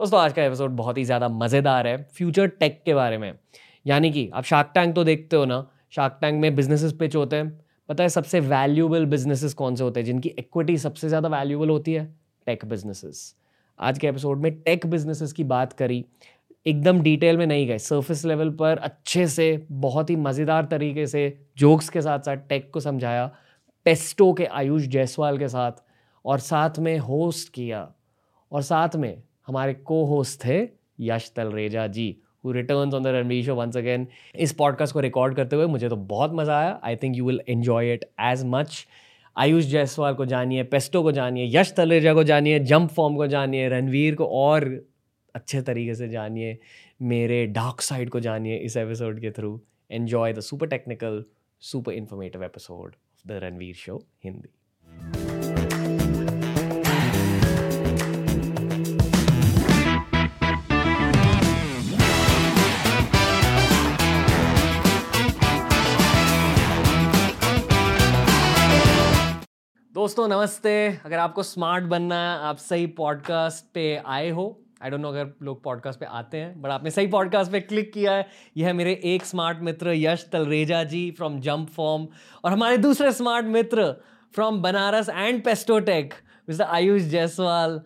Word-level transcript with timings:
दोस्तों 0.00 0.18
आज 0.20 0.32
का 0.32 0.42
एपिसोड 0.42 0.70
बहुत 0.70 0.98
ही 0.98 1.04
ज़्यादा 1.04 1.28
मज़ेदार 1.28 1.86
है 1.86 1.96
फ्यूचर 2.16 2.46
टेक 2.48 2.80
के 2.86 2.94
बारे 2.94 3.16
में। 3.18 3.32
यानी 3.86 4.10
कि 4.12 4.28
आप 4.34 4.44
शार्क 4.44 4.70
टैंक 4.74 4.94
तो 4.94 5.04
देखते 5.04 5.36
हो 5.36 5.44
ना 5.44 5.56
शार्क 5.92 6.18
टैंक 6.20 6.40
में 6.40 6.54
बिजनेसेस 6.56 6.92
पिच 6.92 7.16
होते 7.16 7.36
हैं। 7.36 7.48
पता 7.88 8.02
है 8.02 8.08
सबसे 8.08 8.40
वैल्यूबल 8.40 9.06
बिजनेसेस 9.06 9.54
कौन 9.54 9.76
से 9.76 9.84
होते 9.84 10.00
हैं, 10.00 10.04
जिनकी 10.06 10.28
इक्विटी 10.28 10.76
सबसे 10.78 11.08
ज़्यादा 11.08 11.28
वैल्यूबल 11.28 11.70
होती 11.70 11.92
है? 11.92 12.04
टेक 12.46 12.64
बिजनेसेस 12.64 13.34
आज 13.78 13.98
के 13.98 14.08
एपिसोड 14.08 14.42
में 14.42 14.52
टेक 14.54 14.86
बिजनेसेस 14.86 15.32
की 15.32 15.44
बात 15.46 15.72
करी, 15.72 16.04
एकदम 16.66 17.02
डिटेल 17.02 17.36
में 17.36 17.46
नहीं 17.46 17.66
गए 17.66 17.78
सरफेस 17.80 18.24
लेवल 18.24 18.50
पर 18.50 18.78
अच्छे 18.78 19.26
से, 19.26 19.66
बहुत 19.70 20.10
ही 20.10 20.16
मज़ेदार 20.18 20.66
तरीके 20.66 21.06
से 21.06 21.28
जोक्स 21.58 21.88
के 21.88 22.00
साथ 22.00 22.18
साथ 22.20 22.48
टेक 22.48 22.70
को 22.74 22.80
समझाया 22.80 23.30
पेस्टो 23.86 24.32
के 24.32 24.44
आयुष 24.46 24.86
जायसवाल 24.86 25.38
के 25.38 25.48
साथ, 25.48 25.72
और 26.24 26.38
साथ 26.40 26.78
में 26.78 26.98
होस्ट 26.98 27.52
किया, 27.54 27.88
और 28.52 28.62
साथ 28.62 28.96
में 28.96 29.22
हमारे 29.48 29.74
को 29.74 30.04
होस्ट 30.04 30.44
थे 30.44 30.58
Yash 31.00 31.32
Talreja 31.36 31.86
ji 31.86 32.16
who 32.44 32.52
returns 32.52 32.94
on 32.94 33.02
the 33.02 33.06
Ranveer 33.06 33.44
Show 33.44 33.54
once 33.54 33.76
again 33.76 34.06
इस 34.36 34.52
पॉडकास्ट 34.52 34.94
को 34.94 35.00
रिकॉर्ड 35.00 35.34
करते 35.36 35.56
हुए 35.56 35.66
मुझे 35.66 35.88
तो 35.88 35.96
बहुत 35.96 36.32
मज़ा 36.34 36.58
आया. 36.58 36.80
I 36.84 36.96
think 36.96 37.16
you 37.16 37.26
will 37.26 37.40
enjoy 37.48 37.92
it 37.92 38.04
as 38.20 38.42
much 38.46 38.86
Ayush 39.36 39.64
Jaiswal 39.64 40.14
को 40.14 40.24
जानिए 40.26 40.62
पेस्टो 40.64 41.02
को 41.02 41.12
जानिए, 41.12 41.48
यश 41.58 41.72
तलरेजा 41.76 42.14
को 42.14 42.24
जानिए 42.24 42.58
जंप 42.60 42.90
फॉर्म 42.90 43.16
को 43.16 43.26
जानिए 43.26 43.68
रणवीर 43.68 44.14
को 44.14 44.26
और 44.26 44.64
अच्छे 45.34 45.60
तरीके 45.62 45.94
से 45.94 46.08
जानिए, 46.08 46.58
मेरे 47.02 47.46
डार्क 47.46 47.80
साइड 47.80 48.10
को 48.10 48.20
जानिए 48.20 48.56
इस 48.58 48.76
एपिसोड 48.76 49.20
के 49.20 49.30
through 49.30 49.60
enjoy 49.90 50.32
the 50.32 50.40
super 50.40 50.68
technical 50.68 51.24
super 51.62 51.92
informative 51.92 52.44
episode 52.44 52.86
of 52.86 53.28
the 53.28 53.40
Ranveer 53.44 53.74
Show 53.74 54.02
Hindi 54.24 54.48
दोस्तों, 69.94 70.26
नमस्ते। 70.28 70.70
अगर 71.04 71.18
आपको 71.18 71.42
स्मार्ट 71.42 71.84
बनना 71.84 72.14
है, 72.16 72.38
आप 72.38 72.56
सही 72.56 72.86
पॉडकास्ट 72.86 73.64
पे 73.74 73.84
आए 74.06 74.28
हो 74.30 74.44
आई 74.82 74.90
डोंट 74.90 75.00
नो 75.00 75.08
अगर 75.08 75.30
लोग 75.42 75.62
पॉडकास्ट 75.64 76.00
पे 76.00 76.06
आते 76.06 76.38
हैं 76.38 76.60
बट 76.62 76.70
आपने 76.70 76.90
सही 76.90 77.06
पॉडकास्ट 77.06 77.52
पे 77.52 77.60
क्लिक 77.60 77.92
किया 77.92 78.12
है, 78.12 78.26
यह 78.56 78.66
है 78.66 78.72
मेरे 78.72 78.92
एक 79.04 79.24
smart 79.24 79.58
Mitra, 79.58 79.92
Yash 79.92 80.28
Talreja 80.32 80.82
ji 80.84 81.10
from 81.10 81.40
Jump 81.40 81.70
Form 81.70 82.06
और 82.44 82.52
हमारे 82.52 82.76
दूसरे 82.78 83.12
smart 83.12 83.46
Mitra 83.46 83.90
from 84.34 84.60
Banaras 84.62 85.08
and 85.08 85.42
Pestotech 85.44 86.14
mister 86.48 86.64
Ayush 86.64 87.02
Jaiswal. 87.02 87.80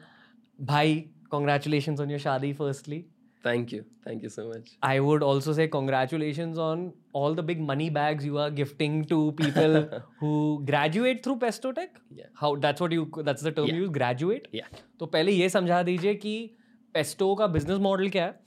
भाई 0.60 1.04
कॉन्ग्रेचुलेशन 1.30 2.00
ऑन 2.00 2.10
योर 2.10 2.20
शादी 2.20 2.52
firstly 2.52 3.04
Thank 3.44 3.72
you. 3.72 3.84
Thank 4.04 4.22
you 4.22 4.28
so 4.28 4.48
much. 4.48 4.70
I 4.82 5.00
would 5.00 5.22
also 5.22 5.52
say 5.52 5.66
congratulations 5.68 6.58
on 6.58 6.92
all 7.12 7.34
the 7.34 7.42
big 7.42 7.60
money 7.60 7.88
bags 7.90 8.24
you 8.24 8.38
are 8.38 8.50
gifting 8.50 9.04
to 9.06 9.32
people 9.32 9.76
who 10.20 10.62
graduate 10.64 11.22
through 11.24 11.36
Pestotech. 11.38 11.88
Yeah. 12.10 12.26
How 12.34 12.54
that's 12.56 12.80
what 12.80 12.92
you 12.92 13.08
that's 13.30 13.42
the 13.42 13.52
term 13.52 13.66
Yeah. 13.66 13.74
you 13.74 13.86
use 13.86 13.94
graduate. 13.98 14.48
Yeah. 14.52 14.68
तो 14.98 15.06
पहले 15.16 15.32
ये 15.32 15.48
समझा 15.48 15.82
दीजिए 15.82 16.14
कि 16.26 16.34
pesto 16.94 17.34
का 17.34 17.46
business 17.56 17.78
model 17.88 18.08
क्या 18.16 18.24
है 18.24 18.40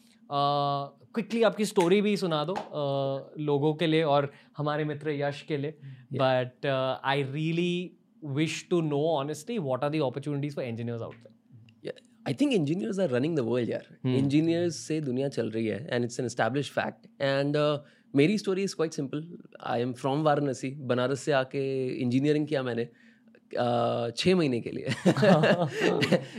quickly 1.16 1.42
आपकी 1.44 1.66
स्टोरी 1.66 2.02
भी 2.02 2.16
सुना 2.18 2.44
दो 2.46 2.54
uh, 2.54 3.40
लोगों 3.50 3.74
के 3.82 3.88
लिए 3.88 4.04
और 4.04 4.32
हमारे 4.58 4.84
मित्र 4.86 5.12
यश 5.12 5.42
के 5.48 5.58
लिए 5.58 5.78
but 6.14 6.66
I 6.66 7.24
really 7.34 7.98
wish 8.40 8.66
to 8.70 8.82
know 8.82 9.02
honestly 9.18 9.58
what 9.60 9.84
are 9.84 9.90
the 9.90 10.02
opportunities 10.06 10.56
for 10.56 10.66
engineers 10.66 11.02
out 11.02 11.16
there 11.16 12.02
Yeah. 12.28 12.40
Think 12.42 12.54
engineers 12.54 13.00
are 13.00 13.10
running 13.10 13.36
running 13.36 13.40
the 13.40 13.46
world, 13.50 13.70
यार. 13.70 13.88
Engineers 14.20 14.76
से 14.78 15.00
दुनिया 15.02 15.30
चल 15.30 15.50
रही 15.50 15.66
है 15.68 15.88
and 15.92 16.06
it's 16.06 16.20
an 16.20 16.28
established 16.28 16.72
fact 16.72 17.08
And 17.22 17.56
uh, 17.56 17.78
मेरी 18.14 18.38
story 18.38 18.64
is 18.64 18.76
quite 18.82 18.96
simple 18.96 19.26
I 19.64 19.82
am 19.82 19.94
from 19.94 20.24
Varanasi. 20.24 20.70
Banaras 20.88 21.20
से 21.20 21.32
आके 21.32 21.64
engineering 22.02 22.48
किया 22.48 22.64
मैंने 22.64 22.86
uh, 22.86 24.16
छः 24.18 24.36
महीने 24.36 24.60
के 24.62 24.72
लिए 24.72 24.86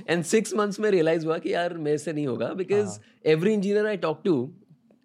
एंड 0.08 0.24
सिक्स 0.24 0.54
मंथ्स 0.54 0.80
में 0.80 0.90
रियलाइज़ 0.90 1.26
हुआ 1.26 1.38
कि 1.38 1.52
यार 1.52 1.76
मेरे 1.78 1.98
से 1.98 2.12
नहीं 2.12 2.26
होगा 2.26 2.52
because 2.62 2.98
every 3.34 3.52
engineer 3.54 3.86
I 3.86 3.96
talk 4.06 4.22
to 4.24 4.34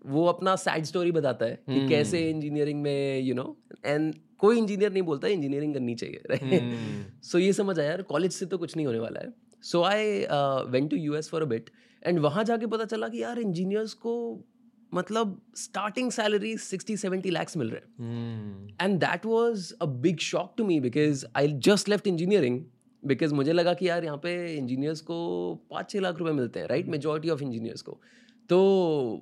वो 0.06 0.26
अपना 0.26 0.56
सैड 0.56 0.86
स्टोरी 0.86 1.12
बताता 1.12 1.46
है 1.46 1.60
कि 1.70 1.88
कैसे 1.90 2.30
इंजीनियरिंग 2.30 2.82
में 2.82 3.20
यू 3.22 3.36
नो 3.36 3.46
एंड 3.86 4.14
कोई 4.38 4.58
इंजीनियर 4.58 4.92
नहीं 4.92 5.04
बोलता 5.04 5.28
इंजीनियरिंग 5.28 5.74
करनी 5.74 5.96
चाहिए 5.96 6.22
राइट 6.32 7.22
सो 7.24 7.40
ये 7.40 7.54
समझ 7.54 7.80
आया 7.80 7.90
यार 7.90 8.02
कॉलेज 8.02 8.32
से 8.32 8.46
तो 8.46 8.58
कुछ 8.58 8.76
नहीं 8.76 8.86
होने 8.86 9.00
वाला 9.00 9.20
है 9.20 9.34
so 9.64 9.82
I 9.84 10.20
went 10.72 10.90
to 10.90 10.98
U 10.98 11.16
S 11.16 11.30
for 11.30 11.42
a 11.42 11.46
bit 11.46 11.70
and 12.04 12.20
वहाँ 12.20 12.44
जाके 12.44 12.68
पता 12.68 12.86
चला 12.86 13.08
कि 13.08 13.22
यार 13.24 13.40
इंजीनियर्स 13.40 13.94
को 14.06 14.14
मतलब 14.94 15.40
starting 15.58 16.12
salary 16.12 16.56
sixty 16.60 16.98
seventy 16.98 17.30
lakhs 17.30 17.58
मिल 17.58 17.70
रहे 17.70 17.82
हैं। 17.82 18.76
And 18.82 19.00
that 19.00 19.26
was 19.26 19.74
a 19.82 19.86
big 20.06 20.18
shock 20.22 20.54
to 20.58 20.66
me 20.66 20.80
because 20.80 21.26
I 21.36 21.54
just 21.68 21.90
left 21.90 22.08
engineering 22.08 22.64
because 23.04 23.34
मुझे 23.34 23.54
लगा 23.54 23.74
कि 23.74 23.88
यार 23.90 24.06
यहाँ 24.06 24.18
पे 24.18 24.34
इंजीनियर्स 24.56 25.02
को 25.02 25.20
पाँच 25.72 25.90
छः 25.90 26.00
लाख 26.00 26.18
रुपए 26.18 26.32
मिलते 26.32 26.60
हैं 26.60 26.68
राइट 26.68 26.88
मेजोरिटी 26.90 27.30
ऑफ़ 27.30 27.44
इंजीनियर्स 27.44 27.82
को। 27.82 28.00
तो 28.50 28.58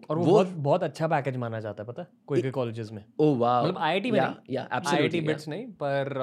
और 0.10 0.18
वो 0.18 0.24
वो 0.26 0.32
बहुत 0.32 0.48
बहुत 0.58 0.84
अच्छा 0.84 1.08
पैकेज 1.08 1.36
माना 1.38 1.60
जाता 1.60 1.84
है 1.84 1.88
पता 1.88 2.06
कोई 2.28 2.42
के 2.42 2.52
कॉलेजेस 2.52 2.92
में। 2.92 3.04
ओ 3.20 3.34
वाह 3.36 3.62
मतलब 3.64 3.78
आईआईटी 3.78 4.12
में 4.12 4.20
नहीं। 4.20 4.56
या 4.56 4.68
आईआईटी 4.74 5.22
बिट्स 5.22 5.48
नहीं 5.48 5.68
पर 5.84 6.14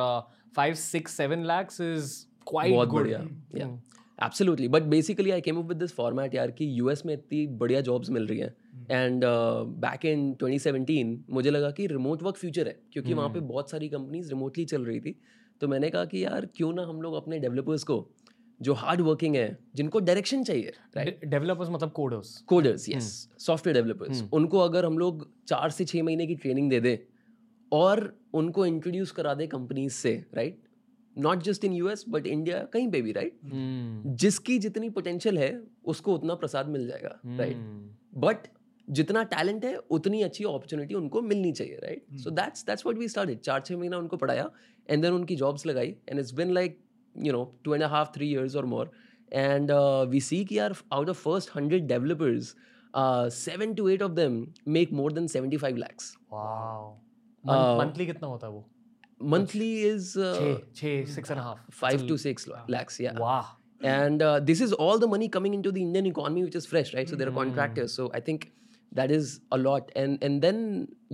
five 0.56 0.74
six 0.74 1.12
seven 1.16 1.44
lakhs 1.46 1.80
is 1.80 2.14
quite 2.48 2.88
good 2.88 3.08
या 3.08 3.68
absolutely 4.18 4.68
but 4.68 4.82
basically 4.82 5.30
I 5.30 5.40
came 5.40 5.58
up 5.58 5.64
with 5.64 5.76
this 5.76 5.94
format 5.94 6.34
यार 6.34 6.50
कि 6.50 6.68
यूएस 6.78 7.04
में 7.06 7.12
इतनी 7.14 7.46
बढ़िया 7.46 7.80
जॉब्स 7.80 8.10
मिल 8.10 8.26
रही 8.26 8.38
हैं. 8.38 8.54
एंड 8.90 9.24
बैक 9.80 10.04
इन 10.04 10.32
2017 10.42 11.16
मुझे 11.30 11.50
लगा 11.50 11.70
कि 11.70 11.86
रिमोट 11.86 12.22
वर्क 12.22 12.36
फ्यूचर 12.36 12.68
है 12.68 12.78
क्योंकि 12.92 13.14
वहाँ 13.14 13.28
पे 13.28 13.40
बहुत 13.40 13.70
सारी 13.70 13.88
कंपनीज़ 13.88 14.28
रिमोटली 14.28 14.64
चल 14.64 14.84
रही 14.84 15.00
थी. 15.00 15.14
तो 15.60 15.68
मैंने 15.68 15.90
कहा 15.90 16.04
कि 16.04 16.24
यार 16.24 16.46
क्यों 16.56 16.72
ना 16.72 16.82
हम 16.82 17.02
लोग 17.02 17.14
अपने 17.14 17.38
डेवलपर्स 17.38 17.84
को 17.84 18.06
जो 18.60 18.74
हार्ड 18.74 19.00
वर्किंग 19.00 19.36
है 19.36 19.58
जिनको 19.74 20.00
डायरेक्शन 20.00 20.44
चाहिए 20.44 20.72
राइट 20.96 21.24
डेवलपर्स 21.24 21.70
मतलब 21.70 21.90
coders 21.90 22.36
coders 22.46 22.88
yes 22.88 23.08
software 23.38 23.76
developers 23.76 24.22
उनको 24.32 24.58
अगर 24.58 24.84
हम 24.84 24.98
लोग 24.98 25.28
चार 25.48 25.70
से 25.70 25.84
छः 25.84 26.02
महीने 26.02 26.26
की 26.26 26.34
ट्रेनिंग 26.34 26.70
दे 26.70 26.80
दें 26.80 26.96
और 27.72 28.12
उनको 28.34 28.66
इंट्रोड्यूस 28.66 29.10
करा 29.10 29.34
दे 29.34 29.46
कंपनीज़ 29.46 29.92
से 29.92 30.24
right 30.34 30.58
not 31.18 31.42
just 31.42 31.64
in 31.64 31.72
US 31.72 32.04
but 32.08 32.26
India 32.26 32.62
कहीं 32.72 32.90
पे 32.90 33.02
भी 33.02 33.12
राइट 33.12 33.32
right? 33.32 34.16
जिसकी 34.22 34.58
जितनी 34.58 34.90
पोटेंशियल 34.90 35.38
है 35.38 35.50
उसको 35.84 36.14
उतना 36.14 36.34
प्रसाद 36.34 36.68
मिल 36.68 36.86
जाएगा 36.88 37.18
राइट 37.38 37.56
बट 38.24 38.48
जितना 38.88 39.22
टैलेंट 39.34 39.64
है 39.64 39.76
उतनी 39.76 40.22
अच्छी 40.22 40.44
अपॉर्चुनिटी 40.44 40.94
उनको 40.94 41.22
मिलनी 41.22 41.52
चाहिए 41.52 41.78
right 41.82 42.18
so 42.24 42.30
that's 42.30 42.64
that's 42.66 42.86
what 42.86 42.98
we 42.98 43.08
started 43.08 43.40
चार 43.40 43.60
छः 43.60 43.76
महीना 43.76 43.98
उनको 43.98 44.16
पढ़ाया 44.16 44.50
एंड 44.90 45.02
देन 45.02 45.12
उनकी 45.12 45.36
जॉब्स 45.36 45.66
लगाई 45.66 45.94
and 46.08 46.20
it's 46.20 46.34
been 46.34 46.50
like 46.50 46.78
you 47.16 47.32
know 47.32 47.50
two 47.64 47.74
and 47.74 47.82
a 47.82 47.88
half 47.88 48.12
three 48.12 48.26
years 48.26 48.56
or 48.56 48.62
more. 48.62 48.88
And 49.32 49.70
uh, 49.70 50.06
we 50.08 50.20
see 50.20 50.44
ki 50.44 50.56
yaar, 50.56 50.82
out 50.92 51.08
of 51.08 51.16
first 51.16 51.54
100 51.54 51.86
developers 51.86 52.54
uh, 52.94 53.30
seven 53.30 53.74
to 53.76 53.88
eight 53.88 54.02
of 54.02 54.14
them 54.14 54.54
make 54.64 54.92
more 54.92 55.10
than 55.10 55.28
75 55.28 55.78
lakhs. 55.78 56.14
Wow 56.32 57.78
monthly 57.78 58.06
कितना 58.06 58.28
होता 58.28 58.46
है 58.46 58.52
वो? 58.52 58.64
monthly 59.33 59.71
is 59.87 60.15
uh, 60.17 60.35
छः 60.35 60.61
छः 60.75 61.05
six 61.15 61.31
and 61.31 61.39
half 61.39 61.81
five 61.81 62.07
to 62.11 62.17
six 62.23 62.47
lakhs 62.75 62.99
yeah 63.05 63.19
वाह 63.19 63.51
and 63.91 64.21
uh, 64.21 64.39
this 64.47 64.59
is 64.61 64.73
all 64.85 64.99
the 65.03 65.07
money 65.11 65.27
coming 65.35 65.53
into 65.59 65.71
the 65.75 65.83
indian 65.83 66.07
economy 66.07 66.43
which 66.47 66.57
is 66.59 66.67
fresh 66.71 66.93
right 66.95 67.13
so 67.13 67.15
there 67.21 67.29
are 67.29 67.37
contractors 67.37 67.93
so 67.99 68.09
i 68.19 68.19
think 68.27 68.43
that 68.99 69.13
is 69.15 69.31
a 69.57 69.57
lot 69.61 69.95
and 70.01 70.27
and 70.27 70.45
then 70.47 70.59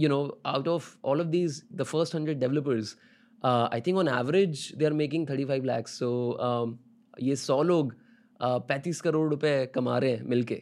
you 0.06 0.10
know 0.14 0.24
out 0.54 0.68
of 0.74 0.90
all 1.04 1.24
of 1.26 1.32
these 1.36 1.62
the 1.84 1.88
first 1.92 2.18
100 2.20 2.42
developers 2.42 2.96
uh, 3.44 3.70
i 3.72 3.80
think 3.80 4.02
on 4.04 4.12
average 4.16 4.66
they 4.82 4.90
are 4.92 4.98
making 5.04 5.30
35 5.30 5.72
lakhs 5.72 5.98
so 6.04 6.12
um, 6.50 6.76
ये 7.20 7.36
सौ 7.36 7.62
लोग 7.64 7.94
पैंतीस 8.42 9.00
करोड़ 9.02 9.30
रुपए 9.30 9.54
कमा 9.76 9.98
रहे 9.98 10.12
हैं 10.12 10.24
मिलके 10.30 10.62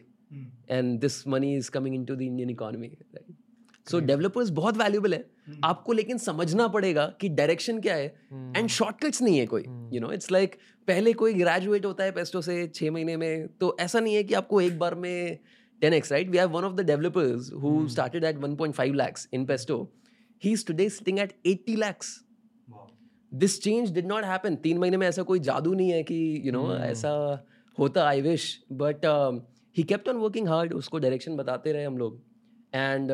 and 0.70 0.98
this 1.00 1.26
money 1.28 1.54
is 1.56 1.68
coming 1.68 1.94
into 1.94 2.14
the 2.16 2.22
Indian 2.22 2.50
economy 2.50 2.88
right 2.88 3.90
so 3.90 4.00
developers 4.10 4.50
बहुत 4.58 4.76
वैल्यूबल 4.76 5.14
है 5.14 5.24
आपको 5.63 5.93
लेकिन 5.93 6.17
समझना 6.17 6.67
पड़ेगा 6.67 7.05
कि 7.21 7.29
डायरेक्शन 7.29 7.79
क्या 7.81 7.95
है 7.95 8.05
एंड 8.57 8.67
शॉर्टकट्स 8.69 9.21
नहीं 9.21 9.39
है 9.39 9.45
कोई 9.45 9.63
यू 9.93 10.01
नो 10.01 10.11
इट्स 10.11 10.31
लाइक 10.31 10.55
पहले 10.87 11.13
कोई 11.13 11.33
ग्रेजुएट 11.33 11.85
होता 11.85 12.03
है 12.03 12.11
पेस्टो 12.11 12.41
से 12.41 12.67
छः 12.67 12.91
महीने 12.91 13.17
में 13.17 13.47
तो 13.47 13.75
ऐसा 13.79 13.99
नहीं 13.99 14.15
है 14.15 14.23
कि 14.23 14.33
आपको 14.33 14.61
एक 14.61 14.79
बार 14.79 14.95
में 14.95 15.39
10x 15.81 16.11
right? 16.11 16.29
We 16.29 16.37
have 16.37 16.51
one 16.51 16.65
of 16.65 16.75
the 16.77 16.83
developers 16.83 17.49
who 17.61 17.89
started 17.89 18.23
at 18.23 18.39
1.5 18.39 18.95
lakhs 18.95 19.27
in 19.31 19.45
pesto. 19.47 19.77
He's 20.37 20.63
today 20.63 20.89
sitting 20.89 21.19
at 21.19 21.33
80 21.45 21.77
lakhs. 21.85 22.11
This 23.31 23.61
change 23.61 23.91
did 23.91 24.07
not 24.07 24.23
happen 24.25 24.55
तीन 24.55 24.77
महीने 24.77 24.97
में 24.97 25.07
ऐसा 25.07 25.23
कोई 25.23 25.39
जादू 25.39 25.73
नहीं 25.73 25.89
है 25.89 26.03
कि 26.03 26.41
यू 26.45 26.51
नो 26.51 26.63
ऐसा 26.75 27.11
होता 27.77 28.07
I 28.07 28.21
wish 28.21 28.45
but 28.71 29.05
he 29.75 29.83
kept 29.83 30.09
on 30.09 30.15
working 30.15 30.47
hard 30.47 30.73
उसको 30.73 30.99
डायरेक्शन 30.99 31.35
बताते 31.35 31.71
रहे 31.73 31.83
हम 31.83 31.97
लोग. 31.97 32.19
And 32.73 33.11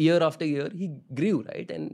year 0.00 0.22
after 0.22 0.46
year 0.46 0.74
he 0.76 0.88
grew 1.20 1.40
right 1.48 1.70
and 1.70 1.90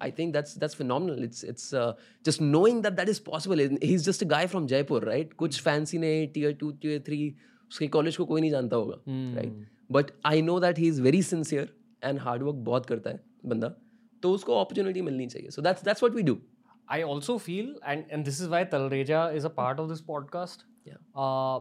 I 0.00 0.06
think 0.14 0.32
that's 0.34 0.54
that's 0.60 0.76
phenomenal. 0.78 1.18
It's 1.24 1.42
it's 1.50 1.66
uh, 1.80 1.90
just 2.28 2.40
knowing 2.44 2.78
that 2.86 2.94
that 3.00 3.10
is 3.10 3.18
possible. 3.26 3.60
He's 3.82 4.06
just 4.06 4.24
a 4.24 4.26
guy 4.32 4.40
from 4.54 4.64
Jaipur, 4.72 4.98
right? 5.08 5.34
कुछ 5.42 5.58
fancy 5.66 5.98
ने 6.04 6.10
tier 6.36 6.50
two, 6.62 6.70
tier 6.84 6.96
three 7.08 7.18
उसके 7.70 7.86
college 7.96 8.16
को 8.16 8.24
कोई 8.30 8.40
नहीं 8.40 8.50
जानता 8.50 8.76
होगा 8.76 8.96
Hmm. 9.04 9.36
Right 9.36 9.68
but 9.92 10.10
I 10.26 10.42
know 10.42 10.58
that 10.60 10.78
he 10.78 10.88
is 10.88 11.00
very 11.02 11.22
sincere 11.28 11.68
and 12.04 12.18
hard 12.20 12.42
work 12.42 12.56
बहुत 12.70 12.86
करता 12.86 13.10
है 13.10 13.20
बंदा 13.52 13.68
तो 14.22 14.32
उसको 14.38 14.56
अपॉर्चुनिटी 14.60 15.02
मिलनी 15.10 15.26
चाहिए 15.26 15.50
so 15.50 15.62
that's 15.62 15.84
that's 15.84 16.02
what 16.02 16.16
we 16.16 16.22
do 16.30 16.36
I 16.88 17.00
also 17.12 17.34
feel, 17.42 17.68
and 17.90 18.10
and 18.16 18.28
this 18.30 18.38
is 18.44 18.48
why 18.52 18.64
Talreja 18.72 19.20
is 19.36 19.44
a 19.48 19.50
part 19.60 19.78
of 19.82 19.92
this 19.92 20.00
podcast. 20.10 20.64
Yeah. 20.90 20.98
Uh, 21.24 21.60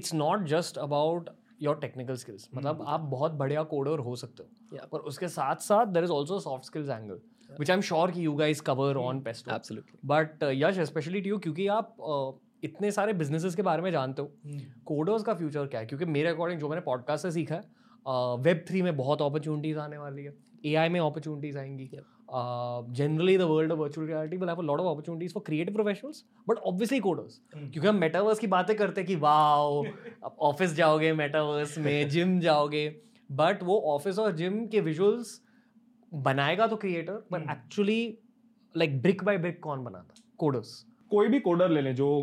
it's 0.00 0.12
not 0.20 0.44
just 0.52 0.80
about 0.88 1.30
your 1.66 1.74
technical 1.84 2.18
skills. 2.22 2.48
मतलब 2.54 2.82
आप 2.96 3.00
बहुत 3.12 3.32
बढ़िया 3.44 3.62
coder 3.74 3.98
हो 4.08 4.16
सकते 4.24 4.42
हो 4.42 4.48
Hmm. 4.48 4.63
Yeah. 4.74 4.88
पर 4.90 4.98
उसके 4.98 5.28
साथ 5.28 5.56
साथ 5.56 5.86
there 5.86 6.04
is 6.04 6.10
also 6.10 6.38
a 6.38 6.40
soft 6.40 6.64
skills 6.64 6.88
angle, 6.88 7.18
which 7.60 7.70
I'm 7.70 7.82
sure 7.90 8.06
कि 8.10 8.26
you 8.28 8.34
guys 8.40 8.62
cover 8.70 8.88
on 9.02 9.20
Pesto. 9.20 9.52
Absolutely 9.54 9.98
but 10.04 10.42
Yash 10.42 10.80
specially 10.80 11.20
to 11.20 11.30
you 11.30 11.38
क्योंकि 11.38 11.66
आप 11.66 11.96
uh, 12.10 12.44
इतने 12.64 12.90
सारे 12.90 13.12
बिजनेसेस 13.12 13.54
के 13.54 13.62
बारे 13.62 13.82
में 13.82 13.90
जानते 13.92 14.22
हो 14.22 14.32
कोडर्स 14.84 15.22
का 15.22 15.34
फ्यूचर 15.34 15.66
क्या 15.66 15.80
है? 15.80 15.86
क्योंकि 15.86 16.04
मेरे 16.04 16.28
अकॉर्डिंग 16.28 16.60
जो 16.60 16.68
मैंने 16.68 16.82
पॉडकास्ट 16.82 17.22
से 17.22 17.30
सीखा 17.30 17.54
है 17.54 17.62
वेब 18.42 18.64
थ्री 18.68 18.82
में 18.82 18.96
बहुत 18.96 19.22
अपॉर्चुनिटीज़ 19.22 19.78
आने 19.78 19.98
वाली 19.98 20.24
है 20.24 20.34
ए 20.64 20.74
आई 20.74 20.88
में 20.88 21.00
अपॉर्चुनिटीज़ 21.00 21.58
आएँगी 21.58 21.90
generally 22.92 23.38
the 23.38 23.40
world 23.40 23.72
of 23.72 23.78
virtual 23.78 24.06
reality 24.06 24.36
will 24.36 24.48
have 24.48 24.58
a 24.58 24.62
lot 24.62 24.80
of 24.80 24.86
opportunities 24.86 25.32
for 25.32 25.42
creative 25.46 25.74
professionals 25.74 26.24
but 26.48 26.58
obviously 26.58 27.00
coders 27.00 27.40
क्योंकि 27.54 27.88
हम 27.88 27.96
मेटावर्स 27.96 28.38
की 28.38 28.46
बातें 28.46 28.76
करते 28.76 29.00
हैं 29.00 29.08
कि 29.08 29.16
वाओ 29.16 29.84
ऑफ़िस 30.40 30.74
जाओगे 30.74 31.12
मेटावर्स 31.12 31.78
में 31.78 32.08
जिम 32.08 32.40
जाओगे. 32.40 33.00
बट 33.30 33.62
वो 33.62 33.80
ऑफ़िस 33.86 34.18
और 34.18 34.32
जिम 34.32 34.66
के 34.66 34.80
विजुअल्स 34.80 35.40
बनाएगा 36.12 36.66
तो 36.66 36.76
creator 36.76 37.26
but 37.32 37.50
actually 37.50 38.18
like 38.74 39.00
brick 39.02 39.24
by 39.24 39.38
brick 39.38 39.62
कौन 39.62 39.84
बनाता? 39.84 40.14
कोडर्स 40.38 40.84
कोई 41.10 41.28
भी 41.28 41.40
कोडर 41.40 41.68
ले 41.68 41.80
लें 41.80 41.94
जो 41.94 42.22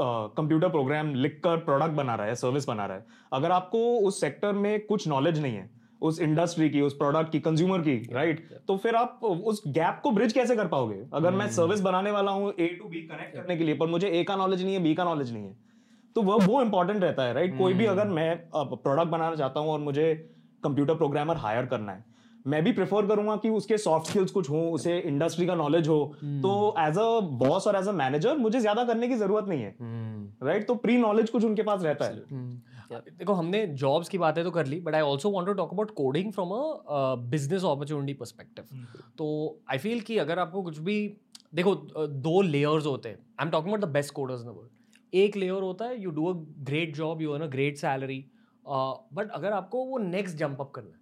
कंप्यूटर 0.00 0.68
प्रोग्राम 0.68 1.14
लिखकर 1.14 1.56
प्रोडक्ट 1.56 1.92
बना 1.92 2.14
रहा 2.14 2.26
है 2.26 2.34
सर्विस 2.34 2.68
बना 2.68 2.86
रहा 2.86 2.96
है। 2.96 3.06
अगर 3.32 3.50
आपको 3.50 3.78
उस 3.98 4.20
सेक्टर 4.20 4.52
में 4.52 4.86
कुछ 4.86 5.08
नॉलेज 5.08 5.38
नहीं 5.38 5.54
है 5.54 5.70
उस 6.00 6.20
इंडस्ट्री 6.20 6.68
की 6.70 6.80
उस 6.80 6.94
प्रोडक्ट 6.96 7.30
की 7.32 7.40
कंज्यूमर 7.40 7.80
की 7.80 7.96
राइट 8.12 8.40
right? 8.40 8.66
तो 8.66 8.76
फिर 8.76 8.94
आप 8.94 9.20
उस 9.24 9.62
गैप 9.68 10.00
को 10.02 10.10
ब्रिज 10.10 10.32
कैसे 10.32 10.56
कर 10.56 10.68
पाओगे? 10.68 11.02
अगर 11.14 11.32
मैं 11.32 11.48
सर्विस 11.50 11.80
बनाने 11.80 12.10
वाला 12.10 12.30
हूँ 12.30 12.52
ए 12.60 12.66
टू 12.82 12.88
बी 12.88 13.00
कनेक्ट 13.02 13.34
करने 13.36 13.56
के 13.56 13.64
लिए 13.64 13.76
पर 13.76 13.86
मुझे 13.86 14.08
ए 14.10 14.22
का 14.24 14.36
नॉलेज 14.36 14.62
नहीं 14.64 14.74
है 14.74 14.82
बी 14.82 14.94
का 14.94 15.04
नॉलेज 15.04 15.32
नहीं 15.32 15.44
है 15.44 15.56
तो 16.16 16.22
वह 16.22 16.46
वो 16.46 16.62
इंपॉर्टेंट 16.62 17.02
रहता 17.02 17.22
है 17.22 17.32
राइट 17.32 17.46
right? 17.46 17.62
कोई 17.62 17.74
भी 17.74 17.86
अगर 17.86 18.08
मैं 18.08 18.48
प्रोडक्ट 18.54 19.08
बनाना 19.08 19.36
चाहता 19.36 19.60
हूँ 19.60 19.70
और 19.70 19.78
मुझे 19.80 20.34
कंप्यूटर 20.62 20.94
प्रोग्रामर 20.94 21.36
हायर 21.38 21.66
करना 21.66 21.92
है। 21.92 22.04
मैं 22.44 22.62
भी 22.64 22.72
प्रेफर 22.72 23.06
करूँगा 23.06 23.34
कि 23.36 23.48
उसके 23.50 23.76
सॉफ्ट 23.78 24.10
स्किल्स 24.10 24.30
कुछ 24.30 24.48
हो 24.50 24.60
उसे 24.72 24.98
इंडस्ट्री 25.00 25.46
का 25.46 25.54
नॉलेज 25.56 25.88
हो। 25.88 26.04
तो 26.22 26.74
एज 26.80 26.98
अ 26.98 27.20
बॉस 27.38 27.66
और 27.66 27.76
एज 27.76 27.88
अ 27.88 27.92
मैनेजर 27.94 28.36
मुझे 28.38 28.60
ज़्यादा 28.60 28.84
करने 28.84 29.08
की 29.08 29.14
ज़रूरत 29.16 29.48
नहीं 29.48 29.62
है। 29.62 29.74
राइट 30.42 30.66
तो 30.66 30.74
प्री 30.76 30.96
नॉलेज 30.98 31.30
कुछ 31.30 31.44
उनके 31.44 31.62
पास 31.62 31.82
रहता 31.82 32.04
है। 32.04 32.16
देखो 32.90 33.32
हमने 33.32 33.66
जॉब्स 33.76 34.08
की 34.08 34.18
बातें 34.18 34.42
तो 34.44 34.50
कर 34.50 34.66
ली 34.66 34.80
but 34.80 34.94
I 34.94 35.00
also 35.02 35.30
want 35.30 35.48
to 35.48 35.54
talk 35.54 35.72
about 35.72 35.90
coding 35.94 36.32
from 36.32 36.50
a 36.50 37.14
business 37.30 37.64
opportunity 37.64 38.14
perspective 38.14 38.64
तो 39.18 39.26
आई 39.70 39.78
फील 39.78 40.00
कि 40.00 40.18
अगर 40.18 40.38
आपको 40.38 40.62
कुछ 40.62 40.78
भी 40.80 40.96
देखो 41.54 41.74
दो 41.74 42.40
लेयर्स 42.42 42.86
होते 42.86 43.08
हैं। 43.08 43.16
I 43.16 43.44
am 43.44 43.50
talking 43.50 43.74
about 43.74 43.84
the 43.84 43.92
best 43.92 44.14
coders 44.14 44.40
in 44.40 44.46
the 44.46 44.54
world 44.56 45.16
एक 45.16 45.36
लेयर 45.36 45.62
होता 45.62 45.84
है 45.84 46.02
you 46.02 46.10
do 46.10 46.26
a 46.26 46.32
great 46.64 46.96
job 46.96 47.22
you 47.22 47.32
earn 47.32 47.42
a 47.42 47.50
great 47.50 47.76
salary 47.78 48.24
but 48.68 49.30
अगर 49.30 49.52
आपको 49.52 49.84
वो 49.84 49.98
नेक्स्ट 49.98 50.36
जंप 50.36 50.60
अप 50.60 50.70
करना 50.74 50.90
है। 50.90 50.96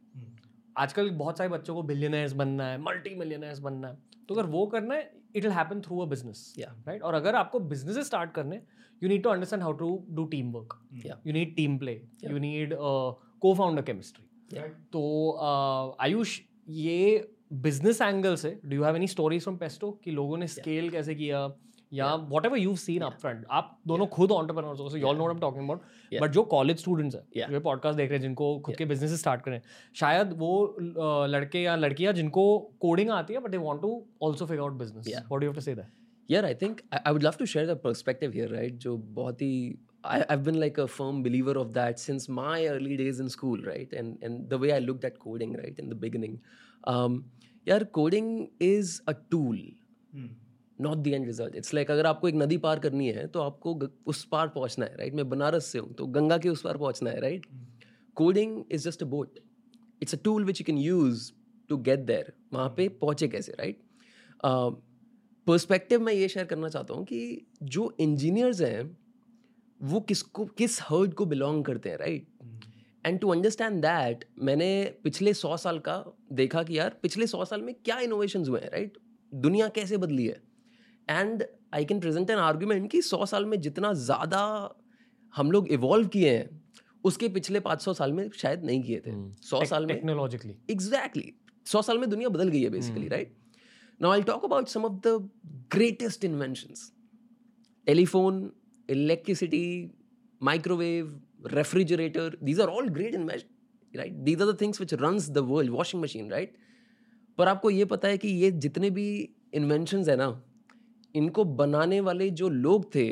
आजकल 0.77 1.11
बहुत 1.13 1.39
सारे 1.39 1.51
बच्चों 1.51 1.75
को 1.75 1.83
बिलियनर्स 1.83 2.33
बनना 2.35 2.67
है 2.67 2.79
मल्टी 2.81 3.15
मिलियनर्स 3.15 3.59
बनना 3.59 3.89
है। 3.89 3.99
तो 4.29 4.35
अगर 4.35 4.47
वो 4.51 4.67
करना 4.67 4.95
है 4.95 5.11
it 5.37 5.43
will 5.45 5.53
happen 5.53 5.81
through 5.81 5.99
a 5.99 6.07
business 6.09 6.55
right 6.59 7.03
और 7.03 7.15
अगर 7.15 7.35
आपको 7.35 7.61
बिज़नेस 7.71 8.07
स्टार्ट 8.07 8.33
करने 8.33 8.61
you 9.03 9.09
need 9.09 9.23
to 9.23 9.31
understand 9.31 9.63
how 9.63 9.73
to 9.75 9.89
do 10.11 10.25
team 10.27 10.53
work 10.53 10.79
you 11.27 11.33
need 11.33 11.55
team 11.57 11.79
play 11.79 11.93
you 12.25 12.39
need 12.39 12.75
cofounder 13.55 13.83
chemistry 13.83 14.59
तो 14.93 15.97
आयुष 16.01 16.41
ये 16.69 17.29
बिज़नेस 17.53 18.01
एंगल 18.03 18.37
से 18.37 18.59
do 18.65 18.77
you 18.77 18.85
have 18.85 18.97
any 18.97 19.07
stories 19.09 19.43
from 19.43 19.57
Pesto 19.57 19.91
कि 20.05 20.11
लोगों 20.11 20.39
ने 20.39 20.47
स्केल 20.49 20.91
कैसे 20.91 21.15
किया? 21.15 21.47
या 21.93 22.15
whatever 22.47 22.59
you 22.59 22.75
seen 22.77 23.03
up 23.03 23.17
front 23.21 23.45
आप 23.59 23.79
दोनों 23.89 24.07
खुद 24.17 24.31
ऑन्टरप्रेन्योर्स 24.33 24.81
हो 24.81 24.89
so 24.89 24.97
you 24.97 25.07
all 25.07 25.17
know 25.17 25.27
I 25.27 25.35
am 25.35 25.41
talking 25.41 25.65
about 25.65 26.21
but 26.23 26.31
जो 26.33 26.43
कॉलेज 26.55 26.79
स्टूडेंट्स 26.81 27.17
हैं 27.17 27.51
जो 27.53 27.61
पॉडकास्ट 27.61 27.97
देख 27.99 28.09
रहे 28.11 28.19
हैं 28.19 28.23
जिनको 28.23 28.59
खुद 28.67 28.77
के 28.77 28.85
बिज़नेस 28.95 29.19
स्टार्ट 29.21 29.43
करें 29.43 29.61
शायद 30.01 30.33
वो 30.39 30.77
लड़के 31.37 31.63
या 31.63 31.77
लड़कियाँ 31.77 32.13
जिनको 32.13 32.47
कोडिंग 32.81 33.11
आती 33.21 33.35
है 33.35 33.41
but 33.41 33.51
they 33.51 33.57
want 33.67 33.83
to 33.83 33.95
also 34.25 34.47
figure 34.47 34.63
out 34.63 34.79
business. 34.85 35.09
What 35.09 35.41
do 35.41 35.45
you 35.47 35.51
have 35.51 35.55
to 35.55 35.61
say 35.61 35.75
that 35.75 36.31
यार 36.31 36.45
I 36.45 36.55
think 36.63 36.81
I 36.93 37.13
would 37.13 37.23
love 37.23 37.35
to 37.39 37.47
share 37.57 37.67
the 37.75 37.79
perspective 37.85 38.33
here 38.35 38.55
right 38.55 38.79
जो 38.87 38.97
बहुत 39.21 39.43
ही 39.43 39.53
I, 40.15 40.17
I've 40.33 40.43
been 40.47 40.59
like 40.63 40.77
a 40.79 40.85
firm 40.97 41.17
believer 41.23 41.53
of 41.61 41.71
that 41.77 42.01
since 42.01 42.27
my 42.35 42.59
early 42.73 42.97
days 42.99 43.21
in 43.23 43.31
school, 43.35 43.63
right? 43.69 43.95
And 44.01 44.27
and 44.29 44.45
the 44.53 44.59
way 44.65 44.69
I 44.75 44.77
looked 44.83 45.07
at 45.09 45.17
coding, 45.25 45.55
right, 45.61 45.81
in 45.85 45.89
the 45.93 45.97
beginning. 46.05 46.37
Um, 46.93 47.17
yeah, 47.71 47.83
coding 47.99 48.29
is 48.67 48.93
a 49.13 49.15
tool, 49.35 49.57
not 50.83 51.03
the 51.03 51.13
end 51.15 51.27
result. 51.31 51.57
It's 51.57 51.75
like 51.75 51.91
अगर 51.91 52.07
आपको 52.07 52.29
एक 52.29 52.35
नदी 52.35 52.57
पार 52.59 52.79
करनी 52.79 53.09
है 53.09 53.27
तो 53.27 53.41
आपको 53.41 53.89
उस 54.07 54.25
पार 54.25 54.49
पहुँचना 54.49 54.87
है, 54.87 54.97
right? 54.97 55.15
मैं 55.15 55.29
बनारस 55.29 55.67
से 55.67 55.79
हूँ 55.79 55.95
तो 55.95 56.07
गंगा 56.07 56.39
के 56.39 56.49
उस 56.49 56.63
पार 56.63 56.77
पहुँचना 56.77 57.11
है, 57.11 57.21
right 57.21 57.47
coding 58.17 58.65
is 58.73 58.89
just 58.89 59.03
a 59.03 59.07
boat 59.07 59.39
it's 60.03 60.15
a 60.15 60.19
tool 60.25 60.45
which 60.45 60.61
you 60.61 60.65
can 60.65 60.79
use 60.79 61.33
to 61.69 61.77
get 61.77 62.07
there. 62.07 62.31
वहाँ 62.53 62.69
पे 62.77 62.89
पहुँचे 62.89 63.29
कैसे? 63.29 63.53
Uh, 64.47 64.75
पर्सपेक्टिव 65.47 66.01
मैं 66.01 66.13
ये 66.13 66.29
शेयर 66.29 66.47
करना 66.47 66.69
चाहता 66.69 66.95
हूँ 66.95 67.05
कि 67.05 67.47
जो 67.63 67.97
इंजीनियर्स 68.01 68.61
हैं 68.61 68.99
वो 69.81 70.01
किसको 70.01 70.45
किस 70.45 70.81
हर्ड 70.83 71.15
को 71.15 71.27
बिलोंग 71.27 71.65
करते 71.65 71.89
हैं 71.89 71.97
right 71.97 72.29
and 73.07 73.21
to 73.21 73.29
understand 73.29 73.81
that 73.83 74.25
मैंने 74.39 74.69
पिछले 75.05 75.35
सौ 75.35 75.57
साल 75.57 75.79
का 75.79 76.05
देखा 76.33 76.63
कि 76.63 76.79
यार 76.79 76.99
पिछले 77.03 77.27
सौ 77.27 77.45
साल 77.45 77.63
में 77.63 77.75
क्या 77.75 77.99
इनोवेशन 77.99 78.47
हुए 78.47 78.61
हैं 78.61 78.71
राइट 78.71 78.99
दुनिया 79.35 79.69
कैसे 79.69 79.97
बदली 79.97 80.27
है 80.27 80.41
and 81.09 81.45
I 81.75 81.85
can 81.85 82.01
present 82.01 82.31
an 82.31 82.39
argument 82.39 82.91
कि 82.91 83.03
सौ 83.03 83.27
साल 83.27 83.47
में 83.47 83.61
जितना 83.61 83.93
ज़्यादा 83.93 84.75
हम 85.37 85.51
लोग 85.51 85.69
इवॉल्व 85.69 86.09
किए 86.09 86.37
हैं 86.37 86.63
उसके 87.05 87.29
पिछले 87.29 87.61
पाँच 87.61 87.83
सौ 87.83 87.93
साल 87.93 88.13
में 88.13 88.31
शायद 88.31 88.65
नहीं 88.65 88.83
किए 88.83 89.01
थे। 89.01 89.11
सौ 89.43 89.65
साल 89.65 89.87
में 89.87 89.95
टेक्नोलॉजिकली 89.97 90.57
एग्जैक्टली 90.71 91.33
सौ 91.67 91.83
साल 91.83 91.99
में 91.99 92.11
दुनिया 92.11 92.29
बदल 92.29 92.49
गई 92.49 92.63
है 92.63 92.71
basically 92.71 93.09
right 93.09 93.37
now 94.03 94.13
I 94.13 94.23
talk 94.23 94.45
about 94.45 94.69
some 94.69 94.85
of 94.85 94.93
the 94.93 95.31
greatest 95.73 96.25
inventions 96.25 96.93
telephone 97.87 98.51
electricity 98.91 99.91
microwave 100.43 101.21
refrigerator 101.47 102.37
these 102.43 102.61
are 102.61 102.69
all 102.69 102.89
great 102.89 103.15
invention 103.15 103.99
right 103.99 104.13
these 104.13 104.43
are 104.43 104.53
the 104.53 104.61
things 104.61 104.81
which 104.81 104.95
runs 104.95 105.31
the 105.31 105.39
world 105.39 105.71
washing 105.71 106.03
machine 106.03 106.31
right 106.31 106.57
पर 107.39 107.49
आपको 107.49 107.71
ये 107.71 107.85
पता 107.85 108.09
है 108.09 108.19
कि 108.19 108.29
ये 108.29 108.51
जितने 108.51 108.91
भी 108.91 109.07
inventions 109.55 110.09
है 110.09 110.17
ना 110.17 110.29
इनको 111.17 111.45
बनाने 111.55 112.01
वाले 112.01 112.31
जो 112.31 112.49
लोग 112.49 112.95
थे 112.95 113.07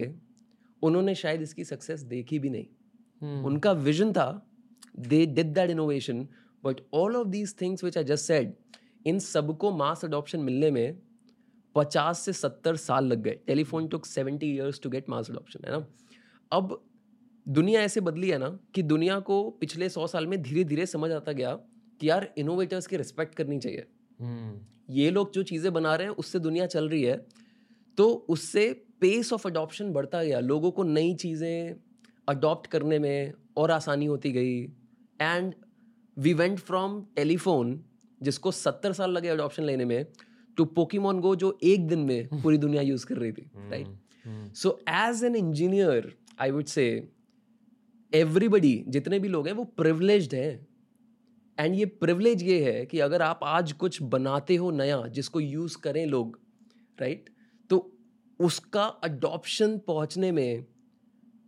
उन्होंने 0.83 1.15
शायद 1.15 1.43
इसकी 1.43 1.65
सक्सेस 1.65 2.01
देखी 2.01 2.39
भी 2.39 2.51
नहीं। 2.51 2.65
hmm. 2.65 3.47
उनका 3.47 3.73
विजन 3.73 4.13
था 4.13 4.27
they 4.99 5.25
did 5.27 5.53
that 5.55 5.71
innovation 5.71 6.27
but 6.65 6.81
all 6.95 7.17
of 7.17 7.29
these 7.29 7.55
things 7.61 7.85
which 7.85 7.99
I 7.99 8.05
just 8.05 8.25
said 8.25 8.55
in 9.07 9.19
सबको 9.19 9.71
मास 9.77 10.05
अडॉप्शन 10.05 10.41
मिलने 10.41 10.71
में 10.71 10.99
पचास 11.75 12.19
से 12.19 12.33
सत्तर 12.33 12.77
साल 12.77 13.07
लग 13.07 13.23
गए। 13.23 13.39
Telephone 13.47 13.87
took 13.89 14.07
seventy 14.07 14.47
years 14.47 14.81
to 14.81 14.91
get 14.91 15.09
mass 15.09 15.31
adoption 15.31 15.65
है 15.65 15.71
ना? 15.71 15.87
अब 16.53 16.83
दुनिया 17.47 17.81
ऐसे 17.81 18.01
बदली 18.01 18.29
है 18.31 18.39
ना 18.39 18.49
कि 18.75 18.83
दुनिया 18.83 19.19
को 19.21 19.51
पिछले 19.51 19.89
सौ 19.89 20.07
साल 20.07 20.27
में 20.27 20.41
धीरे 20.43 20.65
धीरे 20.65 20.87
समझ 20.87 21.11
आता 21.13 21.33
गया 21.33 21.55
कि 22.01 22.09
यार 22.11 22.33
इनोवेटर्स 22.39 22.87
की 22.87 22.97
रिस्पेक्ट 22.97 23.35
करनी 23.35 23.59
चाहिए। 23.59 23.87
hmm. 24.21 24.55
ये 24.91 25.11
लोग 25.11 25.33
जो 25.33 25.43
चीज़ें 25.43 25.73
बना 25.73 25.95
रहे 25.95 26.07
हैं 26.07 26.15
उससे 26.15 26.39
दुनिया 26.39 26.67
चल 26.67 26.89
रही 26.89 27.03
है। 27.03 27.17
तो 27.99 28.09
उससे 28.29 28.73
पेस 29.01 29.33
ऑफ़ 29.33 29.49
अडॉप्शन 29.49 29.93
बढ़ता 29.93 30.23
गया। 30.25 30.41
लोगों 30.41 30.71
को 30.71 30.83
नई 30.83 31.15
चीज़ें 31.15 31.75
अडॉप्ट 32.29 32.67
करने 32.67 32.99
में 32.99 33.33
और 33.57 33.71
आसानी 33.71 34.07
होती 34.07 34.33
गई। 34.33 34.61
And 35.21 35.55
we 36.17 36.35
went 36.35 36.59
from 36.59 37.01
telephone 37.17 37.81
जिसको 38.21 38.51
सत्तर 38.51 38.93
साल 38.93 39.11
लगे 39.11 39.29
अडॉप्शन 39.29 39.63
लेने 39.63 39.85
में 39.85 40.07
टू 40.57 40.65
पोकीमोन 40.65 41.21
गो 41.21 41.35
जो 41.37 41.59
एक 41.63 41.87
दिन 41.89 41.99
में 41.99 42.29
पूरी 42.43 42.59
दुनिया 42.59 42.83
यूज़ 42.83 43.07
कर 43.07 43.17
रही 43.17 43.33
थी 43.33 43.51
right 43.71 44.55
so 44.57 44.79
as 44.89 45.25
an 45.25 45.37
engineer 45.37 46.13
I 46.41 46.51
would 46.51 46.65
say 46.67 46.87
everybody 48.13 48.85
जितने 48.89 49.19
भी 49.19 49.29
लोग 49.29 49.47
हैं 49.47 49.55
वो 49.55 49.65
प्रिवलेज्ड 49.65 50.35
हैं। 50.35 50.67
एंड 51.59 51.75
ये 51.75 51.87
प्रिवलेज 51.87 52.43
ये 52.43 52.73
है 52.73 52.85
कि 52.87 52.99
अगर 53.01 53.23
आप 53.23 53.41
आज 53.45 53.73
कुछ 53.73 54.03
बनाते 54.03 54.57
हो 54.57 54.71
नया 54.71 55.07
जिसको 55.07 55.41
यूज़ 55.41 55.79
करें 55.79 56.07
लोग 56.07 56.39
राइट 57.01 57.31
उसका 58.41 58.85
अडॉप्शन 58.85 59.79
पहुँचने 59.79 60.33
में 60.33 60.65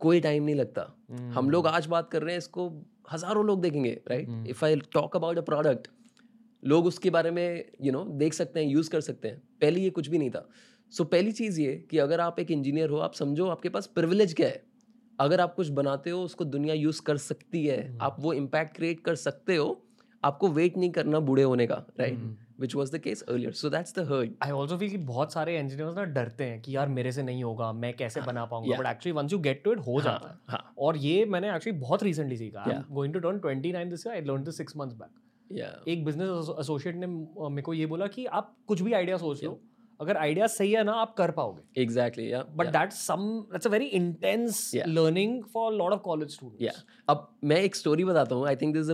कोई 0.01 0.21
टाइम 0.21 0.45
नहीं 0.45 0.55
लगता। 0.55 0.97
Mm. 1.13 1.21
हम 1.21 1.51
लोग 1.51 1.67
आज 1.67 1.87
बात 1.87 2.11
कर 2.11 2.23
रहे 2.23 2.33
हैं 2.33 2.39
इसको 2.39 2.85
हज़ारों 3.13 3.45
लोग 3.47 3.61
देखेंगे 3.61 4.01
right 4.09 4.47
if 4.49 4.65
I 4.65 4.77
talk 4.77 5.17
about 5.17 5.39
a 5.39 5.41
product 5.41 5.89
लोग 6.65 6.87
उसके 6.87 7.11
बारे 7.11 7.31
में 7.31 7.59
यू 7.59 7.85
you 7.85 7.93
नो 7.93 8.05
know, 8.05 8.19
देख 8.19 8.35
सकते 8.35 8.61
हैं 8.61 8.67
यूज़ 8.67 8.91
कर 8.91 9.01
सकते 9.01 9.29
हैं। 9.29 9.43
पहले 9.61 9.81
ये 9.81 9.91
कुछ 9.91 10.09
भी 10.09 10.19
नहीं 10.19 10.31
था। 10.31 10.49
सो 10.93 11.05
so, 11.05 11.11
पहली 11.11 11.33
चीज़ 11.33 11.61
ये 11.61 11.87
कि 11.91 11.99
अगर 11.99 12.21
आप 12.21 12.41
एक 12.41 12.51
इंजीनियर 12.51 12.91
हो 12.91 12.99
आप 12.99 13.15
समझो 13.15 13.47
आपके 13.47 13.69
पास 13.69 13.87
प्रिविलेज 13.87 14.35
क्या 14.35 14.49
है। 14.49 14.65
अगर 15.21 15.41
आप 15.41 15.55
कुछ 15.55 15.69
बनाते 15.69 16.11
हो 16.11 16.23
उसको 16.23 16.45
दुनिया 16.45 16.75
यूज़ 16.75 17.03
कर 17.03 17.17
सकती 17.17 17.67
है। 17.67 17.97
Mm. 17.97 18.03
आप 18.03 18.17
वो 18.21 18.33
इम्पैक्ट 18.33 18.77
क्रिएट 18.77 19.01
कर 19.01 19.15
सकते 19.15 19.57
हो 19.57 19.87
आपको 20.25 20.49
वेट 20.49 20.77
नहीं 20.77 20.91
करना 20.91 21.21
बूढ़े 21.21 21.43
होने 21.43 21.67
का 21.67 21.87
right 22.01 22.37
which 22.61 22.75
was 22.75 22.93
the 22.93 22.99
case 22.99 23.23
earlier 23.23 23.53
so 23.53 23.71
that's 23.71 23.95
the 23.99 24.07
herd 24.09 24.35
I 24.43 24.51
also 24.51 24.79
feel 24.79 24.91
कि 24.91 24.97
बहुत 24.97 25.33
सारे 25.33 25.59
इंजीनियर्स 25.59 25.97
ना 25.97 26.05
डरते 26.05 26.45
हैं 26.45 26.61
कि 26.63 26.77
यार 26.77 26.89
मेरे 26.89 27.13
से 27.13 27.23
नहीं 27.23 27.45
होगा 27.45 27.73
मैं 27.73 27.95
कैसे 27.97 28.21
बना 28.21 28.45
पाऊँगा 28.45 28.79
but 28.79 28.87
actually 28.87 29.17
once 29.17 29.33
you 29.33 29.39
get 29.39 29.63
to 29.65 29.73
it 29.73 29.79
हो 29.79 30.01
जाता 30.01 30.29
है। 30.29 30.39
हाँ। 30.49 30.73
और 30.79 30.97
ये 30.97 31.25
मैंने 31.25 31.55
एक्चुअली 31.55 31.79
बहुत 31.79 32.03
रिसेंटली 32.03 32.37
सीखा. 32.37 32.65
Going 32.91 33.15
to 33.15 33.21
turn 33.21 33.39
29 33.39 33.91
this 33.91 34.07
I 34.07 34.21
learn 34.21 34.45
this 34.45 34.61
6 34.61 34.77
months 34.77 34.95
back 34.95 35.89
एक 35.89 36.05
बिज़नेस 36.05 36.49
एसोसिएट 36.61 36.97
ने 36.97 37.07
मेरे 37.07 37.63
को 37.63 37.75
ये 37.75 37.87
बोला 37.87 38.07
कि 38.07 38.27
आप 38.27 38.55
कुछ 38.67 38.83
भी 38.83 38.93
आइडिया 38.93 39.17
सोच 39.17 39.45
लो 39.45 39.61
अगर 40.01 40.17
आइडिया 40.17 40.47
सही 40.47 40.73
है 40.73 40.83
ना 40.85 40.93
आप 40.93 41.15
कर 41.15 41.31
पाओगे। 41.31 41.83
Exactly 41.83 42.31
but 42.57 42.67
that 42.67 42.93
some 42.93 43.23
that's 43.53 43.67
a 43.67 43.71
very 43.71 43.87
intense 43.99 44.71
learning 44.75 45.43
for 45.45 45.73
lot 45.73 45.93
of 45.93 46.01
college 46.01 46.29
या 46.29 46.37
स्टूडेंट्स 46.37 46.85
अब 47.09 47.29
मैं 47.45 47.57
एक 47.57 47.77
स्टोरी 47.77 48.05
बताता 48.05 48.35
हूँ 48.35 48.47
I 48.49 48.57
think 48.57 48.77
this 48.77 48.91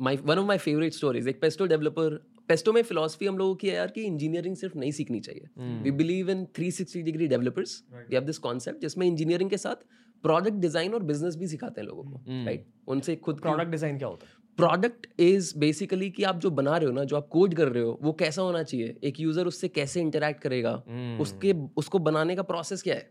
my 0.00 0.16
one 0.16 0.38
of 0.38 0.46
my 0.46 0.58
favourite 0.58 0.92
stories 0.92 1.28
एक 1.28 1.40
पेस्टो 1.40 1.66
डेवलपर 1.66 2.18
पेस्टो 2.50 2.72
में 2.72 2.82
फिलोसफी 2.82 3.26
हम 3.26 3.38
लोगों 3.38 3.54
की 3.54 3.68
है 3.68 3.74
यार 3.74 3.90
कि 3.90 4.02
इंजीनियरिंग 4.02 4.56
सिर्फ़ 4.56 4.78
नहीं 4.78 4.90
सीखनी 4.92 5.20
चाहिए। 5.20 5.80
We 5.82 5.90
believe 6.02 6.30
in 6.30 6.44
360 6.58 7.02
degree 7.02 7.28
developers 7.28 7.82
we 7.92 8.14
have 8.14 8.24
this 8.24 8.38
concept 8.38 8.80
जिसमें 8.80 9.06
इंजीनियरिंग 9.06 9.50
के 9.50 9.56
साथ 9.56 9.88
प्रोडक्ट 10.24 10.54
डिज़ाइन 10.62 10.94
और 10.94 11.02
बिज़नेस 11.02 11.36
भी 11.36 11.46
सिखाते 11.48 11.80
हैं 11.80 11.88
लोगों 11.88 12.02
को 12.02 12.22
राइट 12.28 12.60
right? 12.60 12.88
उनसे 12.88 13.16
खुद 13.16 13.40
प्रोडक्ट 13.40 13.70
डिज़ाइन 13.70 13.98
क्या 13.98 14.08
होता 14.08 14.26
है? 14.26 14.32
प्रोडक्ट 14.58 15.06
इज़ 15.20 15.52
बेसिकली 15.58 16.10
कि 16.10 16.22
आप 16.22 16.38
जो 16.40 16.50
बना 16.50 16.76
रहे 16.76 16.86
हो 16.86 16.92
ना 16.92 17.04
जो 17.04 17.16
आप 17.16 17.28
कोड 17.32 17.54
कर 17.54 17.68
रहे 17.68 17.82
हो 17.82 17.98
वो 18.02 18.12
कैसा 18.12 18.42
होना 18.42 18.62
चाहिए? 18.62 18.96
एक 19.04 19.20
यूज़र 19.20 19.46
उससे 19.46 19.68
कैसे 19.68 20.00
इंटरेक्ट 20.00 20.42
करेगा? 20.42 20.72
उसके 21.20 21.52
उसको 21.76 21.98
बनाने 21.98 22.36
का 22.36 22.42
प्रोसेस 22.42 22.82
क्या 22.82 22.94
है? 22.94 23.10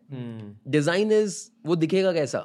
डिज़ाइन 0.68 1.12
इज़ 1.12 1.40
वो 1.66 1.76
दिखेगा 1.76 2.14
कैसा? 2.14 2.44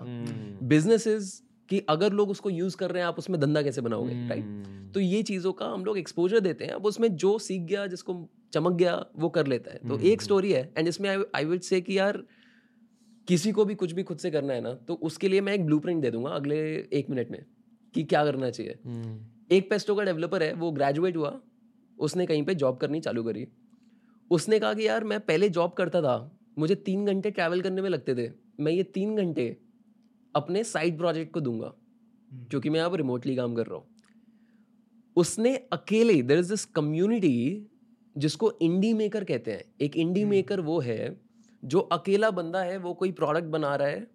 बिज़नेस 0.62 1.06
इज़ 1.06 1.32
कि 1.68 1.78
अगर 1.88 2.12
लोग 2.12 2.30
उसको 2.30 2.50
यूज़ 2.50 2.76
कर 2.76 2.90
रहे 2.90 3.02
हैं 3.02 3.09
आप 3.09 3.18
उसमें 3.18 3.40
धंधा 3.40 3.62
कैसे 3.62 3.80
बनाओगे 3.80 4.28
राइट 4.28 4.92
तो 4.94 5.00
ये 5.00 5.23
चीज़ों 5.23 5.52
का 5.52 5.66
हम 5.66 5.85
लोग 5.85 5.99
एक्सपोजर 5.99 6.40
देते 6.40 6.64
हैं। 6.64 6.73
अब 6.73 6.87
उसमें 6.87 7.14
जो 7.16 7.38
सीख 7.38 7.62
गया 7.62 7.87
जिसको 7.87 8.14
चमक 8.52 8.73
गया 8.73 8.94
वो 9.16 9.28
कर 9.28 9.47
लेता 9.47 9.73
है। 9.73 9.78
तो 9.88 9.99
एक 10.00 10.23
स्टोरी 10.23 10.52
है 10.52 10.73
एंड 10.78 10.88
इसमें 10.88 11.09
आई 11.11 11.44
विल 11.44 11.59
से 11.59 11.80
कि 11.80 11.99
यार 11.99 12.23
किसी 13.28 13.52
को 13.52 13.64
भी 13.64 13.75
कुछ 13.75 13.92
भी 13.92 14.02
खुद 14.02 14.18
से 14.18 14.30
करना 14.30 14.52
है 14.52 14.61
ना 14.61 14.73
तो 14.88 14.94
उसके 15.02 15.28
लिए 15.28 15.40
मैं 15.40 15.52
एक 15.52 15.64
ब्लूप्रिंट 15.66 16.02
दे 16.02 16.11
दूँगा 16.11 16.30
अगले 16.30 16.56
एक 16.92 17.11
मिनट 17.11 17.30
में 17.30 17.44
कि 17.94 18.02
क्या 18.04 18.25
करना 18.25 18.50
चाहिए। 18.50 18.73
hmm. 18.73 19.52
एक 19.52 19.68
पेस्टो 19.71 19.94
का 19.94 20.04
डेवलपर 20.04 20.42
है 20.42 20.52
वो 20.54 20.71
ग्रेजुएट 20.73 21.16
हुआ 21.16 21.38
उसने 21.99 22.26
कहीं 22.26 22.42
पे 22.42 22.54
जॉब 22.54 22.76
करनी 22.76 23.00
चालू 23.00 23.25
करी। 23.25 23.47
उसने 24.30 24.59
कहा 24.59 24.75
कि 24.75 24.87
यार 24.87 25.04
मैं 25.04 25.21
पहले 25.21 25.49
जॉब 25.49 25.73
करता 25.73 26.02
था 26.02 26.16
मुझे 26.59 26.75
तीन 26.75 27.04
घंटे 27.06 27.30
ट्रैवल 27.30 27.61
करने 27.61 27.83
में 27.83 27.90
लगते 27.90 28.14
थे। 28.14 28.30
मैं 28.61 28.73
ये 28.73 28.83
तीन 28.83 29.16
घंटे 29.16 29.56
अपने 30.37 30.64
साइड 30.64 30.99
प्रोजेक्ट 30.99 31.33
को 31.33 31.41
दूँगा 31.41 31.73
क्योंकि 32.50 32.71
मैं 32.71 32.81
अब 32.81 32.95
रिमोटली 32.95 33.37
काम 33.37 33.55
कर 33.55 33.67
रहा 33.67 33.76
हूँ। 33.76 33.87
उसने 35.17 35.57
अकेले 35.73 36.21
देर 36.23 36.38
इज़ 36.38 36.49
दिस 36.50 36.64
कम्युनिटी 36.64 37.67
जिसको 38.17 38.50
इंडी 38.62 38.93
मेकर 38.95 39.25
कहते 39.25 39.53
हैं। 39.53 39.64
एक 39.81 39.97
इंडी 39.97 40.25
मेकर 40.25 40.61
वो 40.61 40.79
है 40.81 41.17
जो 41.62 41.81
अकेला 41.93 42.31
बंदा 42.31 42.62
है 42.62 42.76
वो 42.79 42.95
कोई 42.95 43.12
प्रोडक्ट 43.12 43.47
बना 43.49 43.75
रहा 43.76 43.88
है 43.88 44.07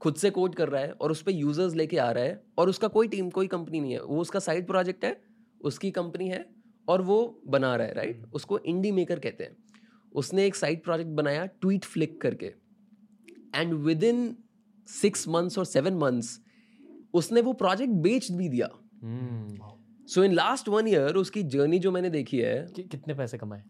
खुद 0.00 0.14
से 0.14 0.30
कोड 0.30 0.54
कर 0.54 0.68
रहा 0.68 0.82
है 0.82 0.90
और 0.92 1.10
उस 1.10 1.22
पर 1.22 1.30
यूज़र्स 1.30 1.74
लेके 1.74 1.98
आ 1.98 2.10
रहा 2.10 2.24
है 2.24 2.42
और 2.58 2.68
उसका 2.68 2.88
कोई 2.88 3.08
टीम 3.08 3.30
कोई 3.30 3.46
कंपनी 3.46 3.80
नहीं 3.80 3.92
है। 3.92 4.02
वो 4.02 4.20
उसका 4.20 4.38
साइड 4.38 4.66
प्रोजेक्ट 4.66 5.04
है 5.04 5.16
उसकी 5.60 5.90
कंपनी 5.90 6.28
है 6.28 6.44
और 6.88 7.02
वो 7.02 7.18
बना 7.48 7.74
रहा 7.76 7.86
है 7.86 7.94
राइट 7.94 8.24
उसको 8.34 8.58
इंडी 8.58 8.92
मेकर 8.92 9.18
कहते 9.18 9.44
हैं। 9.44 9.56
उसने 10.12 10.46
एक 10.46 10.54
साइड 10.54 10.82
प्रोजेक्ट 10.84 11.10
बनाया 11.12 11.44
ट्वीट 11.46 11.84
फ्लिक 11.84 12.20
करके। 12.20 12.52
And 13.54 13.74
with 13.74 14.04
in 14.04 14.36
six 14.88 15.28
months 15.28 15.58
और 15.58 15.64
सेवन 15.64 15.94
मंथ्स 15.94 16.38
उसने 17.14 17.40
वो 17.40 17.52
प्रोजेक्ट 17.52 17.92
बेच 17.92 18.30
भी 18.32 18.48
दिया। 18.48 18.68
So 20.08 20.24
in 20.24 20.32
last 20.32 20.68
one 20.68 20.88
year 20.88 21.14
उसकी 21.14 21.42
जर्नी 21.42 21.78
जो 21.78 21.92
मैंने 21.92 22.10
देखी 22.10 22.38
है 22.38 22.54
कि- 22.76 22.88
कितने 22.90 23.14
पैसे 23.14 23.38
कमाए? 23.38 23.62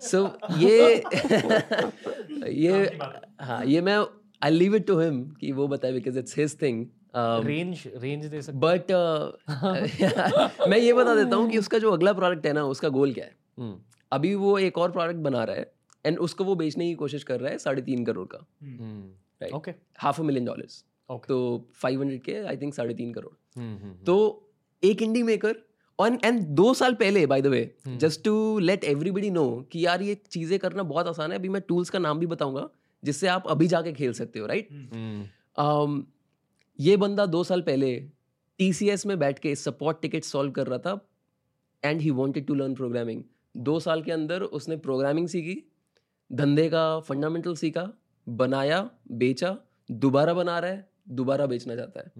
सो 0.00 0.18
so, 0.46 0.58
ये 0.58 1.02
ये 2.48 2.98
हाँ 3.40 3.64
ये 3.64 3.80
मैं 3.80 3.98
I 4.42 4.50
leave 4.50 4.74
it 4.76 4.86
to 4.86 4.98
him 5.00 5.24
कि 5.40 5.52
वो 5.52 5.68
बताए 5.68 5.92
because 5.92 6.18
it's 6.18 6.38
his 6.38 6.60
thing 6.62 6.86
range 7.16 7.82
range 7.96 8.26
दे 8.26 8.42
सकते 8.42 8.58
बट 8.58 8.92
मैं 10.68 10.78
ये 10.78 10.92
बता 10.92 11.14
देता 11.14 11.36
हूँ 11.36 11.50
कि 11.50 11.58
उसका 11.58 11.78
जो 11.78 11.90
अगला 11.90 12.12
प्रोडक्ट 12.12 12.46
है 12.46 12.52
ना 12.52 12.64
उसका 12.64 12.88
गोल 12.88 13.12
क्या 13.12 13.24
है? 13.24 13.36
हम्म, 13.58 13.76
अभी 14.12 14.34
वो 14.34 14.58
एक 14.58 14.78
और 14.78 14.90
प्रोडक्ट 14.92 15.16
बना 15.18 15.44
रहा 15.44 15.56
है 15.56 15.72
एंड 16.06 16.18
उसको 16.18 16.44
वो 16.44 16.54
बेचने 16.54 16.86
की 16.86 16.94
कोशिश 16.94 17.22
कर 17.22 17.40
रहा 17.40 17.50
है 17.50 17.58
साढ़े 17.58 17.82
तीन 17.82 18.04
करोड़ 18.04 18.26
का। 18.26 18.46
Hmm, 18.62 19.02
Right. 19.40 19.54
Okay 19.54 19.74
half 19.98 20.20
a 20.20 20.24
million 20.24 20.44
dollars 20.44 20.84
okay 21.08 21.28
तो 21.28 21.38
फाइव 21.74 22.00
हंड्रेड 22.00 22.22
के 22.22 22.34
आई 22.44 22.56
थिंक 22.56 22.74
साढ़े 22.74 22.94
तीन 22.94 23.12
करोड़. 23.12 23.32
हम्म, 23.56 23.76
हम्म, 23.76 23.94
तो 24.04 24.50
एक 24.82 25.02
इंडी 25.02 25.22
मेकर 25.22 25.56
और 25.98 26.18
एंड 26.24 26.40
दो 26.56 26.72
साल 26.74 26.94
पहले 26.94 27.26
by 27.26 27.42
the 27.42 27.46
way 27.46 27.74
just 27.86 28.22
to 28.24 28.58
let 28.60 28.84
everybody 28.84 29.30
know 29.30 29.46
कि 29.72 29.84
यार 29.86 30.02
ये 30.02 30.14
चीज़ें 30.30 30.58
करना 30.58 30.82
बहुत 30.84 31.06
आसान 31.06 31.32
है 31.32 31.38
अभी 31.38 31.48
मैं 31.48 31.62
टूल्स 31.68 31.90
का 31.90 31.98
नाम 31.98 32.18
भी 32.18 32.26
बताऊँगा 32.26 32.68
जिससे 33.02 33.28
आप 33.28 33.46
अभी 33.48 33.66
जाके 33.66 33.92
खेल 33.92 34.12
सकते 34.12 34.38
हो 34.38 34.46
राइट 34.46 34.68
हम्म, 34.72 35.22
um, 35.56 36.02
ये 36.78 36.96
बंदा 36.96 37.26
दो 37.26 37.42
साल 37.44 37.60
पहले 37.62 37.90
TCS 38.58 39.04
में 39.06 39.18
बैठ 39.18 39.38
के 39.38 39.54
सपोर्ट 39.56 40.00
टिकट 40.02 40.24
सॉल्व 40.24 40.52
कर 40.52 40.66
रहा 40.66 40.78
था 40.78 40.98
and 41.82 42.00
he 42.00 42.10
wanted 42.12 42.46
to 42.46 42.54
learn 42.54 42.74
programming 42.74 43.22
दो 43.56 43.78
साल 43.80 44.02
के 44.02 44.12
अंदर 44.12 44.42
उसने 44.58 44.76
प्रोग्रामिंग 44.86 45.28
सीखी 45.28 45.56
धंधे 46.30 46.68
का 46.68 46.84
फंडामेंटल 47.00 47.54
सीखा 47.56 47.82
बनाया 48.28 48.90
बेचा 49.12 49.56
दोबारा 49.90 50.34
बना 50.34 50.58
रहा 50.58 50.70
है 50.70 50.90
दोबारा 51.08 51.46
बेचना 51.46 51.76
चाहता 51.76 52.00
है। 52.00 52.12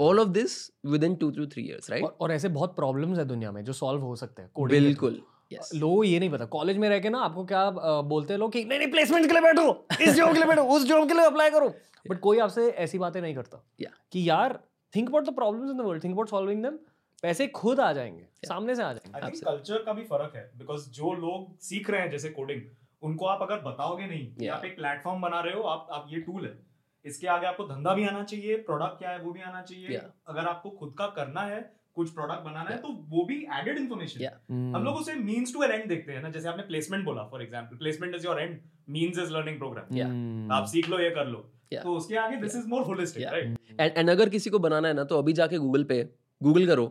All 0.00 0.20
of 0.20 0.28
this 0.28 0.70
within 1.04 1.14
two 1.14 1.30
two 1.30 1.46
three 1.46 1.62
years 1.62 1.90
right 1.90 2.04
और, 2.04 2.32
ऐसे 2.32 2.48
बहुत 2.48 2.76
प्रॉब्लम्स 2.76 3.18
है 3.18 3.24
दुनिया 3.24 3.52
में 3.52 3.64
जो 3.64 3.72
सॉल्व 3.72 4.00
हो 4.00 4.16
सकते 4.16 4.42
हैं 4.42 4.50
coding 4.50 4.70
बिल्कुल 4.70 5.22
yes. 5.54 5.74
लोगों 5.74 6.04
ये 6.04 6.18
नहीं 6.18 6.30
पता 6.30 6.44
कॉलेज 6.44 6.76
में 6.76 6.88
रह 6.88 6.98
के 6.98 7.10
ना 7.10 7.18
आपको 7.18 7.44
क्या 7.44 7.70
बोलते 8.02 8.32
हैं 8.32 8.38
लोग 8.40 8.52
कि 8.52 8.64
नहीं 8.64 8.78
नहीं 8.78 8.90
प्लेसमेंट 8.90 9.26
के 9.26 9.32
लिए 9.32 9.42
बैठो 9.42 9.86
इस 10.00 10.14
जॉब 10.14 10.28
के 10.28 10.34
लिए 10.34 10.46
बैठो 10.46 10.62
उस 10.62 10.84
जॉब 10.84 11.08
के 11.08 11.14
लिए 11.14 11.24
अप्लाई 11.24 11.50
करो 11.50 11.68
बट 11.68 12.06
yeah. 12.06 12.20
कोई 12.20 12.38
आपसे 12.38 12.68
ऐसी 12.68 12.98
बातें 12.98 13.20
नहीं 13.20 13.34
करता 13.34 13.64
Yeah. 13.82 13.94
कि 14.12 14.28
यार 14.30 14.60
think 14.96 15.08
about 15.08 15.24
the 15.24 15.34
problems 15.34 15.70
in 15.70 15.76
the 15.76 15.80
world 15.80 16.04
think 16.04 16.14
about 16.14 16.28
solving 16.28 16.62
them 16.62 16.78
पैसे 17.22 17.46
खुद 17.46 17.80
आ 17.80 17.92
जाएँगे 17.92 18.22
yeah. 18.22 18.48
सामने 18.48 18.74
से 18.74 18.82
आ 18.82 18.92
जाएँगे 18.92 19.20
आई 19.20 19.20
थिंक 19.20 19.34
Absolutely. 19.34 19.68
कल्चर 19.68 19.84
का 19.84 19.92
भी 19.92 20.02
फ़र्क 20.02 20.32
है 20.36 20.52
बिकॉज़ 20.56 20.90
जो 20.90 21.12
लोग 21.12 21.58
सीख 21.60 21.90
रहे 21.90 22.00
हैं 22.00 22.10
जैसे 22.10 22.28
कोडिंग 22.28 22.62
उनको 23.02 23.26
आप 23.26 23.42
अगर 23.42 23.60
बताओगे 23.62 24.06
नहीं 24.06 24.26
कि 24.26 24.44
Yeah. 24.44 24.56
आप 24.56 24.64
एक 24.64 24.76
प्लेटफॉर्म 24.76 25.20
बना 25.20 25.40
रहे 25.40 25.54
हो 25.54 25.62
आप 25.68 25.88
आप 25.92 26.06
ये 26.10 26.20
टूल 26.22 26.44
है 26.44 26.58
इसके 27.04 27.26
आगे 27.28 27.46
आपको 27.46 27.64
धंधा 27.66 27.94
भी 27.94 28.06
आना 28.06 28.22
चाहिए 28.24 28.56
प्रोडक्ट 28.64 28.98
क्या 28.98 29.10
है 29.10 29.20
वो 29.20 29.32
भी 29.32 29.40
आना 29.42 29.60
चाहिए 29.62 29.88
Yeah. 29.90 30.08
अगर 30.28 30.48
आपको 30.48 30.70
खुद 30.80 30.94
का 30.98 31.06
करना 31.18 31.42
है 31.44 31.60
कुछ 31.96 32.10
प्रोडक्ट 32.10 32.42
बनाना 32.42 32.64
yeah. 32.64 32.72
है 32.72 32.82
तो 32.82 32.88
वो 33.10 33.24
भी 33.26 33.38
एडेड 33.60 33.78
इन्फॉर्मेशन 33.78 34.20
Yeah. 34.20 34.34
हम्म। 34.50 34.76
हम 34.76 34.84
लोग 34.84 34.96
उसे 34.96 35.14
मींस 35.22 35.54
टू 35.54 35.62
एन 35.62 35.70
एंड 35.72 35.88
देखते 35.88 36.12
हैं 36.12 36.22
ना 36.22 36.30
जैसे 36.30 36.48
आपने 36.48 36.62
प्लेसमेंट 36.64 37.04
बोला 37.04 37.24
for 37.28 37.42
example 37.42 37.76
placement 37.76 38.14
is 38.14 38.26
your 38.26 38.40
end 38.40 38.60
means 38.90 39.18
is 39.18 39.32
learning 39.32 39.58
program. 39.58 40.52
आप 40.52 40.66
सीख 40.68 40.88
लो 40.88 41.00
ये 41.00 41.10
कर 41.12 41.26
लो 41.28 41.48
Yeah. 41.72 41.82
तो 41.82 41.92
उसके 41.96 42.16
आगे 42.18 42.36
this 42.38 42.54
is 42.56 42.66
more 42.68 42.82
holistic 42.84 43.24
right 43.24 43.58
and 43.80 43.98
and 43.98 44.10
अगर 44.10 44.28
किसी 44.28 44.50
को 44.50 44.58
बनाना 44.60 44.88
है 44.88 44.94
ना 44.94 45.04
तो 45.04 45.18
अभी 45.18 45.32
जाके 45.34 45.58
गूगल 45.58 45.84
पे 45.84 45.98
गूगल 46.40 46.66
करो 46.66 46.86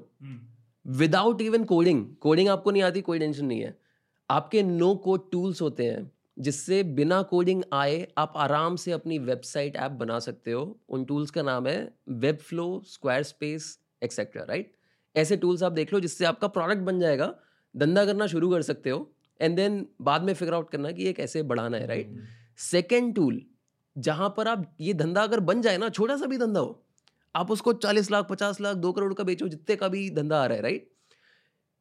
विदाउट 0.85 1.41
इवन 1.41 1.63
कोडिंग 1.65 2.05
कोडिंग 2.21 2.49
आपको 2.49 2.71
नहीं 2.71 2.83
आती 2.83 3.01
कोई 3.01 3.19
टेंशन 3.19 3.45
नहीं 3.45 3.61
है 3.61 3.75
आपके 4.29 4.63
नो 4.63 4.95
कोड 4.95 5.31
टूल्स 5.31 5.61
होते 5.61 5.85
हैं 5.85 6.11
जिससे 6.39 6.83
बिना 6.83 7.21
कोडिंग 7.21 7.63
आए 7.73 8.07
आप 8.17 8.33
आराम 8.35 8.75
से 8.75 8.91
अपनी 8.91 9.19
वेबसाइट 9.19 9.75
ऐप 9.75 9.91
बना 9.91 10.19
सकते 10.19 10.51
हो। 10.51 10.79
उन 10.89 11.05
टूल्स 11.05 11.31
का 11.31 11.41
नाम 11.41 11.67
है 11.67 11.93
web 12.09 12.37
flow 12.37 12.83
square 12.85 13.23
space 13.23 13.79
etcetera 14.03 14.43
right 14.43 14.73
ऐसे 15.15 15.37
टूल्स 15.37 15.63
आप 15.63 15.71
देख 15.71 15.93
लो 15.93 15.99
जिससे 15.99 16.25
आपका 16.25 16.47
प्रोडक्ट 16.47 16.79
बन 16.79 16.99
जाएगा 16.99 17.35
धंधा 17.77 18.05
करना 18.05 18.27
शुरू 18.27 18.49
कर 18.49 18.61
सकते 18.61 18.89
हो 18.89 19.11
एंड 19.41 19.55
देन 19.55 19.87
बाद 20.01 20.23
में 20.23 20.33
फिगर 20.33 20.53
आउट 20.53 20.71
करना 20.71 20.91
कि 20.91 21.03
ये 21.03 21.13
कैसे 21.13 21.43
बढ़ाना 21.43 21.77
है 21.77 21.87
राइट 21.87 22.19
सेकेंड 22.57 23.15
टूल 23.15 23.41
जहाँ 23.97 24.33
पर 24.37 24.47
आप 24.47 24.75
ये 24.81 24.93
धंधा 24.93 25.21
अगर 25.21 25.39
बन 25.39 25.61
जाए 25.61 25.77
ना 25.77 25.89
छोटा 25.89 26.17
सा 26.17 26.25
भी 26.25 26.37
धंधा 26.37 26.59
हो 26.59 26.85
आप 27.35 27.51
उसको 27.51 27.73
चालीस 27.73 28.11
लाख 28.11 28.27
पचास 28.29 28.61
लाख 28.61 28.75
दो 28.75 28.91
करोड़ 28.91 29.13
का 29.13 29.23
बेचो 29.23 29.47
जितने 29.47 29.75
का 29.75 29.87
भी 29.87 30.09
धंधा 30.09 30.43
आ 30.43 30.45
रहा 30.45 30.55
है 30.55 30.63
राइट 30.63 30.91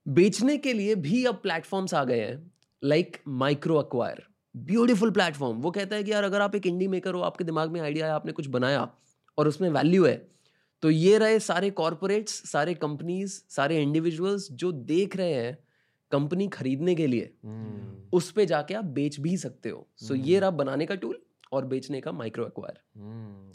बेचने 0.09 0.57
के 0.57 0.73
लिए 0.73 0.95
भी 0.95 1.25
अब 1.25 1.35
प्लेटफॉर्म्स 1.35 1.95
आ 1.95 2.05
गए 2.05 2.21
हैं 2.21 2.53
like 2.85 3.17
micro 3.29 3.77
acquire 3.77 4.23
beautiful 4.57 5.11
platform 5.11 5.59
वो 5.59 5.71
कहता 5.71 5.97
है 5.97 6.03
कि 6.03 6.13
यार 6.13 6.25
अगर 6.25 6.41
आप 6.41 6.55
एक 6.55 6.67
इंडी 6.67 6.89
मेकर 6.89 7.15
हो 7.15 7.21
आपके 7.21 7.45
दिमाग 7.45 7.71
में 7.71 7.81
आइडिया 7.81 8.07
है 8.07 8.13
आपने 8.13 8.33
कुछ 8.33 8.47
बनाया 8.47 8.93
और 9.39 9.49
उसमें 9.49 9.71
वैल्यू 9.71 10.05
है 10.07 10.29
तो 10.83 10.91
ये 10.91 11.19
रहे 11.19 11.39
सारे 11.39 11.71
कॉरपोरेट्स 11.71 12.51
सारे 12.51 12.75
कंपनीज़ 12.75 13.43
सारे 13.49 13.83
इंडिविजुअल्स 13.83 14.53
जो 14.53 14.73
देख 14.73 15.17
रहे 15.17 15.35
हैं 15.35 15.59
कंपनी 16.11 16.49
खरीदने 16.49 16.95
के 16.95 17.07
लिए। 17.07 17.35
हम्म। 17.45 18.09
उस 18.13 18.31
पर 18.31 18.45
जाके 18.45 18.75
आप 18.75 18.85
बेच 18.85 19.21
भी 19.21 19.37
सकते 19.37 19.69
हो। 19.69 19.89
सो 19.97 20.15
ये 20.15 20.39
रहा 20.39 20.51
बनाने 20.51 20.87
का 20.87 20.95
टूल 20.95 21.23
और 21.53 21.67
बेचने 21.67 22.01
का 22.01 22.13
MicroAcquire 22.47 22.81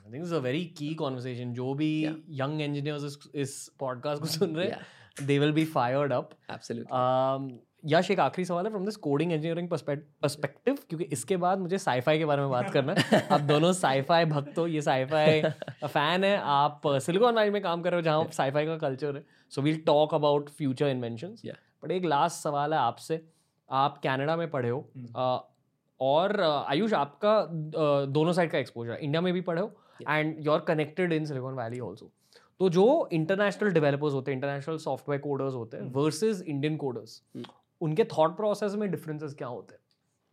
I 0.06 0.14
think 0.14 0.24
it's 0.24 0.34
a 0.34 0.38
very 0.38 0.66
key 0.66 0.94
conversation 0.94 1.54
जो 1.54 1.74
भी 1.74 2.04
Yeah. 2.04 2.16
यंग 2.30 2.62
इंजीनियर्स 2.62 3.04
इस, 3.04 3.20
इस 3.36 3.72
पॉडकास्ट 3.80 4.22
को 4.22 4.28
सुन 4.28 4.56
रहे 4.56 4.68
हैं 4.68 4.78
Yeah. 4.78 5.03
They 5.18 5.38
will 5.40 5.52
be 5.52 5.66
fired 5.66 6.14
up 6.14 6.30
absolutely 6.52 6.98
Um, 6.98 7.52
Yash 7.86 8.10
एक 8.12 8.20
आखिरी 8.20 8.46
सवाल 8.46 8.66
है 8.66 8.70
from 8.72 8.86
this 8.86 8.96
coding 8.96 9.32
engineering 9.32 9.68
perspective 9.70 10.78
क्योंकि 10.90 11.06
इसके 11.12 11.38
बाद 11.38 11.60
मुझे 11.60 11.78
साईफाई 11.78 12.18
के 12.18 12.26
बारे 12.26 12.42
में 12.42 12.50
बात 12.52 12.70
करना 12.72 12.94
है। 12.98 13.28
आप 13.32 13.42
दोनों 13.42 13.72
साईफाई 13.74 14.26
भक्त 14.26 14.58
हो 14.58 14.66
ये 14.68 14.82
साईफाई 14.82 15.42
फ़ैन 15.88 16.24
है। 16.24 16.38
आप 16.38 16.82
सिलिकॉन 16.88 17.36
वैली 17.36 17.52
में 17.52 17.62
काम 17.62 17.82
कर 17.82 17.92
रहे 17.92 18.00
हो 18.00 18.02
जहाँ 18.02 18.30
साईफाई 18.34 18.66
का 18.66 18.78
कल्चर 18.78 19.16
है। 19.16 19.24
So 19.52 19.62
we'll 19.62 19.82
talk 19.86 20.14
about 20.14 20.50
future 20.50 20.88
invention 20.88 21.36
but 21.84 21.92
एक 21.92 22.06
लास्ट 22.06 22.44
सवाल 22.44 22.74
है 22.74 22.80
आपसे। 22.80 23.22
आप 23.70 23.98
कैनेडा 24.04 24.36
में 24.36 24.50
पढ़े 24.52 24.70
हो। 24.70 24.80
Uh, 24.98 25.40
और 26.00 26.42
आयुष 26.42 26.94
आपका 26.94 27.40
दोनों 28.10 28.34
साइड 28.34 28.52
का 28.52 28.58
एक्सपोजर 28.58 28.94
इंडिया 28.94 29.22
में 29.22 29.34
भी 29.34 29.42
पढ़े 29.42 29.62
हो। 29.62 29.72
And 30.10 30.36
you 30.46 30.52
are 30.52 30.60
connected 30.68 31.14
in 31.14 31.26
Silicon 31.26 31.54
Valley 31.56 31.80
also 31.80 32.12
तो 32.64 32.70
जो 32.70 33.10
इंटरनेशनल 33.14 33.70
डेवलपर्स 33.70 34.14
होते 34.14 34.32
हैं 34.32 34.36
इंटरनेशनल 34.36 34.78
सॉफ्टवेयर 34.78 35.22
कोडर्स 35.22 35.54
होते 35.54 35.78
हैं 35.78 35.92
वर्सेस 35.94 36.42
इंडियन 36.42 36.78
कोडर्स 36.78 37.24
उनके 37.82 38.04
थॉट 38.04 38.36
प्रोसेस 38.36 38.76
में 38.76 38.92
डिफरेंसेस 38.92 39.34
क्या 39.34 39.48
होते 39.48 39.74
हैं? 39.74 39.82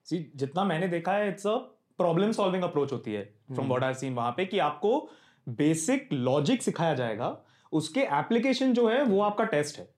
सी 0.04 0.32
जितना 0.36 0.64
मैंने 0.64 0.88
देखा 0.88 1.12
है 1.12 1.28
it's 1.28 1.46
a 1.46 1.56
problem 1.98 2.32
solving 2.32 2.64
approach 2.64 2.92
होती 2.92 3.12
है 3.12 3.34
फ्रॉम 3.52 3.66
व्हाट 3.66 3.84
आई 3.84 3.94
सीन 3.94 4.14
वहाँ 4.14 4.34
पे 4.36 4.46
कि 4.46 4.58
आपको 4.58 5.08
बेसिक 5.48 6.08
लॉजिक 6.12 6.62
सिखाया 6.62 6.94
जाएगा 6.94 7.36
उसके 7.72 8.00
एप्लीकेशन 8.00 8.72
जो 8.72 8.88
है 8.88 9.02
वो 9.02 9.20
आपका 9.22 9.44
टेस्ट 9.44 9.78
है। 9.78 9.88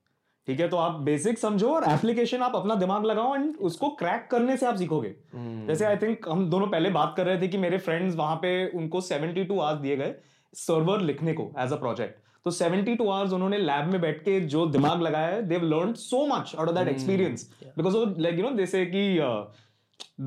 ठीक 0.47 0.59
है 0.59 0.67
तो 0.69 0.77
आप 0.77 0.91
बेसिक 1.01 1.39
समझो 1.39 1.73
और 1.75 1.83
एप्लीकेशन 1.83 2.41
आप 2.41 2.55
अपना 2.55 2.75
दिमाग 2.75 3.05
लगाओ 3.05 3.35
एंड 3.35 3.55
उसको 3.57 3.89
क्रैक 3.89 4.27
करने 4.31 4.57
से 4.57 4.65
आप 4.65 4.75
सीखोगे। 4.75 5.09
hmm. 5.09 5.67
जैसे 5.67 5.85
आई 5.85 5.97
थिंक 5.97 6.29
हम 6.29 6.49
दोनों 6.49 6.67
पहले 6.67 6.89
बात 6.89 7.13
कर 7.17 7.25
रहे 7.25 7.41
थे 7.41 7.47
कि 7.47 7.57
मेरे 7.57 7.77
फ्रेंड्स 7.77 8.15
वहाँ 8.15 8.35
पे 8.35 8.67
उनको 8.77 9.01
72 9.01 9.59
आवर्स 9.59 9.81
दिए 9.81 9.95
गए 9.95 10.15
सर्वर 10.53 11.01
लिखने 11.01 11.33
को 11.33 11.51
एज 11.59 11.73
अ 11.73 11.75
प्रोजेक्ट 11.75 12.22
तो 12.45 12.51
72 12.51 13.01
आवर्स 13.01 13.33
उन्होंने 13.33 13.57
लैब 13.57 13.91
में 13.91 13.99
बैठ 14.01 14.21
के 14.23 14.39
जो 14.53 14.65
दिमाग 14.67 15.01
लगाया 15.01 15.27
है 15.27 15.41
they've 15.47 15.63
learn 15.65 15.93
so 15.99 16.25
much 16.27 16.55
out 16.59 16.67
of 16.69 16.75
that 16.75 16.87
experience 16.87 17.49
because 17.77 17.95
like 18.21 18.39
you 18.39 18.43
know 18.43 18.55
they 18.55 18.65
say 18.65 18.85
कि 18.95 19.03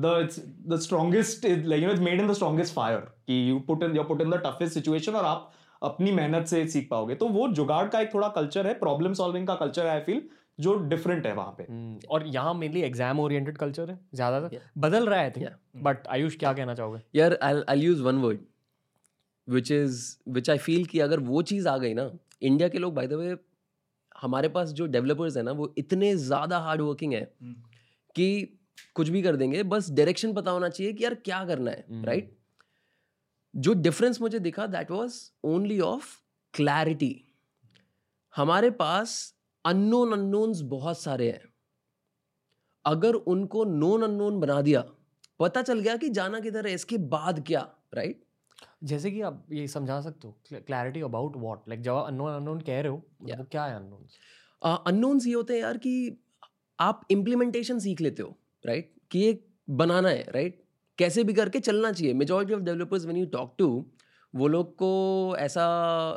the 0.03 0.11
the 0.71 0.77
strongest 0.83 1.45
like 1.71 1.81
you 1.81 1.87
know 1.87 1.93
it's 1.95 2.03
made 2.05 2.21
in 2.21 2.29
the 2.29 2.35
strongest 2.37 2.73
fire 2.75 3.01
कि 3.29 3.35
you 3.49 3.59
put 3.67 3.83
in 3.87 3.95
you 3.97 4.05
put 4.09 4.23
in 4.25 4.33
the 4.33 4.39
toughest 4.45 4.77
situation 4.77 5.15
और 5.15 5.25
आप 5.25 5.51
अपनी 5.81 6.11
मेहनत 6.11 6.45
से 6.47 6.65
सीख 6.67 6.87
पाओगे। 6.91 7.15
तो 7.15 7.27
वो 7.29 7.47
जुगाड़ 7.59 7.87
का 7.87 7.99
एक 8.01 8.13
थोड़ा 8.13 8.27
कल्चर 8.35 8.67
है 8.67 8.73
प्रॉब्लम 8.79 9.13
सॉल्विंग 9.13 9.47
का 9.47 9.55
कल्चर 9.55 9.85
है 9.85 9.91
आई 9.91 9.99
फील 10.05 10.21
जो 10.59 10.75
डिफरेंट 10.89 11.25
है 11.25 11.33
वहाँ 11.35 11.55
पे। 11.57 11.63
Hmm. 11.63 12.09
और 12.11 12.27
यहाँ 12.27 12.53
मेनली 12.53 12.81
एग्ज़ाम 12.83 13.19
ओरिएंटेड 13.19 13.57
कल्चर 13.57 13.89
है 13.89 13.99
ज़्यादातर। 14.15 14.55
Yeah. 14.55 14.63
बदल 14.77 15.05
रहा 15.09 15.19
है 15.19 15.33
yeah. 15.33 15.53
बट 15.83 16.07
आयुष 16.07 16.37
क्या 16.39 16.53
कहना 16.53 16.75
चाहोगे? 16.75 17.01
यार 17.15 17.37
I 17.43 17.61
I 17.69 17.79
use 17.79 18.01
one 18.03 18.21
word 18.21 18.39
which 19.47 19.71
is 19.71 20.15
which 20.29 20.49
I 20.49 20.57
feel 20.57 20.85
कि 20.85 20.99
अगर 20.99 21.19
वो 21.19 21.41
चीज़ 21.41 21.67
आ 21.67 21.77
गई 21.77 21.93
ना 21.93 22.09
इंडिया 22.41 22.69
के 22.69 22.77
लोग 22.77 22.93
बाय 22.93 23.07
द 23.07 23.13
वे 23.13 23.35
हमारे 24.21 24.49
पास 24.49 24.69
जो 24.69 24.85
डेवलपर्स 24.85 25.37
है 25.37 25.43
ना 25.43 25.51
वो 25.51 25.73
इतने 25.77 26.15
ज़्यादा 26.15 26.59
हार्ड 26.59 26.81
वर्किंग 26.81 27.13
है 27.13 27.21
hmm. 27.21 27.53
कि 28.15 28.59
कुछ 28.95 29.09
भी 29.09 29.21
कर 29.21 29.35
देंगे 29.35 29.63
बस 29.63 29.89
डायरेक्शन 29.91 30.33
पता 30.33 30.51
होना 30.51 30.69
चाहिए 30.69 30.93
कि 30.93 31.03
यार 31.03 31.15
क्या 31.15 31.43
करना 31.45 31.71
है 31.71 32.03
राइट 32.03 32.25
hmm. 32.25 32.35
जो 33.53 33.73
डिफरेंस 33.73 34.21
मुझे 34.21 34.39
दिखा 34.39 34.67
that 34.67 34.91
was 34.91 35.19
only 35.43 35.79
of 35.79 36.15
clarity 36.53 37.15
हमारे 38.33 38.69
पास 38.71 39.13
अननोन 39.65 40.11
अननोन्स 40.13 40.61
बहुत 40.67 40.99
सारे 41.01 41.31
हैं 41.31 41.45
अगर 42.85 43.13
उनको 43.13 43.63
नोन 43.65 44.03
अननोन 44.03 44.39
बना 44.39 44.61
दिया 44.61 44.83
पता 45.39 45.61
चल 45.61 45.79
गया 45.79 45.95
कि 45.97 46.09
जाना 46.09 46.39
किधर 46.39 46.67
है 46.67 46.73
इसके 46.73 46.97
बाद 47.07 47.43
क्या 47.47 47.61
राइट 47.93 48.26
जैसे 48.83 49.11
कि 49.11 49.21
आप 49.21 49.45
ये 49.51 49.67
समझा 49.67 50.01
सकते 50.01 50.27
हो 50.27 50.37
क्लैरिटी 50.53 51.01
अबाउट 51.01 51.37
व्हाट 51.37 51.59
लाइक 51.69 51.81
जब 51.81 51.93
अननोन 51.93 52.33
अननोन 52.33 52.61
कह 52.61 52.81
रहे 52.81 52.91
हो 52.91 53.03
yeah. 53.25 53.37
वो 53.37 53.45
क्या 53.51 53.65
है 53.65 53.75
अननोन 53.75 54.07
अननोन्स 54.87 55.27
ये 55.27 55.33
होते 55.33 55.53
हैं 55.53 55.61
यार 55.61 55.77
कि 55.77 56.17
आप 56.79 57.07
इम्प्लीमेंटेशन 57.11 57.79
सीख 57.79 58.01
लेते 58.01 58.23
हो 58.23 58.37
राइट 58.65 58.93
right? 58.93 59.11
कि 59.11 59.19
ये 59.19 59.47
बनाना 59.69 60.09
है 60.09 60.31
राइट 60.31 60.53
right? 60.53 60.67
कैसे 60.97 61.23
भी 61.23 61.33
करके 61.33 61.59
चलना 61.59 61.91
चाहिए 61.91 62.13
majority 62.13 62.53
of 62.53 62.61
developers 62.61 63.03
when 63.05 63.17
you 63.17 63.25
talk 63.25 63.55
to 63.57 63.85
वो 64.35 64.47
लोग 64.47 64.75
को 64.75 65.35
ऐसा 65.39 65.65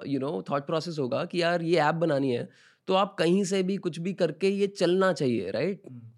यू 0.06 0.20
नो 0.20 0.44
थॉट 0.50 0.66
प्रोसेस 0.66 0.98
होगा 0.98 1.24
कि 1.24 1.42
यार 1.42 1.62
ये 1.62 1.76
ऐप 1.76 1.94
बनानी 1.94 2.32
है 2.32 2.48
तो 2.86 2.94
आप 2.94 3.16
कहीं 3.18 3.44
से 3.44 3.62
भी 3.62 3.76
कुछ 3.76 3.98
भी 3.98 4.14
करके 4.14 4.48
ये 4.48 4.66
चलना 4.66 5.12
चाहिए 5.12 5.50
राइट 5.50 5.82
right? 5.82 5.98
mm. 5.98 6.10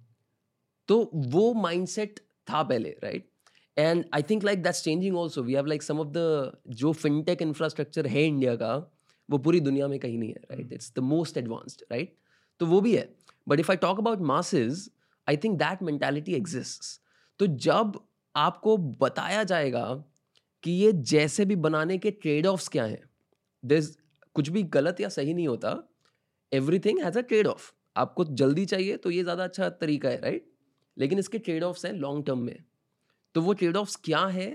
तो 0.89 1.11
वो 1.15 1.55
माइंडसेट 1.55 2.21
था 2.21 2.63
पहले 2.63 2.91
right 2.91 3.32
and 3.77 4.05
I 4.15 4.23
think 4.23 4.45
like 4.45 4.63
that's 4.63 4.83
changing 4.85 5.17
also 5.17 5.43
we 5.43 5.55
have 5.55 5.67
like 5.67 5.83
some 5.83 6.01
of 6.01 6.09
the 6.09 6.53
जो 6.69 6.93
फिनटेक 6.93 7.43
इंफ्रास्ट्रक्चर 7.43 8.07
है 8.07 8.25
इंडिया 8.25 8.57
का 8.57 8.75
वो 9.29 9.39
पूरी 9.39 9.61
दुनिया 9.61 9.89
में 9.89 9.99
कहीं 9.99 10.19
नहीं 10.19 10.31
है 10.31 10.41
right 10.51 10.73
it's 10.73 10.93
the 10.97 10.99
most 10.99 11.37
advanced 11.37 11.83
right 11.93 12.17
तो 12.61 12.67
वो 12.67 12.81
भी 12.81 12.97
है. 12.97 13.09
But 13.49 13.61
if 13.61 13.71
I 13.71 13.77
talk 13.77 13.99
about 13.99 14.21
masses 14.21 14.91
I 15.29 15.37
think 15.37 15.59
that 15.59 15.83
mentality 15.83 16.35
exist 16.35 17.01
तो 17.39 17.47
जब 17.47 18.01
आपको 18.37 18.77
बताया 18.77 19.45
जाएगा 19.45 19.85
कि 20.63 20.71
ये 20.71 20.93
जैसे 20.93 21.45
भी 21.45 21.57
बनाने 21.57 21.99
के 21.99 22.11
ट्रेड 22.11 22.47
ऑफ्स 22.47 22.69
क्या 22.69 22.85
हैं 22.85 23.03
दिस 23.65 23.97
कुछ 24.35 24.49
भी 24.49 24.63
गलत 24.63 25.01
या 25.01 25.09
सही 25.09 25.35
नहीं 25.35 25.49
होता 25.49 25.77
everything 26.79 27.03
has 27.05 27.19
a 27.19 27.23
trade 27.23 27.47
off 27.47 27.73
आपको 27.97 28.25
जल्दी 28.25 28.65
चाहिए 28.67 28.97
तो 28.97 29.11
ये 29.11 29.23
ज़्यादा 29.23 29.45
अच्छा 29.45 29.69
तरीका 29.69 30.09
है 30.09 30.21
राइट 30.21 30.43
right? 30.43 30.55
लेकिन 30.99 31.19
इसके 31.19 31.39
ट्रेड 31.39 31.65
ऑफ्स 31.65 31.85
हैं 31.87 31.93
लॉन्ग 31.93 32.27
टर्म 32.27 32.39
में. 32.39 32.65
तो 33.35 33.41
वो 33.43 33.53
ट्रेड 33.55 33.77
ऑफ्स 33.77 33.97
क्या 34.05 34.25
है 34.29 34.49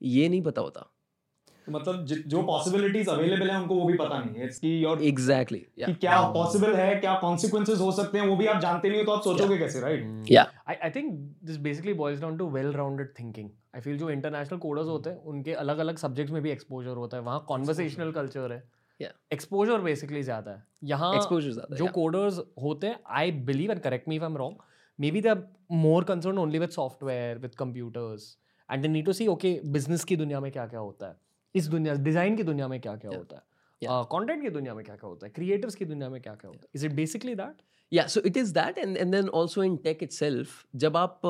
ये 0.00 0.28
नहीं 0.28 0.42
पता 0.42 0.62
होता। 0.62 0.80
तो 1.66 1.72
मतलब 1.72 2.04
जो 2.04 2.42
पॉसिबिलिटीज 2.42 3.08
अवेलेबल 3.08 3.50
है 3.50 3.56
उनको 3.60 3.74
वो 3.74 3.86
भी 3.86 3.96
पता 3.96 4.18
नहीं 4.18 4.34
है। 4.34 4.46
इसकी 4.48 4.84
और 4.84 5.02
एग्जैक्टली 5.04 5.58
कि 5.58 5.94
क्या 5.96 6.20
पॉसिबल 6.32 6.74
है 6.74 6.94
क्या 6.96 7.14
कॉन्सिक्वेंसेस 7.20 7.80
हो 7.80 7.90
सकते 7.92 8.18
हैं 8.18 8.26
वो 8.26 8.36
भी 8.36 8.46
आप 8.46 8.60
जानते 8.60 8.88
नहीं 8.88 8.98
हो 8.98 9.04
तो 9.06 9.12
आप 9.12 9.22
सोचोगे 9.22 9.46
yeah. 9.46 9.58
कैसे 9.58 9.80
राइट 9.80 10.30
या 10.30 10.46
I 10.68 10.74
I 10.74 10.90
think 10.90 11.12
this 11.44 11.56
basically 11.60 11.92
boils 11.94 12.20
down 12.20 12.38
to 12.38 12.48
well 12.50 12.72
rounded 12.72 13.12
thinking 13.18 13.50
I 13.74 13.80
feel 13.80 13.98
जो 13.98 14.10
इंटरनेशनल 14.10 14.58
कोडर्स 14.58 14.88
होते 14.88 15.10
हैं 15.10 15.22
उनके 15.24 15.52
अलग 15.56 15.78
अलग 15.78 15.96
सब्जेक्ट्स 15.98 16.32
में 16.32 16.42
भी 16.42 16.50
एक्सपोजर 16.50 16.96
होता 16.96 17.16
है। 17.16 17.22
वहाँ 17.22 17.44
कॉन्वर्सेशनल 17.48 18.12
कल्चर 18.12 18.52
है। 18.52 18.62
एक्सपोजर 19.32 19.80
बेसिकली 19.80 20.22
ज़्यादा 20.22 20.50
है। 20.50 20.62
यहाँ 20.84 21.14
एक्सपोजर 21.16 21.76
जो 21.76 21.86
कोडर्स 21.94 22.38
होते 22.62 22.86
हैं 22.86 22.98
I 23.16 23.30
believe 23.44 23.70
and 23.70 23.80
correct 23.80 24.08
me 24.08 24.16
if 24.16 24.22
I 24.22 24.30
am 24.30 24.36
wrong 24.36 24.56
maybe 25.10 25.20
they 25.20 25.34
more 25.72 26.04
concern 26.04 26.38
only 26.38 26.58
with 26.58 26.70
software 26.70 27.38
with 27.38 27.54
computers 27.54 28.36
and 28.72 28.82
they 28.82 28.88
need 28.88 29.04
to 29.06 29.12
see 29.12 29.26
okay 29.26 29.60
business 29.66 30.04
की 30.04 30.16
दुनिया 30.16 30.40
में 30.40 30.52
क्या 30.52 30.66
क्या 30.66 30.80
होता 30.80 31.06
है? 31.06 31.16
इस 31.54 31.68
दुनिया 31.68 31.94
डिज़ाइन 31.94 32.36
की 32.36 32.42
दुनिया 32.42 32.68
में 32.68 32.80
क्या 32.80 32.96
क्या 32.96 33.10
होता 33.16 33.36
है? 33.36 33.42
कंटेंट 33.82 34.42
की 34.42 34.50
दुनिया 34.50 34.74
में 34.74 34.84
क्या 34.84 34.96
क्या 34.96 35.08
होता 35.08 35.26
है? 35.26 35.32
क्रिएटिव्स 35.32 35.74
की 35.74 35.84
दुनिया 35.84 36.08
में 36.08 36.20
क्या 36.22 36.34
क्या 36.34 36.48
होता 36.48 36.60
है? 36.62 36.68
इज़ 36.74 36.86
इट 36.86 36.92
बेसिकली 36.92 37.34
दैट 37.34 37.62
या 37.92 38.06
so 38.06 38.20
it 38.20 38.36
is 38.36 38.52
that 38.54 38.78
and 38.78 38.96
and 38.96 39.12
then 39.14 39.28
also 39.28 39.62
in 39.62 39.76
tech 39.76 40.02
itself 40.12 40.66
जब 40.76 40.96
आप 40.96 41.20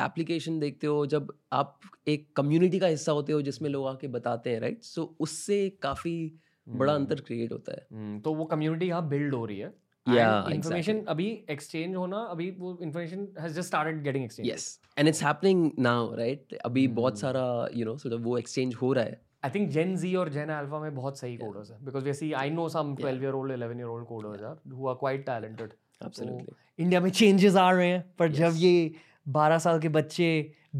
एप्लीकेशन 0.00 0.54
uh, 0.54 0.60
देखते 0.60 0.86
हो 0.86 1.06
जब 1.06 1.32
आप 1.52 1.80
एक 2.08 2.32
कम्युनिटी 2.36 2.78
का 2.78 2.86
हिस्सा 2.86 3.12
होते 3.12 3.32
हो 3.32 3.42
जिसमें 3.42 3.70
लोग 3.70 3.86
आके 3.86 4.08
बताते 4.08 4.50
हैं 4.50 4.60
राइट 4.60 4.82
सो 4.82 5.02
so, 5.02 5.08
उससे 5.20 5.68
काफ़ी 5.82 6.34
बड़ा 6.68 6.94
अंतर 6.94 7.20
क्रिएट 7.20 7.50
hmm. 7.50 7.52
होता 7.52 7.72
है। 7.72 7.86
Hmm. 7.86 8.24
तो 8.24 8.34
वो 8.34 8.44
कम्युनिटी 8.44 8.86
यहाँ 8.86 9.08
बिल्ड 9.08 9.34
हो 9.34 9.44
रही 9.44 9.58
है। 9.58 9.81
इन्फॉर्मेशन 10.06 11.02
अभी 11.08 11.26
एक्सचेंज 11.50 11.94
होना 11.96 12.18
अभी 12.30 12.50
वो 12.58 12.78
information 12.82 13.26
has 13.40 13.52
just 13.52 13.66
started 13.68 14.02
getting 14.02 14.24
exchange 14.24 14.48
yes 14.48 14.78
and 14.98 15.08
it's 15.08 15.22
happening 15.24 15.70
now 15.78 16.14
right 16.14 16.54
अभी 16.64 16.86
बहुत. 16.88 17.18
सारा 17.18 17.68
यू 17.74 17.84
नो 17.84 17.96
सॉर्ट 17.96 18.14
ऑफ़ 18.14 18.22
वो 18.22 18.38
एक्सचेंज 18.38 18.74
हो 18.74 18.92
रहा 18.92 19.04
है। 19.04 19.20
आई 19.44 19.50
थिंक 19.50 19.68
जेन 19.70 19.96
जी 19.96 20.14
और 20.14 20.28
जेन 20.28 20.48
अल्फ़ा 20.48 20.78
में 20.78 20.94
बहुत 20.94 21.18
सही 21.18 21.36
कोडर्स 21.36 21.70
हैं 21.70 21.84
because 21.84 22.04
we 22.04 22.12
see 22.14 22.32
I 22.32 22.50
know 22.50 22.68
some 22.68 22.94
12 22.96 23.22
year 23.22 23.32
old 23.32 23.52
11 23.52 23.78
year 23.78 23.86
old 23.86 24.06
coders 24.06 24.42
are 24.42 24.74
who 24.74 24.88
are 24.88 24.94
quite 24.94 25.26
talented 25.26 25.72
absolutely 26.00 26.84
India 26.84 27.00
में 27.00 27.10
चेंजेस 27.10 27.56
आ 27.56 27.70
रहे 27.70 27.88
हैं 27.88 28.04
पर 28.18 28.32
जब 28.32 28.52
ये 28.56 28.94
12 29.36 29.58
साल 29.58 29.80
के 29.80 29.88
बच्चे 29.88 30.28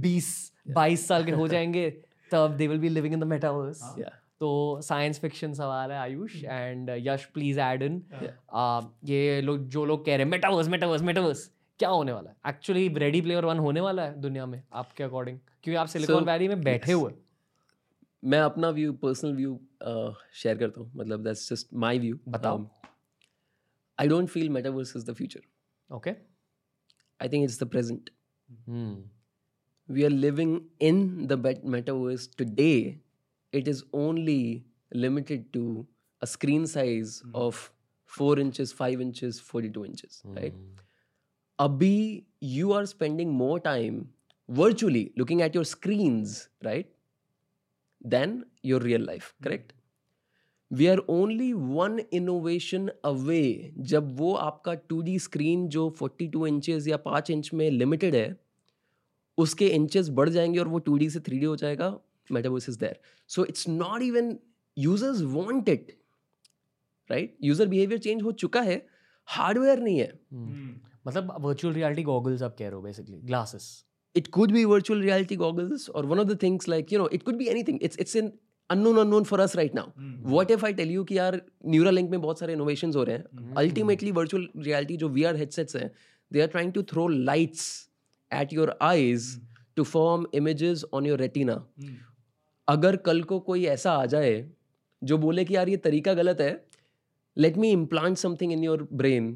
20 0.07 0.29
22 0.79 1.07
साल 1.07 1.25
के 1.25 1.33
हो 1.33 1.49
जाएँगे 1.55 1.91
तब 2.33 2.55
they 2.57 2.69
will 2.69 2.79
be 2.79 2.89
living 2.89 3.15
in 3.15 3.21
the 3.21 3.25
metaverse 3.25 3.83
तो 4.43 4.81
साइंस 4.83 5.19
फिक्शन 5.21 5.53
सवाल 5.55 5.91
है 5.93 5.99
Ayush 5.99 6.43
and 6.45 6.91
Yash 6.99 7.25
please 7.35 7.61
add 7.61 7.83
in 7.83 8.03
ये 9.05 9.41
लोग 9.43 9.69
जो 9.69 9.85
लोग 9.85 10.05
कह 10.07 10.17
रहे 10.17 10.25
हैं 10.25 10.31
मेटावर्स 10.31 10.69
मेटावर्स 10.69 11.03
मेटावर्स 11.03 11.51
क्या 11.79 11.89
होने 11.89 12.13
वाला 12.13 12.31
है? 12.31 12.37
एक्चुअली 12.49 12.89
रेडी 12.89 13.21
प्लेयर 13.21 13.45
वन 13.45 13.59
होने 13.59 13.81
वाला 13.81 14.05
है 14.05 14.21
दुनिया 14.21 14.47
में 14.47 14.63
आपके 14.73 15.05
अकॉर्डिंग 15.05 15.39
क्योंकि 15.39 15.77
आप 15.77 15.87
सिलिकॉन 15.87 16.25
वैली 16.25 16.49
में 16.49 16.61
बैठे 16.61 16.93
हुए 16.93 17.13
मैं 18.25 18.41
अपना 18.41 18.69
व्यू 18.71 18.93
पर्सनल 18.93 19.35
व्यू 19.37 19.61
शेयर 20.33 20.59
करता 20.59 20.81
हूँ 20.81 20.91
मतलब 20.95 21.25
दैट्स 21.25 21.49
जस्ट 21.53 21.69
माय 21.75 21.99
व्यू 21.99 22.19
बताओ। 22.29 22.67
I 23.99 24.09
don't 24.09 24.29
feel 24.29 24.49
metaverse 24.49 24.97
is 24.97 25.11
the 25.11 25.15
future 25.15 25.95
okay 25.95 26.11
I 27.21 27.29
think 27.29 27.45
it's 27.45 27.63
the 27.63 27.69
present 27.69 28.11
we 29.89 30.05
are 30.05 30.11
living 30.11 30.61
in 30.81 31.01
the 31.31 31.37
metaverse 31.77 32.29
today 32.41 32.77
it 33.53 33.69
is 33.69 33.85
only 33.93 34.65
limited 34.93 35.53
to 35.53 35.87
a 36.21 36.27
screen 36.27 36.67
size 36.67 37.23
mm. 37.27 37.35
of 37.35 37.71
4 38.05 38.39
inches 38.39 38.73
5 38.81 39.05
inches 39.07 39.41
42 39.51 39.85
inches 39.85 40.23
mm. 40.27 40.37
right 40.37 40.55
abhi 41.59 42.25
you 42.41 42.73
are 42.73 42.87
spending 42.87 43.31
more 43.43 43.59
time 43.69 44.03
virtually 44.49 45.05
looking 45.17 45.43
at 45.43 45.55
your 45.55 45.65
screens 45.65 46.49
right 46.65 46.91
than 48.05 48.45
your 48.63 48.81
real 48.81 49.01
life, 49.01 49.35
correct? 49.45 49.73
We 50.73 50.87
are 50.87 50.99
only 50.99 51.53
one 51.53 52.01
innovation 52.13 52.89
away 53.05 53.73
जब 53.79 54.17
वो 54.17 54.35
आपका 54.35 54.75
two 54.75 55.01
D 55.03 55.19
screen 55.19 55.69
जो 55.69 55.91
forty 55.91 56.29
two 56.29 56.47
inches 56.47 56.89
या 56.89 56.97
पाँच 56.97 57.31
inch 57.31 57.51
में 57.55 57.71
limited 57.71 58.15
है 58.15 58.41
उसके 59.39 59.67
inches 59.69 60.09
बढ़ 60.09 60.29
जाएँगे 60.29 60.59
और 60.59 60.69
वो 60.69 60.79
टू 60.79 60.99
डी 60.99 61.11
से 61.11 61.21
थ्री 61.21 61.39
डी 61.39 61.47
हो 61.47 61.57
जाएगा 61.57 61.99
metaverse 62.31 62.69
is 62.69 62.79
there 62.79 62.99
so 63.29 63.45
it's 63.45 63.69
not 63.69 64.03
even 64.03 64.37
users 64.77 65.23
want 65.37 65.69
it 65.69 65.97
right 67.11 67.37
user 67.45 67.69
behaviour 67.69 68.01
change 68.01 68.23
हो 68.23 68.33
चुका 68.45 68.61
है 68.71 68.85
हार्डवेयर 69.29 69.81
नहीं 69.81 69.99
है 69.99 70.13
मतलब 71.07 71.35
वर्चुअल 71.41 71.75
रियलिटी 71.75 72.03
गॉगल्स 72.03 72.43
आप 72.43 72.57
कह 72.59 72.67
रहे 72.67 72.75
हो 72.75 72.83
basically 72.83 73.21
glasses 73.33 73.73
it 74.15 74.31
could 74.31 74.53
be 74.55 74.63
virtual 74.71 74.99
reality 75.03 75.37
goggles 75.37 75.85
or 75.89 76.01
one 76.09 76.19
of 76.19 76.27
the 76.31 76.35
things 76.41 76.67
like 76.69 76.91
you 76.95 76.99
know 76.99 77.07
it 77.19 77.23
could 77.29 77.39
be 77.43 77.47
anything 77.53 77.79
it's 77.87 78.01
it's 78.05 78.15
an 78.21 78.27
unknown 78.71 78.99
unknown 79.03 79.25
for 79.31 79.39
us 79.45 79.55
right 79.61 79.77
now 79.79 79.85
what 80.35 80.51
if 80.57 80.65
i 80.69 80.73
tell 80.81 80.93
you 80.97 81.05
कि 81.05 81.17
यार 81.19 81.41
Neuralink 81.67 82.11
में 82.11 82.21
बहुत 82.21 82.39
सारे 82.39 82.57
innovations 82.57 82.97
हो 82.97 83.05
रहे 83.11 83.17
हैं 83.17 83.55
ultimately 83.63 84.13
virtual 84.19 84.45
reality 84.67 84.97
जो 84.97 85.09
VR 85.15 85.33
headsets 85.39 85.77
हैं 85.77 85.91
they 86.31 86.43
are 86.47 86.51
trying 86.57 86.75
to 86.77 86.83
throw 86.93 87.07
lights 87.31 87.65
at 88.31 88.53
your 88.59 88.69
eyes 88.91 89.31
to 89.77 89.85
form 89.95 90.27
images 90.43 90.85
on 90.93 91.11
your 91.11 91.19
retina 91.23 91.57
अगर 92.73 92.97
कल 93.07 93.23
को 93.23 93.39
कोई 93.41 93.65
ऐसा 93.67 93.93
आ 93.93 94.05
जाए 94.07 94.35
जो 95.03 95.19
बोले 95.19 95.45
कि 95.45 95.57
यार 95.57 95.69
ये 95.69 95.77
तरीका 95.87 96.15
गलत 96.15 96.41
है 96.41 96.53
let 97.37 97.57
me 97.57 97.71
implant 97.71 98.17
something 98.17 98.53
in 98.53 98.65
your 98.65 98.89
brain 98.93 99.35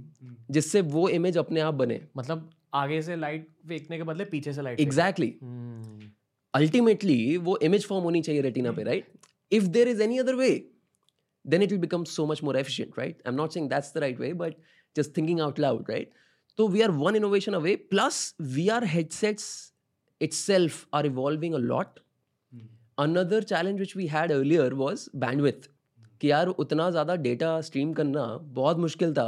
जिससे 0.51 0.81
वो 0.95 1.09
इमेज 1.09 1.39
अपने 1.39 1.61
आप 1.61 1.75
बने। 1.75 2.01
मतलब 2.17 2.51
आगे 2.75 3.01
से 3.03 3.17
लाइट 3.17 3.49
फेंकने 3.69 3.97
के 3.97 4.03
बदले 4.03 4.25
पीछे 4.25 4.53
से 4.53 4.63
लाइट 4.63 4.81
एग्जैक्टली 4.81 5.29
अल्टीमेटली 6.55 7.37
वो 7.37 7.59
इमेज 7.63 7.87
फॉर्म 7.87 8.05
होनी 8.05 8.23
चाहिए 8.23 8.41
रेटिना 8.43 8.73
पे 8.73 8.83
right 8.83 9.13
if 9.53 9.65
there 9.77 9.89
is 9.89 10.03
any 10.03 10.19
other 10.19 10.35
way 10.35 10.51
then 11.45 11.63
it 11.63 11.71
will 11.71 11.81
become 11.81 12.05
so 12.05 12.27
much 12.27 12.43
more 12.45 12.59
efficient 12.59 12.99
right 12.99 13.23
I 13.27 13.33
am 13.33 13.37
not 13.37 13.53
saying 13.53 13.69
that's 13.71 13.93
the 13.95 13.99
right 13.99 14.21
way 14.21 14.33
but 14.35 14.55
just 14.97 15.17
thinking 15.17 15.41
out 15.41 15.59
loud 15.59 15.91
right 15.91 16.13
तो 16.59 16.69
we 16.69 16.83
are 16.83 16.91
one 17.03 17.17
innovation 17.17 17.55
away 17.55 17.77
plus 17.91 18.35
we 18.57 18.69
are 18.69 18.85
headsets 18.95 19.47
itself 20.47 20.87
are 20.95 21.07
evolving 21.07 21.55
a 21.55 21.59
lot 21.59 22.01
another 22.99 23.41
challenge 23.43 23.81
which 23.81 23.95
we 23.97 24.07
had 24.09 24.31
earlier 24.33 24.69
was 24.77 25.09
bandwidth. 25.25 25.69
कि 26.21 26.31
यार 26.31 26.49
उतना 26.49 26.91
ज़्यादा 26.91 27.15
data 27.23 27.61
stream 27.61 27.93
करना 27.93 28.23
बहुत 28.55 28.79
मुश्किल 28.79 29.13
था 29.15 29.25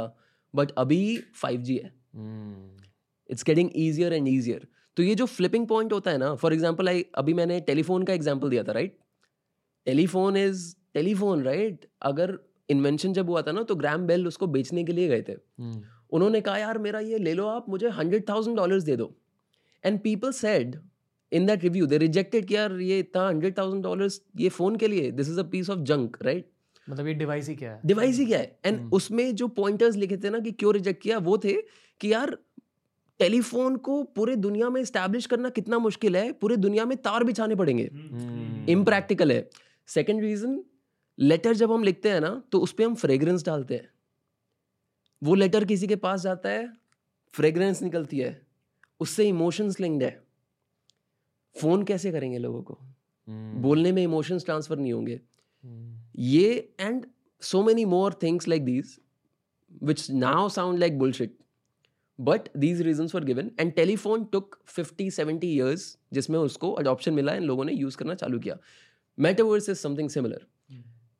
but 0.53 0.71
अभी 0.77 1.17
फाइव 1.41 1.61
जी 1.61 1.75
है। 1.75 1.91
It's 3.29 3.43
getting 3.45 3.69
easier 3.77 4.13
and 4.13 4.27
easier 4.27 4.65
तो 4.97 5.03
ये 5.03 5.15
जो 5.15 5.25
फ्लिपिंग 5.25 5.67
पॉइंट 5.67 5.93
होता 5.93 6.11
है 6.11 6.17
ना 6.17 6.33
फॉर 6.35 6.53
एग्ज़ाम्पल 6.53 6.89
आई 6.89 7.05
अभी 7.17 7.33
मैंने 7.33 7.59
टेलीफोन 7.67 8.03
का 8.03 8.13
एग्ज़ाम्पल 8.13 8.49
दिया 8.49 8.63
था 8.63 8.71
right 8.71 8.97
telephone 9.87 10.37
is 10.37 10.65
telephone 10.93 11.43
right 11.43 11.85
अगर 12.03 12.37
इन्वेंशन 12.69 13.13
जब 13.13 13.29
हुआ 13.29 13.41
था 13.41 13.51
ना 13.51 13.63
तो 13.63 13.75
ग्राम 13.75 14.07
बेल 14.07 14.27
उसको 14.27 14.47
बेचने 14.47 14.83
के 14.83 14.93
लिए 14.93 15.07
गए 15.07 15.21
थे। 15.29 15.35
उन्होंने 16.11 16.41
कहा 16.41 16.57
यार 16.57 16.77
मेरा 16.79 16.99
ये 17.01 17.17
ले 17.17 17.33
लो 17.33 17.47
आप 17.47 17.69
मुझे 17.69 17.89
हंड्रेड 17.99 18.27
थाउज़ेंड 18.29 18.57
डॉलर 18.57 18.81
दे 18.81 18.95
दो। 18.95 19.13
And 19.83 19.99
people 20.03 20.31
said 20.31 20.75
in 21.31 21.45
that 21.45 21.63
review 21.63 21.85
they 21.85 21.97
rejected 21.97 22.45
कि 22.45 22.55
यार 22.55 22.79
ये 22.81 22.99
इतना 22.99 23.27
हंड्रेड 23.27 23.57
थाउज़ेंड 23.57 23.83
डॉलर 23.83 24.09
ये 24.37 24.49
फ़ोन 24.49 24.75
के 24.75 24.87
लिए 24.87 25.11
this 25.11 25.29
is 25.29 25.39
a 25.39 25.43
piece 25.43 25.69
of 25.69 25.79
junk 25.79 26.17
right 26.21 26.49
मतलब 26.87 27.07
ये 27.07 27.13
डिवाइस 27.13 27.47
ही 27.49 27.55
क्या 27.55 27.71
है? 27.71 27.79
डिवाइस 27.85 28.17
ही 28.17 28.25
क्या 28.25 28.37
है? 28.39 28.59
And 28.65 28.77
hmm. 28.79 28.89
उसमें 28.93 29.35
जो 29.35 29.47
पॉइंटर्स 29.47 29.95
लिखे 29.95 30.17
थे 30.17 30.29
ना 30.29 30.39
कि 30.39 30.51
क्यों 30.51 30.73
रिजेक्ट 30.73 31.01
किया 31.01 31.17
वो 31.17 31.37
थे 31.37 31.53
कि 32.01 32.11
यार 32.13 32.37
टेलीफोन 33.19 33.75
को 33.77 34.01
पूरे 34.15 34.35
दुनिया 34.35 34.69
में 34.69 34.83
स्टैब्लिश 34.85 35.25
करना 35.25 35.49
कितना 35.49 35.77
मुश्किल 35.79 36.15
है 36.17 36.31
पूरे 36.31 36.55
दुनिया 36.57 36.85
में 36.85 36.95
तार 36.97 37.23
बिछाने 37.23 37.55
पड़ेंगे। 37.55 37.89
इम्प्रैक्टिकल 38.71 39.31
है। 39.31 39.49
सेकेंड 39.87 40.21
रीजन 40.21 40.59
लेटर 41.17 41.53
जब 41.53 41.71
हम 41.71 41.83
लिखते 41.83 42.09
हैं 42.09 42.21
ना 42.21 42.41
तो 42.51 42.59
उस 42.59 42.71
पर 42.71 42.83
हम 42.83 42.95
फ्रेग्रेंस 42.95 43.45
डालते 43.45 43.75
हैं। 43.75 43.89
वो 45.21 45.35
लेटर 45.35 45.65
किसी 45.65 45.87
के 45.87 45.95
पास 45.95 46.21
जाता 46.21 46.49
है 46.49 46.67
फ्रेग्रेंस 47.33 47.81
निकलती 47.83 48.19
है। 48.19 48.41
उससे 48.99 49.27
इमोशंस 49.27 49.79
लिंक्ड 49.79 50.03
है। 50.03 50.28
फ़ोन 51.57 51.83
कैसे 51.83 52.11
करेंगे 52.11 52.37
लोगों 52.37 52.61
को? 52.61 52.73
Hmm. 52.73 53.61
बोलने 53.61 53.91
में 53.91 54.03
इमोशंस 54.03 54.45
ट्रांसफ़र 54.45 54.77
नहीं 54.77 54.93
होंगे। 54.93 55.21
Hmm. 55.65 56.19
ये 56.19 56.73
and 56.79 57.05
so 57.41 57.63
many 57.63 57.85
more 57.85 58.13
things 58.23 58.47
like 58.47 58.65
these 58.65 58.99
which 59.83 60.11
now 60.11 60.49
sound 60.49 60.79
like 60.79 60.99
bullshit 60.99 61.37
but 62.21 62.41
these 62.57 62.81
reason 62.81 63.07
for 63.07 63.23
given 63.23 63.51
and 63.59 63.73
telephone 63.73 64.23
took 64.23 64.59
fifty 64.65 65.11
seventy 65.11 65.47
years 65.47 65.97
जिसमें 66.13 66.39
उसको 66.39 66.71
अडॉप्शन 66.71 67.13
मिला 67.13 67.33
इन 67.33 67.43
लोगों 67.43 67.65
ने 67.65 67.73
यूज़ 67.73 67.97
करना 67.97 68.15
चालू 68.15 68.39
किया। 68.39 68.57
Metaverse 69.19 69.69
is 69.69 69.77
something 69.77 70.09
similar 70.09 70.45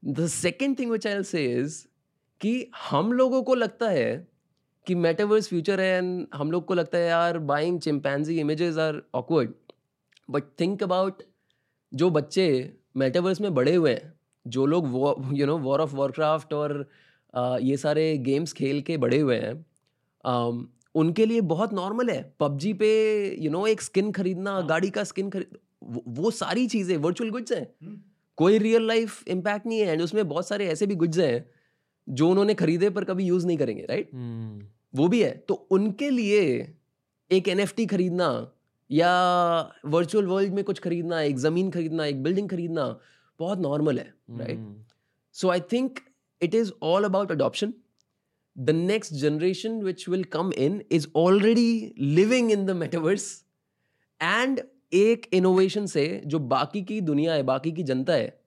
the 0.06 0.28
second 0.28 0.80
thing 0.80 0.92
which 0.92 1.08
I 1.08 1.24
say 1.24 1.54
is 1.54 1.86
कि 2.42 2.72
हम 2.90 3.14
लोगों 3.14 3.44
को 3.44 3.56
लगता 3.56 3.90
है 3.90 4.28
कि 4.86 4.96
मेटावर्स 4.96 5.48
फ्यूचर 5.48 5.82
है 5.82 5.98
एंड 5.98 6.28
हम 6.34 6.52
लोग 6.52 6.66
को 6.66 6.74
लगता 6.74 6.98
है 6.98 7.08
यार 7.08 7.40
buying 7.40 7.80
chimpanzee 7.80 8.40
images 8.40 8.78
are 8.78 9.02
awkward 9.14 9.54
but 10.30 10.42
think 10.60 10.84
about 10.84 11.24
जो 11.94 12.10
बच्चे 12.10 12.74
मेटावर्स 12.98 13.42
में 13.42 13.54
बड़े 13.54 13.76
हुए 13.76 13.94
हैं 13.94 14.14
जो 14.48 14.66
लोग 14.66 14.88
वो 14.88 15.16
you 15.34 15.46
know 15.46 15.58
war 15.58 15.82
of 15.82 15.96
Warcraft 15.96 16.54
और 16.54 16.90
uh, 17.38 17.60
ये 17.62 17.78
सारे 17.78 18.18
गेम्स 18.18 18.54
खेल 18.54 18.82
के 18.82 18.98
बड़े 18.98 19.20
हुए 19.20 19.36
हैं 19.36 19.66
um, 20.26 20.66
उनके 20.96 21.26
लिए 21.26 21.42
बहुत 21.42 21.74
नॉर्मल 21.74 22.10
है। 22.10 22.36
पबजी 22.40 22.74
पे 22.74 22.90
यू 23.30 23.42
you 23.42 23.52
नो 23.52 23.58
know, 23.58 23.70
एक 23.70 23.82
स्किन 23.82 24.12
खरीदना 24.12 24.62
गाड़ी 24.62 24.90
का 24.90 25.04
स्किन 25.04 25.30
खरीद 25.30 25.58
वो, 25.84 26.04
वो 26.08 26.32
सारी 26.32 26.68
चीज़ें 26.68 26.98
वर्चुअल 26.98 27.30
गुड्स 27.30 27.52
हैं। 27.52 28.04
कोई 28.36 28.58
रियल 28.58 28.88
लाइफ 28.88 29.28
इम्पैक्ट 29.28 29.66
नहीं 29.66 29.80
है। 29.80 29.88
एंड 29.88 30.02
उसमें 30.02 30.28
बहुत 30.28 30.48
सारे 30.48 30.68
ऐसे 30.68 30.86
भी 30.86 30.96
गुड्स 30.96 31.18
हैं 31.18 31.50
जो 32.10 32.30
उन्होंने 32.30 32.54
खरीदे 32.54 32.90
पर 32.90 33.04
कभी 33.04 33.26
यूज़ 33.26 33.48
नहीं 33.48 33.58
करेंगे 33.58 33.86
राइट 33.86 34.10
हम्म। 34.14 34.68
वो 34.96 35.08
भी 35.08 35.24
है। 35.24 35.32
तो 35.32 35.54
उनके 35.54 36.10
लिए 36.10 36.74
एक 37.32 37.48
एन 37.48 37.66
खरीदना 37.86 38.52
या 38.92 39.12
वर्चुअल 39.86 40.26
वर्ल्ड 40.26 40.54
में 40.54 40.64
कुछ 40.64 40.80
खरीदना 40.80 41.22
एक 41.22 41.38
ज़मीन 41.38 41.72
खरीदना 41.72 42.06
एक 42.06 42.24
बिल्डिंग 42.24 42.50
खरीदना 42.50 43.00
बहुत 43.40 43.60
नॉर्मल 43.60 44.00
है 44.00 44.14
right 44.32 44.86
so 45.34 45.50
I 45.50 45.60
think 45.60 46.00
it 46.42 46.56
is 46.56 46.72
all 46.84 47.04
about 47.04 47.32
adoption. 47.32 47.74
The 48.56 48.74
next 48.74 49.14
generation 49.20 49.76
which 49.84 50.02
will 50.08 50.24
come 50.36 50.50
in 50.64 50.74
is 50.98 51.06
already 51.16 51.94
living 52.18 52.50
in 52.50 52.66
the 52.66 52.74
metaverse. 52.74 53.28
And 54.22 54.60
एक 54.94 55.30
इनोवेशन 55.34 55.86
से 55.86 56.22
जो 56.26 56.40
बाकी 56.40 56.82
की 56.82 57.02
दुनिया 57.02 57.34
है 57.34 57.44
बाकी 57.44 57.72
की 57.72 57.84
जनता 57.84 58.14
है 58.14 58.42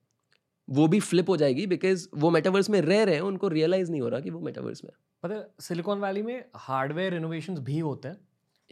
वो 0.70 0.88
भी 0.88 1.00
फ्लिप 1.00 1.28
हो 1.28 1.36
जाएगी 1.36 1.66
बिकॉज़ 1.66 2.08
वो 2.14 2.30
मेटावर्स 2.30 2.70
में 2.70 2.80
रह 2.80 3.02
रहे 3.02 3.14
हैं 3.14 3.22
उनको 3.22 3.48
रियलाइज़ 3.48 3.90
नहीं 3.90 4.00
हो 4.00 4.08
रहा 4.08 4.20
कि 4.20 4.30
वो 4.30 4.40
मेटावर्स 4.40 4.84
में। 4.84 4.92
पता 5.22 5.34
है 5.34 5.48
सिलिकॉन 5.60 6.00
वैली 6.00 6.22
में 6.22 6.44
हार्डवेयर 6.56 7.14
इनोवेशंस 7.14 7.58
भी 7.58 7.78
होते 7.78 8.08
हैं. 8.08 8.16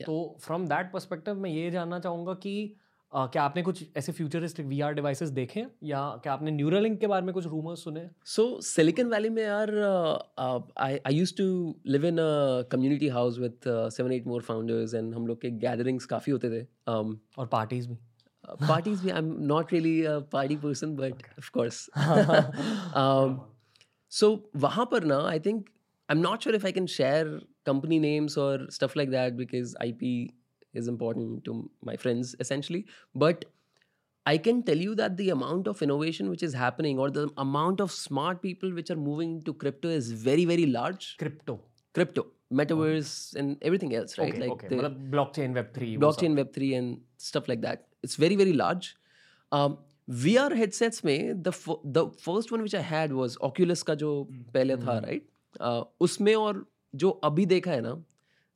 तो 0.06 0.36
फ्रॉम 0.40 0.66
दैट 0.66 0.92
परस्पेक्टिव 0.92 1.34
मैं 1.34 1.50
ये 1.50 1.70
जानना 1.70 1.98
चाहूँगा 1.98 2.34
कि 2.34 2.76
Uh, 3.12 3.26
क्या 3.32 3.42
आपने 3.42 3.62
कुछ 3.62 3.82
ऐसे 3.96 4.12
फ्यूचरिस्टिक 4.12 4.66
वी 4.66 4.80
आर 4.80 4.92
डिवाइसेज 4.94 5.28
देखे? 5.28 5.64
या 5.84 6.00
क्या 6.22 6.32
आपने 6.32 6.50
न्यूरलिंग 6.50 6.96
के 6.98 7.06
बारे 7.06 7.24
में 7.26 7.32
कुछ 7.34 7.46
रूमर्स 7.46 7.82
सुने? 7.84 8.06
सो 8.24 8.60
सिलिकॉन 8.60 9.06
वैली 9.06 9.28
में 9.28 9.42
यार 9.42 9.70
I 10.78 10.98
I 11.06 11.14
use 11.14 11.34
to 11.36 11.46
live 11.86 12.06
in 12.06 12.18
a 12.18 12.68
community 12.72 13.08
house 13.08 13.38
with 13.38 13.58
seven 13.66 14.12
eight 14.12 14.26
more 14.26 14.42
founders 14.42 14.94
and 14.94 15.14
हम 15.14 15.26
लोग 15.26 15.40
के 15.40 15.50
गैदरिंग्स 15.50 16.06
काफ़ी 16.06 16.32
होते 16.32 16.50
थे 16.50 16.64
um, 16.64 17.16
और 17.38 17.46
पार्टीज़ 17.46 17.88
भी। 17.88 17.94
पार्टीज़ 18.68 19.02
भी 19.02 19.10
I 19.10 19.18
am 19.18 19.34
not 19.46 19.72
really 19.72 20.02
party 20.32 20.56
person 20.56 20.94
but 20.96 21.28
of course 21.38 21.90
so 24.12 24.50
वहाँ 24.56 24.88
पर 24.92 25.04
ना 25.04 25.18
I 25.28 25.40
think 25.40 25.68
I 26.08 26.16
am 26.16 26.22
not 26.22 26.42
sure 26.42 26.56
if 26.56 26.66
I 26.66 26.72
can 26.72 26.86
share 26.86 27.40
company 27.71 27.99
names 28.07 28.37
or 28.45 28.51
stuff 28.77 28.95
like 29.01 29.11
that 29.17 29.37
because 29.41 29.75
ip 29.89 30.03
is 30.81 30.87
important 30.93 31.43
to 31.49 31.53
my 31.89 31.95
friends 32.05 32.35
essentially 32.45 32.81
but 33.25 33.45
i 34.33 34.37
can 34.47 34.61
tell 34.69 34.81
you 34.85 34.95
that 35.01 35.17
the 35.21 35.29
amount 35.37 35.67
of 35.73 35.81
innovation 35.87 36.29
which 36.35 36.43
is 36.47 36.53
happening 36.61 36.99
or 37.05 37.09
the 37.17 37.25
amount 37.45 37.83
of 37.85 37.91
smart 37.97 38.41
people 38.45 38.73
which 38.79 38.89
are 38.95 39.01
moving 39.07 39.33
to 39.49 39.53
crypto 39.65 39.93
is 40.01 40.11
very 40.29 40.45
very 40.53 40.65
large 40.77 41.07
crypto 41.23 41.57
crypto 41.99 42.23
metaverse 42.61 43.11
and 43.41 43.63
everything 43.69 43.93
else 43.99 44.17
right 44.21 44.33
okay 44.35 44.41
like 44.43 44.51
okay 44.55 44.69
the- 44.69 44.77
मतलब 44.77 44.97
blockchain 45.15 45.53
web 45.59 45.71
3 45.77 45.91
blockchain 46.05 46.37
web 46.41 46.51
3 46.59 46.71
and 46.79 46.97
stuff 47.29 47.47
like 47.53 47.61
that 47.67 47.85
it's 48.07 48.17
very 48.25 48.37
very 48.43 48.55
large 48.63 48.89
um, 49.59 49.77
vr 50.25 50.49
headsets 50.61 51.03
में 51.09 51.43
the 51.47 51.53
f- 51.59 51.79
the 51.99 52.03
first 52.25 52.51
one 52.55 52.65
which 52.67 52.75
i 52.81 52.83
had 52.91 53.15
was 53.21 53.37
oculus 53.49 53.83
का 53.91 53.95
जो 54.03 54.11
पहले 54.57 54.77
था 54.85 54.97
right 55.07 55.25
uh, 55.69 55.83
उसमें 56.07 56.33
और 56.35 56.65
जो 56.94 57.10
अभी 57.24 57.46
देखा 57.46 57.70
है 57.70 57.80
ना 57.80 58.02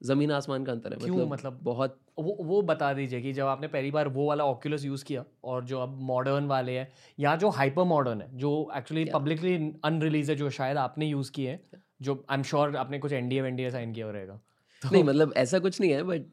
ज़मीन 0.00 0.32
आसमान 0.32 0.64
का 0.64 0.72
अंतर 0.72 0.92
है 0.92 0.98
क्यों? 0.98 1.16
मतलब? 1.16 1.32
मतलब 1.32 1.60
बहुत 1.62 2.00
वो 2.18 2.36
वो 2.40 2.60
बता 2.62 2.92
दीजिए 2.92 3.20
कि 3.20 3.32
जब 3.32 3.46
आपने 3.46 3.68
पहली 3.68 3.90
बार 3.90 4.08
वो 4.08 4.26
वाला 4.26 4.44
ऑक्यूलस 4.44 4.84
यूज़ 4.84 5.04
किया 5.04 5.24
और 5.44 5.64
जो 5.64 5.78
अब 5.80 5.98
मॉडर्न 6.02 6.46
वाले 6.46 6.78
हैं 6.78 6.88
या 7.18 7.34
जो 7.36 7.48
हाइपर 7.50 7.84
मॉडर्न 7.84 8.20
है 8.20 8.28
जो 8.38 8.50
एक्चुअली 8.76 9.04
पब्लिकली 9.04 9.54
अनरिलीज 9.84 10.30
है 10.30 10.36
जो 10.36 10.50
शायद 10.50 10.76
आपने 10.76 11.06
यूज़ 11.06 11.30
किए 11.32 11.50
हैं 11.50 11.82
जो 12.02 12.14
आई 12.30 12.36
एम 12.36 12.42
श्योर 12.42 12.76
आपने 12.76 12.98
कुछ 12.98 13.12
एनडीए 13.12 13.42
वेंडीए 13.42 13.70
साइन 13.70 13.92
किया 13.92 14.10
रहेगा। 14.10 14.34
तो 14.82 14.88
नहीं 14.92 15.04
मतलब 15.04 15.32
ऐसा 15.36 15.58
कुछ 15.58 15.80
नहीं 15.80 15.90
है 15.92 16.02
बट 16.02 16.26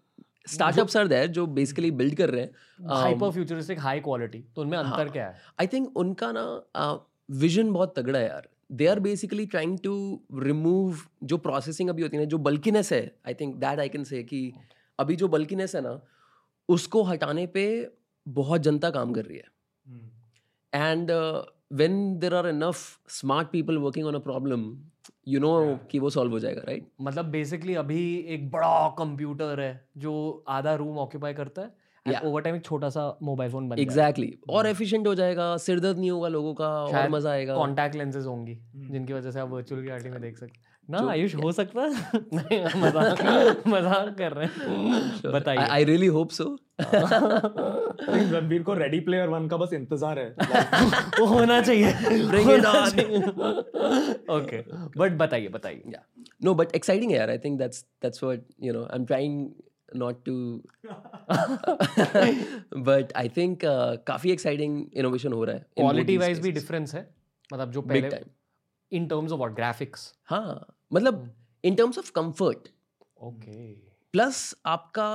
स्टार्टअप्स 0.47 0.97
आर 0.97 1.07
देयर 1.07 1.27
जो 1.27 1.45
बेसिकली 1.47 1.91
बिल्ड 1.91 2.15
कर 2.15 2.29
रहे 2.29 2.41
हैं 2.41 2.95
हाइपर 2.95 3.31
फ्यूचरिस्टिक 3.31 3.79
हाई 3.79 3.99
क्वालिटी 3.99 4.43
तो 4.55 4.61
उनमें 4.61 4.77
अंतर 4.77 5.09
क्या 5.09 5.27
है? 5.27 5.35
आई 5.61 5.67
थिंक 5.67 5.97
उनका 5.97 6.31
ना 6.31 6.45
विजन 7.31 7.71
बहुत 7.73 7.93
तगड़ा 7.99 8.19
है 8.19 8.27
यार। 8.27 8.47
They 8.71 8.87
are 8.87 8.99
basically 8.99 9.45
trying 9.45 9.77
to 9.79 9.93
remove 10.39 10.97
जो 11.23 11.37
प्रोसेसिंग 11.37 11.89
अभी 11.89 12.01
होती 12.01 12.17
है 12.17 12.23
ना 12.23 12.29
जो 12.29 12.37
बल्किनेस 12.37 12.93
है 12.93 13.15
I 13.27 13.33
think 13.33 13.55
that 13.55 13.79
I 13.79 13.89
can 13.89 14.03
say 14.03 14.23
कि 14.23 14.53
अभी 14.99 15.15
जो 15.15 15.27
बल्किनेस 15.27 15.75
है 15.75 15.81
ना 15.81 15.99
उसको 16.69 17.03
हटाने 17.03 17.47
पे 17.47 17.91
बहुत 18.27 18.61
जनता 18.61 18.89
काम 18.89 19.13
कर 19.13 19.25
रही 19.25 19.37
है 19.37 19.49
and 20.73 21.11
when 21.73 22.19
there 22.19 22.33
are 22.35 22.47
enough 22.47 22.99
smart 23.09 23.47
people 23.51 23.77
working 23.77 24.07
on 24.07 24.15
a 24.15 24.19
problem 24.19 24.77
you 25.27 25.39
know 25.39 25.79
कि 25.91 25.99
वो 25.99 26.09
सॉल्व 26.09 26.31
हो 26.31 26.39
जाएगा 26.39 26.61
राइट 26.61 26.81
right? 26.81 26.95
मतलब 27.01 27.25
बेसिकली 27.25 27.75
अभी 27.75 28.17
एक 28.27 28.49
बड़ा 28.51 28.89
कंप्यूटर 28.97 29.59
है 29.59 29.89
जो 29.97 30.43
आधा 30.47 30.75
रूम 30.75 30.97
ऑक्यूपाई 30.97 31.33
करता 31.33 31.61
है. 31.61 31.80
ओवर 32.07 32.41
टाइम 32.41 32.55
एक 32.55 32.63
छोटा 32.65 32.89
सा 32.89 33.17
मोबाइल 33.23 33.51
फ़ोन 33.51 33.69
बन 33.69 33.75
जाएगा। 33.75 33.91
एग्जैक्टली 33.91 34.37
और 34.49 34.67
एफिशिएंट 34.67 35.07
हो 35.07 35.15
जाएगा 35.15 35.57
सिर 35.57 35.79
दर्द 35.79 35.97
नहीं 35.97 36.11
होगा 36.11 36.27
लोगों 36.27 36.53
का 36.53 36.67
और 36.67 37.09
मज़ा 37.09 37.31
आएगा। 37.31 37.55
कॉन्टैक्ट 37.55 37.95
लेंसेज 37.95 38.25
होंगी 38.25 38.57
जिनकी 38.75 39.13
वजह 39.13 39.31
से 39.31 39.39
आप 39.39 39.49
वर्चुअल 39.49 39.81
रियलिटी 39.81 40.09
में 40.09 40.21
देख 40.21 40.37
सकते 40.37 40.69
ना 40.89 40.99
आयुष 41.11 41.35
हो 41.35 41.51
सकता 41.51 41.81
है? 41.81 41.89
मज़ाक 42.81 43.21
मज़ाक 43.67 44.15
कर 44.17 44.31
रहे 44.31 44.45
हैं। 44.45 45.31
बताइए। 45.31 45.59
I 45.59 45.83
really 45.83 46.07
hope 46.07 46.29
so 46.29 46.57
Ranbir 46.81 48.63
को 48.63 48.73
रेडी 48.73 48.99
प्लेयर 48.99 49.29
वन 49.29 49.47
का 49.47 49.57
बस 49.57 49.73
इंतज़ार 49.73 50.19
है। 50.19 50.29
वो 51.19 51.25
होना 51.25 51.61
चाहिए। 51.61 51.91
ओके 54.37 54.61
बट 54.99 55.11
बताइए 55.17 55.47
बताइए। 55.47 55.83
Yeah. 55.85 56.03
No 56.45 56.51
but 56.55 56.71
exciting 56.77 57.11
yaar 57.13 57.29
i 57.29 57.37
think 57.37 57.59
that's 57.59 57.83
that's 58.03 58.21
what 58.21 58.39
you 58.67 58.73
know 58.73 58.87
i'm 58.89 59.05
trying 59.05 59.35
not 59.95 60.17
to 60.27 60.33
but 62.87 63.11
i 63.15 63.27
think 63.27 63.57
uh, 63.57 63.97
काफ़ी 64.07 64.35
exciting 64.35 64.75
innovation 64.97 65.33
हो 65.33 65.43
रहा 65.43 65.55
है 65.55 65.65
क्वालिटी 65.77 66.17
वाइज 66.17 66.39
भी. 66.39 66.51
डिफरेंस 66.51 66.95
है। 66.95 67.15
मतलब 67.53 67.71
जो 67.71 67.81
पहले 67.81 68.09
in 68.91 69.07
terms 69.07 69.31
of 69.31 69.37
what 69.37 69.51
graphics 69.51 70.13
हाँ 70.25 70.77
मतलब 70.93 71.33
in 71.65 71.75
terms 71.75 71.97
of 71.97 72.11
comfort. 72.17 72.69
Okay 73.21 73.73
plus 74.11 74.55
आपका 74.65 75.07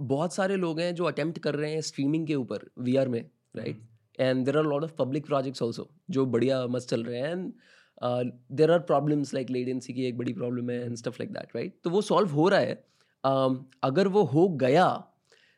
बहुत 0.00 0.34
सारे 0.34 0.56
लोग 0.56 0.80
हैं 0.80 0.94
जो 0.94 1.04
अटेम्प्ट 1.04 1.38
कर 1.38 1.54
रहे 1.54 1.72
हैं 1.72 1.80
स्ट्रीमिंग 1.80 2.26
के 2.26 2.34
ऊपर 2.34 2.70
वीआर 2.78 3.08
में 3.08 3.30
right 3.56 3.82
and 4.20 4.44
there 4.44 4.58
are 4.58 4.64
lot 4.64 4.84
of 4.84 4.92
public 4.92 5.26
projects 5.26 5.62
also 5.62 5.90
जो 6.10 6.26
बढ़िया 6.26 6.66
मस्त 6.66 6.88
चल 6.88 7.04
रहे 7.04 7.20
हैं। 7.20 7.28
And 7.28 7.52
there 8.52 8.70
are 8.70 8.78
problems 8.78 9.34
like 9.34 9.50
latency 9.50 9.92
की 9.92 10.04
एक 10.04 10.18
बड़ी 10.18 10.32
प्रॉब्लम 10.32 10.70
है 10.70 10.84
and 10.84 10.96
stuff 10.96 11.14
like 11.14 11.32
that 11.32 11.56
right 11.56 11.80
तो 11.84 11.90
वो 11.90 12.02
सॉल्व 12.02 12.28
हो 12.28 12.48
रहा 12.48 12.60
है। 12.60 12.84
अगर 13.24 14.08
वो 14.08 14.22
हो 14.24 14.48
गया 14.58 14.86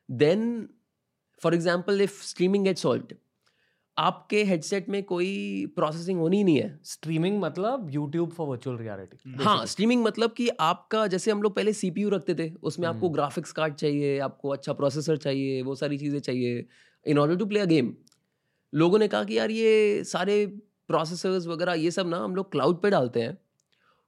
then 0.09 0.68
for 1.40 1.55
example 1.55 2.01
if 2.01 2.22
streaming 2.25 2.64
get 2.64 2.79
solve 2.79 3.14
आपके 3.96 4.42
हेडसेट 4.44 4.88
में 4.88 5.03
कोई 5.05 5.33
प्रोसेसिंग 5.77 6.20
होनी 6.20 6.37
ही 6.37 6.44
नहीं 6.44 6.57
है। 6.59 6.79
स्ट्रीमिंग 6.85 7.40
मतलब 7.40 7.88
यूट्यूब 7.90 8.31
फॉर 8.33 8.46
वर्चुअल 8.48 8.77
रियलिटी 8.77 9.35
हाँ 9.38 9.66
स्ट्रीमिंग 9.66 10.03
मतलब 10.05 10.33
कि 10.33 10.48
आपका 10.61 11.07
जैसे 11.07 11.31
हम 11.31 11.42
लोग 11.42 11.55
पहले 11.57 11.72
सीपीयू 11.72 12.09
रखते 12.09 12.35
थे 12.35 12.51
उसमें 12.62 12.88
आपको। 12.88 13.09
ग्राफिक्स 13.11 13.53
कार्ड 13.53 13.75
चाहिए 13.75 14.18
आपको 14.18 14.48
अच्छा 14.48 14.72
प्रोसेसर 14.72 15.16
चाहिए 15.16 15.62
वो 15.62 15.75
सारी 15.75 15.98
चीज़ें 15.98 16.18
चाहिए 16.20 16.64
in 17.07 17.18
order 17.18 17.37
to 17.37 17.46
play 17.46 17.61
a 17.61 17.64
game 17.66 17.92
लोगों 18.72 18.98
ने 18.98 19.09
कहा 19.09 19.25
कि 19.25 19.38
यार 19.38 19.51
ये 19.51 20.05
सारे 20.05 20.46
प्रोसेसर्स 20.88 21.46
वगैरह 21.46 21.75
ये 21.75 21.90
सब 21.90 22.07
ना 22.07 22.18
हम 22.18 22.35
लोग 22.37 22.51
क्लाउड 22.53 22.83
पे 22.83 22.90
डालते 22.90 23.22
हैं। 23.22 23.38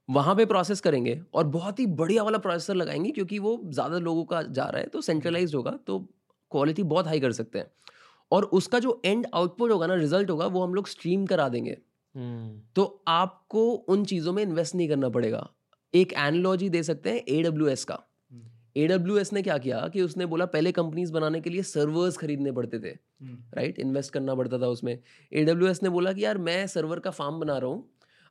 वहाँ 0.09 0.35
पे 0.35 0.45
प्रोसेस 0.45 0.81
करेंगे 0.81 1.19
और 1.33 1.47
बहुत 1.47 1.79
ही 1.79 1.85
बढ़िया 1.93 2.23
वाला 2.23 2.37
प्रोसेसर 2.37 2.75
लगाएँगे 2.75 3.11
क्योंकि 3.11 3.39
वो 3.39 3.59
ज़्यादा 3.65 3.97
लोगों 3.99 4.23
का 4.25 4.41
जा 4.43 4.65
रहा 4.65 4.81
है 4.81 4.87
तो 4.87 5.01
सेंट्रलाइज 5.01 5.55
होगा 5.55 5.71
तो 5.87 5.99
क्वालिटी 6.51 6.83
बहुत 6.85 7.07
हाई 7.07 7.19
कर 7.19 7.31
सकते 7.31 7.59
हैं। 7.59 7.71
और 8.31 8.43
उसका 8.53 8.79
जो 8.79 9.01
एंड 9.05 9.25
आउटपुट 9.33 9.71
होगा 9.71 9.87
ना 9.87 9.95
रिज़ल्ट 9.95 10.29
होगा 10.29 10.45
वो 10.47 10.63
हम 10.63 10.73
लोग 10.73 10.87
स्ट्रीम 10.87 11.25
करा 11.25 11.47
देंगे। 11.49 11.77
हम्म, 12.15 12.59
तो 12.75 13.03
आपको 13.07 13.71
उन 13.71 14.05
चीज़ों 14.05 14.33
में 14.33 14.41
इन्वेस्ट 14.43 14.75
नहीं 14.75 14.87
करना 14.89 15.09
पड़ेगा। 15.09 15.47
एक 15.93 16.13
एनोलॉजी 16.15 16.69
दे 16.69 16.83
सकते 16.83 17.09
हैं 17.09 17.17
ए 17.19 17.41
डब्ल्यू 17.43 17.67
एस 17.67 17.83
का। 17.85 17.99
ए 18.75 18.87
डब्ल्यू 18.87 19.17
एस 19.17 19.31
ने 19.33 19.41
क्या 19.41 19.57
किया 19.57 19.87
कि 19.87 20.01
उसने 20.01 20.25
बोला 20.25 20.45
पहले 20.47 20.71
कंपनीज़ 20.71 21.11
बनाने 21.13 21.41
के 21.41 21.49
लिए 21.49 21.63
सर्वर्स 21.63 22.17
खरीदने 22.17 22.51
पड़ते 22.51 22.79
थे 22.79 22.89
राइट 23.55 23.79
इन्वेस्ट 23.79 24.13
करना 24.13 24.35
पड़ता 24.35 24.59
था 24.59 24.67
उसमें। 24.67 24.97
ए 25.31 25.43
डब्ल्यू 25.43 25.67
एस 25.67 25.83
ने 25.83 25.89
बोला 25.89 26.13
कि 26.13 26.23
यार 26.25 26.37
मैं 26.39 26.65
सर्वर 26.67 26.99
का 26.99 27.11
फार्म 27.11 27.39
बना 27.39 27.57
रहा 27.57 27.69
हूँ 27.69 27.87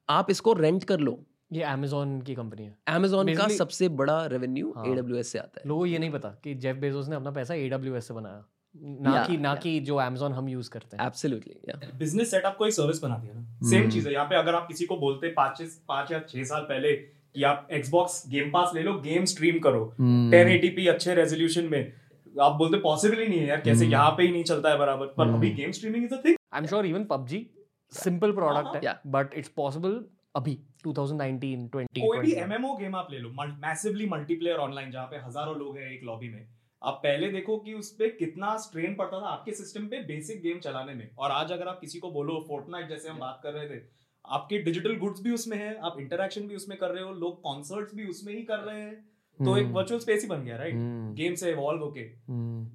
आप 0.08 0.30
इसको 0.30 0.52
रेंट 0.52 0.84
कर 0.84 1.00
लो। 1.00 1.18
ये 1.52 1.62
अमेजोन 1.62 2.20
की 2.20 2.34
कंपनी 2.34 2.64
है। 2.64 2.78
अमेजोन 2.88 3.34
का 3.34 3.48
सबसे 3.48 3.88
बड़ा 3.88 4.26
रेवेन्यू 4.26 4.74
हाँ। 4.76 4.86
ए 4.86 5.22
से 5.22 5.38
आता 5.38 5.60
है। 5.60 5.68
लोगों 5.68 5.86
ये 5.86 5.98
नहीं 5.98 6.10
पता 6.10 6.28
कि 6.28 6.54
जेफ 6.54 6.76
बेजोस 6.76 7.08
ने 7.08 7.16
अपना 7.16 7.30
पैसा 7.30 7.54
एडब्ल्यूएस 7.54 8.08
से 8.08 8.14
बनाया। 8.14 8.44
ना 8.76 9.12
Yeah, 9.12 9.26
कि 9.26 9.36
ना 9.36 9.50
yeah. 9.50 9.62
कि 9.62 9.80
जो 9.80 9.96
अमेजोन 9.96 10.32
हम 10.32 10.48
यूज़ 10.48 10.70
करते 10.70 10.96
हैं। 10.96 11.06
एब्सोल्युटली 11.06 11.54
या 11.68 11.80
बिज़नेस 11.98 12.30
सेटअप 12.30 12.56
को 12.56 12.66
एक 12.66 12.72
सर्विस 12.72 13.02
बना 13.02 13.16
दिया 13.16 13.34
ना। 13.34 13.70
सेम 13.70 13.90
चीज़ 13.90 14.08
है। 14.08 14.14
यहाँ 14.14 14.26
पे 14.26 14.36
अगर 14.36 14.54
आप 14.54 14.68
किसी 14.68 14.86
को 14.86 14.96
बोलते 14.96 15.28
पाँच 15.28 15.62
पाँच 15.88 16.12
या 16.12 16.18
छह 16.18 16.44
साल 16.44 16.60
पहले 16.60 16.92
कि 16.92 17.42
आप 17.42 17.68
एक्सबॉक्स 17.72 18.24
गेम 18.28 18.50
पास 18.50 18.72
ले 18.74 18.82
लो 18.82 18.94
गेम 18.94 19.24
स्ट्रीम 19.24 19.58
करो। 19.58 19.94
हम्म। 19.98 20.30
1080p 20.30 20.88
अच्छे 20.88 21.14
रेजोल्यूशन 21.14 21.64
में। 21.64 21.92
आप 22.40 22.52
बोलते 22.52 22.78
पॉसिबल 22.78 23.18
ही 23.18 23.28
नहीं 23.28 23.38
है 23.38 23.46
यार 23.46 23.60
कैसे 23.60 23.86
यहाँ 23.86 24.10
पे 24.10 24.22
ही 24.22 24.32
नहीं 24.32 24.44
चलता 24.44 24.70
है 24.70 24.78
बराबर। 24.78 25.06
पर 25.06 25.28
अभी 25.28 25.50
game 25.50 25.70
streaming 25.70 26.04
is 26.04 26.14
a 26.14 26.22
thing 26.24 26.36
I 26.52 26.60
am 26.60 26.66
sure 26.66 26.86
even 26.86 27.04
PUBG 27.04 27.46
simple 27.92 28.32
product 28.32 28.84
है 28.86 29.00
बट 29.06 29.34
इट्स 29.34 29.48
पॉसिबल 29.48 30.04
अभी 30.34 30.56
2019 30.86 31.68
20 31.74 31.98
कोई 31.98 32.18
भी 32.18 32.32
एमएमओ 32.34 32.74
गेम 32.76 32.94
आप 32.96 33.08
ले 33.10 33.18
लो 33.18 33.28
मैसिवली 33.40 34.06
मल्टीप्लेयर 34.08 34.56
ऑनलाइन 34.58 34.90
जहाँ 34.90 35.06
पे 35.06 35.16
हज़ारों 35.26 35.56
लोग 35.56 35.76
हैं 35.78 35.90
एक 35.90 36.04
लॉबी 36.04 36.28
में। 36.28 36.46
आप 36.82 37.00
पहले 37.02 37.28
देखो 37.32 37.56
कि 37.58 37.74
उस 37.74 37.90
पे 37.98 38.08
कितना 38.18 38.56
स्ट्रेन 38.58 38.94
पड़ता 38.94 39.20
था 39.20 39.28
आपके 39.28 39.52
सिस्टम 39.54 39.86
पे 39.88 40.02
बेसिक 40.06 40.42
गेम 40.42 40.58
चलाने 40.60 40.94
में। 40.94 41.08
और 41.18 41.30
आज 41.30 41.52
अगर 41.52 41.68
आप 41.68 41.78
किसी 41.80 41.98
को 41.98 42.10
बोलो 42.10 42.44
फोर्टनाइट 42.48 42.88
जैसे 42.88 43.08
हम 43.08 43.18
बात 43.18 43.40
कर 43.42 43.52
रहे 43.52 43.68
थे 43.68 43.80
आपके 44.24 44.58
डिजिटल 44.62 44.96
गुड्स 44.98 45.22
भी 45.22 45.30
उसमें 45.30 45.56
है 45.58 45.74
आप 45.80 45.96
इंटरेक्शन 46.00 46.48
भी 46.48 46.56
उसमें 46.56 46.78
कर 46.78 46.90
रहे 46.90 47.02
हो 47.04 47.12
लोग 47.14 47.42
कॉन्सर्ट्स 47.42 47.94
भी 47.94 48.06
उसमें 48.06 48.34
ही 48.34 48.42
कर 48.42 48.58
रहे 48.60 48.80
हैं। 48.82 48.94
तो 49.40 49.56
एक 49.56 49.64
हम्म, 49.64 49.74
वर्चुअल 49.74 50.00
स्पेस 50.00 50.22
ही 50.22 50.28
बन 50.28 50.44
गया 50.44 50.56
राइट 50.56 50.74
हम्म, 50.74 51.14
गेम 51.14 51.34
से 51.34 51.50
इवॉल्व 51.50 51.82
होके। 51.82 52.00
हम्म। 52.00 52.70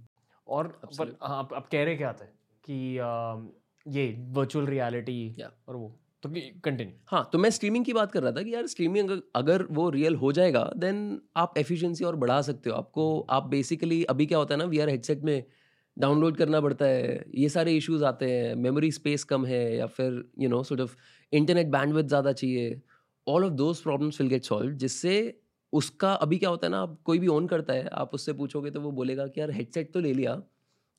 और 0.47 0.67
पर 0.99 1.15
हाँ, 1.23 1.37
आप 1.37 1.53
आप 1.53 1.67
कह 1.67 1.83
रहे 1.83 1.95
क्या 1.95 2.13
थे 2.13 2.25
कि 2.63 2.75
ये 3.85 4.11
वर्चुअल 4.31 4.65
रियलिटी 4.67 5.35
Yeah. 5.39 5.51
और 5.67 5.75
वो? 5.75 5.95
तो 6.23 6.29
कंटिन्यू 6.63 6.95
हाँ 7.07 7.29
तो 7.33 7.37
मैं 7.37 7.49
स्ट्रीमिंग 7.49 7.85
की 7.85 7.93
बात 7.93 8.11
कर 8.11 8.23
रहा 8.23 8.31
था 8.31 8.41
कि 8.43 8.53
यार 8.53 8.67
स्ट्रीमिंग 8.67 9.09
अगर, 9.09 9.21
अगर 9.35 9.63
वो 9.71 9.89
रियल 9.89 10.15
हो 10.15 10.31
जाएगा 10.31 10.63
देन 10.77 11.21
आप 11.37 11.53
एफिशिएंसी 11.57 12.03
और 12.03 12.15
बढ़ा 12.15 12.41
सकते 12.41 12.69
हो। 12.69 12.75
आपको 12.75 13.19
आप 13.29 13.43
बेसिकली 13.47 14.03
अभी 14.05 14.25
क्या 14.25 14.37
होता 14.37 14.53
है 14.53 14.57
ना 14.59 14.65
वी 14.65 14.79
आर 14.79 14.89
हेडसेट 14.89 15.23
में 15.23 15.43
डाउनलोड 15.97 16.37
करना 16.37 16.61
पड़ता 16.61 16.85
है 16.85 17.23
ये 17.35 17.49
सारे 17.49 17.73
इश्यूज़ 17.77 18.03
आते 18.05 18.31
हैं 18.31 18.55
मेमोरी 18.55 18.91
स्पेस 18.91 19.23
कम 19.23 19.45
है 19.45 19.61
या 19.77 19.85
फिर 19.87 20.23
you 20.39 20.49
know 20.49 20.61
sort 20.63 20.81
of 20.81 20.95
internet 21.33 21.67
bandwidth 21.67 22.07
ज़्यादा 22.07 22.31
चाहिए 22.33 22.81
all 23.27 23.45
of 23.45 23.53
those 23.53 23.81
problems 23.81 24.21
will 24.21 24.29
get 24.29 24.43
solve 24.43 24.71
जिससे 24.75 25.15
उसका 25.73 26.13
अभी 26.13 26.37
क्या 26.37 26.49
होता 26.49 26.67
है 26.67 26.71
ना 26.71 26.79
आप 26.79 26.99
कोई 27.05 27.19
भी 27.19 27.27
ऑन 27.27 27.47
करता 27.47 27.73
है 27.73 27.87
आप 27.93 28.13
उससे 28.13 28.33
पूछोगे 28.33 28.71
तो 28.71 28.81
वो 28.81 28.91
बोलेगा 28.91 29.27
कि 29.27 29.41
यार 29.41 29.51
हेडसेट 29.51 29.93
तो 29.93 29.99
ले 29.99 30.13
लिया 30.13 30.41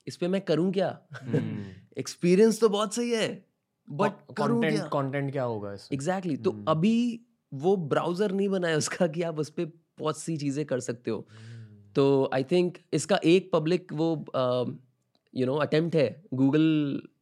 इस 0.07 0.17
पर 0.17 0.29
मैं 0.29 0.41
करूँ 0.41 0.73
क्या? 0.73 0.91
एक्सपीरियंस 1.99 2.61
तो 2.61 2.69
बहुत 2.69 2.95
सही 2.95 3.11
है। 3.11 3.50
बट 3.93 4.33
कंटेंट 4.39 4.81
कंटेंट 4.93 5.33
क्या 5.33 5.45
होगा 5.45 5.73
एग्जैक्टली 5.73 6.33
exactly. 6.33 6.45
तो 6.45 6.51
हम्म। 6.51 6.65
अभी 6.69 7.21
वो 7.53 7.77
ब्राउज़र 7.89 8.33
नहीं 8.33 8.49
बना 8.49 8.69
है 8.69 8.77
उसका 8.77 9.07
कि 9.09 9.23
आप 9.23 9.39
उस 9.39 9.51
पर 9.51 9.73
बहुत 9.99 10.19
सी 10.19 10.37
चीज़ें 10.37 10.65
कर 10.65 10.81
सकते 10.81 11.11
हो 11.11 11.27
हम्म। 11.31 11.93
तो 11.97 12.31
आई 12.35 12.45
थिंक 12.45 12.79
इसका 12.93 13.19
एक 13.25 13.51
पब्लिक 13.53 13.93
वो 13.93 14.11
यू 15.35 15.47
नो 15.47 15.57
अटेम्प्ट 15.59 15.97
है 15.97 16.09
गूगल 16.35 16.69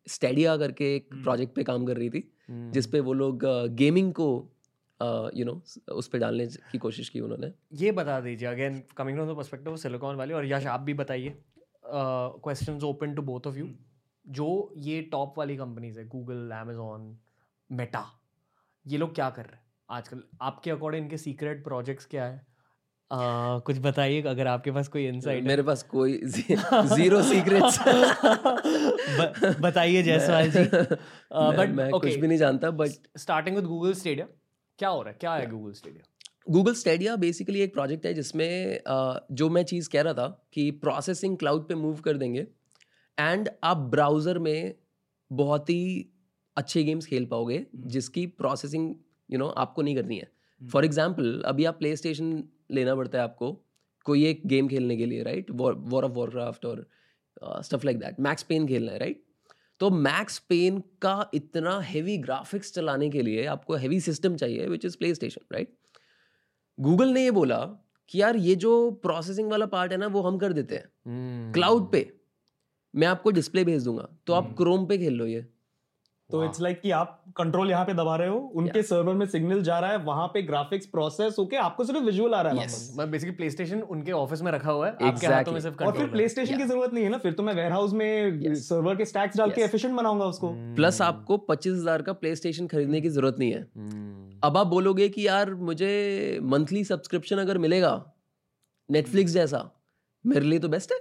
स्टेडिया 0.09 0.57
करके 0.57 0.95
एक। 0.97 1.09
प्रोजेक्ट 1.15 1.55
पे 1.55 1.63
काम 1.65 1.87
कर 1.87 1.97
रही 1.97 2.11
थी 2.11 2.31
हम्म। 2.49 2.71
जिस 2.73 2.87
पे 2.87 3.01
वो 3.01 3.13
लोग 3.15 3.45
गेमिंग 3.77 4.13
को 4.13 4.29
यू 5.35 5.45
नो 5.45 5.61
उस 5.95 6.09
पे 6.09 6.19
डालने 6.19 6.47
की 6.73 6.79
कोशिश 6.79 7.09
की 7.09 7.21
उन्होंने 7.21 7.53
ये 7.77 7.93
बता 7.93 8.21
दीजिए 8.21 8.49
again 8.49 8.83
coming 8.97 9.17
from 9.17 9.33
the 9.33 9.37
perspective 9.37 9.77
Silicon 9.79 10.17
Valley 10.17 10.35
और 10.35 10.47
यश 10.47 10.67
आप 10.69 10.81
भी 10.81 10.95
बताइए 10.95 11.37
questions 11.85 12.83
open 12.85 13.15
to 13.15 13.23
both 13.23 13.47
of 13.47 13.57
you 13.57 13.69
जो 14.29 14.73
ये 14.77 15.03
टॉप 15.03 15.39
वाली 15.39 15.57
कंपनीज़ 15.57 15.99
है 15.99 16.09
गूगल 16.09 16.51
अमेजोन 16.51 17.19
मेटा 17.73 18.05
ये 18.87 18.99
लोग 18.99 19.15
क्या 19.15 19.31
कर 19.31 19.43
रहे 19.43 19.57
हैं? 19.57 19.63
आजकल 19.91 20.23
आपके 20.43 20.71
अकॉर्डिंग 20.71 21.05
इनके 21.05 21.17
सीक्रेट 21.17 21.65
प्रोजेक्ट्स 21.65 22.07
क्या 22.07 22.25
है? 22.25 22.47
uh, 23.13 23.63
कुछ 23.63 23.79
बताइए 23.79 24.23
अगर 24.23 24.47
आपके 24.47 24.71
पास 24.71 24.89
कोई 24.89 25.07
इनसाइट 25.07 25.45
मेरे 25.45 25.63
पास 25.63 25.83
कोई 25.83 26.21
ज़ीरो 26.27 27.23
सीक्रेट्स 27.23 27.79
बताइए 29.61 30.03
जायसवाल 30.03 30.51
जी। 30.51 30.65
बट 31.57 31.69
मैं 31.69 31.91
कुछ 31.91 32.15
भी 32.15 32.29
नहीं 32.29 32.39
जानता 32.39 32.71
but 32.71 32.91
starting 33.19 33.57
with 33.57 33.65
Google 33.65 33.95
Stadia 33.95 34.27
क्या 34.79 34.89
हो 34.89 35.03
रहा 35.03 35.11
है? 35.11 35.17
क्या 35.21 35.35
है 35.35 35.51
Google 35.51 35.73
Stadia 35.73 36.03
Google 36.51 36.75
Stadia 36.75 37.17
basically 37.17 37.61
एक 37.61 37.73
प्रोजेक्ट 37.75 38.07
है 38.07 38.15
जिसमें 38.15 38.81
जो 39.33 39.49
मैं 39.49 39.63
चीज़ 39.63 39.89
कह 39.91 40.03
रहा 40.03 40.15
था 40.15 40.49
कि 40.53 40.71
प्रोसेसिंग 40.71 41.39
क्लाउड 41.39 41.69
पे 41.69 41.75
मूव 41.75 42.01
कर 42.01 42.17
देंगे। 42.17 42.47
एंड 43.19 43.49
आप 43.65 43.77
ब्राउज़र 43.93 44.39
में 44.39 44.75
बहुत 45.31 45.71
ही 45.71 46.11
अच्छे 46.57 46.83
गेम्स 46.85 47.07
खेल 47.07 47.27
पाओगे 47.27 47.65
जिसकी 47.77 48.27
प्रोसेसिंग 48.27 48.95
यू 49.31 49.39
नो 49.39 49.47
आपको 49.47 49.83
नहीं 49.83 49.97
करनी 49.97 50.19
है। 50.19 50.31
फॉर 50.61 50.85
एग्ज़ाम्पल 50.85 51.43
अभी 51.47 51.65
आप 51.65 51.79
प्ले 51.79 51.95
स्टेशन 51.97 52.43
लेना 52.71 52.95
पड़ता 52.95 53.19
है 53.19 53.25
आपको 53.25 53.53
कोई 54.07 54.25
एक 54.27 54.43
गेम 54.47 54.69
खेलने 54.69 54.97
के 54.97 55.07
लिए 55.07 55.23
राइट 55.23 55.51
वॉर 55.51 56.05
ऑफ़ 56.05 56.13
वॉरक्राफ्ट 56.13 56.65
और 56.65 56.87
stuff 57.63 57.85
like 57.85 57.99
that 57.99 58.21
Max 58.21 58.43
Payne 58.43 58.67
खेलना 58.67 58.93
है 58.93 58.99
राइट 58.99 59.25
तो 59.81 59.91
मैक्स 59.91 60.39
पेन 60.39 60.83
का 61.03 61.31
इतना 61.35 61.79
हैवी 61.81 62.17
ग्राफिक्स 62.19 62.73
चलाने 62.73 63.09
के 63.11 63.23
लिए 63.23 63.45
आपको 63.47 63.75
हैवी 63.75 64.01
सिस्टम 64.01 64.37
चाहिए 64.37 64.67
which 64.67 64.85
is 64.85 64.97
PlayStation 65.15 65.41
right 65.53 65.77
Google 66.79 67.09
ने 67.09 67.25
ये 67.25 67.31
बोला 67.31 67.59
कि 68.09 68.21
यार 68.21 68.37
ये 68.37 68.55
जो 68.55 68.91
प्रोसेसिंग 68.91 69.51
वाला 69.51 69.67
पार्ट 69.67 69.93
है 69.93 69.99
ना 69.99 70.07
वो 70.07 70.21
हम 70.23 70.39
कर 70.39 70.53
देते 70.53 70.75
हैं। 70.75 70.89
हम्म। 71.07 71.53
क्लाउड 71.53 71.91
पे। 71.93 72.01
मैं 72.95 73.07
आपको 73.07 73.31
डिस्प्ले 73.31 73.65
भेज 73.65 73.85
दूँगा। 73.85 74.09
तो 74.27 74.33
आप 74.33 74.55
क्रोम 74.59 74.87
पे 74.87 74.99
खेल 74.99 75.15
लो 75.15 75.27
ये। 75.27 75.47
तो 76.31 76.43
इट्स 76.45 76.61
लाइक 76.61 76.81
कि 76.81 76.91
आप 76.91 77.23
कंट्रोल 77.37 77.71
यहाँ 77.71 77.85
पे 77.85 77.93
दबा 77.95 78.15
रहे 78.17 78.29
हो 78.29 78.39
उनके 78.57 78.83
सर्वर 78.83 79.15
में 79.15 79.25
सिग्नल 79.27 79.63
जा 79.63 79.79
रहा 79.79 79.91
है 79.91 79.99
वहाँ 80.05 80.27
पे 80.29 80.43
ग्राफिक्स 80.43 80.87
प्रोसेस 80.87 81.37
होके 81.39 81.57
आपको 81.57 81.85
सिर्फ़ 81.85 82.03
विजुअल 82.05 82.35
आ 82.35 82.41
रहा 82.41 82.53
है 82.53 82.67
Yes. 82.67 82.75
मैं 82.99 83.11
बेसिकली 83.11 83.35
प्ले 83.37 83.49
स्टेशन 83.51 83.81
उनके 83.83 84.13
ऑफ़िस 84.13 84.43
में 84.43 84.51
रखा 84.53 84.71
हुआ 84.71 84.87
है 84.87 84.93
आपके 84.93 85.09
Exactly. 85.11 85.33
हाथों 85.35 85.53
में 85.53 85.61
सिर्फ़ 85.61 85.77
और 85.77 85.85
फिर 85.85 85.93
कंट्रोल 85.93 86.11
प्ले 86.11 86.29
स्टेशन 86.29 86.59
की 86.59 86.65
ज़रूरत 86.65 86.93
नहीं 86.93 87.05
है 87.05 87.11
ना 87.11 87.19
फिर 87.19 87.33
तो 87.33 87.43
मैं 87.43 87.55
वेयर 87.55 87.73
हाउस 87.73 87.93
में 87.93 88.41
Yes. 88.41 88.57
सर्वर 88.59 88.97
के 88.97 89.05
स्टैक्स 89.05 89.37
डाल 89.39 89.51
के 89.51 89.61
Yes. 89.61 89.69
एफिशिएंट 89.69 89.97
बनाऊँगा 89.97 90.25
उसको। 90.27 90.49
प्लस 90.75 91.01
आपको 91.03 91.37
पच्चीस 91.49 91.73
हज़ार 91.73 92.03
का 92.03 92.13
प्ले 92.15 92.35
स्टेशन 92.37 92.67
खरीदने 92.67 93.01
की 93.01 93.09
ज़रूरत 93.09 93.37
नहीं 93.39 93.51
है। 93.53 93.61
हम्म। 93.77 94.41
अब 94.45 94.57
आप 94.57 94.67
बोलोगे 94.67 95.09
कि 95.09 95.27
यार 95.27 95.55
मुझे 95.71 96.39
मंथली 96.45 96.85
सब्सक्रिप्शन 96.85 97.39
अगर 97.39 97.59
मिलेगा 97.59 97.95
नेटफ्लिक्स 98.89 99.33
जैसा 99.33 99.69
मेरे 100.25 100.47
लिए 100.47 100.59
तो 100.59 100.69
बेस्ट 100.69 100.93
है। 100.93 100.99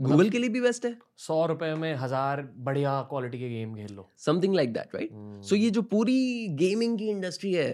गूगल 0.00 0.28
के 0.30 0.38
लिए 0.38 0.50
भी 0.50 0.60
बेस्ट 0.60 0.84
है? 0.86 0.96
सौ 1.16 1.44
रुपए 1.46 1.74
में 1.74 1.94
हज़ार 1.96 2.42
बढ़िया 2.56 3.00
क्वालिटी 3.10 3.38
के 3.38 3.48
गेम 3.48 3.74
खेल 3.74 3.94
लो। 3.94 4.08
Something 4.18 4.54
like 4.54 4.72
that 4.72 4.94
right 4.94 5.44
so 5.44 5.56
ये 5.56 5.70
जो 5.70 5.82
पूरी 5.94 6.48
गेमिंग 6.60 6.98
की 6.98 7.08
इंडस्ट्री 7.10 7.52
है 7.54 7.70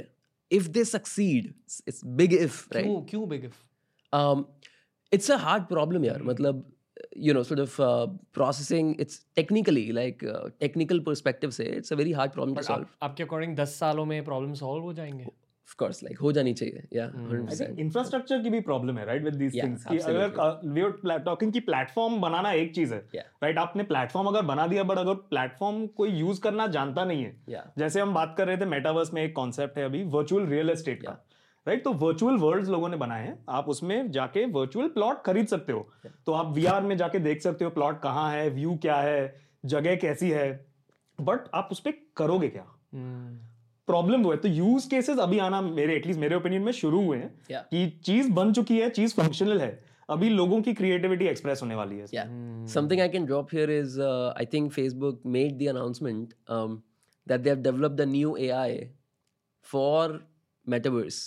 if 0.50 0.68
they 0.68 0.84
succeed 0.84 1.52
it's 1.88 2.00
big 2.20 2.32
if 2.32 2.62
right 2.74 2.86
क्यों 2.86 3.02
क्यों 3.10 3.28
big 3.28 3.44
if 3.44 3.62
um, 4.12 4.46
it's 5.12 5.28
a 5.34 5.38
hard 5.44 5.68
problem 5.68 6.04
यार 6.04 6.22
मतलब 6.22 6.64
you 7.26 7.32
know 7.34 7.42
sort 7.48 7.60
of 7.62 7.78
uh, 7.84 8.06
processing 8.38 8.90
it's 9.04 9.16
technically 9.38 9.82
like 9.98 10.22
uh, 10.32 10.42
technical 10.64 11.00
perspective 11.08 11.52
से 11.52 11.64
it's 11.78 11.94
a 11.96 11.98
very 12.00 12.12
hard 12.18 12.32
problem 12.36 12.58
to 12.58 12.64
solve. 12.68 12.84
आपके 13.02 13.22
according 13.22 13.56
दस 13.56 13.78
सालों 13.78 14.04
में 14.04 14.24
problem 14.24 14.52
solve 14.60 14.84
हो 14.84 14.92
जाएँगे। 14.92 15.26
Of 15.68 15.76
course 15.76 16.02
like 16.02 16.20
हो 16.22 16.32
जानी 16.32 16.52
चाहिए 16.54 16.82
yeah 16.92 17.10
Hmm. 17.10 17.30
100% 17.32 17.78
इंफ्रास्ट्रक्चर 17.78 18.42
की 18.42 18.50
भी 18.50 18.60
प्रॉब्लम 18.60 18.98
है 18.98 19.04
राइट 19.06 19.24
विद 19.24 19.34
दीस 19.34 19.54
थिंग्स 19.54 19.84
कि 19.86 19.98
अगर 19.98 20.60
वी 20.64 20.82
आर 20.82 21.18
टॉकिंग 21.20 21.52
की 21.52 21.60
प्लेटफॉर्म 21.60 22.20
बनाना 22.20 22.52
एक 22.52 22.74
चीज़ 22.74 22.94
है 22.94 23.00
राइट 23.42 23.58
आपने 23.58 23.84
प्लेटफॉर्म 23.84 24.28
अगर 24.28 24.42
बना 24.42 24.66
दिया 24.66 24.82
बट 24.82 24.98
अगर 24.98 25.14
प्लेटफॉर्म 25.30 25.86
कोई 25.96 26.10
यूज़ 26.10 26.40
करना 26.40 26.66
जानता 26.66 27.04
नहीं 27.04 27.24
है 27.24 27.36
जैसे 27.78 28.00
हम 28.00 28.14
बात 28.14 28.34
कर 28.38 28.46
रहे 28.46 28.56
थे 28.56 28.64
मेटावर्स 28.64 29.12
में 29.14 29.22
एक 29.22 29.34
कॉन्सेप्ट 29.36 29.78
है 29.78 29.84
अभी 29.84 30.02
वर्चुअल 30.10 30.46
रियल 30.46 30.70
एस्टेट 30.70 31.02
का 31.02 31.16
राइट 31.66 31.84
तो 31.84 31.92
वर्चुअल 31.92 32.36
वर्ल्ड्स 32.36 32.68
लोगों 32.68 32.88
ने 32.88 32.96
बनाए 32.96 33.26
हैं 33.26 33.38
आप 33.48 33.68
उसमें 33.68 34.10
जाके 34.10 34.44
वर्चुअल 34.46 34.88
प्लॉट 34.88 35.22
खरीद 35.22 35.46
सकते 35.46 35.72
हो 35.72 35.88
तो 36.26 36.32
आप 36.32 36.52
वीआर 36.54 36.82
में 36.82 36.96
जाके 36.96 37.18
देख 37.18 37.42
सकते 37.42 37.64
हो 37.64 37.70
प्लॉट 37.70 38.00
कहाँ 38.02 38.30
है 38.32 38.48
व्यू 38.50 38.76
क्या 38.82 38.96
है 38.96 39.34
जगह 39.64 39.96
कैसी 39.96 40.30
है 40.30 40.66
बट 41.20 41.48
आप 41.54 41.68
उस 41.72 41.80
पर 41.80 41.92
करोगे 42.16 42.48
क्या? 42.48 42.66
हम्म। 42.94 43.53
प्रॉब्लम 43.86 44.22
वो 44.22 44.30
है। 44.30 44.36
तो 44.36 44.48
यूज़ 44.48 44.88
केसेस 44.90 45.18
अभी 45.18 45.38
आना 45.38 45.60
मेरे 45.60 45.96
एटलीस्ट 45.96 46.20
मेरे 46.20 46.36
ओपिनियन 46.36 46.62
में 46.62 46.72
शुरू 46.72 47.04
हुए 47.04 47.16
हैं 47.18 47.34
Yeah. 47.44 47.62
कि 47.70 48.00
चीज़ 48.04 48.30
बन 48.32 48.52
चुकी 48.52 48.78
है 48.78 48.90
चीज़ 48.90 49.14
फंक्शनल 49.14 49.60
है। 49.60 49.84
अभी 50.10 50.28
लोगों 50.28 50.60
की 50.62 50.74
क्रिएटिविटी 50.74 51.24
एक्सप्रेस 51.24 51.62
होने 51.62 51.74
वाली 51.74 51.98
है। 51.98 52.06
Can 53.12 53.26
drop 53.26 53.52
here 53.52 53.68
is 53.68 53.98
uh, 53.98 54.32
i 54.36 54.44
think 54.44 54.72
facebook 54.72 55.22
made 55.36 55.58
the 55.58 55.68
announcement 55.72 56.34
um, 56.48 56.74
that 57.26 57.44
they 57.44 57.52
have 57.54 57.62
developed 57.62 58.00
a 58.00 58.06
new 58.06 58.32
ai 58.38 58.70
for 59.66 60.20
metaverse 60.66 61.20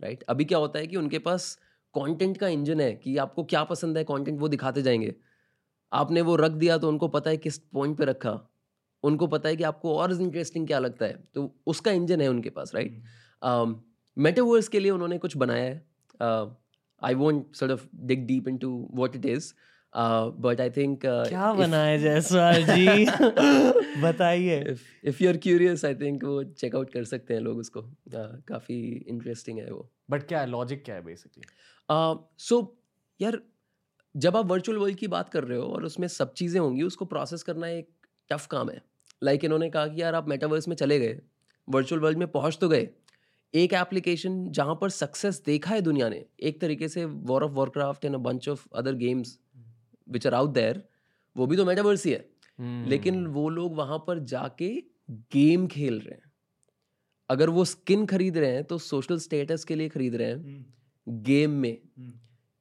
right? 0.00 0.22
अभी 0.28 0.44
क्या 0.44 0.58
होता 0.58 0.78
है 0.78 0.86
कि 0.86 0.96
उनके 0.96 1.18
पास 1.18 1.54
कंटेंट 1.94 2.36
का 2.36 2.48
इंजन 2.48 2.80
है 2.80 2.92
कि 2.92 3.16
आपको 3.16 3.44
क्या 3.44 3.64
पसंद 3.64 3.98
है 3.98 4.04
कंटेंट 4.04 4.40
वो 4.40 4.48
दिखाते 4.48 4.82
जाएँगे। 4.82 5.14
आपने 5.92 6.20
वो 6.20 6.36
रख 6.36 6.50
दिया 6.50 6.78
तो 6.78 6.88
उनको 6.88 7.08
पता 7.08 7.30
है 7.30 7.36
किस 7.36 7.58
पॉइंट 7.58 7.98
पे 7.98 8.04
रखा। 8.04 8.55
उनको 9.02 9.26
पता 9.26 9.48
है 9.48 9.56
कि 9.56 9.62
आपको 9.62 9.98
और 9.98 10.22
इंटरेस्टिंग 10.22 10.66
क्या 10.66 10.78
लगता 10.78 11.06
है 11.06 11.24
तो 11.34 11.56
उसका 11.66 11.92
इंजन 11.92 12.20
है 12.20 12.28
उनके 12.28 12.50
पास 12.50 12.72
राइट 12.74 13.02
मेटावर्स 14.18 14.68
के 14.68 14.80
लिए 14.80 14.90
उन्होंने 14.90 15.18
कुछ 15.18 15.36
बनाया 15.36 15.64
है। 15.64 15.86
I 17.02 17.14
won't 17.14 17.56
sort 17.56 17.72
of 17.72 17.86
dig 17.94 18.26
deep 18.26 18.48
into 18.48 18.90
what 18.94 19.16
it 19.16 19.26
is 19.26 19.54
but 20.40 20.60
I 20.60 20.70
think 20.70 21.00
क्या 21.06 21.52
है 21.74 21.98
जयसवाल 21.98 22.64
जी? 22.64 22.86
बताइए। 24.02 24.64
If 24.64 24.78
if 25.04 25.20
you're 25.20 25.42
curious 25.46 25.84
i 25.84 25.94
think 25.94 26.24
वो 26.24 26.44
चेकआउट 26.44 26.92
कर 26.92 27.04
सकते 27.04 27.34
हैं 27.34 27.40
लोग 27.40 27.58
उसको। 27.58 27.80
Uh, 27.80 28.42
काफ़ी 28.48 29.04
इंटरेस्टिंग 29.08 29.58
है 29.58 29.70
वो। 29.70 29.92
बट 30.10 30.22
क्या 30.22 30.40
है? 30.40 30.46
लॉजिक 30.46 30.84
क्या 30.84 30.94
है 30.94 31.04
बेसिकली 31.04 31.42
सो 32.38 32.78
यार 33.20 33.42
जब 34.16 34.36
आप 34.36 34.46
वर्चुअल 34.46 34.78
वर्ल्ड 34.78 34.96
की 34.96 35.08
बात 35.08 35.28
कर 35.28 35.44
रहे 35.44 35.58
हो 35.58 35.64
और 35.64 35.84
उसमें 35.84 36.08
सब 36.08 36.32
चीज़ें 36.32 36.60
होंगी 36.60 36.82
उसको 36.82 37.04
प्रोसेस 37.04 37.42
करना 37.42 37.68
एक 37.68 37.88
टफ 38.30 38.46
काम 38.46 38.70
है। 38.70 38.82
लाइक 39.22 39.34
like 39.34 39.44
इन्होंने 39.44 39.70
कहा 39.70 39.86
कि 39.86 40.02
यार 40.02 40.14
आप 40.14 40.28
मेटावर्स 40.28 40.68
में 40.68 40.76
चले 40.76 40.98
गए 40.98 41.20
वर्चुअल 41.68 42.00
वर्ल्ड 42.00 42.18
में 42.18 42.28
पहुँच 42.28 42.58
तो 42.60 42.68
गए। 42.68 42.88
एक 43.54 43.72
एप्लीकेशन 43.72 44.48
जहाँ 44.50 44.78
पर 44.80 44.90
सक्सेस 44.90 45.42
देखा 45.46 45.74
है 45.74 45.80
दुनिया 45.80 46.08
ने 46.08 46.24
एक 46.40 46.60
तरीके 46.60 46.88
से 46.88 47.04
War 47.04 47.44
of 47.44 47.52
Warcraft 47.52 48.04
and 48.04 48.14
a 48.14 48.18
bunch 48.18 48.48
of 48.48 48.66
other 48.74 48.94
games 48.94 49.38
which 50.08 50.26
are 50.26 50.34
out 50.34 50.50
there 50.50 50.82
वो 51.36 51.46
भी 51.46 51.56
तो 51.56 51.64
मेटावर्स 51.64 52.04
ही 52.06 52.12
है। 52.12 52.28
हम्म। 52.58 52.88
लेकिन 52.88 53.26
वो 53.26 53.48
लोग 53.48 53.76
वहाँ 53.76 53.98
पर 54.06 54.18
जाके 54.18 54.68
गेम 55.32 55.66
खेल 55.66 55.98
रहे 56.00 56.14
हैं। 56.14 56.32
अगर 57.30 57.50
वो 57.50 57.64
स्किन 57.64 58.06
खरीद 58.06 58.38
रहे 58.38 58.52
हैं 58.52 58.64
तो 58.64 58.78
सोशल 58.78 59.18
स्टेटस 59.18 59.64
के 59.64 59.74
लिए 59.74 59.88
खरीद 59.88 60.14
रहे 60.14 60.28
हैं 60.28 60.74
गेम 61.06 61.50
में। 61.50 61.76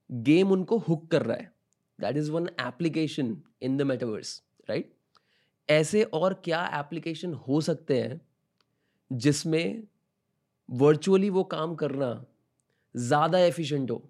गेम 0.09 0.51
उनको 0.51 0.77
हुक 0.77 1.09
कर 1.11 1.21
रहा 1.21 1.37
है। 1.37 1.51
That 1.99 2.17
is 2.17 2.31
one 2.31 2.49
application 2.61 3.37
in 3.61 3.77
the 3.77 3.81
metaverse 3.81 4.41
right 4.69 4.94
ऐसे 5.69 6.03
और 6.13 6.33
क्या 6.43 6.65
एप्लीकेशन 6.75 7.33
हो 7.47 7.61
सकते 7.61 8.01
हैं 8.01 8.21
जिसमें 9.11 9.83
वर्चुअली 10.69 11.29
वो 11.29 11.43
काम 11.45 11.75
करना 11.75 12.09
ज़्यादा 12.95 13.39
एफिशिएंट 13.39 13.91
हो 13.91 14.01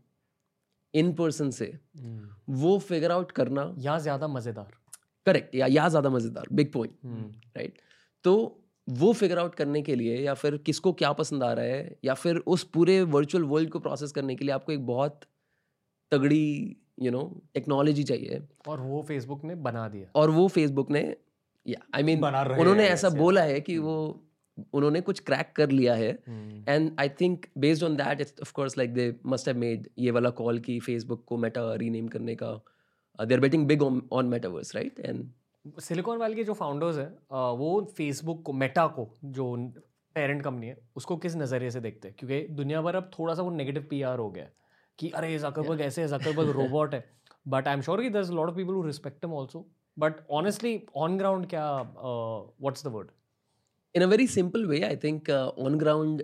इन 0.94 1.14
पर्सन 1.14 1.50
से 1.52 1.66
हम्म। 1.98 2.54
वो 2.56 2.78
फिगर 2.80 3.12
आउट 3.12 3.32
करना 3.32 3.74
या 3.78 3.98
ज़्यादा 4.00 4.28
मज़ेदार 4.28 4.78
करेक्ट 5.26 5.56
या 5.56 5.68
या 5.68 5.88
ज़्यादा 5.90 6.10
मज़ेदार 6.10 6.48
बिग 6.52 6.72
पॉइंट 6.72 6.94
हम्म। 7.04 7.32
राइट 7.58 7.80
तो 8.26 8.36
वो 8.88 9.12
फिगर 9.14 9.40
आउट 9.40 9.56
करने 9.56 9.82
के 9.82 9.96
लिए 9.96 10.18
या 10.18 10.34
फिर 10.34 10.58
किसको 10.58 10.94
क्या 10.94 11.12
पसंद 11.14 11.44
आ 11.44 11.52
रहा 11.54 11.66
है 11.66 11.96
या 12.06 12.14
फिर 12.14 12.38
उस 12.48 12.64
पूरे 12.64 13.02
वर्चुअल 13.12 13.44
वर्ल्ड 13.44 13.70
को 13.70 13.80
प्रोसेस 13.80 14.12
करने 14.12 14.36
के 14.36 14.46
लिए 14.46 14.54
आपको 14.54 14.72
एक 14.72 14.86
बहुत 14.86 15.22
तगड़ी 16.12 16.76
यू 17.02 17.12
नो 17.12 17.24
टेक्नोलॉजी 17.54 18.04
चाहिए 18.04 18.42
और 18.68 18.80
वो 18.80 19.02
फेसबुक 19.02 19.44
ने 19.44 19.56
बना 19.64 19.88
दिया 19.90 20.08
और 20.16 20.30
वो 20.30 20.48
फेसबुक 20.48 20.92
ने 20.92 21.04
या 21.66 21.80
आई 21.96 22.04
मीन 22.04 22.24
उन्होंने 22.26 22.88
ऐसा. 22.90 23.10
बोला 23.10 23.42
है 23.44 23.60
कि 23.62 23.78
वो 23.78 23.96
उन्होंने 24.74 25.02
कुछ 25.02 25.20
क्रैक 25.20 25.52
कर 25.56 25.70
लिया 25.70 25.94
है। 25.96 26.10
And 26.68 26.92
I 27.00 27.10
think 27.22 27.46
based 27.58 27.84
on 27.84 27.96
that 27.96 28.22
it's 28.22 28.34
of 28.42 28.52
course 28.54 28.78
like 28.78 28.94
they 28.94 29.14
must 29.26 29.48
have 29.48 29.58
made 29.58 29.88
ये 30.00 30.12
वाला 30.12 30.30
कॉल 30.40 30.60
की 30.60 30.80
फेसबुक 30.80 31.24
को 31.28 31.38
मेटा 31.38 31.74
रीनेम 31.76 32.08
करने 32.08 32.36
का 32.36 32.52
they 33.20 33.34
are 33.36 33.40
betting 33.40 33.66
big 33.68 33.84
on 33.84 34.26
metaverse 34.26 34.76
right 34.76 35.00
and 35.00 35.80
Silicon 35.82 36.18
Valley 36.18 36.36
के 36.36 36.44
जो 36.44 36.54
फाउंडर्स 36.54 36.98
हैं 36.98 37.58
वो 37.58 37.70
फेसबुक 37.98 38.42
को 38.46 38.54
मेटा 38.54 38.86
को 38.88 39.10
जो 39.26 39.56
पेरेंट 40.16 40.44
कंपनी 40.44 40.68
है 40.68 40.78
उसको 40.96 41.18
किस 41.18 41.36
नज़रिए 41.36 41.70
से 41.72 41.80
देखते 41.80 42.08
हैं? 42.08 42.16
क्योंकि 42.20 42.54
दुनिया 42.54 42.82
भर 42.82 42.96
अब 42.96 43.10
थोड़ा 43.20 43.34
सा 43.34 43.42
वो 43.42 43.50
नेगेटिव 43.52 43.88
पीआर 43.90 44.20
हो 44.20 44.30
गया 44.32 44.44
है 44.44 44.54
कि 45.00 45.10
अरे 45.10 45.38
जकरबर्ग 45.40 45.82
ऐसे 45.82 46.02
है 46.02 46.08
जकरबर्ग 46.08 46.50
रोबोट 46.50 46.94
है। 46.96 47.04
बट 47.48 47.68
आई 47.68 47.74
एम 47.74 47.82
श्योर 47.82 48.02
कि 48.02 48.10
there 48.10 48.22
is 48.22 48.32
lot 48.32 48.50
of 48.50 48.56
people 48.56 48.74
who 48.74 48.82
respect 48.82 49.26
but 49.98 50.14
honestly 50.32 50.80
on 50.96 51.18
ground 51.18 51.48
क्या 51.50 51.66
what's 51.82 52.86
the 52.86 52.92
word 52.94 53.10
in 53.96 54.04
a 54.04 54.06
very 54.08 54.28
simple 54.28 54.66
way 54.66 54.82
I 54.84 54.96
think 55.04 55.30
on 55.30 55.78
ground 55.78 56.24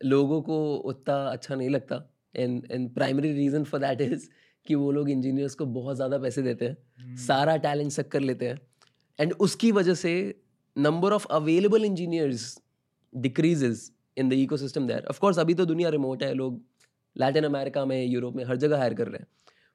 लोगों 0.00 0.40
को 0.42 0.58
उतना 0.76 1.14
अच्छा 1.26 1.54
नहीं 1.54 1.68
लगता। 1.70 1.96
And 2.34 2.66
and 2.70 2.88
primary 2.94 3.32
reason 3.32 3.64
for 3.64 3.80
that 3.80 4.00
is 4.02 4.28
कि 4.66 4.74
वो 4.74 4.90
लोग 4.92 5.10
इंजीनियर्स 5.10 5.54
को 5.54 5.66
बहुत 5.66 5.96
ज़्यादा 5.96 6.18
पैसे 6.18 6.42
देते 6.42 6.64
हैं। 6.64 6.76
Hmm. 6.76 7.16
सारा 7.18 7.56
टैलेंट 7.58 7.90
सक 7.92 8.08
कर 8.08 8.20
लेते 8.20 8.48
हैं। 8.48 8.60
एंड 9.18 9.32
उसकी 9.40 9.70
वजह 9.72 9.94
से 9.94 10.12
number 10.76 11.12
of 11.12 11.26
available 11.32 11.84
engineers 11.84 12.58
decreases 13.12 13.90
in 14.16 14.28
the 14.28 14.32
ecosystem 14.56 14.86
there 14.86 15.06
of course 15.10 15.38
अभी 15.38 15.54
तो 15.54 15.64
दुनिया 15.66 15.88
रिमोट 15.88 16.22
है 16.22 16.32
लोग 16.34 16.60
लैटिन 17.16 17.44
अमेरिका 17.44 17.84
में 17.84 18.04
यूरोप 18.04 18.34
में 18.36 18.44
हर 18.44 18.56
जगह 18.56 18.78
हायर 18.78 18.94
कर 18.94 19.08
रहे 19.08 19.18
हैं। 19.18 19.26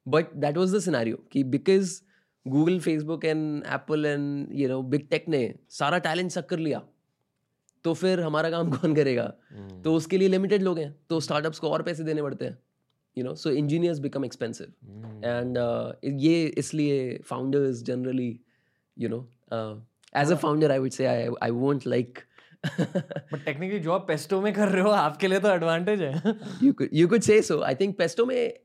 But 0.05 0.33
that 0.35 0.57
was 0.57 0.75
the 0.75 0.79
scenario 0.79 1.17
कि 1.31 1.43
because 1.45 1.99
Google 2.45 2.79
Facebook 2.79 3.25
and 3.25 3.63
Apple 3.67 4.05
and 4.05 4.47
you 4.59 4.67
know 4.69 4.81
big 4.83 5.07
tech 5.09 5.27
ने 5.29 5.43
सारा 5.69 5.97
टैलेंट 5.99 6.31
सक 6.31 6.45
कर 6.49 6.59
लिया। 6.59 6.81
तो 7.85 7.93
फिर 7.93 8.21
हमारा 8.21 8.49
काम 8.49 8.71
कौन 8.77 8.95
करेगा? 8.95 9.23
तो 9.83 9.93
उसके 9.95 10.17
लिए 10.17 10.27
लिमिटेड 10.27 10.63
लोग 10.63 10.79
हैं। 10.79 10.95
तो 11.09 11.19
स्टार्टअप्स 11.19 11.59
को 11.59 11.69
और 11.69 11.83
पैसे 11.83 12.03
देने 12.03 12.21
पड़ते 12.21 12.45
हैं। 12.45 12.57
You 13.17 13.23
know 13.23 13.35
so 13.35 13.49
engineers 13.49 13.99
become 13.99 14.25
expensive 14.25 14.67
and 15.25 15.57
ये 16.21 16.45
इसलिए 16.57 17.17
founders 17.25 17.83
generally 17.83 18.39
you 18.97 19.09
know 19.09 19.19
as 20.15 20.31
a 20.31 20.35
founder 20.35 20.71
I 20.71 20.79
would 20.79 20.91
say 20.91 21.05
I 21.05 21.27
I 21.43 21.51
won't 21.51 21.87
like 21.87 22.19
but 22.65 23.45
technically 23.45 23.79
जो 23.79 23.91
आप 23.91 24.07
पेस्टो 24.07 24.41
में 24.41 24.53
कर 24.53 24.67
रहे 24.69 24.81
हो 24.81 24.89
आपके 24.89 25.27
लिए 25.27 25.39
तो 25.39 25.49
एडवांटेज 25.49 26.01
है। 26.01 26.13
You 26.63 26.73
could 26.81 26.93
you 26.99 27.07
could 27.13 27.27
say 27.29 27.37
so. 27.47 27.57
I 27.69 27.73
think 27.81 27.97
pesto 28.01 28.27
में 28.27 28.59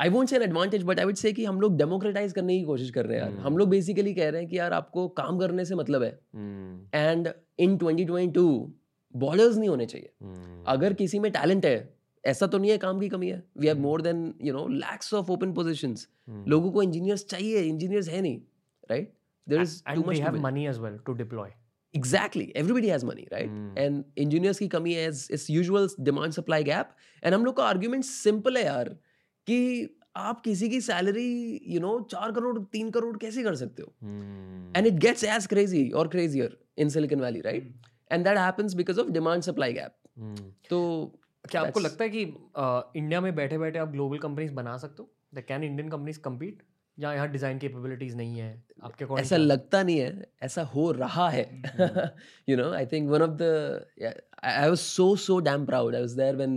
I 0.00 0.08
won't 0.08 0.28
say 0.28 0.36
advantage 0.36 0.82
but 0.82 0.98
I 0.98 1.04
would 1.04 1.14
say 1.14 1.32
कि 1.32 1.44
हम 1.44 1.60
लोग 1.60 1.76
डेमोक्रेटाइज 1.76 2.32
करने 2.32 2.58
की 2.58 2.64
कोशिश 2.64 2.90
कर 2.90 3.06
रहे 3.06 3.18
हैं 3.18 3.24
यार। 3.24 3.38
हम 3.38 3.58
लोग 3.58 3.68
बेसिकली 3.68 4.14
कह 4.14 4.28
रहे 4.28 4.40
हैं 4.40 4.50
कि 4.50 4.58
यार 4.58 4.72
आपको 4.72 5.08
काम 5.08 5.38
करने 5.38 5.64
से 5.64 5.74
मतलब 5.74 6.02
है। 6.02 6.20
एंड 6.94 7.28
इन 7.58 7.76
2022 7.76 8.70
बॉर्डर्स 9.16 9.56
नहीं 9.56 9.68
होने 9.68 9.86
चाहिए। 9.86 10.10
हम्म, 10.22 10.64
अगर 10.66 10.92
किसी 10.92 11.18
में 11.18 11.32
टैलेंट 11.32 11.66
है 11.66 11.94
ऐसा 12.26 12.46
तो 12.46 12.58
नहीं 12.58 12.70
है 12.70 12.78
काम 12.78 13.00
की 13.00 13.08
कमी 13.08 13.28
है। 13.28 13.42
We 13.58 13.66
have 13.66 13.78
more 13.78 14.02
than 14.02 14.34
you 14.42 14.54
know 14.54 14.68
lakhs 14.68 15.14
of 15.14 15.30
open 15.30 15.54
hmm. 15.58 16.50
लोगों 16.50 16.72
को 16.72 16.82
इंजीनियर्स 16.82 17.24
चाहिए 17.24 17.60
इंजीनियर्स 17.60 18.08
है 18.08 18.20
नहीं 18.20 18.40
right 18.90 19.12
there 19.48 19.62
is 19.62 19.82
too 19.94 20.00
much 20.00 20.20
money 20.20 20.66
as 20.70 20.80
well 20.80 20.98
to 21.10 21.18
deploy. 21.22 21.48
Exactly 21.96 22.52
everybody 22.56 22.88
has 22.88 23.06
money 23.06 23.26
right 23.32 23.50
Hmm. 23.50 23.78
And 23.78 24.04
engineers 24.18 24.58
की 24.58 24.68
कमी 24.68 24.94
है 24.94 25.08
इस 25.08 25.46
usual 25.50 25.88
demand 26.00 26.32
supply 26.32 26.64
gap 26.64 26.90
and 27.24 27.34
हम 27.34 27.44
लोग 27.44 27.56
का 27.56 27.64
आर्ग्यूमेंट 27.64 28.04
सिंपल 28.04 28.56
है 28.56 28.64
यार। 28.64 28.96
कि 29.46 29.88
आप 30.16 30.40
किसी 30.40 30.68
की 30.68 30.80
सैलरी 30.80 31.60
यू 31.68 31.80
नो 31.80 31.98
चार 32.10 32.32
करोड़ 32.32 32.58
तीन 32.72 32.90
करोड़ 32.90 33.16
कैसे 33.18 33.42
कर 33.42 33.54
सकते 33.54 33.82
हो? 33.82 33.92
And 34.76 34.86
it 34.86 34.94
gets 35.04 35.24
as 35.24 35.46
crazy 35.46 35.88
और 35.90 36.08
crazier 36.08 36.56
in 36.78 36.88
Silicon 36.88 37.20
Valley 37.20 37.40
right 37.40 37.72
and 38.12 38.24
that 38.24 38.38
happens 38.38 38.74
because 38.74 39.00
of 39.00 39.10
demand 39.12 39.42
supply 39.42 39.72
gap. 39.72 39.96
तो 40.70 40.80
क्या 41.50 41.60
आपको 41.60 41.80
लगता 41.80 42.04
है 42.04 42.10
कि 42.10 42.22
इंडिया 42.98 43.20
में 43.20 43.34
बैठे 43.34 43.58
बैठे 43.58 43.78
आप 43.78 43.88
ग्लोबल 43.92 44.18
कंपनीज़ 44.18 44.52
बना 44.52 44.76
सकते 44.76 45.02
हो? 45.02 45.10
The 45.34 45.44
can 45.48 45.64
Indian 45.64 45.88
companies 45.90 46.20
compete 46.24 46.62
या 46.98 47.12
यहाँ 47.12 47.28
डिज़ाइन 47.30 47.58
कैपेबिलिटीज 47.58 48.14
नहीं 48.16 48.38
है? 48.38 48.64
आपके 48.84 49.04
according 49.04 49.26
ऐसा 49.26 49.36
लगता 49.36 49.82
नहीं 49.82 49.98
है 49.98 50.26
ऐसा 50.42 50.62
हो 50.74 50.90
रहा 50.92 51.28
है। 51.30 51.44
You 52.48 52.56
know 52.56 52.70
I 52.72 52.86
think 52.86 53.10
one 53.10 53.22
of 53.22 53.42
I 54.44 54.68
was 54.70 54.82
so 54.86 55.04
so 55.20 55.34
damn 55.44 55.62
proud. 55.68 55.94
I 55.94 56.00
was 56.06 56.14
there 56.16 56.36
when 56.38 56.56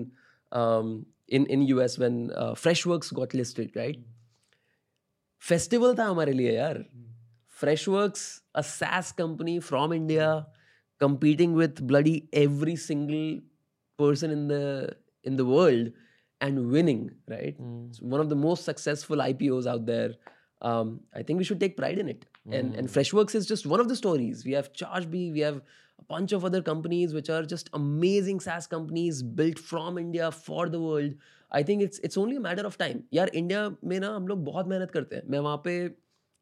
um 0.52 0.90
in 1.29 1.47
in 1.47 1.63
us 1.85 1.99
when 1.99 2.31
uh, 2.31 2.53
freshworks 2.65 3.13
got 3.21 3.35
listed 3.35 3.77
right 3.83 4.03
festival 5.49 5.95
था 5.99 6.05
हमारे 6.07 6.33
लिए 6.33 6.57
यार 6.57 6.85
freshworks 7.63 8.25
a 8.61 8.63
saas 8.69 9.13
company 9.21 9.55
from 9.71 9.93
india 9.97 10.29
competing 11.05 11.55
with 11.61 11.81
bloody 11.93 12.15
every 12.43 12.77
single 12.85 13.27
person 14.03 14.35
in 14.37 14.47
the 14.53 14.63
in 15.31 15.37
the 15.41 15.47
world 15.55 15.91
and 16.47 16.63
winning 16.77 17.03
right 17.35 17.59
Hmm. 17.65 17.81
it's 17.89 18.03
one 18.15 18.25
of 18.25 18.31
the 18.35 18.39
most 18.45 18.65
successful 18.71 19.25
IPOs 19.25 19.67
out 19.73 19.87
there. 19.91 20.15
Um, 20.71 20.89
I 21.21 21.23
think 21.29 21.43
we 21.43 21.45
should 21.49 21.61
take 21.63 21.77
pride 21.77 21.99
in 22.03 22.09
it. 22.13 22.25
And 22.59 22.75
and 22.81 22.91
Freshworks 22.97 23.37
is 23.41 23.47
just 23.51 23.67
one 23.73 23.83
of 23.85 23.89
the 23.93 23.97
stories. 24.01 24.43
We 24.49 24.53
have 24.59 24.69
ChargeBee, 24.81 25.23
we 25.37 25.41
have 25.47 25.61
a 26.00 26.06
bunch 26.14 26.32
of 26.32 26.46
other 26.46 26.62
companies 26.62 27.14
which 27.14 27.30
are 27.30 27.44
just 27.44 27.70
amazing 27.74 28.40
SaaS 28.40 28.68
companies 28.68 29.22
built 29.42 29.60
from 29.60 29.98
India 29.98 30.32
for 30.32 30.70
the 30.70 30.82
world. 30.82 31.14
I 31.52 31.64
think 31.64 31.82
it's 31.82 32.00
it's 32.00 32.18
only 32.18 32.36
a 32.36 32.44
matter 32.48 32.66
of 32.70 32.78
time. 32.78 33.02
यार 33.14 33.28
India 33.36 33.70
में 33.84 34.00
ना 34.00 34.10
हम 34.16 34.28
लोग 34.28 34.44
बहुत 34.46 34.68
मेहनत 34.68 34.92
करते 34.92 35.16
हैं 35.16 35.24
मैं 35.30 35.40
वहाँ 35.40 35.62
पे 35.66 35.76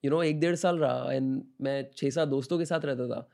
यू 0.04 0.12
नो 0.12 0.22
एक 0.24 0.40
डेढ़ 0.40 0.56
साल 0.56 0.80
रहा 0.80 1.14
एंड 1.14 1.42
मैं 1.62 1.78
छः 1.98 2.10
सात 2.10 2.28
दोस्तों 2.28 2.58
के 2.60 2.66
साथ 2.66 2.86
रहता 2.86 3.08
था 3.08 3.28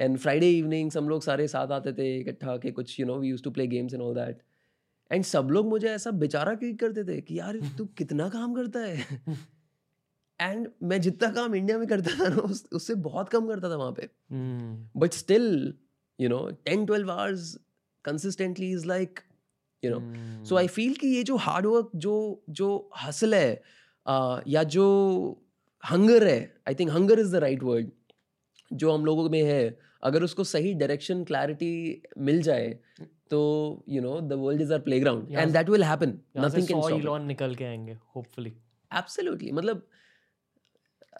एंड 0.00 0.18
फ्राइडे 0.18 0.50
इवनिंग्स 0.50 0.96
हम 0.96 1.08
लोग 1.08 1.22
सारे 1.22 1.48
साथ 1.48 1.72
आते 1.72 1.92
थे, 1.92 2.16
इकट्ठा 2.20 2.56
के 2.56 2.70
कुछ 2.70 2.98
you 3.00 3.06
know 3.06 3.18
we 3.18 3.28
use 3.28 3.42
to 3.42 3.50
play 3.50 3.66
games 3.66 3.94
and 3.94 4.02
all 4.02 4.14
that 4.14 4.42
and 5.12 5.24
सब 5.24 5.48
लोग 5.50 5.68
मुझे 5.68 5.88
ऐसा 5.88 6.10
बेचारा 6.10 6.52
ट्रीट 6.52 6.78
करते 6.80 7.04
थे 7.04 7.20
कि 7.20 7.38
यार, 7.38 7.58
तू 7.78 7.84
कितना 7.98 8.28
काम 8.28 8.54
करता 8.54 8.80
है 8.80 9.06
एंड 10.40 10.68
मैं 10.82 11.00
जितना 11.00 11.30
काम 11.30 11.54
इंडिया 11.54 11.78
में 11.78 11.88
करता 11.88 12.10
था 12.20 12.28
ना 12.28 12.36
उस, 12.36 12.68
उससे 12.72 12.94
बहुत 12.94 13.28
कम 13.28 13.46
करता 13.46 13.70
था 13.70 13.76
वहाँ 13.76 13.92
पे। 13.92 14.08
But 14.96 15.12
still 15.12 15.74
you 16.20 16.28
know 16.28 16.50
ten 16.64 16.86
twelve 16.86 17.10
hours 17.10 17.58
consistently 18.04 18.70
is 18.70 18.86
like 18.86 19.20
you 19.84 19.98
know 19.98 20.44
so 20.44 20.56
I 20.56 20.66
feel 20.66 20.94
कि 20.94 21.08
ये 21.08 21.22
जो 21.22 21.36
हार्ड 21.36 21.66
वर्क 21.66 21.90
जो 21.96 22.44
जो 22.50 22.90
हसल 23.02 23.34
है 23.34 23.62
uh, 24.08 24.40
या 24.48 24.62
जो 24.62 24.86
हंगर 25.90 26.26
है 26.26 26.54
I 26.68 26.74
think 26.74 26.90
hunger 26.90 27.18
is 27.18 27.32
the 27.32 27.34
right 27.36 27.62
word 27.62 27.90
जो 28.72 28.92
हम 28.92 29.04
लोगों 29.04 29.30
में 29.30 29.42
है 29.42 29.78
अगर 30.02 30.22
उसको 30.22 30.44
सही 30.44 30.74
डायरेक्शन 30.74 31.24
क्लैरिटी 31.24 32.02
मिल 32.18 32.42
जाए 32.42 32.78
तो 33.30 33.40
you 33.88 34.02
know 34.02 34.20
the 34.20 34.32
world 34.32 34.62
is 34.62 34.72
our 34.72 34.78
playground 35.00 35.32
and 35.32 35.52
that 35.52 35.68
will 35.68 35.84
happen 35.84 36.18
nothing 36.36 36.66
can 36.66 37.00
stop 37.00 37.22
निकल 37.22 37.54
के 37.54 37.64
आएँगे 37.64 37.98
होपफुली 38.16 38.50
एब्सोल्युटली 38.94 39.52
मतलब 39.52 39.86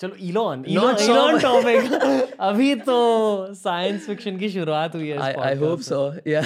चलो 0.01 0.15
इलॉन 0.21 0.65
इलोन 0.69 0.97
इलॉन. 1.01 1.39
टॉपिक 1.41 2.37
अभी 2.41 2.75
तो 2.75 3.55
साइंस 3.55 4.07
फिक्शन 4.07 4.39
की 4.39 4.49
शुरुआत 4.51 4.95
हुई 4.95 5.09
है 5.09 5.19
आई 5.19 5.57
होप 5.57 5.81
सो 5.81 6.01
या. 6.27 6.43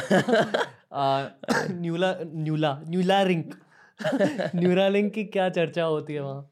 न्यूला 1.72 2.14
न्यूला 2.24 2.78
न्यूला 2.88 3.22
रिंक 3.22 3.54
न्यूरालिंक 4.54 5.12
की 5.14 5.24
क्या 5.24 5.48
चर्चा 5.48 5.84
होती 5.84 6.14
है 6.14 6.20
वहाँ? 6.20 6.50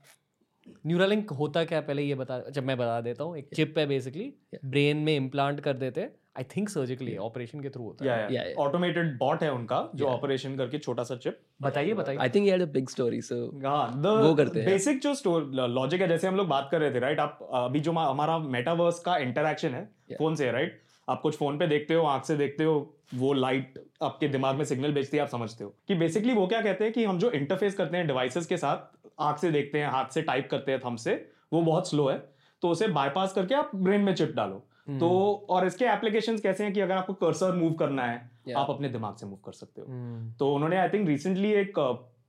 न्यूरालिंक 0.87 1.31
होता 1.31 1.65
क्या 1.65 1.81
पहले 1.81 2.03
ये 2.03 2.15
बता 2.15 2.39
जब 2.51 2.65
मैं 2.65 2.77
बता 2.79 3.01
देता 3.01 3.25
हूँ 3.25 3.37
एक 3.39 3.49
चिप 3.57 3.79
है 3.79 3.87
बेसिकली 3.87 4.33
ब्रेन 4.65 4.97
में 4.97 5.15
इम्प्लांट 5.17 5.61
कर 5.61 5.77
देते 5.77 6.01
हैं। 6.01 6.11
आई 6.39 6.45
थिंक 6.57 6.69
सर्जिकली 6.69 7.17
ऑपरेशन 7.17 7.61
के 7.61 7.71
थ्रू 7.71 7.85
होता 7.85 8.05
है। 8.05 8.11
या 8.11 8.29
Yeah, 8.29 8.43
yeah. 8.43 8.67
ऑटोमेटेड 8.67 9.19
बॉट 9.19 9.43
है 9.43 9.53
उनका 9.53 9.89
जो 9.95 10.07
ऑपरेशन 10.07 10.57
करके 10.57 10.79
छोटा 10.79 11.03
सा 11.03 11.17
चिप 11.17 11.39
बताइए 11.63 11.95
बताइए। 11.95 12.19
I 12.19 12.29
think 12.35 12.49
he 12.49 12.53
had 12.55 12.65
a 12.67 12.71
big 12.77 12.93
story. 12.95 13.21
So 13.29 13.39
हाँ 13.65 13.87
वो 13.97 14.35
करते 14.35 14.55
द 14.55 14.57
हैं। 14.57 14.67
बेसिक 14.67 15.01
जो 15.01 15.39
लॉजिक 15.67 16.01
है 16.01 16.09
जैसे 16.09 16.29
हम 16.29 16.37
लोग 16.37 16.49
बात 16.49 16.69
कर 16.71 16.81
रहे 16.81 16.91
थे 16.91 16.99
राइट 16.99 17.21
आप 17.21 17.49
अभी 17.53 17.81
जो 17.81 17.93
हमारा 17.93 18.39
मेटावर्स 18.39 19.01
का 19.01 19.17
इंटरेक्शन 19.19 19.75
है 19.75 19.89
Yeah. 19.89 20.19
फ़ोन 20.19 20.35
से 20.35 20.51
राइट 20.53 20.81
आप 21.09 21.21
कुछ 21.21 21.37
फ़ोन 21.37 21.59
पे 21.59 21.67
देखते 21.67 21.95
हो 21.95 22.05
आँख 22.05 22.25
से 22.25 22.37
देखते 22.37 22.65
हो 22.65 22.95
वो 23.15 23.33
लाइट 23.33 23.79
आपके 24.03 24.29
दिमाग 24.29 24.57
में 24.57 24.65
सिग्नल 24.65 24.93
भेजती 24.93 25.17
है 25.17 25.23
आप 25.23 25.29
समझते 25.29 25.65
हो। 25.65 25.75
कि 25.89 25.95
बेसिकली 25.95 26.35
वो 26.35 26.47
क्या 26.47 26.61
कहते 26.63 26.85
हैं 26.85 26.93
कि 26.93 27.05
हम 27.05 27.19
जो 27.19 27.31
इंटरफेस 27.31 27.75
करते 27.75 27.97
हैं 27.97 28.07
डिवाइसेस 28.07 28.47
के 28.47 28.57
साथ 28.57 28.97
आँख 29.21 29.39
से 29.39 29.51
देखते 29.51 29.79
हैं 29.79 29.89
हाथ 29.89 30.15
से 30.15 30.23
टाइप 30.23 30.49
करते 30.51 30.73
हैं 30.73 30.81
थम 30.87 30.97
से 30.97 31.15
वो 31.53 31.63
बहुत 31.63 31.89
स्लो 31.91 32.09
है। 32.09 32.19
तो 32.63 32.69
उसे 32.69 32.89
बाईपास 32.89 33.33
करके 33.33 33.55
आप 33.55 33.71
ब्रेन 33.75 34.01
में 34.01 34.15
चिप 34.15 34.33
डालो। 34.37 34.65
तो 34.91 35.47
और 35.51 35.67
इसके 35.67 35.85
एप्लीकेशन 35.85 36.39
कैसे 36.39 36.65
हैं 36.65 36.73
कि 36.73 36.81
अगर 36.81 36.95
आपको 36.95 37.15
कर्सर 37.15 37.53
मूव 37.53 37.73
करना 37.73 38.03
है 38.03 38.31
Yeah. 38.49 38.61
आप 38.61 38.71
अपने 38.71 38.89
दिमाग 38.89 39.17
से 39.17 39.27
मूव 39.27 39.39
कर 39.45 39.53
सकते 39.53 39.81
हो। 39.81 39.87
hmm. 39.87 40.39
तो 40.39 40.55
उन्होंने 40.55 40.77
आई 40.77 40.89
थिंक 40.89 41.09
रिसेंटली 41.09 41.53
एक 41.53 41.73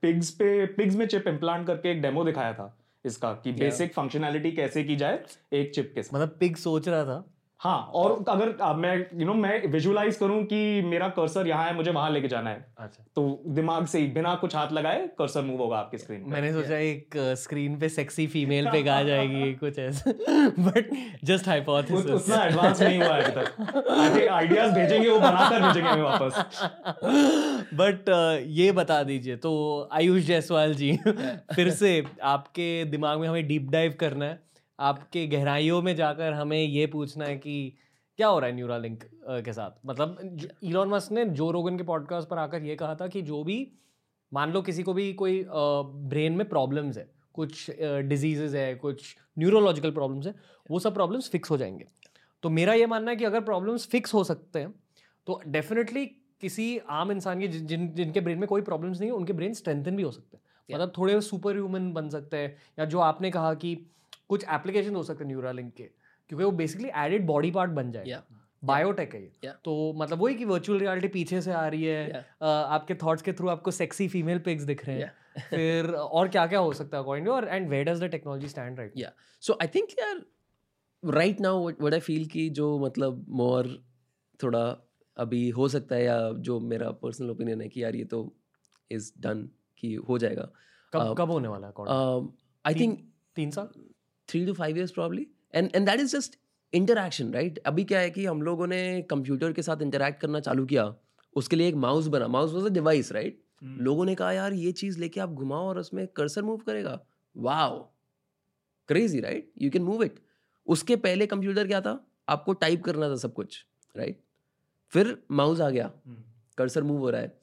पिग्स 0.01 0.29
पे 0.29 0.65
पिग्स 0.65 0.95
में 0.95 1.07
चिप 1.07 1.27
इम्प्लांट 1.27 1.67
करके 1.67 1.91
एक 1.91 2.01
डेमो 2.01 2.23
दिखाया 2.23 2.53
था 2.53 2.77
इसका 3.05 3.33
कि 3.33 3.51
बेसिक 3.51 3.93
फंक्शनैलिटी 3.93 4.51
कैसे 4.51 4.83
की 4.83 4.95
जाए 4.95 5.23
एक 5.53 5.75
चिप 5.75 5.91
के 5.95 6.03
साथ। 6.03 6.15
मतलब 6.15 6.37
पिग 6.39 6.55
सोच 6.55 6.87
रहा 6.87 7.03
था। 7.03 7.23
हाँ 7.61 7.77
और 7.93 8.23
अगर 8.29 8.49
अ, 8.61 8.73
मैं 8.73 8.95
यू 9.13 9.25
नो 9.25 9.33
मैं 9.33 9.67
विजुअलाइज 9.67 10.15
करूँ 10.15 10.43
कि 10.43 10.81
मेरा 10.81 11.07
कर्सर 11.09 11.47
यहाँ 11.47 11.65
है 11.65 11.73
मुझे 11.75 11.91
वहाँ 11.91 12.11
लेके 12.11 12.27
जाना 12.27 12.49
है। 12.49 12.65
अच्छा। 12.77 13.03
तो 13.15 13.43
दिमाग 13.47 13.85
से 13.85 13.99
ही 13.99 14.07
बिना 14.07 14.35
कुछ 14.35 14.55
हाथ 14.55 14.71
लगाए 14.71 15.07
कर्सर 15.17 15.41
मूव 15.41 15.61
होगा 15.61 15.77
आपकी 15.77 15.97
स्क्रीन 15.97 16.23
पे। 16.23 16.31
मैंने 16.31 16.53
सोचा 16.53 16.77
एक 16.77 17.17
स्क्रीन 17.37 17.77
पे 17.79 17.89
सेक्सी 17.89 18.27
फीमेल 18.27 18.67
पे 18.71 18.83
गा 18.83 19.01
जाएगी 19.03 19.53
कुछ 19.53 19.79
ऐसा। 19.79 20.11
बट 20.59 20.89
जस्ट 21.23 21.47
हाइपोथेसिस 21.47 22.11
उतना 22.11 22.43
एडवांस 22.43 22.81
नहीं 22.81 23.01
हुआ 23.01 23.15
है 23.15 23.21
अभी 23.23 23.41
तक। 23.41 24.27
आइडियाज़ 24.31 24.71
भेजेंगे 24.71 25.09
वो 25.09 25.19
बनाकर 25.19 25.67
भेजेंगे 25.67 25.89
हमें 25.89 26.03
वापस। 26.03 26.63
बट 27.73 28.09
ये 28.47 28.71
बता 28.71 29.03
दीजिए 29.03 29.35
तो 29.35 29.89
आयुष 29.93 30.23
जायसवाल 30.23 30.73
जी 30.73 30.97
फिर 31.55 31.69
से 31.69 32.03
आपके 32.23 32.85
दिमाग 32.85 33.19
में 33.19 33.27
हमें 33.27 33.47
डीप 33.47 33.69
डाइव 33.69 33.95
करना 33.99 34.25
है। 34.25 34.48
आपके 34.79 35.27
गहराइयों 35.27 35.81
में 35.81 35.95
जाकर 35.95 36.33
हमें 36.33 36.63
ये 36.63 36.87
पूछना 36.87 37.25
है 37.25 37.37
कि 37.37 37.77
क्या 38.17 38.27
हो 38.27 38.39
रहा 38.39 38.49
है 38.49 38.55
न्यूरालिंक 38.55 39.03
के 39.29 39.53
साथ? 39.53 39.71
मतलब 39.85 40.39
इलॉन 40.63 40.89
मस्क 40.89 41.11
ने 41.11 41.25
जो 41.25 41.51
रोगन 41.51 41.77
के 41.77 41.83
पॉडकास्ट 41.83 42.29
पर 42.29 42.37
आकर 42.37 42.63
ये 42.63 42.75
कहा 42.75 42.95
था 42.95 43.07
कि 43.07 43.21
जो 43.21 43.43
भी 43.43 43.71
मान 44.33 44.51
लो 44.51 44.61
किसी 44.61 44.83
को 44.83 44.93
भी 44.93 45.13
कोई 45.13 45.45
ब्रेन 45.49 46.33
में 46.33 46.49
प्रॉब्लम्स 46.49 46.97
है 46.97 47.11
कुछ 47.33 47.71
डिजीजेज 47.81 48.55
है 48.55 48.75
कुछ 48.75 49.15
न्यूरोलॉजिकल 49.39 49.91
प्रॉब्लम्स 49.91 50.27
है 50.27 50.35
वो 50.71 50.79
सब 50.79 50.93
प्रॉब्लम्स 50.93 51.29
फिक्स 51.29 51.51
हो 51.51 51.57
जाएँगे। 51.57 51.85
तो 52.43 52.49
मेरा 52.49 52.73
ये 52.73 52.85
मानना 52.85 53.11
है 53.11 53.17
कि 53.17 53.25
अगर 53.25 53.41
प्रॉब्लम्स 53.41 53.87
फिक्स 53.87 54.13
हो 54.13 54.23
सकते 54.23 54.59
हैं 54.59 54.75
तो 55.27 55.41
डेफिनेटली 55.47 56.05
किसी 56.41 56.77
आम 56.77 57.11
इंसान 57.11 57.39
के 57.39 57.47
जिन- 57.47 57.91
जिनके 57.91 58.21
ब्रेन 58.21 58.37
में 58.37 58.47
कोई 58.47 58.61
प्रॉब्लम्स 58.61 58.99
नहीं 58.99 59.09
है 59.09 59.15
उनके 59.15 59.33
ब्रेन 59.33 59.53
स्ट्रेंथन 59.53 59.95
भी 59.95 60.03
हो 60.03 60.11
सकते 60.11 60.37
हैं। 60.37 60.43
मतलब 60.73 60.91
थोड़े 60.97 61.21
सुपर 61.21 61.53
ह्यूमन 61.53 61.93
बन 61.93 62.09
सकते 62.09 62.37
हैं 62.37 62.57
या 62.79 62.85
जो 62.85 62.99
आपने 62.99 63.31
कहा 63.31 63.53
कि 63.53 63.85
कुछ 64.29 64.45
एप्लीकेशन 64.49 64.95
हो 64.95 65.03
सकते 65.03 65.23
हैं 65.23 65.31
न्यूरालिंक 65.31 65.73
के 65.73 65.83
क्योंकि 66.29 66.45
वो 66.45 66.51
बेसिकली 66.51 66.89
एडेड 66.95 67.25
बॉडी 67.25 67.51
पार्ट 67.51 67.71
बन 67.71 67.91
जाए 67.91 68.21
बायोटेक 68.63 69.15
है 69.15 69.23
ये। 69.23 69.51
तो 69.65 69.93
मतलब 69.93 70.21
वही 70.21 70.35
कि 70.35 70.45
वर्चुअल 70.45 70.79
रियलिटी 70.79 71.07
पीछे 71.07 71.41
से 71.41 71.51
आ 71.51 71.67
रही 71.67 71.83
है। 71.83 72.25
आपके 72.41 72.95
थॉट्स 72.95 73.21
के 73.21 73.33
थ्रू 73.33 73.49
आपको 73.49 73.71
सेक्सी 73.71 74.07
फीमेल 74.07 74.39
पिक्स 74.39 74.63
दिख 74.63 74.85
रहे 74.85 74.99
हैं। 74.99 75.13
फिर 75.49 75.91
और 75.91 76.27
क्या 76.27 76.47
क्या 76.47 76.59
हो 76.59 76.73
सकता 76.73 76.97
है 76.97 77.03
अकॉर्डिंग 77.03 77.29
और 77.29 77.47
and 77.47 77.69
where 77.69 77.85
does 77.85 78.03
the 78.03 78.03
technology 78.03 78.47
stand 78.47 78.79
right 78.79 78.93
yeah. 78.93 79.11
So 79.43 79.55
i 79.65 79.67
think 79.69 79.91
यार 79.99 80.25
now 81.39 81.53
what, 81.65 81.81
what 81.81 81.93
i 81.93 82.01
feel 82.09 82.27
कि 82.27 82.49
जो 82.49 82.79
मतलब 82.79 83.25
more 83.41 83.67
थोड़ा 84.43 84.89
अभी 85.17 85.49
हो 85.49 85.67
सकता 85.67 85.95
है 85.95 86.03
या 86.03 86.31
जो 86.31 86.59
मेरा 86.59 86.91
पर्सनल 86.91 87.29
ओपिनियन 87.29 87.61
है 87.61 87.69
कि 87.69 87.83
यार 87.83 87.95
ये 87.95 88.03
तो 88.03 88.35
इज़ 88.91 89.13
डन 89.19 89.49
कि 89.77 89.95
हो 89.95 90.17
जाएगा। 90.17 90.51
कब 90.93 91.15
कब 91.17 91.31
होने 91.31 91.47
वाला 91.47 91.67
है 91.67 91.73
आई 92.65 92.75
थिंक 92.75 93.13
तीन 93.35 93.51
साल? 93.51 93.88
Three 94.29 94.45
two 94.45 94.53
five 94.53 94.77
years 94.77 94.91
probably 94.91 95.27
and 95.53 95.69
and 95.75 95.85
that 95.89 95.99
is 95.99 96.15
just 96.17 96.39
interaction 96.73 97.33
right 97.33 97.57
अभी 97.57 97.83
क्या 97.83 97.99
है 97.99 98.09
कि 98.09 98.25
हम 98.25 98.41
लोगों 98.41 98.67
ने 98.67 99.01
कंप्यूटर 99.01 99.53
के 99.53 99.61
साथ 99.61 99.81
इंटरेक्ट 99.81 100.21
करना 100.21 100.39
चालू 100.39 100.65
किया 100.65 100.93
उसके 101.35 101.55
लिए 101.55 101.67
एक 101.67 101.75
माउस 101.75 102.07
बना। 102.07 102.27
Mouse 102.27 102.53
was 102.53 102.65
a 102.65 102.69
device 102.69 103.11
right 103.11 103.41
लोगों 103.63 104.05
ने 104.05 104.15
कहा 104.15 104.31
यार 104.31 104.53
ये 104.53 104.71
चीज़ 104.71 104.99
लेके 104.99 105.19
आप 105.19 105.29
घुमाओ 105.29 105.67
और 105.67 105.79
उसमें 105.79 106.07
कर्सर 106.07 106.41
मूव 106.41 106.57
करेगा। 106.57 106.99
Wow 107.37 107.79
crazy 108.87 109.19
right 109.19 109.51
you 109.61 109.69
can 109.69 109.83
move 109.83 110.03
it 110.03 110.19
उसके 110.67 110.95
पहले 110.95 111.27
कंप्यूटर 111.27 111.67
क्या 111.67 111.81
था? 111.81 112.05
आपको 112.29 112.53
टाइप 112.53 112.83
करना 112.83 113.09
था 113.09 113.15
सब 113.15 113.33
कुछ 113.33 113.65
राइट 113.97 114.21
फिर 114.93 115.17
माउस 115.31 115.61
आ 115.61 115.69
गया। 115.69 115.91
कर्सर 116.57 116.83
मूव 116.83 116.99
हो 116.99 117.09
रहा 117.09 117.21
है। 117.21 117.39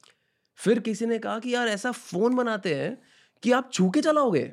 फिर 0.55 0.79
किसी 0.79 1.05
ने 1.05 1.19
कहा 1.19 1.39
कि 1.39 1.53
यार 1.53 1.67
ऐसा 1.67 1.91
फ़ोन 1.91 2.35
बनाते 2.35 2.75
हैं 2.75 2.97
कि 3.43 3.51
आप 3.51 3.69
छू 3.73 3.89
के 3.89 4.01
चलाओगे। 4.01 4.51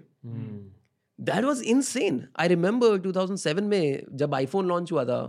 That 1.19 1.45
was 1.45 1.63
insane 1.83 2.27
I 2.41 2.49
remember 2.49 2.99
2007 2.99 3.61
में 3.63 4.07
जब 4.13 4.35
आईफोन 4.35 4.69
लॉन्च 4.69 4.93
हुआ 4.93 5.05
था 5.05 5.23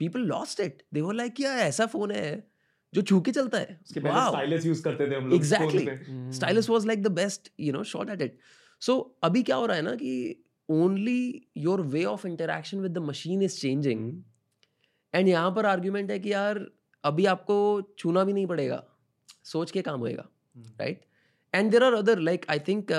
people 0.00 0.20
lost 0.26 0.60
it 0.60 0.82
they 0.94 1.00
were 1.00 1.14
like 1.14 1.34
क्या 1.34 1.54
ऐसा 1.58 1.86
फ़ोन 1.86 2.10
है 2.10 2.52
जो 2.92 3.02
छू 3.02 3.20
के 3.20 3.32
चलता 3.32 3.58
है. 3.58 3.78
उसके 3.84 4.00
पहले 4.00 4.20
स्टाइलस 4.28 4.66
यूज़ 4.66 4.82
करते 4.82 5.10
थे 5.10 5.14
हम 5.14 5.28
लोग 5.28 5.34
exactly 5.34 6.32
stylus 6.32 6.68
was 6.70 6.86
like 6.86 7.02
the 7.02 7.12
best 7.12 7.50
you 7.60 7.72
know 7.72 7.82
shot 7.84 8.10
at 8.10 8.22
it 8.22 8.38
so 8.82 8.98
अभी 9.24 9.42
क्या 9.42 9.56
हो 9.56 9.66
रहा 9.66 9.76
है 9.76 9.82
ना 9.82 9.94
कि 9.94 10.12
only 10.68 11.48
your 11.58 11.80
way 11.94 12.04
of 12.04 12.26
interaction 12.26 12.80
with 12.80 12.92
the 12.92 12.98
machine 12.98 13.42
is 13.42 13.58
changing 13.60 14.22
and 15.14 15.28
यहाँ 15.28 15.50
पर 15.50 15.66
आर्ग्यूमेंट 15.66 16.10
है 16.10 16.18
कि 16.18 16.32
यार 16.32 16.66
अभी 17.04 17.26
आपको 17.26 17.56
छूना 17.98 18.24
भी 18.24 18.32
नहीं 18.32 18.46
पड़ेगा 18.46 18.82
सोच 19.44 19.70
के 19.70 19.82
काम 19.82 20.00
होएगा 20.00 20.28
right 20.56 21.04
and 21.54 21.70
there 21.70 21.84
are 21.84 21.92
other 21.92 22.18
like 22.18 22.46
I 22.50 22.58
think 22.58 22.92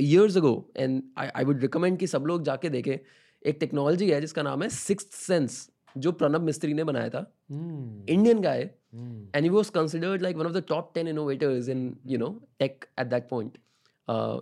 years 0.00 0.36
ago 0.36 0.72
and 0.76 1.02
I 1.18 1.28
I 1.28 1.44
would 1.44 1.60
recommend 1.60 1.98
कि 1.98 2.06
सब 2.06 2.24
लोग 2.26 2.42
जाके 2.42 2.68
देखें 2.68 2.98
एक 3.46 3.56
टेक्नोलॉजी 3.60 4.10
है 4.10 4.20
जिसका 4.20 4.42
नाम 4.42 4.62
है 4.62 4.68
सिक्स 4.68 5.04
सेंस 5.14 5.70
जो 5.96 6.12
प्रणब 6.12 6.40
मिस्त्री 6.40 6.74
ने 6.74 6.84
बनाया 6.84 7.08
था। 7.08 7.34
Indian 7.50 8.40
guy 8.40 8.60
and 8.94 9.42
he. 9.42 9.48
Was 9.48 9.70
considered 9.72 10.22
like 10.22 10.36
one 10.36 10.46
of 10.46 10.52
the 10.52 10.64
top 10.68 10.90
ten 10.94 11.08
innovators 11.08 11.68
in 11.68 11.96
you 12.06 12.18
know 12.18 12.28
tech 12.58 12.84
at 13.00 13.06
that 13.06 13.28
point 13.28 13.58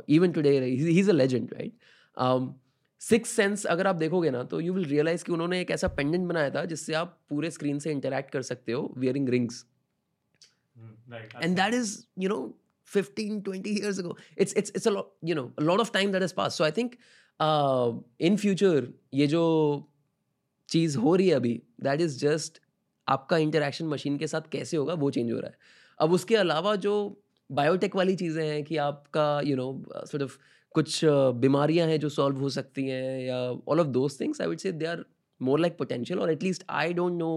even 0.09 0.33
today 0.33 0.61
he 0.61 1.01
is 1.01 1.11
a 1.11 1.13
legend 1.13 1.55
right 1.55 2.53
Sixth 3.01 3.31
Sense 3.31 3.65
अगर 3.67 3.87
आप 3.87 3.95
देखोगे 3.95 4.31
ना 4.31 4.43
तो 4.43 4.61
यू 4.61 4.73
विल 4.73 4.85
रियलाइज़ 4.85 5.25
कि 5.25 5.33
उन्होंने 5.33 5.61
एक 5.61 5.71
ऐसा 5.71 5.89
pendant 5.89 6.29
बनाया 6.29 6.51
था 6.51 6.65
जिससे 6.65 6.95
आप 6.95 7.19
पूरे 7.29 7.51
स्क्रीन 7.51 7.79
से 7.79 7.91
इंटरेक्ट 7.91 8.31
कर 8.31 8.43
सकते 8.43 8.73
हो 8.73 8.95
wearing 8.97 9.29
rings 9.29 9.65
and 11.43 11.59
that 11.59 11.75
is 11.75 11.91
you 12.23 12.31
know 12.31 12.45
15 12.87 13.43
20 13.43 13.71
years 13.71 13.99
ago. 13.99 14.17
It's 14.37 14.53
it's 14.53 14.71
it's 14.71 14.87
a 14.87 14.91
lot 14.91 15.07
you 15.23 15.35
know 15.35 15.53
a 15.59 15.63
lot 15.63 15.81
of 15.81 15.93
time 15.93 16.13
that 16.13 16.23
has 16.23 16.33
passed. 16.33 16.57
So 16.57 16.65
i 16.65 16.71
think 16.71 16.99
uh, 17.41 17.93
in 18.19 18.37
future 18.37 18.83
ये 19.15 19.27
जो 19.27 19.43
चीज़ 20.69 20.99
हो 20.99 21.15
रही 21.17 21.29
है 21.29 21.35
अभी 21.35 21.63
दैट 21.83 22.01
इज़ 22.01 22.19
जस्ट 22.19 22.61
आपका 23.09 23.37
interaction 23.39 23.87
machine 23.87 24.17
के 24.19 24.27
साथ 24.27 24.49
कैसे 24.53 24.77
होगा 24.77 24.95
वो 24.95 25.11
चेंज 25.11 25.33
हो 25.33 25.39
रहा 25.39 25.49
है। 25.49 25.59
अब 26.01 26.13
उसके 26.13 26.37
अलावा 26.37 26.75
जो 26.77 26.95
बायोटेक 27.51 27.97
वाली 27.97 28.17
चीज़ें 28.17 28.47
हैं 28.47 28.63
कि 28.65 28.77
आपका 28.77 29.41
यू 29.45 29.57
नो 29.57 29.85
सॉर्ट 29.97 30.23
ऑफ़ 30.23 30.39
कुछ 30.75 31.01
बीमारियाँ 31.45 31.87
हैं 31.89 32.01
जो 32.01 32.09
सॉल्व 32.09 32.39
हो 32.39 32.49
सकती 32.49 32.87
हैं 32.89 33.21
या 33.21 33.37
all 33.69 33.81
of 33.81 33.87
those 33.87 34.21
things 34.21 34.41
I 34.41 34.47
would 34.47 34.59
say 34.59 34.73
they 34.73 34.87
are 34.87 35.05
more 35.43 35.61
like 35.61 35.77
potential 35.79 36.21
और 36.21 36.31
at least 36.31 36.65
I 36.71 36.93
don't 36.93 37.19
know 37.19 37.31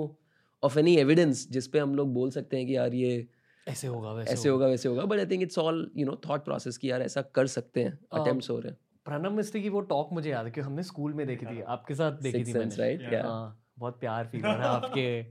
of 0.64 0.80
any 0.80 0.96
evidence 0.98 1.48
जिस 1.52 1.68
पे 1.68 1.80
हम 1.80 1.96
लोग 1.96 2.14
बोल 2.14 2.32
सकते 2.32 2.58
हैं 2.58 2.68
कि 2.68 2.76
यार 2.76 2.94
ये 2.94 3.28
ऐसे 3.70 3.88
होगा 3.88 4.12
वैसे 4.12 4.34
ऐसे 4.34 4.50
होगा। 4.50 4.68
वैसे 4.68 4.90
होगा। 4.90 5.06
But 5.06 5.20
I 5.20 5.26
think 5.26 5.44
it's 5.44 5.58
all 5.60 5.92
you 5.98 6.06
know 6.06 6.22
thought 6.30 6.44
process 6.44 6.78
कि 6.78 6.92
यार 6.92 7.02
ऐसा 7.02 7.22
कर 7.22 7.48
सकते 7.48 7.84
हैं 7.84 8.00
अटेम्प्ट्स 8.14 8.50
हो 8.50 8.60
रहे 8.60 8.72
हैं। 8.72 8.78
प्रणब 9.06 9.32
मिस्त्री 9.32 9.62
की 9.62 9.70
वो 9.70 9.82
टॉक 9.82 10.10
मुझे 10.14 10.30
याद 10.30 10.46
है 10.46 10.52
कि 10.52 10.62
हमने 10.62 10.84
स्कूल 10.84 11.14
में 11.14 11.28
देखी 11.28 11.46
थी 11.46 11.62
आपके 11.62 11.96
साथ 11.96 12.12
देखी 12.12 12.44
थी 12.44 12.54
मैंने। 12.54 12.76
राइट 12.76 13.14
या 13.14 13.24
हाँ 13.24 13.66
बहुत 13.80 14.00
प्यार 14.00 14.28
फील 14.28 14.46
हो 14.46 14.52
रहा 14.58 14.62
है 14.62 14.76
आपके 14.76 15.22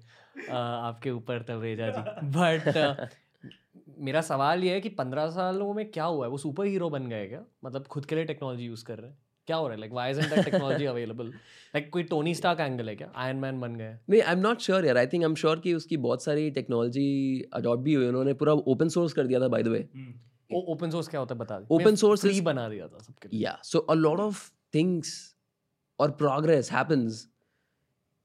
आपके 0.52 1.10
ऊपर 1.10 1.42
तवेजा 1.42 1.90
जी। 1.90 2.26
बट 2.26 3.08
मेरा 3.98 4.20
सवाल 4.20 4.64
ये 4.64 4.74
है 4.74 4.80
कि 4.80 4.88
पंद्रह 4.88 5.30
सालों 5.30 5.74
में 5.74 5.90
क्या 5.90 6.04
हुआ 6.04 6.24
है? 6.26 6.30
वो 6.30 6.38
सुपर 6.38 6.64
हीरो 6.64 6.90
बन 6.90 7.06
गए 7.06 7.26
क्या? 7.26 7.44
मतलब 7.64 7.86
खुद 7.86 8.06
के 8.06 8.14
लिए 8.14 8.24
टेक्नोलॉजी 8.24 8.64
यूज़ 8.64 8.84
कर 8.84 8.98
रहे 8.98 9.10
हैं। 9.10 9.18
क्या 9.48 9.56
हो 9.56 9.66
रहा 9.66 9.74
है? 9.74 9.80
Like 9.80 9.92
why 9.92 10.10
is 10.10 10.20
that 10.20 10.44
technology 10.44 10.84
available 10.84 11.26
like 11.76 11.90
कोई 11.92 12.02
टोनी 12.02 12.34
स्टार्क 12.34 12.60
एंगल 12.60 12.88
है 12.88 12.96
क्या? 12.96 13.10
आयरन 13.16 13.36
मैन 13.36 13.60
बन 13.60 13.74
गए। 13.76 13.96
नहीं 14.10 14.22
आई 14.22 14.32
एम 14.32 14.38
नॉट 14.38 14.60
श्योर 14.60 14.86
यार. 14.86 14.96
I 14.98 15.06
think 15.06 15.24
I 15.24 15.28
am 15.30 15.34
sure 15.34 15.60
कि 15.60 15.74
उसकी 15.74 15.96
बहुत 15.96 16.24
सारी 16.24 16.50
टेक्नोलॉजी 16.50 17.08
अडॉप्ट 17.52 17.82
भी 17.82 17.94
हुई 17.94 18.06
उन्होंने 18.06 18.34
पूरा 18.34 18.52
ओपन 18.52 18.88
सोर्स 18.88 19.12
कर 19.12 19.26
दिया 19.26 19.40
था 19.40 19.48
by 19.48 19.62
the 19.62 19.68
way 19.68 19.88
open 20.54 20.90
source 20.90 21.08
क्या 21.08 21.20
होता 21.20 21.34
है 21.34 21.38
बता 21.40 21.56
Open 21.72 21.96
source 22.02 22.20
फ्री 22.20 22.34
is- 22.34 22.44
बना 22.44 22.68
दिया 22.68 22.86
था 22.88 22.98
सबके 22.98 23.28
लिए। 23.28 23.40
या 23.44 23.58
so 23.64 23.78
a 23.78 23.94
lot 23.94 24.20
of 24.20 24.50
things 24.74 25.36
और 25.98 26.10
प्रोग्रेस 26.10 26.72
हैपेंस 26.72 27.28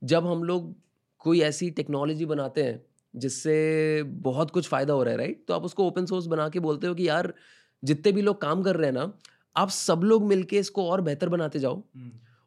जब 0.04 0.28
हम 0.28 0.44
लोग 0.44 0.76
कोई 1.20 1.42
ऐसी 1.42 1.70
टेक्नोलॉजी 1.72 2.26
बनाते 2.26 2.64
हैं 2.64 2.86
जिससे 3.16 4.04
बहुत 4.04 4.52
कुछ 4.52 4.68
फ़ायदा 4.68 4.94
हो 4.94 5.04
रहा 5.04 5.12
है 5.12 5.18
राइट 5.18 5.44
तो 5.48 5.54
आप 5.54 5.64
उसको 5.64 5.88
ओपन 5.88 6.06
सोर्स 6.06 6.26
बना 6.26 6.50
के 6.50 6.60
बोलते 6.60 6.88
हो 6.88 6.96
कि 6.96 7.08
यार 7.08 7.34
जितने 7.84 8.12
भी 8.12 8.22
लोग 8.22 8.42
काम 8.42 8.64
कर 8.64 8.76
रहे 8.76 8.86
हैं 8.86 8.94
ना 8.94 9.14
आप 9.56 9.70
सब 9.70 10.02
लोग 10.04 10.24
मिलके 10.28 10.58
इसको 10.60 10.90
और 10.90 11.02
बेहतर 11.02 11.30
बनाते 11.30 11.60
जाओ 11.60 11.82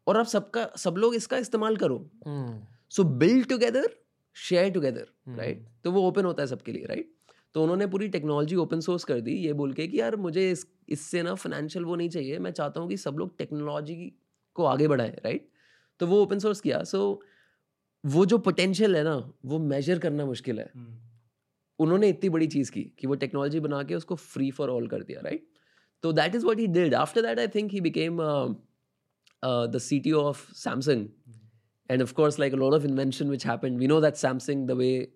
और 0.07 0.17
आप 0.17 0.27
सबका 0.27 0.69
सब 0.79 0.97
लोग 0.99 1.15
इसका 1.15 1.37
इस्तेमाल 1.39 1.77
करो। 1.77 1.97
हम्म, 2.27 2.61
so 2.91 3.05
build 3.05 3.49
together 3.49 3.89
share 4.37 4.71
together 4.71 5.07
hmm. 5.27 5.39
Right 5.39 5.67
तो 5.85 5.93
वो 5.93 6.03
ओपन 6.09 6.25
होता 6.25 6.43
है 6.43 6.47
सबके 6.47 6.73
लिए 6.73 6.85
राइट 6.87 7.13
तो 7.55 7.63
उन्होंने 7.63 7.87
पूरी 7.87 8.09
टेक्नोलॉजी 8.09 8.57
ओपन 8.57 8.81
सोर्स 8.81 9.05
कर 9.05 9.21
दी 9.21 9.35
ये 9.37 9.53
बोल 9.53 9.73
के 9.73 9.87
कि 9.87 10.01
यार 10.01 10.17
मुझे 10.19 10.51
इस 10.51 10.67
इससे 10.89 11.23
ना 11.23 11.35
फाइनेंशियल 11.35 11.85
वो 11.85 11.97
नहीं 11.97 12.09
चाहिए 12.09 12.39
मैं 12.39 12.51
चाहता 12.53 12.81
हूँ 12.81 12.89
कि 12.89 12.97
सब 12.97 13.17
लोग 13.19 13.37
टेक्नोलॉजी 13.39 13.95
को 14.57 14.65
आगे 14.65 14.89
बढ़ाएँ 14.89 15.11
राइट 15.25 15.49
तो 16.01 16.07
वो 16.07 16.21
ओपन 16.23 16.39
सोर्स 16.39 16.61
किया। 16.61 16.83
सो 16.85 17.01
वो 18.05 18.25
जो 18.27 18.39
पोटेंशियल 18.39 18.97
है 18.97 19.03
ना 19.05 19.17
वो 19.45 19.59
मेजर 19.61 19.99
करना 19.99 20.25
मुश्किल 20.27 20.59
है। 20.59 20.71
उन्होंने 21.79 22.09
इतनी 22.09 22.29
बड़ी 22.31 22.47
चीज़ 22.47 22.71
की 22.73 22.83
कि 22.99 23.07
वो 23.07 23.15
टेक्नोलॉजी 23.17 23.61
बना 23.61 23.83
के 23.83 23.95
उसको 23.95 24.15
फ्री 24.17 24.51
फॉर 24.51 24.71
ऑल 24.71 24.87
कर 24.89 25.03
दिया 25.03 25.21
राइट 25.21 25.49
तो 26.07 26.13
that 26.21 26.35
is 26.35 26.47
what 26.47 26.59
he 26.61 26.67
did 26.79 26.95
after 27.05 27.23
that 27.27 27.39
I 27.39 27.49
think 27.55 27.73
he 27.73 27.81
became 27.91 28.23
the 29.75 29.79
C 29.83 30.01
T 30.01 30.13
of 30.25 30.47
Samsung 30.65 31.07
and 31.91 32.03
of 32.03 32.15
course 32.15 32.39
like 32.39 32.53
a 32.53 32.57
lot 32.57 32.75
of 32.75 32.85
invention 32.85 33.29
which 33.29 33.45
happened 33.45 33.79
we 33.79 33.87
know 33.87 34.01
that 34.01 34.15
samsung 34.15 34.67
the 34.67 34.77
way 34.77 35.09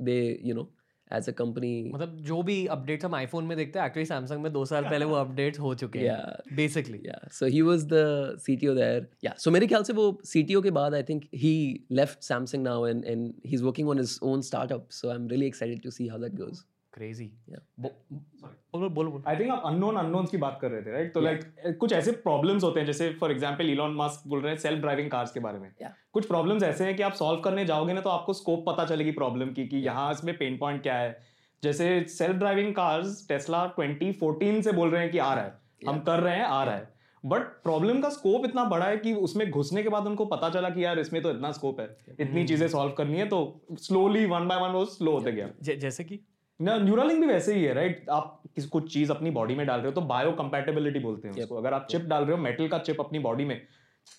they 0.00 0.38
you 0.42 0.54
know 0.54 0.68
as 1.10 1.28
a 1.28 1.32
company 1.32 1.92
मतलब 1.94 2.16
जो 2.28 2.42
भी 2.42 2.66
updates 2.76 3.04
हम 3.04 3.14
iPhone 3.14 3.44
में 3.44 3.56
देखते 3.56 3.78
हैं 3.78 3.86
actually 3.86 4.06
Samsung 4.06 4.42
में 4.42 4.52
दो 4.52 4.64
साल 4.70 4.84
पहले 4.84 5.04
वो 5.04 5.14
अपडेट्स 5.14 5.58
हो 5.60 5.74
चुके 5.82 5.98
हैं 5.98 6.06
yeah 6.06 6.54
basically 6.56 6.98
yeah 7.08 7.28
so 7.38 7.50
he 7.56 7.62
was 7.68 7.86
the 7.92 8.04
cto 8.46 8.74
there 8.78 9.02
yeah 9.26 9.36
so 9.44 9.52
मेरे 9.56 9.66
ख्याल 9.66 9.82
से 9.82 9.92
वो 10.00 10.08
cto 10.32 10.62
के 10.62 10.70
बाद 10.80 10.94
i 10.94 11.02
think 11.10 11.28
he 11.44 11.54
left 12.00 12.26
samsung 12.30 12.66
now 12.68 12.78
and 12.90 13.10
and 13.12 13.52
he's 13.52 13.66
working 13.68 13.92
on 13.94 14.02
his 14.04 14.16
own 14.30 14.42
startup 14.50 14.96
so 15.00 15.12
i'm 15.14 15.28
really 15.34 15.52
excited 15.52 15.86
to 15.86 15.94
see 15.98 16.08
how 16.14 16.20
that 16.24 16.40
goes 16.40 16.64
crazy 16.96 17.24
Yeah. 17.50 17.62
बोलो 17.80 18.88
बोलो 18.88 19.10
बोलो 19.10 19.22
I 19.28 19.36
think 19.36 19.50
आप 19.50 19.62
अननोन 19.66 19.96
अननोन्स 19.96 20.30
की 20.30 20.36
बात 20.36 20.58
कर 20.60 20.70
रहे 20.70 20.82
थे 20.82 20.92
राइट 20.92 21.12
तो 21.14 21.20
लाइक 21.20 21.76
कुछ 21.80 21.92
ऐसे 21.92 22.12
प्रॉब्लम्स 22.24 22.64
होते 22.64 22.80
हैं 22.80 22.86
जैसे 22.86 23.08
फॉर 23.20 23.32
एग्जांपल 23.32 23.70
इलॉन 23.70 23.94
मस्क 23.96 24.28
बोल 24.28 24.40
रहे 24.40 24.52
हैं 24.52 24.58
सेल्फ 24.60 24.80
ड्राइविंग 24.80 25.10
कार्स 25.10 25.32
के 25.32 25.40
बारे 25.40 25.58
में। 25.58 25.70
कुछ 26.12 26.26
प्रॉब्लम्स 26.26 26.62
ऐसे 26.62 26.84
हैं 26.84 26.96
कि 26.96 27.02
आप 27.02 27.12
सॉल्व 27.14 27.40
करने 27.40 27.64
जाओगे 27.64 27.92
ना 27.92 28.00
तो 28.00 28.10
आपको 28.10 28.32
स्कोप 28.32 28.64
पता 28.66 28.84
चलेगी 28.84 29.10
प्रॉब्लम 29.12 29.52
की 29.52 29.66
कि 29.68 29.76
यहाँ 29.86 30.12
इसमें 30.12 30.36
पेन 30.38 30.56
पॉइंट 30.58 30.82
क्या 30.82 30.96
है। 30.96 31.16
जैसे 31.62 32.04
सेल्फ 32.08 32.36
ड्राइविंग 32.36 32.74
कार्स 32.74 33.24
टेस्ला 33.28 33.64
2014 33.78 34.62
से 34.62 34.72
बोल 34.72 34.90
रहे 34.90 35.02
हैं 35.02 35.10
कि 35.10 35.18
आ 35.18 35.32
रहा 35.34 35.44
है। 35.44 35.88
हम 35.88 36.00
कर 36.00 36.20
रहे 36.20 36.36
हैं 36.36 36.44
आ 36.44 36.62
रहा 36.64 36.74
है। 36.74 36.88
बट 37.24 37.42
प्रॉब्लम 37.62 38.00
का 38.00 38.08
स्कोप 38.08 38.44
इतना 38.44 38.64
बड़ा 38.64 38.86
है 38.86 38.96
कि 38.96 39.12
उसमें 39.26 39.50
घुसने 39.50 39.82
के 39.82 39.88
बाद 39.88 40.06
उनको 40.06 40.24
पता 40.26 40.50
चला 40.50 40.70
कि 40.70 40.84
यार 40.84 40.98
इसमें 40.98 41.22
तो 41.22 41.30
इतना 41.30 41.52
स्कोप 41.52 41.80
है। 41.80 41.88
इतनी 42.20 42.44
चीज़ें 42.44 42.66
सॉल्व 42.68 42.92
करनी 42.92 43.18
है 43.18 43.26
तो 43.28 43.40
स्लोली 43.80 44.24
वन 44.26 44.48
बाय 44.48 44.60
वन 44.60 44.70
वो 44.70 44.84
स्लो 44.94 45.12
होते 45.12 45.32
गया। 45.32 45.48
जैसे 45.76 46.04
कि? 46.04 46.20
ना 46.60 46.76
न्यूरालिंक 46.78 47.20
भी 47.20 47.26
वैसे 47.26 47.54
ही 47.54 47.62
है 47.64 47.72
राइट 47.74 48.06
आप 48.10 48.40
किसी 48.54 48.68
कुछ 48.68 48.92
चीज़ 48.92 49.10
अपनी 49.12 49.30
बॉडी 49.30 49.54
में 49.54 49.66
डाल 49.66 49.78
रहे 49.78 49.86
हो 49.86 49.92
तो 49.92 50.00
बायो 50.00 50.30
कंपेटेबिलिटी 50.32 50.98
बोलते 50.98 51.28
हैं 51.28 51.34
उसको। 51.34 51.56
अगर 51.56 51.74
आप 51.74 51.86
चिप 51.90 52.02
डाल 52.02 52.24
रहे 52.24 52.36
हो 52.36 52.42
मेटल 52.42 52.68
का 52.68 52.78
चिप 52.78 53.00
अपनी 53.00 53.18
बॉडी 53.18 53.44
में 53.44 53.60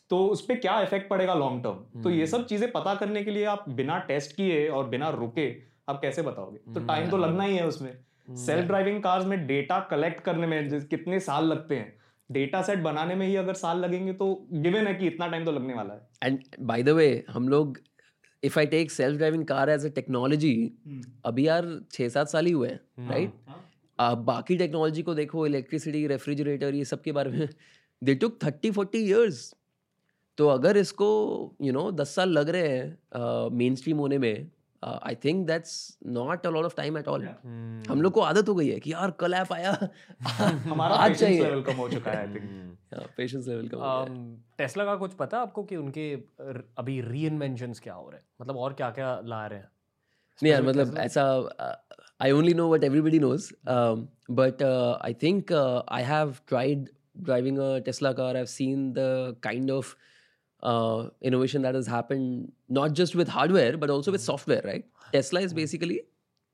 तो 0.10 0.26
उस 0.28 0.42
पर 0.42 0.56
क्या 0.56 0.80
इफ़ेक्ट 0.82 1.10
पड़ेगा 1.10 1.34
लॉन्ग 1.34 1.64
टर्म 1.64 2.02
तो 2.04 2.10
ये 2.10 2.28
सब 2.28 2.46
चीज़ें 2.46 2.72
पता 2.72 2.94
करने 2.96 3.24
के 3.24 3.32
लिए 3.32 3.46
आप 3.46 3.66
बिना 3.70 3.98
टेस्ट 4.00 4.36
किए 4.36 4.68
और 4.70 4.88
बिना 4.90 5.10
रुके 5.10 5.50
आप 5.90 6.02
कैसे 6.02 6.22
बताओगे? 6.22 6.58
तो 6.74 6.80
टाइम 6.80 7.10
तो 7.10 7.18
लगना 7.18 7.44
ही 7.44 7.56
है 7.56 7.68
उसमें। 7.68 7.92
सेल्फ 8.38 8.68
ड्राइविंग 8.68 9.02
कार्स 9.04 9.26
में 9.26 9.46
डेटा 9.48 9.80
कलेक्ट 9.92 10.22
करने 10.22 10.48
में 10.48 10.88
कितने 10.88 11.20
साल 11.20 11.46
लगते 11.46 11.76
हैं? 11.76 11.94
डेटा 12.30 12.62
सेट 12.62 12.80
बनाने 12.80 13.16
में 13.16 13.26
ही 13.28 13.36
अगर 13.36 13.54
साल 13.54 13.80
लगेंगे 13.80 14.14
तो 14.14 14.48
गिवन 14.54 14.88
है 14.88 14.94
कि 14.94 15.08
इतना 15.08 15.28
टाइम 15.28 15.46
तो 15.46 15.52
लगने 15.52 15.74
वाला 15.74 15.94
है। 15.94 16.32
And 16.32 16.66
by 16.72 16.80
the 16.88 16.98
way 17.00 17.12
हम 17.30 17.48
लोग 17.50 17.78
if 18.44 18.58
I 18.58 18.66
take 18.66 18.92
self 18.92 19.18
driving 19.18 19.46
car 19.46 19.70
as 19.70 19.86
a 19.86 19.90
technology 19.90 20.54
अभी 21.26 21.48
यार 21.48 21.70
छः 21.92 22.10
सात 22.10 22.30
साल 22.30 22.46
ही 22.46 22.52
हुए 22.52 22.70
हैं 22.70 23.10
राइट 23.10 23.34
आप 24.00 24.18
बाकी 24.26 24.58
टेक्नोलॉजी 24.58 25.04
को 25.04 25.14
देखो 25.16 25.46
इलेक्ट्रिसिटी 25.48 26.06
रेफ्रिजरेटर 26.08 26.76
ये 26.76 26.86
सब 26.86 27.02
के 27.02 27.12
बारे 27.12 27.32
में 27.32 27.48
they 28.02 28.16
took 28.16 28.38
thirty 28.44 28.72
forty 28.72 29.00
years 29.00 29.54
तो 30.38 30.48
अगर 30.48 30.78
इसको 30.78 31.10
यू 31.62 31.74
नो 31.74 31.90
दस 31.92 32.16
साल 32.16 32.30
लग 32.30 32.50
रहे 32.50 32.68
हैं 32.68 33.50
मेन 33.54 33.76
स्ट्रीम 33.76 33.98
होने 33.98 34.18
में 34.18 34.50
I 34.84 35.16
think 35.16 35.48
that's 35.48 35.98
not 36.06 36.48
a 36.48 36.50
lot 36.50 36.66
of 36.66 36.76
time 36.76 36.98
at 36.98 37.08
all 37.08 37.24
हम 37.90 38.02
लोग 38.02 38.14
को 38.14 38.22
आदत 38.22 38.50
हो 38.50 38.56
गई 38.56 38.70
है 38.70 38.80
कि 38.80 38.94
यार 38.94 39.12
कल 39.12 39.34
ऐप 39.34 39.54
आया। 39.54 39.90
हमारा 40.42 40.96
आज 40.96 41.20
चाहिए। 41.20 41.44
लेवल 41.44 41.62
कम 41.62 41.74
हो 41.74 41.90
चुका 41.90 42.12
है 42.12 42.18
आई 42.18 42.36
थिंक 42.36 42.78
पेशेंस 43.18 43.48
लेवल 43.48 43.68
का 43.68 43.78
हो 43.78 43.84
गया 43.84 44.16
है। 44.16 44.36
टेस्ला 44.58 44.86
का 44.86 44.96
कुछ 44.96 45.14
पता 45.14 45.38
है 45.38 45.44
आपको 45.44 45.64
कि 45.64 45.76
उनके 45.76 46.14
अभी 46.78 47.02
री 47.02 47.30
क्या 47.74 47.94
हो 47.94 48.10
रहे 48.10 48.20
हैं? 48.20 48.26
मतलब 48.42 48.58
और 48.58 48.74
क्या 48.74 48.90
क्या 48.90 49.22
ला 49.26 49.48
रहे 49.48 49.60
हैं? 49.60 49.70
नहीं 50.44 50.54
यार 50.54 50.64
मतलब 50.64 50.98
ऐसा 50.98 51.42
I 52.24 52.30
only 52.32 52.54
know 52.56 52.68
what 52.74 52.84
everybody 52.84 53.20
knows. 53.24 53.44
Um, 53.68 54.08
but 54.32 54.62
uh, 54.62 54.98
I 55.06 55.14
think 55.24 55.52
uh, 55.52 55.82
I 55.98 56.02
have 56.12 56.32
tried 56.52 56.88
driving 57.26 57.60
a 57.60 57.82
Tesla 57.88 58.14
car. 58.14 58.36
I've 58.36 58.50
seen 58.50 58.94
the 58.94 59.36
kind 59.48 59.72
of 59.72 59.96
uh, 60.64 61.10
innovation 61.22 61.62
that 61.62 61.76
has 61.76 61.88
happened, 61.88 62.52
not 62.70 62.94
just 62.94 63.16
with 63.16 63.28
hardware, 63.28 63.78
but 63.78 63.90
also 63.90 64.12
with 64.12 64.22
software, 64.22 64.62
right? 64.66 64.86
Tesla 65.14 65.40
is 65.40 65.54
basically 65.54 65.98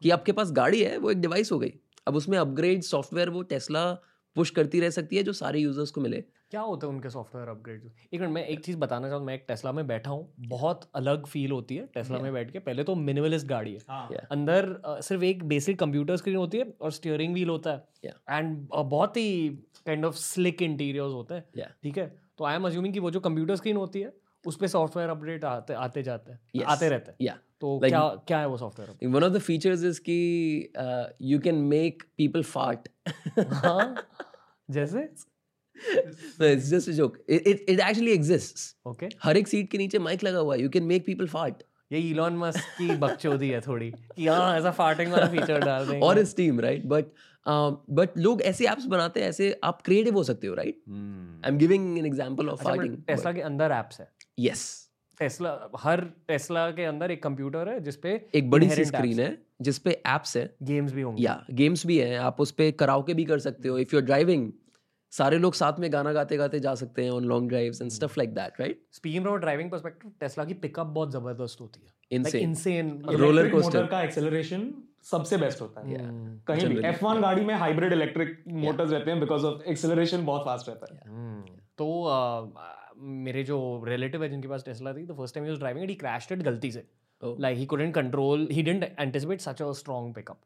कि 0.02 0.10
आपके 0.10 0.32
पास 0.32 0.52
गाड़ी 0.52 0.84
है 0.84 0.98
वो 0.98 1.12
एक 1.12 1.18
device 1.18 1.52
हो 1.52 1.60
गई। 1.60 1.74
अब 2.08 2.16
उसमें 2.16 2.38
अपग्रेड 2.38 2.82
सॉफ्टवेयर 2.82 3.30
वो 3.30 3.42
टेस्ला 3.42 3.92
पुश 4.36 4.50
करती 4.50 4.80
रह 4.80 4.90
सकती 4.90 5.18
है 5.18 5.24
जो 5.24 5.34
सारे 5.34 5.60
यूज़र्स 5.60 5.92
को 5.92 6.02
मिले। 6.02 6.24
क्या 6.52 6.62
होता 6.62 6.88
है 6.88 6.94
उनके 6.94 7.10
सॉफ्टवेयर 7.10 7.48
अपग्रेड 7.48 7.92
एक 8.14 8.22
मिनट 8.22 8.34
मैं 8.34 8.46
एक 8.46 8.66
चीज़ 8.66 8.78
बताना 8.78 9.10
चाहूँ 9.10 9.26
मैं 9.26 9.34
एक 9.36 9.46
टेस्ला 9.48 9.72
में 9.72 9.88
बैठा 9.88 10.12
हूँ 10.12 10.34
बहुत 10.40 10.90
अलग 10.96 11.26
फील 11.26 11.52
होती 11.52 11.76
है 11.76 11.86
टेस्ला 11.86 12.20
में 12.20 12.34
बैठ 12.34 12.52
के। 12.52 12.60
पहले 12.60 12.84
तो 12.84 12.96
मिनिमलिस्ट 12.96 13.48
गाड़ी 13.48 13.74
है। 13.74 13.80
हाँ। 13.90 14.10
Yeah. 14.10 14.24
अंदर 14.32 14.82
अ, 14.86 15.00
सिर्फ़ 15.02 15.24
एक 15.24 15.44
बेसिक 15.44 15.80
कंप्यूटर 15.80 16.18
स्क्रीन 16.18 16.36
होती 16.36 16.58
है 16.58 16.74
और 16.82 16.92
स्टीयरिंग 16.92 17.34
व्हील 17.34 17.50
होता 17.50 17.72
है। 17.72 17.84
Yeah. 18.06 18.18
एंड 18.30 18.68
बहुत 18.74 19.18
ही 19.18 19.50
काइंड 19.86 20.06
ऑफ़ 20.06 20.16
स्लिक 20.16 20.62
इंटीरियर्स 20.62 21.14
होते 21.14 21.34
हैं। 21.34 21.76
ठीक 21.84 21.98
है? 21.98 22.23
तो 22.38 22.46
आई 22.46 22.56
एम 22.56 22.66
अज्यूमिंग 22.68 22.94
कि 22.94 23.00
वो 23.00 23.12
जो 23.12 23.20
कंप्यूटर 23.20 23.56
स्क्रीन 23.56 23.78
होती 23.78 24.00
है 24.02 24.14
उस 24.48 24.58
पे 24.58 24.68
सॉफ्टवेयर 24.68 25.10
अपडेट 25.10 25.44
आते 25.46 25.74
आते 25.74 26.04
जाते 26.04 26.32
हैं 26.32 26.40
Yes. 26.58 26.66
आते 26.68 26.90
रहते 26.90 27.12
हैं। 27.12 27.18
Yeah. 27.28 27.38
तो 27.62 27.68
Like- 27.78 27.90
क्या 27.90 28.08
क्या 28.28 28.40
है 28.40 28.48
वो 28.48 28.58
software 28.58 29.08
one 29.08 29.24
of 29.24 29.34
the 29.34 29.40
features 29.40 29.84
is 29.84 30.00
कि 30.10 30.74
you 31.22 31.40
can 31.40 31.56
make 31.56 32.04
people 32.18 32.44
fart 32.44 32.90
हाँ? 33.40 33.96
जैसे? 34.70 35.10
No, 36.40 36.46
it's 36.56 36.68
just 36.70 36.88
a 36.90 36.94
joke. 36.98 37.16
It, 37.28 37.48
it, 37.52 37.62
it 37.72 37.80
actually 37.86 38.14
exists. 38.18 38.66
Okay 38.88 39.10
हर 39.24 39.38
एक 39.38 39.48
सीट 39.48 39.70
के 39.72 39.78
नीचे 39.78 40.00
माइक 40.00 40.24
लगा 40.24 40.40
हुआ 40.40 40.56
है. 40.56 40.62
You 40.62 40.70
can 40.70 40.84
make 40.84 41.06
people 41.06 41.28
fart 41.28 41.64
ये 41.94 42.00
इलॉन 42.00 42.38
मस्क 42.38 42.60
की 42.78 42.96
बकचोदी 42.98 43.50
है 43.50 43.60
थोड़ी 43.62 43.92
कि 43.92 44.28
हाँ 44.28 44.58
ऐसा 44.58 44.72
फार्टिंग 44.72 45.12
वाला 45.12 45.26
फीचर 45.28 45.60
डाल 45.60 45.88
देंगे। 45.88 46.06
और 46.06 46.20
इस 46.20 46.36
टीम 46.38 46.60
राइट 46.60 46.86
बट 46.86 47.06
बट 47.92 48.18
लोग 48.18 48.42
ऐसे 48.42 48.68
एप्स 48.68 48.86
बनाते 48.86 49.22
हैं 49.22 49.30
ऐसे 49.30 49.60
आप 49.64 49.82
क्रिएटिव 49.82 50.16
हो 50.16 50.24
सकते 50.24 50.48
हो 50.48 50.56
right 50.56 50.82
I 50.90 51.52
am 51.52 51.58
giving 51.58 51.98
an 52.00 52.06
example 52.06 52.50
of 52.50 52.64
farting 52.64 52.98
Tesla 53.08 53.32
के 53.32 53.42
अंदर 53.42 53.72
एप्स 53.72 54.00
है? 54.00 54.08
यस 54.40 54.64
टेस्ला 55.20 55.52
हर 55.80 56.02
टेस्ला 56.28 56.70
के 56.72 56.84
अंदर 56.84 57.12
एक 57.12 57.24
कंप्यूटर 57.24 57.70
है 57.70 57.80
जिसपे 57.80 58.20
एक 58.36 58.50
बड़ी 58.50 58.70
सी 58.70 58.86
स्क्रीन 58.86 59.20
है। 59.20 59.38
जिसपे 59.62 59.92
एप्स 60.08 60.36
है। 60.38 60.50
गेम्स 60.64 60.94
भी 60.94 61.02
होंगे। 61.02 61.24
या 61.24 61.44
गेम्स 61.52 61.86
भी 61.86 61.98
हैं। 61.98 62.18
आप 62.20 62.42
उस 62.42 62.52
पे 62.52 62.72
कराओके 62.72 63.14
भी 63.14 63.26
कर 63.26 63.40
सकते 63.40 63.70
हो 63.70 63.78
इफ़ 63.78 63.96
यू 63.96 64.00
आर 64.00 64.06
ड्राइविंग 64.06 64.52
सारे 65.18 65.38
लोग 65.38 65.54
साथ 65.54 65.74
में 65.80 65.94
गाना 65.94 66.14
गाते 66.14 66.38
गाते 66.38 66.60
जा 66.60 66.76
सकते 66.76 67.04
हैं 67.04 67.12
on 67.12 67.24
long 67.24 67.50
drives 67.50 67.82
and 67.82 67.92
stuff 67.92 68.14
like 68.18 68.34
that 68.34 68.54
right 68.60 68.86
speaking 68.92 69.24
from 69.24 69.38
driving 69.38 69.72
perspective 69.72 70.12
Tesla 70.20 70.46
की 70.46 70.54
पिकअप 70.54 70.88
बहुत 70.88 71.12
ज़बरदस्त 71.12 71.62
होती 71.62 71.82
है। 71.86 71.94
Insane 72.12 73.04
Electric 73.10 73.52
coaster. 73.52 73.76
motor 73.76 73.90
का 73.90 74.02
एक्सेलरेशन 74.02 74.74
सबसे 75.04 75.38
बेस्ट 75.38 75.62
होता 75.62 75.82
है। 75.82 76.08
हम्म। 76.08 76.40
कहीं 76.48 76.68
भी 76.68 76.76
Generally. 76.76 77.04
F1 77.04 77.22
गाड़ी 77.22 77.46
में 77.46 77.54
हाइब्रिड 77.56 77.94
इलेक्ट्रिक 77.94 78.44
मोटर्स 78.48 78.92
रहते 78.92 79.12
हैं 79.12 79.20
बिकॉज़ 79.20 79.46
ऑफ़ 79.46 79.64
एक्सेलरेशन 79.64 80.26
बहुत 80.26 80.46
फास्ट 80.46 80.70
रहता 80.70 80.88
है। 80.94 81.42
तो 81.78 81.88
uh, 81.88 82.64
मेरे 82.98 83.44
जो 83.44 83.84
रिलेटिव 83.88 84.24
है 84.24 84.30
जिनके 84.30 84.48
पास 84.48 84.64
टेस्ला 84.66 84.94
थी 84.94 85.06
the 85.06 85.12
first 85.12 85.36
time 85.36 85.46
he 85.46 85.52
was 85.52 85.60
driving 85.60 85.90
he 85.90 85.96
crashed 85.96 86.32
it 86.32 86.40
गलती 86.40 86.72
से. 86.72 86.88
Like 87.24 87.58
he 87.58 87.66
couldn't 87.66 87.94
control 87.96 88.48
he 88.52 88.62
didn't 88.62 88.96
anticipate 89.00 89.42
such 89.42 89.62
a 89.62 89.72
strong 89.72 90.14
pickup 90.14 90.40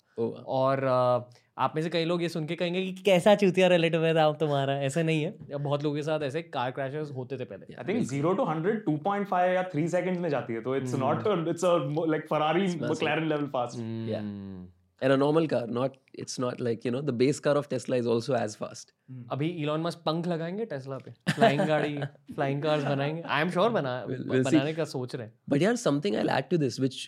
और 0.48 0.78
uh, 0.78 1.38
आप 1.60 1.74
में 1.76 1.82
से 1.84 1.90
कई 1.90 2.06
लोग 2.06 2.22
ये 2.22 2.30
सुन 2.30 2.46
के 2.46 2.56
कहेंगे 2.56 2.82
कि 2.86 2.92
कैसा 3.04 3.36
चूतिया 3.36 3.68
रिलेटिव 3.68 4.06
है 4.06 4.18
आप 4.18 4.38
तुम्हारा? 4.40 4.74
ऐसा 4.82 5.02
नहीं 5.04 5.24
है। 5.24 5.58
बहुत 5.58 5.84
लोगों 5.84 5.96
के 5.96 6.02
साथ 6.04 6.20
ऐसे 6.20 6.42
कार 6.42 6.72
क्रैशेस 6.72 7.12
होते 7.16 7.38
थे 7.38 7.44
पहले। 7.44 7.74
आई 7.74 7.94
थिंक 7.94 8.08
0 8.10 8.36
टू 8.38 8.44
100 8.46 8.76
2.5 8.90 9.54
या 9.56 9.64
3 9.70 9.88
सेकंड्स 9.88 10.20
में 10.20 10.30
जाती 10.30 10.54
है 10.54 10.62
तो 10.62 10.76
it's 10.76 10.96
not 10.96 11.48
it's 11.48 11.66
a 11.66 11.78
like 12.10 12.26
Ferrari 12.30 12.62
McLaren 12.62 13.28
level 13.28 13.46
fast 13.46 13.78
Yeah. 14.12 15.06
and 15.06 15.14
a 15.14 15.18
normal 15.22 15.48
car 15.50 15.64
not 15.78 15.98
it's 16.22 16.38
not 16.44 16.62
like 16.68 16.86
you 16.88 16.92
know 16.94 17.02
the 17.10 17.14
base 17.18 17.40
car 17.48 17.52
of 17.60 17.68
tesla 17.74 17.98
is 18.04 18.08
also 18.14 18.38
as 18.38 18.56
fast. 18.62 18.94
अभी 19.32 19.48
Elon 19.64 19.82
Musk 19.82 20.00
पंख 20.06 20.28
लगाएँगे 20.28 20.66
Tesla 20.66 20.98
पे। 20.98 21.12
Flying 21.32 21.62
गाड़ी 21.62 21.94
flying 22.34 22.64
cars 22.64 22.84
बनाएँगे। 22.84 23.22
आई 23.22 23.42
am 23.42 23.50
sure 23.50 23.70
बना 23.70 24.06
We'll- 24.06 24.26
we'll 24.26 24.44
see. 24.46 24.54
बनाने 24.54 24.74
का 24.74 24.86
सोच 24.86 25.16
रहे 25.16 25.28
हैं। 25.28 25.34
But 25.52 25.62
yeah 25.66 25.76
something 25.88 26.20
i'll 26.22 26.34
add 26.38 26.50
to 26.54 26.62
this 26.64 26.80
which 26.86 27.06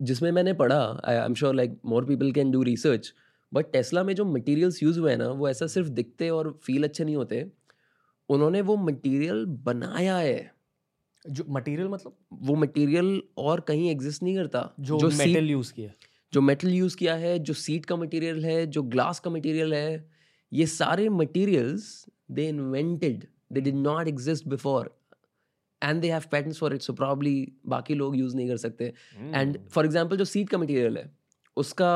जिसमें 0.00 0.30
मैंने 0.32 0.52
पढ़ा 0.52 0.80
I 1.04 1.14
am 1.16 1.34
sure 1.34 1.54
like 1.54 1.80
more 1.86 2.04
people 2.04 2.32
can 2.32 2.50
do 2.50 2.62
research 2.62 3.12
but 3.52 3.72
Tesla 3.72 4.04
में 4.04 4.14
जो 4.14 4.24
मटेरियल्स 4.24 4.82
यूज़ 4.82 5.00
हुए 5.00 5.10
हैं 5.10 5.18
ना 5.18 5.28
वो 5.28 5.48
ऐसा 5.48 5.66
सिर्फ़ 5.66 5.88
दिखते 5.88 6.30
और 6.30 6.60
फील 6.62 6.84
अच्छे 6.84 7.04
नहीं 7.04 7.16
होते। 7.16 7.52
उन्होंने 8.28 8.60
वो 8.60 8.76
मटेरियल 8.76 9.46
बनाया 9.46 10.16
है। 10.16 10.52
जो 11.30 11.44
मटेरियल 11.48 11.88
मतलब? 11.88 12.16
वो 12.32 12.54
मटेरियल 12.54 13.22
और 13.36 13.60
कहीं 13.60 13.90
एग्जिस्ट 13.90 14.22
नहीं 14.22 14.36
करता। 14.36 14.74
जो, 14.80 14.98
seat- 15.10 15.26
मेटल 15.26 15.50
यूज़ 15.50 15.72
किया। 15.72 15.90
जो 16.32 16.40
मेटल 16.40 16.68
यूज़ 16.68 16.96
किया 16.96 17.14
है 17.14 17.38
जो 17.38 17.54
सीट 17.54 17.86
का 17.86 17.96
मटेरियल 17.96 18.44
है 18.44 18.66
जो 18.66 18.82
ग्लास 18.82 19.20
का 19.20 19.30
मटेरियल 19.30 19.74
है 19.74 20.10
ये 20.52 20.66
सारे 20.66 21.08
materials 21.08 22.06
they 22.30 22.48
invented 22.48 23.26
they 23.52 23.60
did 23.60 23.74
not 23.74 24.08
exist 24.08 24.48
before 24.48 25.00
and 25.82 26.00
they 26.00 26.10
have 26.10 26.22
patterns 26.32 26.58
for 26.58 26.74
it 26.74 26.80
so 26.80 26.92
probably 26.92 27.52
बाकी 27.66 27.94
लोग 27.94 28.16
यूज़ 28.16 28.36
नहीं 28.36 28.48
कर 28.48 28.56
सकते। 28.56 28.92
एंड 29.34 29.68
फॉर 29.68 29.84
एग्जांपल 29.84 30.16
जो 30.16 30.24
सीट 30.24 30.48
का 30.48 30.58
मटेरियल 30.58 30.98
है 30.98 31.17
उसका 31.58 31.92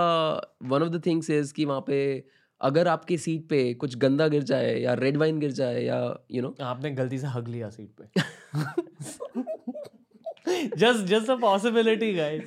one 0.62 0.82
of 0.82 0.88
the 0.88 1.02
things 1.06 1.30
is 1.30 1.52
कि 1.54 1.64
वहाँ 1.64 1.80
पे 1.86 2.24
अगर 2.60 2.88
आपके 2.88 3.16
सीट 3.18 3.48
पे 3.48 3.74
कुछ 3.74 3.96
गंदा 3.96 4.28
गिर 4.28 4.42
जाए 4.42 4.74
या 4.80 4.94
रेड 4.94 5.16
वाइन 5.16 5.38
गिर 5.38 5.50
जाए 5.50 5.82
या 5.82 5.98
यू 6.30 6.42
you 6.42 6.50
नो 6.50 6.64
आपने 6.64 6.90
गलती 6.90 7.18
से 7.18 7.26
हग 7.26 7.48
लिया 7.48 7.70
सीट 7.70 7.90
पे। 8.00 8.04
Just 10.76 11.04
just 11.04 11.30
a 11.30 11.36
possibility 11.36 12.12
guys 12.14 12.42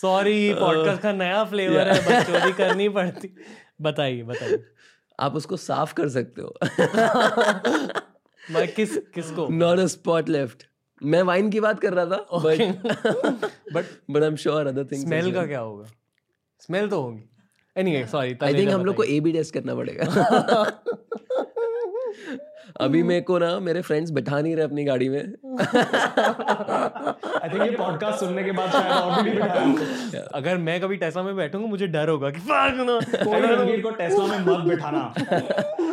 sorry 0.00 0.54
podcast 0.54 1.02
का 1.02 1.12
नया 1.12 1.44
फ्लेवर 1.44 1.88
है 1.88 2.00
बकचोदी 2.00 2.52
करनी 2.58 2.88
पड़ती। 2.88 3.34
बताइए 3.80 4.22
बताइए। 4.22 4.64
आप 5.20 5.34
उसको 5.34 5.56
साफ़ 5.56 5.94
कर 5.94 6.08
सकते 6.08 6.42
हो। 6.42 6.54
मैं 8.50 8.66
किस 8.74 8.96
किसको? 9.14 9.48
नॉट 9.48 9.78
अ 9.78 9.86
स्पॉट 9.86 10.28
लेफ़्ट 10.28 10.66
मैं 11.02 11.22
वाइन 11.22 11.50
की 11.50 11.60
बात 11.60 11.80
कर 11.80 11.92
रहा 11.92 12.06
था 12.06 12.16
but 13.74 13.84
but 14.10 14.22
I 14.22 14.28
am 14.28 14.36
sure 14.36 14.66
other 14.66 14.84
things 14.84 15.06
smell 15.06 15.32
का 15.34 15.46
क्या 15.46 15.60
होगा? 15.60 15.84
स्मेल 16.64 16.88
तो 16.88 17.00
होगी। 17.00 17.28
एनीवे 17.76 18.06
सॉरी 18.06 18.36
आई 18.42 18.54
थिंक 18.54 18.70
हम 18.70 18.84
लोग 18.84 18.96
को 18.96 19.04
ए 19.04 19.20
बी 19.20 19.32
टेस्ट 19.32 19.54
करना 19.54 19.74
पड़ेगा। 19.74 20.04
अभी 22.80 23.02
मेरे 23.02 23.20
को 23.20 23.38
ना 23.38 23.60
मेरे 23.60 23.80
फ्रेंड्स 23.82 24.10
बैठा 24.10 24.40
नहीं 24.40 24.56
रहे 24.56 24.64
अपनी 24.64 24.84
गाड़ी 24.84 25.08
में। 25.08 25.18
आई 25.18 25.26
थिंक 27.48 27.62
ये 27.62 27.70
पॉडकास्ट 27.70 28.20
सुनने 28.20 28.44
के 28.44 28.52
बाद 28.52 28.70
शायद 28.70 28.92
और 28.92 29.22
भी 29.22 29.30
नहीं 29.30 29.40
बिठाया 29.40 30.22
अगर 30.34 30.56
मैं 30.58 30.80
कभी 30.80 30.96
टेस्ला 30.96 31.22
में 31.22 31.36
बैठूँगा 31.36 31.66
मुझे 31.66 31.86
डर 31.86 32.08
होगा 32.08 32.30
कि 32.30 32.40
fuck 32.40 32.80
no 32.80 33.04
कोई 33.24 33.40
रणवीर 33.40 33.80
को 33.80 33.90
टेस्ला 33.90 34.26
में 34.26 34.38
मत 34.46 34.58
बिठाना। 34.68 35.14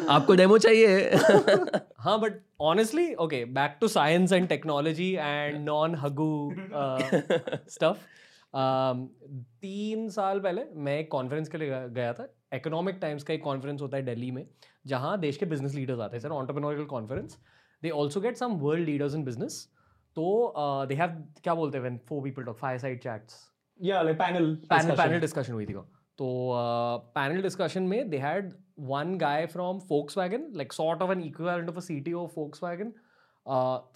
आपको 0.13 0.35
डेमो 0.35 0.57
चाहिए। 0.57 1.11
हाँ 1.99 2.19
but 2.19 2.33
honestly 2.61 3.13
okay 3.13 3.45
back 3.59 3.77
to 3.81 3.87
science 3.87 4.33
and 4.33 4.47
technology 4.47 5.17
and 5.19 5.65
non 5.65 5.95
hug 5.95 6.53
stuff 7.69 7.97
तीन 8.53 10.07
साल 10.09 10.39
पहले 10.39 10.63
मैं 10.75 10.97
एक 10.99 11.11
कॉन्फ्रेंस 11.11 11.49
के 11.49 11.57
लिए 11.57 11.69
गया- 11.89 12.13
था। 12.19 12.27
इकोनॉमिक 12.53 12.97
टाइम्स 13.01 13.23
का 13.23 13.33
एक 13.33 13.43
कॉन्फ्रेंस 13.43 13.81
होता 13.81 13.97
है 13.97 14.03
दिल्ली 14.03 14.31
में 14.31 14.45
जहाँ 14.87 15.17
देश 15.19 15.37
के 15.37 15.45
बिज़नेस 15.45 15.73
लीडर्स 15.75 15.99
आते 15.99 16.15
हैं। 16.17 16.21
Sir 16.21 16.31
entrepreneurial 16.31 16.85
conference 16.87 17.37
they 17.83 17.89
also 17.89 18.21
get 18.21 18.37
some 18.37 18.53
world 18.59 18.85
leaders 18.85 19.15
in 19.15 19.23
business 19.23 19.67
तो 20.17 20.53
दे 20.87 20.95
हैव 20.95 21.23
क्या 21.43 21.53
बोलते 21.55 21.77
हैं 21.77 21.97
four 22.09 22.23
people 22.23 22.43
talk 22.43 22.57
five 22.57 22.77
side 22.77 23.01
chats 23.03 23.39
या 23.79 24.01
like 24.01 24.17
panel 24.17 24.55
panel 24.69 24.95
panel 24.95 25.19
discussion 25.19 25.53
हुई 25.53 25.65
थी 25.65 25.73
तो 26.19 26.27
पैनल 27.15 27.41
डिस्कशन 27.41 27.83
में 27.83 28.09
they 28.09 28.17
had 28.17 28.51
one 28.89 29.17
guy 29.17 29.45
from 29.45 29.79
Volkswagen 30.17 30.47
like 30.55 30.73
sort 30.73 31.01
of 31.01 31.11
an 31.11 31.21
equivalent 31.21 31.69
of 31.69 31.77
a 31.77 31.81
CT 31.81 32.13
of 32.13 32.31
Volkswagen 32.63 32.93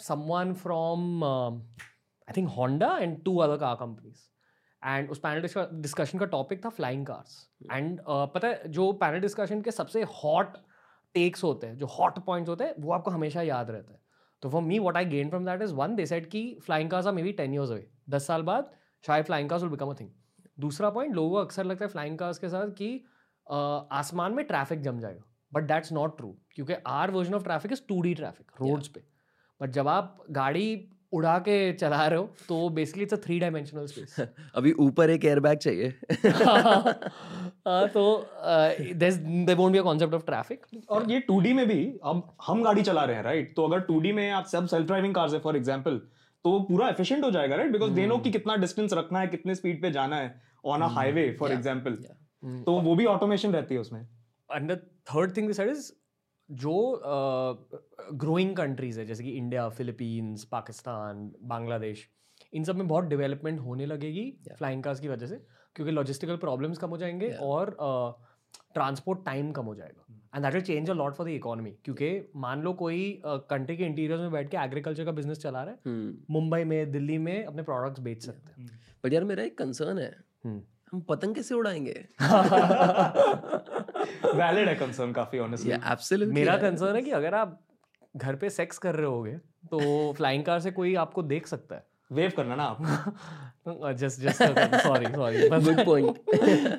someone 0.03 0.53
from 0.53 1.23
I 1.23 2.33
think 2.37 2.49
Honda 2.49 2.97
and 2.97 3.23
two 3.23 3.37
other 3.37 3.57
car 3.57 3.75
companies 3.75 4.23
and 4.83 5.09
उस 5.11 5.19
panel 5.19 5.41
discussion 5.81 6.19
का 6.19 6.25
topic 6.25 6.63
था 6.65 6.69
flying 6.69 7.05
cars 7.05 7.37
and 7.71 7.99
पता 8.33 8.47
है 8.47 8.71
जो 8.71 8.91
panel 8.93 9.19
discussion 9.19 9.61
के 9.61 9.71
सबसे 9.71 10.03
hot 10.15 10.57
takes 11.15 11.43
होते 11.43 11.67
हैं 11.67 11.77
जो 11.77 11.85
हॉट 11.91 12.19
पॉइंट्स 12.25 12.49
होते 12.49 12.63
हैं 12.63 12.73
वो 12.79 12.91
आपको 12.93 13.11
हमेशा 13.11 13.41
याद 13.41 13.69
रहता 13.71 13.93
है. 13.93 13.99
तो 14.43 14.49
for 14.49 14.61
me 14.61 14.79
what 14.79 14.97
I 14.97 15.05
gain 15.05 15.29
from 15.29 15.45
that 15.45 15.61
is 15.61 15.73
one 15.73 15.95
they 15.95 16.05
said 16.05 16.29
कि 16.31 16.43
flying 16.65 16.89
cars 16.89 17.07
are 17.07 17.13
may 17.13 17.23
be 17.23 17.31
ten 17.33 17.53
years 17.53 17.71
away 17.71 17.87
दस 18.09 18.27
साल 18.27 18.41
बाद 18.43 18.71
शायद 19.03 19.25
flying 19.25 19.49
cars 19.49 19.63
will 19.63 19.71
become 19.71 19.89
a 19.89 19.93
thing 19.99 20.09
दूसरा 20.59 20.89
पॉइंट 20.89 21.15
लोगों 21.15 21.29
को 21.29 21.37
अक्सर 21.37 21.65
लगता 21.65 21.85
है 21.85 21.89
फ्लाइंग 21.91 22.17
कार्स 22.17 22.37
के 22.39 22.49
साथ 22.49 22.69
कि 22.77 22.95
अ, 23.47 23.55
आसमान 23.91 24.33
में 24.33 24.45
ट्रैफ़िक 24.45 24.81
जम 24.81 24.99
जाएगा. 24.99 25.23
बट 25.51 25.63
दैट्स 25.63 25.91
नॉट 25.93 26.17
ट्रू 26.17 26.35
क्योंकि 26.55 26.73
our 26.87 27.11
version 27.11 27.33
of 27.33 27.43
traffic 27.43 27.71
is 27.71 27.81
two 27.87 28.01
D 28.01 28.13
traffic 28.13 28.51
roads 28.61 28.87
पे. 28.87 29.03
बट 29.61 29.69
जब 29.71 29.87
आप 29.87 30.23
गाड़ी 30.31 30.75
उड़ा 31.17 31.37
के 31.39 31.57
चला 31.73 32.05
रहे 32.07 32.19
हो 32.19 32.23
तो 32.49 32.57
basically 32.77 33.03
it's 33.03 33.13
a 33.13 33.17
three 33.25 33.39
dimensional 33.39 33.85
space 33.87 34.15
अभी 34.55 34.71
ऊपर 34.85 35.09
एक 35.09 35.25
एयरबैग 35.25 35.57
चाहिए। 35.57 35.93
हाँ 37.67 37.87
तो 37.89 38.03
they 38.95 39.53
won't 39.53 39.71
be 39.71 39.77
a 39.77 39.81
concept 39.81 40.13
of 40.13 40.25
traffic 40.25 40.65
और 40.89 41.11
ये 41.11 41.23
2D 41.31 41.53
में 41.55 41.65
भी 41.67 41.79
अब 42.03 42.23
हम 42.47 42.63
गाड़ी 42.63 42.81
चला 42.83 43.03
रहे 43.03 43.15
हैं 43.15 43.23
राइट 43.23 43.53
तो 43.55 43.67
अगर 43.67 43.85
2D 43.91 44.13
में 44.13 44.29
आप 44.31 44.45
सब 44.47 44.67
सेल्फ 44.67 44.87
ड्राइविंग 44.87 45.15
कार्स 45.15 45.33
है 45.33 45.39
फॉर 45.39 45.57
एग्जांपल 45.57 46.01
तो 46.45 46.51
वो 46.51 46.59
पूरा 46.63 46.89
एफिशिएंट 46.89 47.23
हो 47.23 47.31
जाएगा 47.31 47.55
राइट 47.55 47.71
बिकॉज़ 47.71 47.91
दे 47.93 48.05
नो 48.07 48.17
कि 48.17 48.31
कितना 48.31 48.55
डिस्टेंस 48.57 48.93
रखना 48.93 49.19
है 49.19 49.27
कितने 49.27 49.55
स्पीड 49.55 49.81
पे 49.81 49.91
जाना 49.91 50.15
है 50.15 50.33
on 50.65 50.81
a 50.81 50.87
highway 50.95 51.35
for. 51.39 51.51
Example 51.51 51.95
तो 52.65 52.79
वो 52.81 52.95
भी 52.95 53.05
ऑटोमेशन 53.05 53.53
रहती 53.53 53.75
है 53.75 53.81
उसमें। 53.81 54.01
And 54.01 54.71
the 54.71 54.77
third 55.09 55.35
thing 55.37 55.47
this 55.47 55.59
is 55.59 55.91
जो 56.49 57.01
ग्रोइंग 58.13 58.55
कंट्रीज़ 58.55 58.99
है 58.99 59.05
जैसे 59.05 59.23
कि 59.23 59.31
इंडिया 59.31 59.69
फिलीपींस 59.69 60.43
पाकिस्तान 60.43 61.31
बांग्लादेश 61.43 62.07
इन 62.53 62.63
सब 62.63 62.75
में 62.75 62.87
बहुत 62.87 63.05
डेवलपमेंट 63.05 63.59
होने 63.59 63.85
लगेगी 63.85 64.31
फ्लाइंग 64.57 64.83
कार्स 64.83 64.99
की 64.99 65.07
वजह 65.07 65.25
से 65.25 65.35
क्योंकि 65.75 65.91
लॉजिस्टिकल 65.91 66.37
प्रॉब्लम्स 66.37 66.77
कम 66.77 66.89
हो 66.89 66.97
जाएँगे 66.97 67.29
और 67.41 67.75
ट्रांसपोर्ट 68.73 69.25
टाइम 69.25 69.51
कम 69.51 69.65
हो 69.65 69.75
जाएगा। 69.75 70.05
And 70.35 70.43
that 70.45 70.53
will 70.53 70.61
change 70.61 70.89
a 70.89 70.93
lot 70.93 71.15
for 71.15 71.27
the 71.27 71.29
economy 71.29 71.71
क्योंकि 71.71 72.31
मान 72.35 72.61
लो 72.61 72.73
कोई 72.73 73.21
कंट्री 73.25 73.77
के 73.77 73.83
इंटीरियर 73.83 74.19
में 74.19 74.31
बैठ 74.31 74.49
के 74.49 74.57
एग्रीकल्चर 74.57 75.05
का 75.05 75.11
बिज़नेस 75.11 75.37
चला 75.37 75.63
रहा 75.63 75.73
है 75.73 75.79
मुंबई 76.31 76.63
में 76.63 76.91
दिल्ली 76.91 77.17
में 77.17 77.45
अपने 77.45 77.61
प्रोडक्ट्स 77.61 77.99
बेच 77.99 78.23
सकते 78.23 78.61
हैं। 78.61 78.69
बट 79.05 79.13
यार 79.13 79.23
मेरा 79.23 79.43
एक 79.43 79.57
कंसर्न 79.57 79.97
है 79.97 80.15
हम 80.91 81.01
पतंग 81.01 81.35
कैसे 81.35 81.55
उड़ाएँगे? 81.55 82.05
वैलिड 84.35 84.67
है 84.67 84.75
कंसर्न 84.75 85.11
काफ़ी 85.11 85.39
ऑनेस्टली 85.39 85.71
या 85.71 85.79
एब्सोल्युटली 85.91 86.35
मेरा 86.35 86.57
कंसर्न 86.57 86.95
है 86.95 87.01
कि 87.01 87.11
अगर 87.11 87.35
आप 87.35 87.59
घर 88.15 88.35
पे 88.35 88.49
सेक्स 88.49 88.77
कर 88.77 88.95
रहे 88.95 89.05
होगे 89.05 89.33
तो 89.71 90.13
फ्लाइंग 90.13 90.43
कार 90.43 90.59
से 90.59 90.71
कोई 90.71 90.95
आपको 90.95 91.23
देख 91.23 91.47
सकता 91.47 91.75
है। 91.75 91.85
वेव 92.11 92.31
करना 92.37 92.55
ना 92.55 92.63
आप। 92.63 93.93
Just 93.93 94.21
just 94.21 94.43
sorry 94.43 95.05
sorry 95.05 95.49
good 95.49 95.85
point 95.85 96.17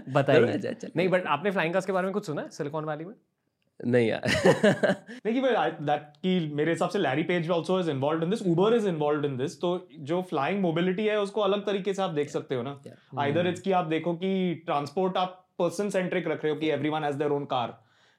बताइए। 0.09 0.59
चल, 0.59 0.75
चल। 0.75 0.91
नहीं 0.97 1.09
बट 1.09 1.27
आपने 1.27 1.51
फ्लाइंग 1.51 1.73
कार्स 1.73 1.87
के 1.87 1.93
बारे 1.93 2.05
में 2.05 2.13
कुछ 2.15 2.27
सुना 2.27 2.43
है 2.43 2.51
सिलिकॉन 2.51 2.85
वैली 2.85 3.05
में? 3.05 3.15
नहीं 3.87 4.09
यार। 4.09 4.23
नहीं 5.27 5.43
भाई 5.43 5.71
दैट 5.71 6.01
कि 6.23 6.51
मेरे 6.55 6.73
हिसाब 6.73 6.89
से 6.89 6.99
Larry 6.99 7.23
Page 7.23 7.51
also 7.51 7.81
is 7.81 7.91
involved 7.91 8.25
in 8.25 8.31
this 8.31 8.43
Uber 8.43 8.75
is 8.75 8.89
involved 8.89 9.25
in 9.25 9.37
this 9.37 9.61
तो 9.61 9.89
जो 9.99 10.23
फ्लाइंग 10.23 10.61
मोबिलिटी 10.61 11.07
है 11.07 11.21
उसको 11.21 11.41
अलग 11.41 11.67
तरीके 11.67 11.95
से 11.95 12.03
आप 12.03 12.11
देख 12.11 12.31
सकते 12.31 12.55
हो 12.55 12.63
ना। 12.63 12.81
आइदर 13.19 13.47
इट्स 13.47 13.61
कि 13.61 13.73
आप 13.73 13.85
देखो 13.85 14.15
कि 14.15 14.55
ट्रांसपोर्ट 14.67 15.17
आप 15.17 15.46
पर्सन 15.59 15.91
सेंट्रिक 15.91 16.29
रख 16.29 16.45
रहे 16.45 16.53
हो 16.53 16.59
कि 16.59 16.71
everyone 16.71 17.05
has 17.05 17.17
their 17.17 17.31
own 17.31 17.45
car 17.47 17.79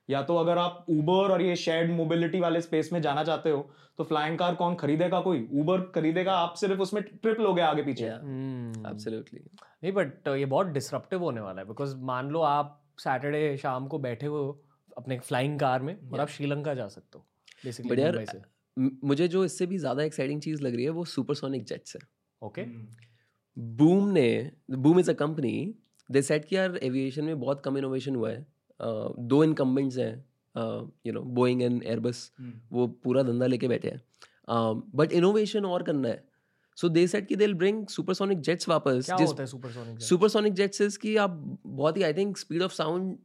या 0.09 0.21
तो 0.23 0.35
अगर 0.37 0.57
आप 0.57 0.85
उबर 0.89 1.31
और 1.31 1.41
ये 1.41 1.55
शेयर्ड 1.55 1.91
मोबिलिटी 1.91 2.39
वाले 2.39 2.61
स्पेस 2.61 2.89
में 2.93 3.01
जाना 3.01 3.23
चाहते 3.23 3.49
हो 3.49 3.69
तो 3.97 4.03
फ्लाइंग 4.03 4.37
कार 4.37 4.55
कौन 4.55 4.75
खरीदेगा 4.75 5.19
कोई? 5.21 5.47
उबर 5.53 5.81
खरीदेगा 5.95 6.33
आप 6.33 6.53
सिर्फ़ 6.55 6.81
उसमें 6.81 7.01
ट्रिप 7.03 7.39
लोगे 7.39 7.61
आगे 7.61 7.83
पीछे। 7.83 8.05
एब्सोल्युटली 8.05 9.39
नहीं 9.39 9.91
बट 9.93 10.27
ये 10.27 10.45
बहुत 10.45 10.67
डिसरप्टिव 10.69 11.23
होने 11.23 11.41
वाला 11.41 11.61
है 11.61 11.67
बिकॉज़ 11.67 11.95
मान 12.05 12.29
लो 12.29 12.41
आप 12.43 12.83
सैटरडे 12.99 13.57
शाम 13.57 13.87
को 13.87 13.99
बैठे 13.99 14.27
हो 14.27 14.43
अपने 14.97 15.17
फ्लाइंग 15.21 15.59
कार 15.59 15.81
में 15.81 15.97
और 16.03 16.19
आप 16.19 16.29
श्रीलंका 16.29 16.73
जा 16.73 16.87
सकते 16.89 17.17
हो 17.17 17.25
बेसिकली 17.65 18.25
से। 18.25 18.41
मुझे 19.03 19.27
जो 19.27 19.43
इससे 19.45 19.65
भी 19.65 19.77
ज़्यादा 19.77 20.03
एक्साइटिंग 20.03 20.41
चीज़ 20.41 20.61
लग 20.61 20.75
रही 20.75 20.83
है 20.83 20.89
वो 20.91 21.05
सुपरसोनिक 21.07 21.63
जेट्स 21.65 21.95
है। 21.95 22.01
ओके 22.41 22.65
बूम 23.57 24.09
ने 24.09 24.51
boom 24.71 24.99
is 24.99 25.11
a 25.11 25.13
company 25.15 25.53
they 26.11 26.21
said 26.21 26.45
कि 26.45 26.55
यार 26.55 26.79
एविएशन 26.83 27.25
में 27.25 27.39
बहुत 27.39 27.61
कम 27.61 27.77
इनोवेशन 27.77 28.15
हुआ 28.15 28.29
है। 28.29 28.41
अ, 28.81 29.13
दो 29.19 29.43
इनकम्बेंट्स 29.43 29.97
हैं। 29.97 30.25
You 31.07 31.13
know 31.13 31.21
Boeing 31.21 31.61
and 31.61 31.83
Airbus 31.83 32.31
वो 32.71 32.87
पूरा 32.87 33.23
धंधा 33.23 33.45
लेके 33.45 33.67
बैठे 33.67 33.89
हैं। 33.89 34.01
बट 34.95 35.11
इनोवेशन 35.11 35.65
और 35.65 35.83
करना 35.83 36.07
है। 36.07 36.23
सो 36.75 36.89
दे 36.89 37.07
सेट 37.07 37.27
कि 37.27 37.35
दे 37.35 37.53
ब्रिंग 37.53 37.87
सुपरसोनिक 37.87 38.41
जेट्स 38.41 38.69
वापस 38.69 39.07
सुपरसोनिक 39.99 40.53
जेट्स 40.53 40.81
इज़ 40.81 40.99
कि 40.99 41.17
आप 41.17 41.59
बहुत 41.65 41.97
ही 41.97 42.03
I 42.03 42.13
think 42.13 42.37
speed 42.37 42.61
of 42.61 42.73
sound 42.73 43.17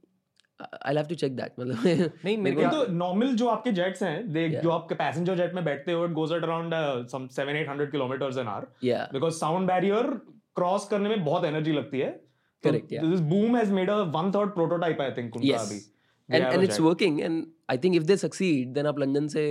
I 0.87 0.95
have 0.95 1.07
to 1.07 1.15
check 1.15 1.37
that 1.37 1.53
मतलब। 1.61 1.77
नहीं 2.25 2.39
मेरे 2.39 2.57
को 2.57 2.85
तो 2.85 2.93
नॉर्मल 2.93 3.35
जो 3.35 3.47
आपके 3.49 3.73
जेट्स 3.73 4.03
हैं 4.03 4.33
दे 4.33 4.49
Yeah. 4.51 4.63
जो 4.63 4.71
आपके 4.71 4.95
पैसेंजर 4.95 5.37
जेट 5.37 5.55
में 5.55 5.65
बैठते 5.65 5.93
हो 5.93 6.05
it 6.05 6.11
goes 6.11 6.33
at 6.33 6.43
around 6.43 6.75
some 7.09 7.27
7 7.27 7.57
800 7.57 7.91
kilometres 7.91 8.39
an 8.39 8.47
hour 8.47 8.67
because 9.13 9.35
sound 9.35 9.67
barrier 9.67 10.03
cross 10.57 10.89
करने 10.89 11.09
में 11.09 11.25
बहुत 11.25 11.45
एनर्जी 11.45 11.73
लगती 11.73 11.99
है। 11.99 12.32
Correct, 12.65 12.93
yeah. 12.93 13.07
This 13.07 13.21
boom 13.33 13.55
has 13.55 13.71
made 13.71 13.89
a 13.89 14.05
one 14.19 14.31
third 14.33 14.55
prototype, 14.55 15.01
I 15.01 15.11
think. 15.19 15.37
उनका 15.37 15.49
Yes. 15.53 15.67
Abhi. 15.67 15.81
and 16.29 16.45
and 16.49 16.65
it's 16.65 16.79
working 16.83 17.17
and 17.27 17.47
I 17.69 17.77
think 17.77 17.97
if 17.97 18.05
they 18.11 18.17
succeed 18.21 18.75
then 18.75 18.87
आप 18.87 18.99
London 18.99 19.27
से 19.29 19.43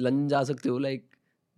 London 0.00 0.28
जा 0.28 0.42
सकते 0.50 0.68
हो 0.68 0.78
like 0.84 1.02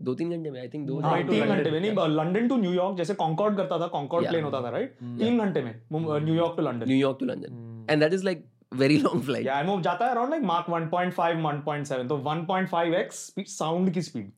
दो 0.00 0.14
तीन 0.14 0.30
घंटे 0.30 0.50
में 0.50 0.60
आई 0.60 0.68
थिंक 0.68 0.86
दो 0.86 0.98
हाँ, 1.00 1.22
तीन 1.26 1.46
घंटे 1.46 1.70
में 1.70 1.80
नहीं 1.80 2.08
लंदन 2.16 2.48
टू 2.48 2.56
न्यूयॉर्क 2.56 2.96
जैसे 2.96 3.14
कॉन्कॉर्ड 3.14 3.56
करता 3.56 3.78
था 3.80 3.86
कॉन्कॉर्ड 3.92 4.28
प्लेन 4.28 4.44
होता 4.44 4.62
था 4.62 4.70
राइट 4.70 4.96
तीन 5.18 5.38
घंटे 5.38 5.62
में 5.62 5.74
New York 5.92 6.56
to 6.56 6.62
London 6.62 6.88
New York 6.88 7.18
to 7.20 7.26
London 7.26 7.86
and 7.90 8.02
that 8.02 8.12
is 8.12 8.26
like 8.28 8.42
very 8.74 8.96
long 8.98 9.20
flight. 9.22 9.46
या 9.46 9.60
वो 9.62 9.80
जाता 9.80 10.04
है 10.04 10.10
अराउंड 10.10 10.30
लाइक 10.30 10.42
मार्क 10.44 10.66
1.5 10.70 11.42
1.7 11.42 12.08
तो 12.08 12.18
1.5x 12.26 13.20
स्पीड 13.26 13.46
साउंड 13.48 13.92
की 13.94 14.02
स्पीड 14.02 14.30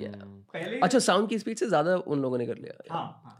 Yeah. 0.00 0.24
पहले 0.54 0.80
अच्छा 0.80 0.98
साउंड 1.00 1.28
की 1.28 1.38
स्पीड 1.38 1.58
से 1.58 1.66
ज़्यादा 1.68 1.96
उन 1.96 2.22
लोगों 2.22 2.38
ने 2.38 2.46
कर 2.46 2.56
लिया। 2.56 2.94
हाँ, 2.94 3.22
हाँ। 3.24 3.38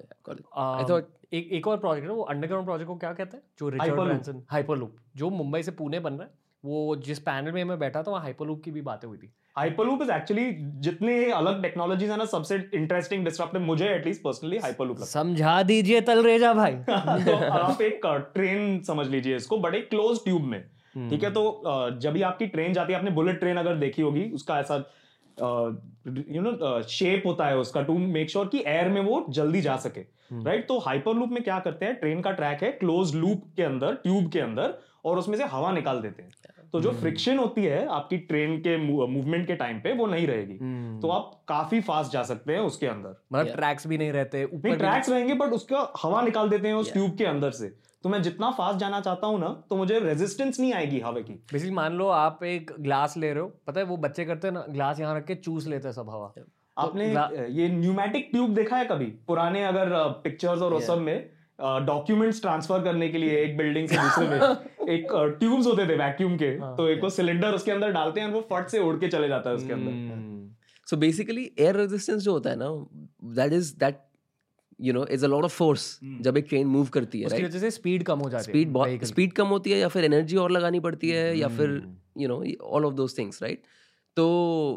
आई 0.58 0.84
थॉट 0.90 1.06
एक 1.32 1.52
एक 1.52 1.66
और 1.68 1.78
प्रोजेक्ट 1.78 2.08
है 2.08 2.14
वो 2.14 2.22
अंडरग्राउंड 2.24 2.66
प्रोजेक्ट 2.66 2.88
को 2.88 2.96
क्या 2.96 3.12
कहते 3.12 3.36
हैं? 3.36 3.44
जो 3.58 3.68
रिचर्ड 3.68 4.00
ब्रांसन 4.00 4.42
हाइपरलूप 4.50 4.96
जो 5.16 5.30
मुंबई 5.30 5.62
से 5.62 5.70
पुणे 5.72 6.00
बन 6.00 6.14
रहा 6.14 6.26
है 6.26 6.32
वो 6.64 6.96
जिस 7.06 7.18
पैनल 7.20 7.52
में 7.52 7.64
मैं 7.64 7.78
बैठा 7.78 8.02
था 8.02 8.10
वहाँ 8.10 8.22
हाइपरलूप 8.22 8.62
की 8.64 8.70
भी 8.70 8.80
बातें 8.82 9.08
हुई 9.08 9.18
थी। 9.18 9.32
हाइपरलूप 9.56 10.02
इज़ 10.02 10.10
एक्चुअली 10.10 10.44
जितने 10.80 11.30
अलग 11.32 11.62
टेक्नोलॉजीज़ 11.62 12.10
है 12.10 12.16
ना 12.16 12.24
सबसे 12.24 12.56
इंटरेस्टिंग 12.74 13.24
डिस्ट्रप्टिव 13.24 13.62
मुझे 13.62 13.88
एटलीस्ट 13.88 14.22
पर्सनली 14.22 14.58
हाइपरलूप 14.58 14.96
लगता 14.96 15.10
समझा 15.10 15.62
दीजिए 15.62 16.00
तलरेजा 16.00 16.52
भाई। 16.54 16.72
तो 17.26 17.36
आप 17.36 17.82
एक 17.82 18.06
ट्रेन 18.34 18.80
समझ 18.82 19.06
लीजिए 19.08 19.36
इसको 19.36 19.58
बट 19.58 19.74
एक 19.74 19.88
क्लोज 19.90 20.18
ट्यूब 20.24 20.42
में। 20.44 20.60
ठीक 21.10 21.24
है 21.24 21.30
तो 21.30 21.44
जब 22.00 22.12
भी 22.12 22.22
आपकी 22.22 22.46
ट्रेन 22.46 22.72
जाती 22.72 22.92
है 22.92 22.98
आपने 22.98 23.10
बुलेट 23.10 23.38
ट्रेन 23.40 23.56
अगर 23.56 23.76
देखी 23.76 24.02
होगी 24.02 24.24
उसका 24.34 24.58
ऐसा 24.60 24.76
यू 26.30 26.42
नो 26.42 26.82
शेप 26.88 27.22
होता 27.26 27.46
है 27.46 27.56
उसका 27.58 27.82
टू 27.82 27.98
मेक 27.98 28.30
श्योर 28.30 28.46
कि 28.46 28.62
एयर 28.66 28.88
में 28.88 29.00
वो 29.00 29.24
जल्दी 29.30 29.60
जा 29.60 29.76
सके। 29.76 30.00
Right 30.00 30.46
right? 30.46 30.68
तो 30.68 30.78
हाइपर 30.78 31.14
लूप 31.14 31.30
में 31.30 31.42
क्या 31.42 31.58
करते 31.58 31.84
हैं 31.84 31.94
ट्रेन 31.94 32.20
का 32.20 32.30
ट्रैक 32.32 32.62
है 32.62 32.70
क्लोज 32.72 33.14
लूप 33.14 33.42
के 33.56 33.62
अंदर 33.62 33.94
ट्यूब 34.02 34.30
के 34.30 34.40
अंदर 34.40 34.74
और 35.04 35.18
उसमें 35.18 35.36
से 35.38 35.44
हवा 35.44 35.72
निकाल 35.72 36.00
देते 36.00 36.22
हैं। 36.22 36.30
तो 36.74 36.80
जो 36.80 36.90
फ्रिक्शन 36.92 37.38
होती 37.38 37.64
है 37.64 37.86
आपकी 37.88 38.16
ट्रेन 38.28 38.56
के 38.58 38.76
मूवमेंट 38.78 39.46
के 39.46 39.54
टाइम 39.56 39.78
पे 39.80 39.92
वो 39.92 40.06
नहीं 40.06 40.26
रहेगी। 40.26 40.54
तो 41.00 41.08
आप 41.08 41.30
काफ़ी 41.48 41.80
फास्ट 41.82 42.12
जा 42.12 42.22
सकते 42.24 42.52
हैं 42.52 42.60
उसके 42.62 42.86
अंदर। 42.86 43.14
मतलब 43.32 43.54
ट्रैक्स 43.56 43.86
भी 43.86 43.98
नहीं 43.98 44.12
रहते 44.12 44.42
ऊपर 44.46 44.76
ट्रैक्स 44.78 45.08
रहेंगे 45.08 45.34
बट 45.34 45.52
उसका 45.52 45.86
हवा 46.02 46.22
निकाल 46.22 46.48
देते 46.48 46.68
हैं 46.68 46.74
उस 46.76 46.92
ट्यूब 46.92 47.16
के 47.18 47.24
अंदर 47.24 47.50
से। 47.52 47.68
तो 48.04 48.08
मैं 48.08 48.20
जितना 48.22 48.50
फास्ट 48.50 48.78
जाना 48.80 49.00
चाहता 49.00 49.26
हूँ 49.26 49.38
ना 49.40 49.48
तो 49.70 49.76
मुझे 49.76 49.98
रेजिस्टेंस 50.00 50.58
नहीं 50.60 50.72
आएगी 50.74 51.00
हवा 51.00 51.20
की। 51.20 51.32
बेसिकली 51.52 51.74
मान 51.74 51.92
लो 51.92 52.08
आप 52.08 52.42
एक 52.44 52.72
ग्लास 52.80 53.16
ले 53.16 53.32
रहे 53.32 53.42
हो 53.42 53.48
पता 53.66 53.80
है 53.80 53.86
वो 53.86 53.96
बच्चे 53.98 54.24
करते 54.24 54.48
हैं 54.48 54.54
ना 54.54 54.64
ग्लास 54.70 55.00
यहाँ 55.00 55.16
रख 55.16 55.26
के 55.26 55.34
चूस 55.36 55.66
लेते 55.66 55.88
हैं 55.88 55.94
सब 55.94 56.10
हवा। 56.10 56.32
आपने 56.76 57.06
ये 57.52 57.68
न्यूमेटिक 57.70 58.28
ट्यूब 58.32 58.54
देखा 58.54 58.76
है 58.76 58.84
कभी? 58.86 59.06
पुराने 59.28 59.64
अगर 59.64 59.94
पिक्चर्स 60.24 60.62
और 60.62 60.80
सब 60.82 60.98
में? 61.00 61.30
डॉक्यूमेंट्स 61.64 62.40
ट्रांसफ़र 62.42 62.82
करने 62.84 63.08
के 63.08 63.18
लिए 63.18 63.40
एक 63.42 63.56
बिल्डिंग 63.56 63.88
से 63.88 63.96
दूसरे 63.96 64.28
में 64.28 64.40
एक 64.88 65.36
ट्यूब्स 65.40 65.66
होते 65.66 65.86
थे 65.88 65.96
वैक्यूम 65.96 66.36
के 66.36 66.50
तो 66.76 66.88
एक 66.88 67.02
वो 67.02 67.10
सिलेंडर 67.10 67.54
उसके 67.54 67.70
अंदर 67.70 67.92
डालते 67.92 68.20
हैं 68.20 68.28
और 68.28 68.34
वो 68.34 68.40
फट 68.52 68.68
से 68.68 68.78
उड़ 68.78 68.96
के 68.96 69.08
चले 69.08 69.28
जाता 69.28 69.50
है 69.50 69.56
उसके 69.56 69.72
अंदर। 69.72 70.52
सो 70.86 70.96
बेसिकली 70.96 71.50
एयर 71.58 71.76
रेजिस्टेंस 71.76 72.22
जो 72.22 72.32
होता 72.32 72.50
है 72.50 72.56
ना 72.56 72.68
that 73.34 73.52
is 73.52 73.74
that 73.76 74.00
you 74.80 74.92
know 74.92 75.06
is 75.06 75.24
a 75.24 75.28
lot 75.28 75.44
of 75.44 75.52
force 75.52 76.00
जब 76.20 76.36
एक 76.36 76.46
ट्रेन 76.48 76.66
मूव 76.66 76.86
करती 76.86 77.20
है 77.20 77.28
राइट 77.28 77.44
वजह 77.44 77.58
से 77.58 77.70
स्पीड 77.70 78.02
कम 78.02 78.18
हो 78.18 78.30
जाती 78.30 78.42
है 78.42 78.52
स्पीड 78.52 78.68
बहुत 78.68 79.04
स्पीड 79.04 79.32
कम 79.32 79.46
होती 79.46 79.70
है 79.70 79.78
या 79.78 79.88
फिर 79.88 80.04
एनर्जी 80.04 80.36
और 80.36 80.50
लगानी 80.50 80.80
पड़ती 80.80 81.10
है 81.10 81.38
या 81.38 81.48
फिर 81.48 81.82
you 82.18 82.28
know 82.28 82.44
all 82.62 82.84
of 82.84 82.94
those 82.94 83.18
things 83.18 83.42
right 83.42 83.62
तो 84.16 84.26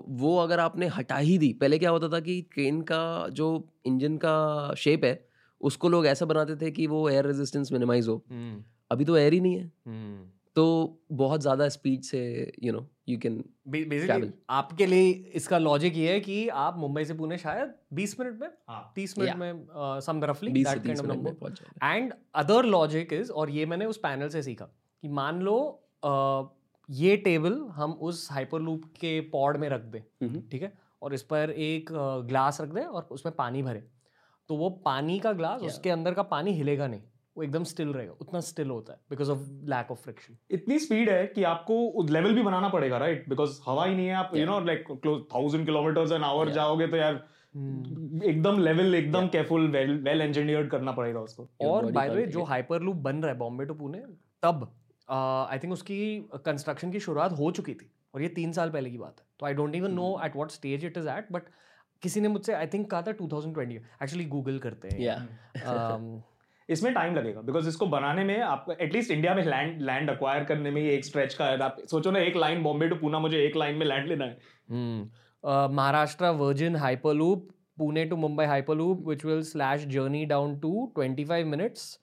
वो 0.07 0.38
अगर 0.38 0.59
आपने 0.59 0.88
हटा 0.88 1.17
ही 1.17 1.38
दी 1.38 1.53
पहले 1.53 1.79
क्या 1.79 1.89
होता 1.89 2.09
था 2.09 2.19
कि 2.19 2.41
ट्रेन 2.53 2.81
का 2.81 3.27
जो 3.31 3.69
इंजन 3.85 4.17
का 4.17 4.73
शेप 4.77 5.05
है 5.05 5.26
उसको 5.62 5.89
लोग 5.89 6.08
ऐसा 6.08 6.26
बनाते 6.26 6.55
थे 6.55 6.72
कि 6.72 6.88
वो 6.88 7.08
एयर 7.10 7.26
रेजिस्टेंस 7.26 7.72
मिनिमाइज 7.72 8.08
हो। 8.08 8.24
हम्म, 8.32 8.64
अभी 8.91 9.05
तो 9.05 9.18
एयर 9.18 9.34
ही 9.34 9.39
नहीं 9.39 9.55
है। 9.55 9.72
हम्म। 9.86 10.30
तो 10.55 10.64
बहुत 11.12 11.41
ज़्यादा 11.41 11.68
स्पीड 11.70 12.01
से 12.01 12.20
you 12.64 12.72
know 12.74 12.80
you 13.10 13.18
can 13.18 13.43
basically 13.68 14.32
आपके 14.49 14.86
लिए 14.86 15.10
इसका 15.36 15.58
लॉजिक 15.58 15.95
ये 15.97 16.12
है 16.14 16.20
कि 16.20 16.47
आप 16.62 16.78
मुंबई 16.78 17.03
से 17.05 17.14
पुणे 17.14 17.38
शायद 17.38 17.74
20 17.93 18.20
मिनट 18.20 18.39
में 18.41 18.47
हाँ। 18.70 18.93
30 18.95 19.18
मिनट 19.18 19.30
Yeah. 19.30 19.39
में 19.39 19.99
सम 20.01 20.24
रफली 20.24 20.51
minute 20.51 20.88
and 21.84 22.14
other 22.36 22.66
logic 22.66 23.14
is 23.14 23.32
और 23.32 23.49
ये 23.49 23.66
मैंने 23.66 23.86
उस 23.86 23.97
पैनल 23.97 24.30
से 24.30 24.41
सीखा 24.43 24.66
कि 24.66 25.08
मान 25.10 25.41
लो 25.41 25.58
ये 26.89 27.16
टेबल 27.18 27.60
हम 27.72 27.91
उस 28.01 28.28
हाइपरलूप 28.32 28.86
के 28.99 29.20
पॉड 29.30 29.58
में 29.58 29.68
रख 29.70 29.82
दें 29.86 29.99
हम्म। 29.99 30.41
ठीक 30.51 30.62
है? 30.62 30.74
और 31.01 31.14
इस 31.14 31.22
पर 31.24 31.49
एक 31.51 31.89
ग्लास 32.28 32.62
रख 32.62 32.70
दें 32.70 32.84
और 32.84 33.08
उसमें 33.12 33.36
पानी 33.36 33.64
भरे। 33.64 33.84
तो 34.50 34.56
वो 34.56 34.70
पानी 34.86 35.20
का 35.20 35.32
ग्लास 35.34 35.62
Yeah. 35.62 35.72
उसके 35.72 35.89
अंदर 35.89 36.14
का 36.14 36.24
पानी 36.32 36.52
हिलेगा 36.54 36.88
नहीं। 36.88 37.02
वो 37.36 37.43
एकदम 37.43 37.64
स्टिल 37.64 37.89
रहेगा 37.93 38.14
उतना 38.22 38.39
स्टिल 38.41 38.70
होता 38.70 38.93
है 38.93 39.00
because 39.10 39.32
of 39.32 39.39
lack 39.72 39.91
of 39.91 40.00
friction 40.04 40.38
इतनी 40.52 40.78
स्पीड 40.80 41.10
है 41.10 41.26
कि 41.28 41.43
आपको 41.45 42.06
लेवल 42.10 42.34
भी 42.36 42.43
बनाना 42.43 42.70
पड़ेगा 42.70 42.98
राइट 42.98 43.28
बिकॉज़ 43.30 43.60
हवा 43.66 43.86
ही 43.86 43.95
नहीं 43.95 44.08
है 44.08 44.14
आप 44.16 44.32
you 44.36 44.45
know 44.45 44.60
like 44.66 44.86
close 44.91 45.22
thousand 45.34 45.66
kilometre 45.66 46.14
an 46.16 46.24
hour 46.24 46.50
जाओगे 46.52 46.88
तो 46.88 46.98
यार 46.98 47.14
एकदम 48.26 48.60
लेवल 48.62 48.95
एकदम 48.95 49.28
केयरफुल 49.28 49.68
वेल 49.72 49.98
वेल 50.04 50.22
इंजीनियर्ड 50.22 50.70
करना 50.72 50.91
पड़ेगा 50.91 51.20
उसको। 51.20 51.48
और 51.68 51.91
बाय 51.91 52.10
द 52.10 52.14
वे 52.14 52.26
जो 52.28 52.43
हाइपर 52.45 52.82
लूप 52.82 52.95
बन 53.06 53.22
रहा 53.22 53.32
है 53.32 53.38
बॉम्बे 53.38 53.66
टू 53.66 53.74
पुणे 53.76 54.00
तब 54.43 54.68
आई 55.10 55.60
थिंक 55.60 55.74
उसकी 55.74 56.00
कंस्ट्रक्शन 56.45 56.91
की 56.91 57.00
शुरुआत 57.00 57.38
हो 57.39 57.52
चुकी 57.52 57.74
थी 57.74 57.91
और 58.14 58.22
ये 58.22 58.28
तीन 58.36 58.52
साल 58.52 58.70
पहले 58.70 58.89
की 58.89 58.98
बात 58.98 59.20
है। 59.20 59.26
तो 59.39 59.45
I 59.45 59.54
don't 59.54 59.76
even 59.76 59.91
know 59.93 60.10
at 60.26 60.36
what 60.36 60.52
stage 60.52 60.86
it 60.86 60.98
is 60.98 61.10
at 61.10 61.32
but 61.32 61.43
किसी 62.02 62.22
ने 62.22 62.28
मुझसे 62.28 62.54
आई 62.54 62.68
थिंक 62.68 62.91
कहा 62.91 63.02
था 63.02 63.12
2020 63.12 63.72
एक्चुअली 63.72 64.26
गूगल 64.26 64.60
करते 64.60 64.88
हैं 64.88 65.00
या। 65.00 65.28
Um, 65.68 66.22
इसमें 66.70 66.93
टाइम 66.93 67.16
लगेगा 67.16 67.41
बिकॉज़ 67.41 67.70
इसको 67.70 67.88
बनाने 67.88 68.24
में 68.24 68.41
आपको 68.41 68.72
एटलीस्ट 68.72 69.12
इंडिया 69.12 69.36
में 69.36 69.43
लैंड 69.43 69.82
लैंड 69.82 70.10
अक्वायर 70.10 70.43
करने 70.43 70.72
में 70.72 70.82
एक 70.82 71.06
स्ट्रेच 71.06 71.34
का 71.34 71.45
है। 71.45 71.60
आप 71.60 71.78
सोचो 71.91 72.12
ना 72.12 72.20
एक 72.20 72.36
लाइन 72.36 72.64
बॉम्बे 72.64 72.88
टू 72.88 72.95
पूना 72.95 73.20
मुझे 73.20 73.45
एक 73.45 73.56
लाइन 73.56 73.76
में 73.76 73.86
लैंड 73.86 74.08
लेना 74.08 74.26
है। 74.26 74.38
Maharashtra 75.72 76.26
Virgin 76.26 76.76
Hyperloop 76.76 77.50
Pune 77.78 78.06
to 78.06 78.16
Mumbai 78.16 78.45
hyperloop 78.45 79.06
which 79.06 79.24
will 79.26 79.43
slash 79.43 79.86
journey 79.86 80.26
down 80.26 80.60
to 80.60 80.91
25 80.95 81.48
minutes. 81.48 82.00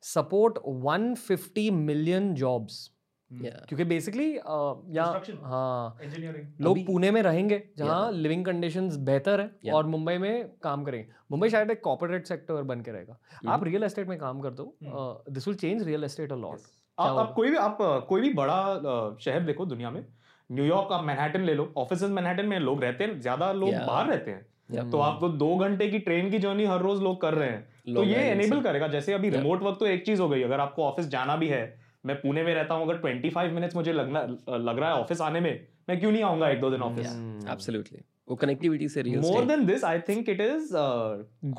Support 0.00 0.58
150 0.64 1.70
million 1.70 2.36
jobs. 2.36 2.90
Yeah. 2.90 2.95
क्योंकि 3.30 3.84
बेसिकली 3.84 4.26
यहाँ 4.32 5.22
हाँ। 5.42 5.98
इंजीनियरिंग 6.02 6.64
लोग 6.64 6.78
पुणे 6.86 7.10
में 7.10 7.20
रहेंगे 7.22 7.62
जहाँ 7.78 8.10
लिविंग 8.12 8.44
कंडीशंस 8.46 8.96
बेहतर 9.06 9.40
है 9.40 9.46
Yeah. 9.46 9.74
और 9.74 9.86
मुंबई 9.86 10.16
में 10.18 10.48
काम 10.62 10.84
करेंगे। 10.84 11.06
मुंबई 11.30 11.48
शायद 11.50 11.70
एक 11.70 11.80
कॉपोरेट 11.84 12.26
सेक्टर 12.26 12.62
बन 12.64 12.80
के 12.80 12.90
रहेगा। 12.90 13.18
हम्म। 13.32 13.52
आप 13.52 13.64
रियल 13.64 13.84
एस्टेट 13.84 14.08
में 14.08 14.18
काम 14.18 14.40
करते 14.40 14.62
हो 14.62 15.24
this 15.30 15.48
will 15.48 15.56
change 15.56 15.82
real 15.86 16.04
estate 16.04 16.32
a 16.32 16.36
lot 16.36 16.58
आप 16.98 17.18
आप 17.18 17.32
कोई 17.36 17.50
भी 17.50 17.56
आप 17.58 17.78
कोई 18.08 18.20
भी 18.20 18.32
बड़ा 18.34 19.16
शहर 19.20 19.40
देखो 19.46 19.66
दुनिया 19.66 19.90
में 19.90 20.04
न्यूयॉर्क 20.50 20.92
आप 20.92 21.04
मैनहट्टन 21.04 21.42
ले 21.44 21.54
लो 21.54 21.72
ऑफ़िस 21.78 22.02
मैनहट्टन 22.02 22.46
में 22.46 22.58
लोग 22.60 22.82
रहते 22.84 23.04
हैं 23.04 23.20
ज़्यादा 23.20 23.50
लोग 23.52 23.70
Yeah. 23.70 23.86
बाहर 23.86 24.06
रहते 24.08 24.30
हैं। 24.30 24.46
Yeah. 24.74 24.90
तो 24.92 24.98
आप 25.00 25.18
तो 25.20 25.28
दो 25.40 25.54
घंटे 25.56 25.88
की 25.88 25.98
ट्रेन 26.00 26.30
की 26.30 26.38
जर्नी 26.38 26.64
हर 26.66 26.80
रोज 26.82 27.02
लोग 27.02 27.20
कर 27.20 27.34
रहे 27.34 27.48
हैं। 27.48 27.94
तो 27.94 28.04
ये 28.04 28.22
एनेबल 28.30 28.60
करेगा 28.62 28.88
जैसे 28.88 29.12
अभी 29.12 29.30
Yeah. 29.30 29.40
रिमोट 29.40 29.62
वर्क 29.62 29.76
तो 29.80 29.86
एक 29.86 30.06
चीज़ 30.06 30.20
हो 30.20 30.28
गई 30.28 30.42
अगर 30.42 30.60
आपको 30.60 30.84
ऑफ़िस 30.84 31.08
जाना 31.08 31.36
भी 31.36 31.48
है 31.48 31.64
मैं 32.06 32.16
पुणे 32.20 32.42
में 32.42 32.54
रहता 32.54 32.74
हूँ 32.74 32.88
अगर 32.88 33.00
25 33.02 33.52
मिनट्स 33.52 33.76
मुझे 33.76 33.92
लगना 33.92 34.20
लग 34.58 34.78
रहा 34.78 34.90
है 34.90 35.00
ऑफ़िस 35.02 35.20
आने 35.20 35.40
में 35.40 35.52
मैं 35.88 35.98
क्यों 36.00 36.12
नहीं 36.12 36.22
आऊँगा 36.22 36.48
एक 36.50 36.60
दो 36.60 36.70
दिन 36.70 36.82
ऑफ़िस 36.82 37.06
Yeah, 37.06 37.54
absolutely. 37.54 38.02
वो 38.28 38.36
connectivity 38.36 38.88
से 38.88 39.02
real 39.02 39.22
more 39.22 39.44
than 39.44 39.64
this 39.66 39.84
I 39.84 39.98
think 40.08 40.28
it 40.28 40.40
is 40.40 40.70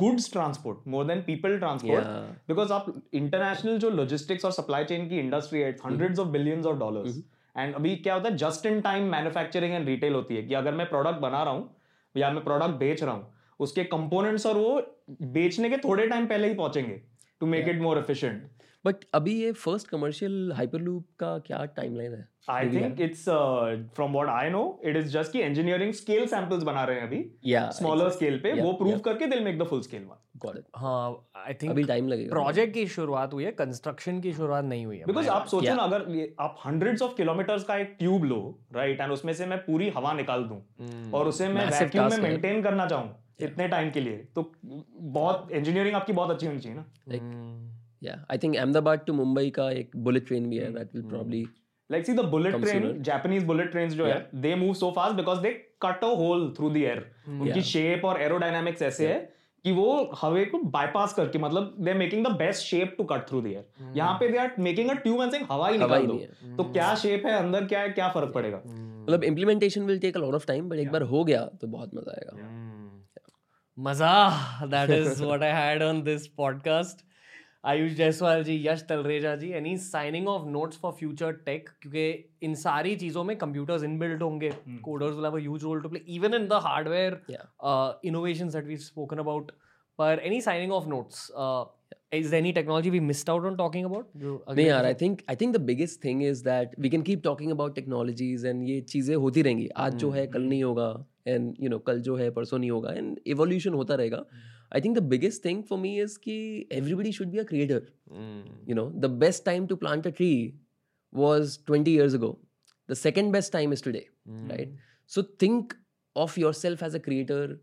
goods 0.02 0.32
transport 0.34 0.88
more 0.88 1.06
than 1.06 1.22
people 1.28 1.58
transport 1.60 2.06
because 2.48 2.74
आप 2.74 2.94
इंटरनेशनल 3.14 3.78
जो 3.78 3.90
लॉजिस्टिक्स 3.90 4.46
और 4.46 4.52
सप्लाई 4.52 4.86
चेन 4.86 5.08
की 5.10 5.20
इंडस्ट्री 5.20 5.60
है 5.60 5.72
hundreds 5.86 6.20
of 6.20 6.28
billions 6.30 6.66
of 6.66 6.78
dollars 6.80 7.22
and 7.56 7.76
अभी 7.76 7.96
क्या 7.98 8.14
होता 8.14 8.30
है 8.30 8.38
just 8.38 8.66
in 8.66 8.82
time 8.82 9.10
manufacturing 9.12 9.74
and 9.74 9.88
retail 9.88 10.14
होती 10.14 10.36
है 10.36 10.44
कि 10.44 10.54
अगर 10.54 10.74
मैं 10.74 10.90
प्रोडक्ट 10.90 11.20
बना 11.20 11.44
रहा 11.44 11.54
हूँ 11.54 11.70
या 12.16 12.32
मैं 12.32 12.44
प्रोडक्ट 12.44 12.80
बेच 12.80 13.04
रहा 13.04 13.14
हूँ 13.14 13.34
उसके 13.60 13.84
कंपोनेंट्स 13.94 14.46
और 14.46 14.58
वो 14.58 14.82
बेचने 15.34 15.70
के 15.70 15.78
थोड़े 15.78 16.08
टाइम 16.08 16.26
पहले 16.28 16.48
ही 16.48 16.54
पहुँचेंगे 16.56 17.02
to 17.42 17.46
make 17.48 17.68
it 17.68 17.82
more 17.82 17.98
efficient 17.98 18.44
But 18.88 19.06
अभी 19.16 19.32
ये 19.42 19.52
first 19.62 19.88
commercial 19.94 20.36
hyperloop 20.58 21.04
का 21.20 21.38
क्या 21.48 21.62
timeline 21.76 22.18
है? 22.18 22.28
I 22.50 22.70
think 22.74 23.00
it's 23.02 23.24
from 23.96 24.12
what 24.12 24.30
I 24.30 24.50
know 24.50 24.60
it 24.86 24.98
is 24.98 25.08
just 25.14 25.32
कि 25.32 25.42
इंजीनियरिंग 25.44 25.92
स्केल 25.94 26.26
सैंपल्स 26.28 26.64
बना 26.64 26.84
रहे 26.84 27.00
हैं 27.00 27.08
अभी। 27.08 27.20
स्मॉलर 27.78 28.10
स्केल 28.10 28.38
पे 28.44 28.54
वो 28.62 28.72
प्रूव 28.82 29.00
करके 29.08 29.28
they'll 29.28 29.44
make 29.44 29.60
the 29.60 29.68
full 29.68 29.82
scale 29.82 30.04
one 30.04 30.24
Got 30.46 30.58
it. 30.60 30.64
हाँ 30.78 31.10
आई 31.36 31.54
अभी 31.54 31.68
थिंक 31.68 31.90
time 31.90 32.10
लगेगा. 32.10 32.34
प्रोजेक्ट 32.34 32.74
की 32.74 32.86
शुरुआत 32.96 33.34
हुई 33.34 33.44
है 33.44 33.52
कंस्ट्रक्शन 33.60 34.22
की 34.22 34.34
शुरुआत 34.34 34.66
नहीं 34.66 34.86
हुई 34.86 34.98
है। 34.98 35.06
बिकॉज़ 35.06 35.30
आप 35.30 35.48
सोचो 35.48 35.74
ना 35.76 35.84
अगर 35.84 36.36
आप 36.40 36.60
हंड्रेड्स 36.66 37.02
ऑफ़ 37.02 37.16
किलोमीटर्स 37.16 37.64
का 37.64 37.78
एक 37.78 37.96
ट्यूब 38.00 38.24
लो 38.26 38.40
राइट 38.76 39.02
एंड 39.02 39.12
उसमें 39.12 39.34
से 39.34 39.46
मैं 39.46 39.58
पूरी 39.66 39.90
हवा 39.98 40.14
निकाल 40.14 40.44
दूँ 40.44 40.62
हम्म। 40.82 41.14
और 41.14 41.28
उसे 41.28 41.48
मैं 41.50 41.66
वैक्यूम 41.72 42.10
में 42.12 42.18
मेंटेन 42.30 42.62
करना 42.64 42.86
चाहूँ 42.86 43.16
इतने 43.42 43.68
टाइम 43.68 43.90
के 43.92 44.02
लिए 44.02 44.18
तो 44.36 44.52
बहुत 44.66 45.52
इंजीनियरिंग 45.52 45.96
आपकी 45.96 46.14
बहुत 46.14 46.32
अच्छी 46.32 46.48
होनी 46.48 46.60
चाहिए 46.60 46.78
ना। 46.78 46.86
Like, 47.12 47.28
yeah. 48.02 48.26
I 48.34 48.38
think 48.38 48.58
Ahmedabad 48.64 49.06
to 49.08 49.16
Mumbai 49.20 49.50
का 49.52 49.70
एक 49.72 49.96
bullet 50.08 50.28
train 50.30 50.50
भी 50.50 50.58
है. 50.58 50.74
That 50.74 50.94
will 50.96 51.08
probably. 51.14 51.46
Like 51.90 52.06
see 52.06 52.14
the 52.14 52.26
bullet 52.32 52.54
Come 52.54 52.64
train 52.64 52.84
sooner. 52.84 53.02
Japanese 53.06 53.44
bullet 53.46 53.72
train 53.72 53.90
जो 53.90 54.06
है 54.06 54.30
they 54.42 54.56
move 54.56 54.74
so 54.74 54.92
fast 54.96 55.16
because 55.16 55.40
they 55.42 55.52
cut 55.82 56.04
a 56.04 56.08
hole 56.18 56.54
through 56.58 56.70
the 56.70 56.78
air 56.78 57.06
उनकी 57.28 57.50
Yeah. 57.50 57.68
Shape 57.68 58.06
और 58.06 58.22
aerodynamics 58.22 58.82
ऐसे 58.82 59.08
है 59.08 59.20
कि 59.66 59.72
वो 59.72 60.12
हवे 60.22 60.44
को 60.46 60.58
बाईपास 60.74 61.14
करके 61.14 61.40
मतलब 61.40 61.76
they 61.80 61.92
are 61.92 61.98
making 61.98 62.26
the 62.26 62.32
best 62.38 62.64
shape 62.64 62.96
to 62.98 63.04
cut 63.12 63.28
through 63.30 63.42
the 63.42 63.48
air 63.48 63.96
यहाँ 63.98 64.14
पे 64.20 64.30
they 64.30 64.38
are 64.38 64.52
making 64.68 64.90
a 64.90 64.94
tube 65.06 65.22
and 65.22 65.32
saying 65.32 65.46
हवा 65.52 65.70
ही 65.70 65.78
निकाल 65.78 66.06
दो. 66.08 66.18
तो 66.58 66.64
क्या 66.72 66.94
शेप 67.06 67.26
है 67.26 67.38
अंदर 67.40 67.66
क्या 67.66 67.80
है 67.80 67.90
क्या 67.90 68.10
फ़र्क 68.12 68.34
पड़ेगा? 68.34 68.62
मतलब 68.68 69.24
implementation 69.32 69.90
will 69.90 70.06
take 70.06 70.22
a 70.22 70.26
lot 70.26 70.40
of 70.42 70.46
time, 70.52 70.70
but 70.70 70.86
एक 70.86 70.92
बार 70.92 71.02
हो 71.16 71.24
गया 71.24 71.46
तो 71.62 71.68
बहुत 71.68 71.96
मज़ा 71.96 72.12
आएगा. 72.12 72.34
मज़ा 73.78 74.68
that 74.68 74.90
is 74.90 75.24
what 75.24 75.44
I 75.44 75.52
had 75.62 75.84
on 75.84 76.02
this 76.04 76.28
podcast 76.28 77.07
Ayush 77.64 77.92
Jaiswal 77.94 78.44
ji 78.44 78.56
Yash 78.68 78.84
Talreja 78.90 79.36
ji 79.36 79.50
any 79.58 79.78
signing 79.78 80.28
off 80.28 80.48
notes 80.50 80.80
for 80.82 80.92
future 81.00 81.32
tech 81.46 81.70
क्योंकि 81.82 82.08
इन 82.44 82.56
सारी 82.56 82.96
चीज़ों 82.96 83.24
में 83.24 83.36
कंप्यूटर्स 83.38 83.84
इनबिल्ट 83.84 84.22
होंगे 84.22 84.52
coders 84.84 85.16
will 85.16 85.26
have 85.26 85.38
a 85.38 85.42
huge 85.42 85.64
role 85.64 85.82
to 85.82 85.90
play 85.90 86.02
even 86.16 86.34
in 86.34 86.48
the 86.48 86.60
hardware 86.66 87.22
innovations 88.08 88.56
that 88.56 88.70
we've 88.72 88.84
spoken 88.84 89.20
about. 89.22 89.52
पर 90.00 90.20
any 90.26 90.40
signing 90.46 90.74
of 90.74 90.88
notes 90.90 91.22
uh, 91.44 91.66
is 92.18 92.30
there 92.32 92.40
any 92.40 92.52
technology 92.58 92.92
we 92.96 93.00
missed 93.06 93.30
out 93.34 93.46
on 93.50 93.56
talking 93.62 93.86
about? 93.90 94.10
जो 94.18 94.34
नहीं 94.50 94.66
यार 94.66 94.86
I 94.86 94.94
think 95.02 95.22
I 95.30 95.36
think 95.36 95.56
the 95.56 95.62
biggest 95.70 96.04
thing 96.04 96.24
is 96.24 96.44
that 96.44 96.76
we 96.80 96.90
can 96.90 97.02
keep 97.08 97.24
talking 97.24 97.52
about 97.52 97.76
technologies 97.76 98.46
and 98.48 98.64
ये 98.70 98.80
चीज़ें 98.92 99.16
होती 99.16 99.42
रहेंगी। 99.42 99.68
आज 99.78 99.96
जो 100.04 100.10
है 100.12 100.26
कल 100.28 100.44
नहीं 100.44 100.64
होगा 100.64 100.90
एंड 101.28 101.56
यू 101.60 101.70
नो 101.70 101.80
कल 101.90 102.02
जो 102.02 102.16
है 102.16 102.30
परसों 102.32 102.60
नहीं 102.60 102.72
होगा 102.72 102.94
एंड 102.94 103.20
इवोल्यूशन 103.28 103.74
होता 103.74 103.96
रहेगा। 103.96 104.24
I 104.72 104.82
think 104.82 104.98
the 104.98 105.04
biggest 105.10 105.44
thing 105.46 105.64
for 105.64 105.80
me 105.80 105.98
is 106.02 106.18
की 106.20 106.40
everybody 106.72 107.12
should 107.12 107.28
be 107.28 107.38
a 107.38 107.44
creator 107.44 107.88
you 108.70 108.76
know 108.76 108.90
the 108.96 109.10
best 109.20 109.46
time 109.46 109.68
to 109.68 109.76
plant 109.76 110.08
a 110.08 110.10
tree 110.12 110.32
was 111.14 111.58
twenty 111.68 111.94
years 111.94 112.16
ago 112.16 112.38
the 112.90 112.94
second 112.96 113.32
best 113.34 113.54
time 113.54 113.74
is 113.74 113.84
today 113.84 114.06
right 114.28 114.76
so 115.12 115.24
think 115.42 115.74
of 116.16 116.40
yourself 116.54 116.84
as 116.84 116.96
a 116.96 117.00
creator 117.00 117.58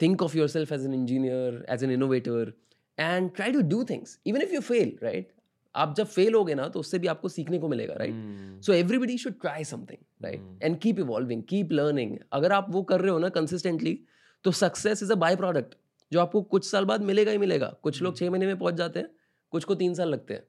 think 0.00 0.22
of 0.22 0.36
yourself 0.48 0.72
as 0.72 0.84
an 0.84 0.94
engineer 0.94 1.64
as 1.70 1.84
an 1.84 1.90
innovator 1.90 2.52
and 2.98 3.34
try 3.34 3.52
to 3.52 3.60
do 3.68 3.82
things 3.84 4.18
even 4.26 4.42
if 4.42 4.54
you 4.54 4.60
fail 4.60 4.96
right 5.02 5.32
आप 5.74 5.94
जब 5.96 6.06
fail 6.06 6.34
हो 6.34 6.44
गए 6.44 6.54
ना 6.54 6.68
तो 6.68 6.80
उससे 6.80 6.98
भी 6.98 7.06
आपको 7.06 7.28
सीखने 7.28 7.58
को 7.58 7.68
मिलेगा 7.68 7.94
right 7.94 8.62
so 8.64 8.72
everybody 8.72 9.16
should 9.18 9.40
try 9.40 9.64
something 9.64 10.24
right 10.24 10.62
and 10.62 10.78
keep 10.78 10.98
evolving 10.98 11.42
keep 11.48 11.72
learning 11.72 12.16
अगर 12.32 12.52
आप 12.52 12.66
वो 12.70 12.82
कर 12.82 13.00
रहे 13.00 13.10
हो 13.10 13.18
ना 13.18 13.28
कंसिस्टेंटली 13.36 13.98
तो 14.44 14.50
success 14.52 15.02
is 15.02 15.12
a 15.12 15.16
by 15.16 15.36
product 15.36 15.74
जो 16.12 16.20
आपको 16.20 16.42
कुछ 16.44 16.70
साल 16.70 16.84
बाद 16.84 17.02
मिलेगा 17.02 17.32
ही 17.32 17.38
मिलेगा। 17.38 17.66
कुछ 17.82 18.02
लोग 18.02 18.12
हम्म। 18.12 18.18
छह 18.18 18.30
महीने 18.30 18.46
में 18.46 18.58
पहुँच 18.58 18.74
जाते 18.74 19.00
हैं 19.00 19.10
कुछ 19.52 19.64
को 19.64 19.74
तीन 19.74 19.94
साल 19.94 20.08
लगते 20.08 20.34
हैं। 20.34 20.42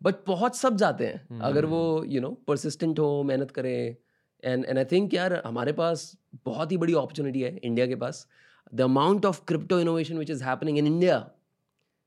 बट 0.00 0.14
पहुँच 0.26 0.54
सब 0.56 0.76
जाते 0.76 1.06
हैं। 1.06 1.26
हम्म, 1.30 1.40
अगर 1.40 1.64
हम्म, 1.64 1.74
वो 1.74 2.04
यू 2.08 2.20
नो 2.20 2.30
परसिस्टेंट 2.46 2.98
हो 2.98 3.22
मेहनत 3.22 3.50
करें 3.50 3.96
एंड 4.42 4.64
एंड 4.64 4.78
आई 4.78 4.84
थिंक 4.84 5.14
यार 5.14 5.42
हमारे 5.46 5.72
पास 5.72 6.12
बहुत 6.44 6.72
ही 6.72 6.76
बड़ी 6.76 6.92
अपॉर्चुनिटी 6.94 7.40
है 7.42 7.56
इंडिया 7.56 7.86
के 7.86 7.94
पास। 7.96 8.26
The 8.74 8.80
amount 8.80 9.26
of 9.26 9.40
crypto 9.48 9.78
innovation 9.80 10.18
which 10.18 10.30
is 10.30 10.44
happening 10.44 10.78
in 10.78 10.86
India 10.86 11.24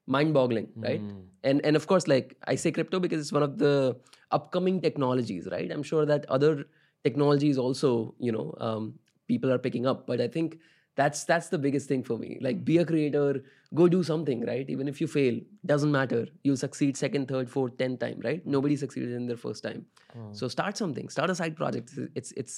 mind 0.08 0.34
boggling 0.34 0.84
right 0.84 1.02
and 1.46 1.62
and 1.66 1.76
of course 1.78 2.08
like 2.10 2.34
I 2.50 2.58
say 2.58 2.72
crypto 2.72 3.00
because 3.00 3.20
is 3.20 3.34
one 3.36 3.44
of 3.44 3.52
the 3.52 3.96
upcoming 4.32 4.82
technologies 4.82 5.50
right 5.50 5.72
I 5.72 5.78
am 5.78 5.84
sure 5.84 6.06
that 6.06 6.26
other 6.38 6.64
technology 7.06 7.50
is 7.50 7.60
also 7.60 7.92
you 8.22 8.32
know 8.34 8.44
people 9.30 9.52
are 9.52 9.58
picking 9.58 9.86
up 9.86 10.06
but 10.10 10.22
I 10.22 10.28
think 10.36 10.60
that's 11.00 11.24
that's 11.30 11.50
the 11.50 11.60
biggest 11.66 11.88
thing 11.92 12.04
for 12.10 12.18
me 12.24 12.38
like 12.48 12.64
be 12.70 12.78
a 12.84 12.86
creator 12.92 13.44
go 13.80 13.88
do 13.96 14.02
something 14.10 14.44
right 14.50 14.70
even 14.76 14.88
if 14.92 15.02
you 15.02 15.08
fail 15.16 15.40
doesn't 15.72 15.92
matter 15.92 16.22
you'll 16.44 16.62
succeed 16.64 16.98
second 17.04 17.28
third 17.34 17.50
fourth 17.56 17.78
tenth 17.82 18.00
time 18.06 18.26
right 18.28 18.46
nobody 18.58 18.78
succeeded 18.84 19.14
in 19.20 19.28
their 19.32 19.42
first 19.46 19.64
time 19.68 19.86
so 20.32 20.48
start 20.48 20.78
something 20.84 21.10
start 21.18 21.30
a 21.30 21.36
side 21.42 21.56
project 21.56 21.92
it's 22.16 22.32
it's 22.44 22.58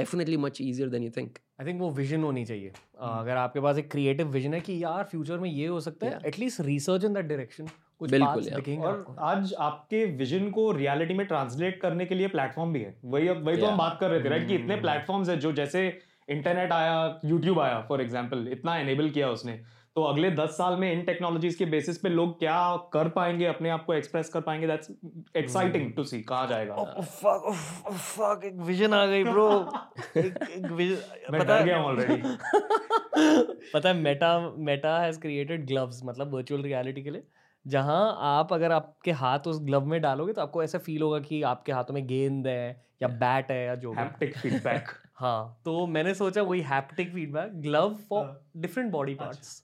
definitely 0.00 0.40
much 0.46 0.60
easier 0.60 0.90
than 0.96 1.06
you 1.08 1.14
think 1.18 1.44
I 1.60 1.66
think 1.66 1.80
वो 1.80 1.90
vision 1.90 2.22
होनी 2.22 2.44
चाहिए 2.44 2.70
uh, 2.70 3.18
अगर 3.18 3.36
आपके 3.36 3.60
पास 3.60 3.78
एक 3.78 3.90
creative 3.90 4.28
vision 4.30 4.54
है 4.54 4.60
कि 4.60 4.82
यार 4.82 5.04
future 5.04 5.38
में 5.38 5.48
ये 5.50 5.66
हो 5.66 5.80
सकता 5.80 6.06
है 6.06 6.18
at least 6.26 6.60
research 6.60 7.04
in 7.04 7.14
that 7.14 7.24
direction 7.26 7.68
कुछ 7.98 8.10
बिल्कुल, 8.10 8.42
yeah. 8.44 8.78
और 8.78 8.88
आपको 8.88 9.14
आज 9.28 9.54
आपके 9.68 10.04
विजन 10.18 10.50
को 10.50 10.70
रियलिटी 10.72 11.14
में 11.14 11.26
ट्रांसलेट 11.26 11.80
करने 11.80 12.06
के 12.06 12.14
लिए 12.14 12.28
प्लेटफॉर्म 12.28 12.72
भी 12.72 12.80
है 12.80 12.94
वही 13.04 13.28
वही 13.28 13.56
तो 13.56 13.66
हम 13.66 13.78
बात 13.78 13.98
कर 14.00 14.10
रहे 14.10 14.24
थे 14.24 14.28
राइट 14.28 14.46
कि 14.48 14.54
इतने 14.54 14.76
प्लेटफॉर्म्स 14.76 15.28
है 15.28 15.36
जो 15.36 15.52
जैसे 15.52 15.82
इंटरनेट 16.30 16.72
आया 16.72 17.20
यूट्यूब 17.24 17.60
आया 17.60 17.80
फॉर 17.80 18.00
एग्ज़ाम्पल 18.00 18.48
इतना 18.52 18.76
एनेबल 18.76 19.10
किया 19.10 19.28
उसने। 19.28 19.52
तो 19.96 20.02
अगले 20.02 20.30
दस 20.30 20.50
साल 20.50 20.76
में 20.76 20.92
इन 20.92 21.02
टेक्नोलॉजीज़ 21.02 21.58
के 21.58 21.64
बेसिस 21.64 21.98
पे 21.98 22.08
लोग 22.08 22.38
क्या 22.38 22.76
कर 22.92 23.08
पाएँगे 23.08 23.46
अपने 23.46 23.70
आप 23.70 23.84
को 23.84 23.94
एक्सप्रेस 23.94 24.28
कर 24.28 24.40
पाएँगे 24.40 24.66
दैट्स 24.66 24.90
एक्साइटिंग 25.36 25.92
टू 25.92 26.04
सी 26.04 26.22
कहाँ 26.22 26.46
जाएगा। 26.46 26.74
Oh, 26.74 27.02
fuck, 27.02 27.48
oh, 27.50 27.96
fuck, 28.10 28.44
एक 28.44 28.54
विजन 28.54 28.94
आ 28.94 29.06
गई 29.06 29.24
ब्रो 29.24 29.50
एक, 30.16 30.38
एक 30.50 30.66
vision- 30.66 31.32
मैं 31.32 31.46
डर 31.46 31.64
गया 31.64 31.82
ऑलरेडी 31.82 32.22
पता 33.74 33.88
है 33.88 33.94
Meta 33.94 34.54
Meta 34.58 34.98
has 35.00 35.20
created 35.20 35.66
gloves 35.66 36.00
मतलब 36.04 36.34
वर्चुअल 36.34 36.62
रियलिटी 36.62 37.02
के 37.02 37.10
लिए। 37.10 37.22
जहाँ 37.66 38.16
आप 38.20 38.52
अगर 38.52 38.72
आपके 38.72 39.10
हाथ 39.10 39.38
उस 39.46 39.60
ग्लव 39.62 39.84
में 39.84 40.00
डालोगे 40.00 40.32
तो 40.32 40.42
आपको 40.42 40.62
ऐसा 40.62 40.78
फील 40.78 41.02
होगा 41.02 41.18
कि 41.18 41.42
आपके 41.42 41.72
हाथों 41.72 41.94
में 41.94 42.06
गेंद 42.06 42.46
है 42.46 42.84
या 43.02 43.08
बैट 43.08 43.50
है 43.50 43.66
या 43.66 43.74
जो 43.74 43.92
हैप्टिक 43.92 44.38
फीडबैक 44.38 44.88
हाँ 45.18 45.60
तो 45.64 45.86
मैंने 45.86 46.14
सोचा 46.14 46.42
वही 46.42 46.60
haptic 46.64 47.12
feedback 47.14 47.60
glove 47.62 47.94
for 48.08 48.26
different 48.56 48.90
body 48.92 49.14
parts 49.14 49.62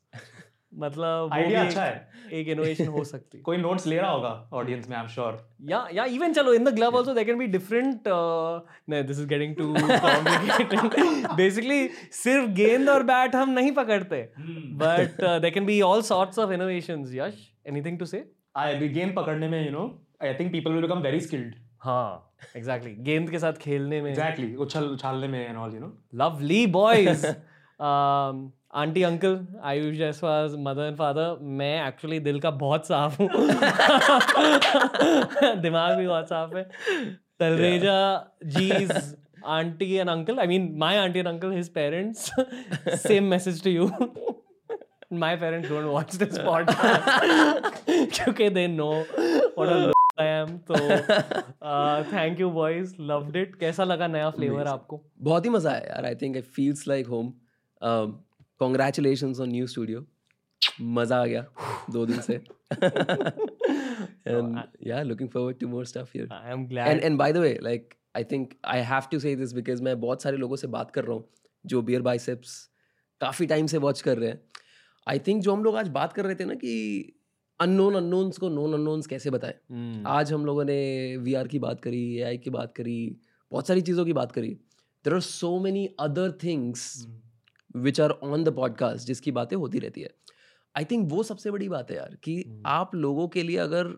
मतलब 0.72 1.32
आइडिया 1.32 1.62
अच्छा 1.64 1.84
है। 1.84 2.08
एक 2.32 2.48
इनोवेशन 2.48 2.86
हो 2.86 3.02
सकती 3.04 3.38
कोई 3.48 3.56
नोट्स 3.56 3.86
ले 3.86 3.96
रहा 3.98 4.10
होगा 4.10 4.30
ऑडियंस 4.52 4.88
में 4.88 4.96
आई 4.96 5.02
एम 5.02 5.08
श्योर 5.08 5.38
या 5.70 5.86
या 5.94 6.04
इवन 6.14 6.32
चलो 6.32 6.54
in 6.54 6.64
the 6.64 6.74
glove 6.74 6.96
also 6.96 7.14
there 7.14 7.26
can 7.26 7.38
be 7.38 7.46
different 7.46 8.08
नहीं 8.08 9.02
this 9.04 9.18
is 9.18 9.26
getting 9.26 9.54
too 9.56 9.72
complicated 9.74 11.26
basically 11.36 11.88
सिर्फ़ 12.12 12.50
गेंद 12.52 12.88
और 12.90 13.02
बैट 13.02 13.34
हम 13.36 13.50
नहीं 13.50 13.72
पकड़ते 13.72 14.22
but 14.38 15.20
there 15.20 15.50
can 15.50 15.66
be 15.66 15.80
all 15.82 16.02
sorts 16.02 16.38
of 16.38 16.52
innovations 16.52 17.14
Yash 17.14 17.50
anything 17.66 17.98
to 17.98 18.06
say 18.06 18.24
I 18.56 18.88
गेंद 18.90 19.14
पकड़ने 19.16 19.48
में 19.48 19.64
you 19.64 19.70
know 19.72 19.86
I 20.22 20.34
think 20.34 20.52
people 20.52 20.72
will 20.72 20.82
become 20.82 21.02
very 21.02 21.20
skilled 21.20 21.54
हाँ 21.84 22.32
एग्जैक्टली 22.56 22.94
गेंद 23.04 23.30
के 23.30 23.38
साथ 23.38 23.52
खेलने 23.60 24.00
में 24.02 24.10
एग्जैक्टली 24.10 24.54
उछल 24.64 24.84
उछालने 24.92 25.28
में 25.28 25.46
and 25.46 25.56
all 25.58 25.74
you 25.74 25.80
know 25.80 25.92
lovely 26.22 26.66
boys 26.76 27.26
aunty 28.82 29.02
uncle 29.02 29.38
Ayush 29.70 29.96
Jaiswal 29.96 30.54
mother 30.68 30.86
and 30.86 30.96
father 30.96 31.36
मैं 31.60 31.86
एक्चुअली 31.88 32.20
दिल 32.20 32.40
का 32.40 32.50
बहुत 32.62 32.86
साफ़ 32.86 33.20
हूँ 33.22 33.28
दिमाग 35.62 35.96
भी 35.98 36.06
बहुत 36.06 36.28
साफ़ 36.28 36.56
है 36.56 36.64
तलरेजा 37.40 37.98
जीज 38.56 38.92
auntie 39.54 39.98
and 40.02 40.10
uncle 40.10 40.38
i 40.42 40.44
mean 40.50 40.68
my 40.82 40.90
auntie 40.98 41.22
and 41.22 41.28
uncle 41.30 41.50
his 41.50 41.66
parents 41.68 42.20
same 43.02 43.28
message 43.32 43.58
to 43.66 43.72
you 43.72 43.88
my 45.24 45.32
parents 45.42 45.68
don't 45.72 45.90
watch 45.96 46.14
this 46.22 46.38
podcast 46.46 47.82
क्योंकि 47.88 48.48
they 48.54 48.66
know 48.78 48.94
what 49.58 49.74
a 49.74 49.93
I 50.18 50.24
am 50.24 50.50
तो 50.70 50.74
thank 52.12 52.40
you 52.40 52.50
boys 52.50 52.94
loved 53.00 53.36
it 53.36 53.54
कैसा 53.60 53.84
लगा 53.84 54.06
नया 54.06 54.30
flavour 54.30 54.66
आपको? 54.66 55.00
बहुत 55.20 55.44
ही 55.44 55.50
मज़ा 55.50 55.70
आया 55.70 55.86
यार. 55.88 56.04
I 56.06 56.14
think 56.14 56.36
it 56.36 56.44
feels 56.44 56.86
like 56.88 57.06
home 57.06 57.32
congratulation 58.60 59.34
on 59.42 59.50
new 59.50 59.66
studio 59.66 60.04
मज़ा 60.80 61.20
आ 61.22 61.26
गया 61.26 61.44
दो 61.90 62.06
दिन 62.06 62.20
से. 62.20 62.40
And 64.26 64.58
yeah 64.90 65.02
looking 65.08 65.28
forward 65.32 65.58
to 65.60 65.66
more 65.72 65.84
stuff 65.84 66.12
here. 66.12 66.26
I 66.30 66.52
am 66.54 66.62
glad. 66.68 66.88
And 66.92 67.04
and 67.08 67.18
by 67.18 67.28
the 67.36 67.42
way 67.44 67.52
like 67.66 67.96
I 68.20 68.22
think 68.30 68.54
I 68.74 68.78
have 68.90 69.10
to 69.10 69.20
say 69.24 69.34
this 69.40 69.52
because 69.58 69.82
मैं 69.82 70.00
बहुत 70.00 70.22
सारे 70.22 70.36
लोगों 70.36 70.56
से 70.56 70.66
बात 70.76 70.90
कर 70.90 71.04
रहा 71.04 71.14
हूँ 71.14 71.24
जो 71.64 71.82
बियर 71.82 72.02
बाइसेप्स 72.02 72.56
काफ़ी 73.20 73.46
टाइम 73.46 73.66
से 73.66 73.78
वॉच 73.78 74.00
कर 74.00 74.18
रहे 74.18 74.30
हैं. 74.30 74.40
आई 75.06 75.18
थिंक 75.26 75.42
जो 75.42 75.52
हम 75.52 75.64
लोग 75.64 75.76
आज 75.76 75.88
बात 75.98 76.12
कर 76.12 76.24
रहे 76.24 76.34
थे 76.34 76.44
ना 76.44 76.54
कि 76.54 76.72
अननोन 77.60 77.94
अननोन्स 77.94 78.38
को 78.38 78.48
नोन 78.48 78.72
अननोन्स 78.74 79.06
कैसे 79.06 79.30
बताएँ 79.30 79.54
Hmm. 79.72 80.06
आज 80.06 80.32
हम 80.32 80.46
लोगों 80.46 80.64
ने 80.64 81.16
वीआर 81.16 81.48
की 81.48 81.58
बात 81.58 81.80
करी 81.80 82.02
एआई 82.18 82.38
की 82.38 82.50
बात 82.50 82.72
करी 82.76 83.16
बहुत 83.52 83.66
सारी 83.66 83.80
चीज़ों 83.80 84.04
की 84.04 84.12
बात 84.12 84.32
करी 84.32 84.48
there 85.04 85.14
are 85.14 85.20
so 85.20 85.58
many 85.60 85.86
other 86.00 86.32
things 86.42 87.06
which 87.76 88.00
are 88.00 88.10
on 88.10 88.44
the 88.44 88.54
podcast 88.56 89.06
जिसकी 89.06 89.32
बातें 89.32 89.56
होती 89.56 89.78
रहती 89.78 90.00
है 90.00 90.10
आई 90.74 90.84
थिंक 90.84 91.08
वो 91.12 91.22
सबसे 91.22 91.50
बड़ी 91.50 91.68
बात 91.68 91.90
है 91.90 91.96
यार 91.96 92.16
कि 92.24 92.42
Hmm. 92.42 92.62
आप 92.66 92.94
लोगों 92.94 93.28
के 93.28 93.42
लिए 93.42 93.56
अगर 93.58 93.94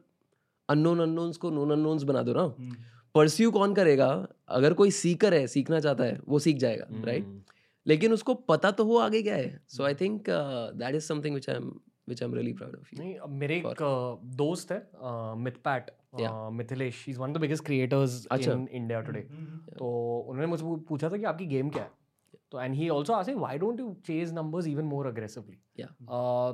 अननोन 0.68 1.00
अननोन्स 1.00 1.36
को 1.36 1.50
नोन 1.50 1.70
अननोन्स 1.70 2.02
बना 2.02 2.22
दो 2.22 2.34
ना 2.34 2.46
Hmm. 2.46 2.76
परस्यू 3.14 3.50
कौन 3.50 3.74
करेगा 3.74 4.10
अगर 4.50 4.72
कोई 4.74 4.90
सीकर 4.90 5.34
है 5.34 5.46
सीखना 5.46 5.80
चाहता 5.80 6.04
है 6.04 6.20
वो 6.28 6.38
सीख 6.38 6.56
जाएगा 6.56 6.86
राइट 7.04 7.24
Hmm. 7.24 7.40
लेकिन 7.86 8.12
उसको 8.12 8.34
पता 8.34 8.70
तो 8.70 8.84
हो 8.84 8.96
आगे 8.98 9.22
क्या 9.22 9.36
है 9.36 9.60
so 9.68 9.84
I 9.84 9.94
think 9.94 10.30
that 10.30 10.94
is 10.94 11.04
something 11.04 11.34
which 11.34 11.48
I 11.50 11.56
am 11.56 11.70
really 12.08 12.52
proud 12.52 12.76
of 12.76 12.88
you 12.94 13.02
नहीं 13.02 13.14
अब 13.14 13.30
मेरे 13.30 13.56
एक 13.56 13.82
दोस्त 14.36 14.72
है 14.72 14.78
Mythpat. 15.36 15.90
Mithilesh 16.52 17.04
he 17.06 17.12
is 17.12 17.18
one 17.20 17.30
of 17.30 17.36
the 17.36 17.40
biggest 17.40 17.64
creators 17.64 18.26
अच्छा। 18.30 18.52
इन 18.52 18.68
इंडिया 18.72 19.00
टुडे 19.00 19.20
तो 19.78 19.86
उन्होंने 20.28 20.46
मुझसे 20.46 20.76
पूछा 20.88 21.10
था 21.10 21.16
कि 21.16 21.24
आपकी 21.24 21.46
गेम 21.46 21.70
क्या 21.70 21.82
है 21.82 21.90
तो 22.52 22.60
and 22.60 22.74
he 22.74 22.88
also 22.88 23.12
asking 23.12 23.38
why 23.38 23.58
don't 23.58 23.80
you 23.80 23.94
chase 24.06 24.32
numbers 24.34 24.66
even 24.66 24.84
more 24.84 25.06
aggressively 25.06 25.58
Yeah. 25.80 25.88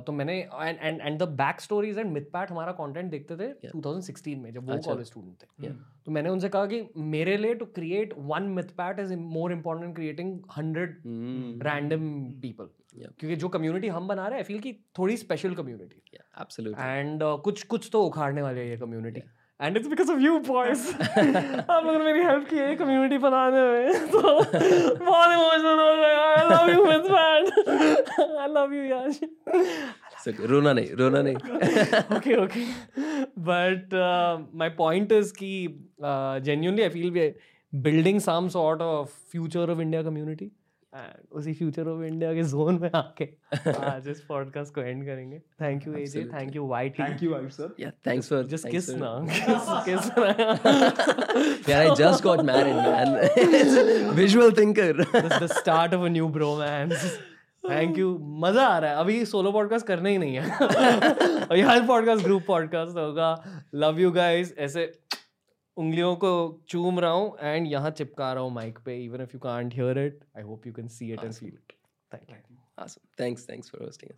तो 0.05 0.11
मैंने 0.11 0.33
and 0.39 0.77
and 0.81 1.01
and 1.01 1.19
the 1.19 1.23
back 1.23 1.61
stories 1.61 1.97
and 1.97 2.11
Mythpat 2.11 2.51
हमारा 2.51 2.71
कंटेंट 2.71 3.11
देखते 3.11 3.35
थे 3.37 3.47
Yeah. 3.67 3.75
2016 3.75 4.35
में 4.37 4.51
जब 4.53 4.67
वो 4.67 4.73
अच्छा। 4.73 4.91
कॉलेज 4.91 5.07
स्टूडेंट 5.07 5.43
थे 5.43 5.67
Yeah. 5.67 5.75
तो 6.05 6.11
मैंने 6.11 6.29
उनसे 6.29 6.49
कहा 6.49 6.65
कि 6.65 6.89
मेरे 6.97 7.37
लिए 7.37 7.53
to 7.53 7.65
create 7.65 8.13
one 8.17 8.43
Mythpat 8.43 8.99
is 8.99 9.15
more 9.17 9.51
important 9.51 9.95
creating 9.95 10.39
hundred 10.57 10.97
Hmm. 10.97 11.63
Random 11.63 12.09
people. 12.41 12.69
क्योंकि 12.99 13.35
जो 13.35 13.49
कम्युनिटी 13.49 13.87
हम 13.87 14.07
बना 14.07 14.27
रहे 14.27 14.37
हैं 14.39 14.45
फील 14.45 14.59
की 14.59 14.73
थोड़ी 14.73 15.17
स्पेशल 15.17 15.53
कम्युनिटी 15.53 16.17
एंड 16.79 17.19
कुछ 17.23 17.63
कुछ 17.63 17.89
तो 17.93 18.03
उखाड़ने 18.03 18.41
वाले 18.41 18.61
हैं 18.61 18.67
ये 18.67 18.77
community 18.77 19.21
and 19.61 19.77
it's 19.77 19.87
because 19.87 20.11
of 20.11 20.19
you 20.19 20.39
boys 20.39 20.95
आप 21.71 21.83
लोगों 21.85 21.99
ने 21.99 22.05
मेरी 22.05 22.19
हेल्प 22.19 22.49
की 22.49 22.55
है 22.55 22.75
कम्युनिटी 22.75 23.17
बनाने 23.17 23.61
में. 23.61 24.07
तो 24.07 24.21
बहुत 25.05 25.31
इमोशनल 25.33 25.79
हो 25.79 25.95
गया. 25.95 26.19
I 26.19 26.49
love 26.49 26.79
you 26.79 26.85
miss 26.85 27.11
man 27.11 27.45
I 28.39 28.47
love 28.47 28.73
you 28.73 28.83
यार 28.83 29.11
रोना 30.39 30.73
नहीं 30.73 30.89
रोना 30.89 31.21
नहीं. 31.21 31.35
Okay 32.17 32.35
okay. 32.35 32.67
But 33.37 33.93
uh, 33.93 34.39
my 34.53 34.69
point 34.69 35.11
is 35.11 35.31
ki 35.31 35.79
uh, 36.03 36.39
genuinely 36.39 36.85
i 36.85 36.89
feel 36.89 37.11
we 37.11 37.19
are 37.19 37.33
building 37.81 38.19
some 38.19 38.49
sort 38.49 38.81
of 38.81 39.09
future 39.09 39.67
उसी 41.31 41.53
फ्यूचर 41.53 41.87
ऑफ़ 41.87 42.03
इंडिया 42.03 42.33
के 42.33 42.43
zone 42.43 42.79
में 42.79 42.89
आके 42.95 43.27
आज 43.85 44.07
इस 44.07 44.21
पॉडकास्ट 44.21 44.75
को 44.75 44.81
एंड 44.81 45.05
करेंगे। 45.05 45.39
Thank 45.61 45.87
you 45.87 45.93
AJ 45.93 46.23
thank 46.23 46.55
you 46.55 46.67
Y 46.67 46.89
thank 46.89 47.23
you 47.23 47.31
Y 47.31 47.49
sir 47.49 47.75
या 47.79 47.89
thanks 48.07 48.29
for 48.29 48.43
just 48.43 48.67
किस 48.67 48.89
ना 48.89 49.25
किस 49.87 50.09
यार 51.69 51.87
I 51.87 51.95
just 51.95 52.23
got 52.23 52.41
married 52.41 52.75
man 52.75 54.09
visual 54.09 54.51
thinker 54.51 55.03
the 55.39 55.47
start 55.51 55.93
of 55.93 56.05
a 56.05 56.09
new 56.09 56.27
bro 56.27 56.55
man 56.55 56.95
thank 57.69 57.97
you 57.97 58.17
मज़ा 58.21 58.67
आ 58.67 58.77
रहा 58.77 58.91
है। 58.91 58.97
अभी 58.97 59.25
सोलो 59.25 59.51
पॉडकास्ट 59.51 59.85
करने 59.87 60.11
ही 60.11 60.17
नहीं 60.17 60.35
है। 60.35 60.51
अभी 61.41 61.61
हर 61.61 61.85
पॉडकास्ट 61.87 62.23
ग्रुप 62.23 62.43
पॉडकास्ट 62.47 62.97
होगा। 62.97 63.29
लव 63.75 63.99
यू 63.99 64.11
गाइस 64.11 64.53
ऐसे 64.57 64.85
उंगलियों 65.77 66.15
को 66.15 66.59
चूम 66.67 66.99
रहा 66.99 67.11
हूँ 67.11 67.37
एंड 67.41 67.67
यहाँ 67.67 67.91
चिपका 67.91 68.33
रहा 68.33 68.43
हूँ 68.43 68.51
माइक 68.51 68.79
पे 68.85 69.03
even 69.03 69.21
if 69.21 69.29
you 69.33 69.39
can't 69.39 69.75
hear 69.75 69.99
it 69.99 70.19
I 70.37 70.43
hope 70.43 70.67
you 70.67 70.73
can 70.73 70.87
see 70.87 71.11
it 71.13 71.23
and 71.23 71.33
feel 71.33 71.49
it 71.49 71.73
thank 72.13 72.43
you 72.51 72.57
awesome. 72.81 73.01
Thanks 73.21 73.41
thanks 73.49 73.71
for 73.71 73.81
hosting 73.81 74.11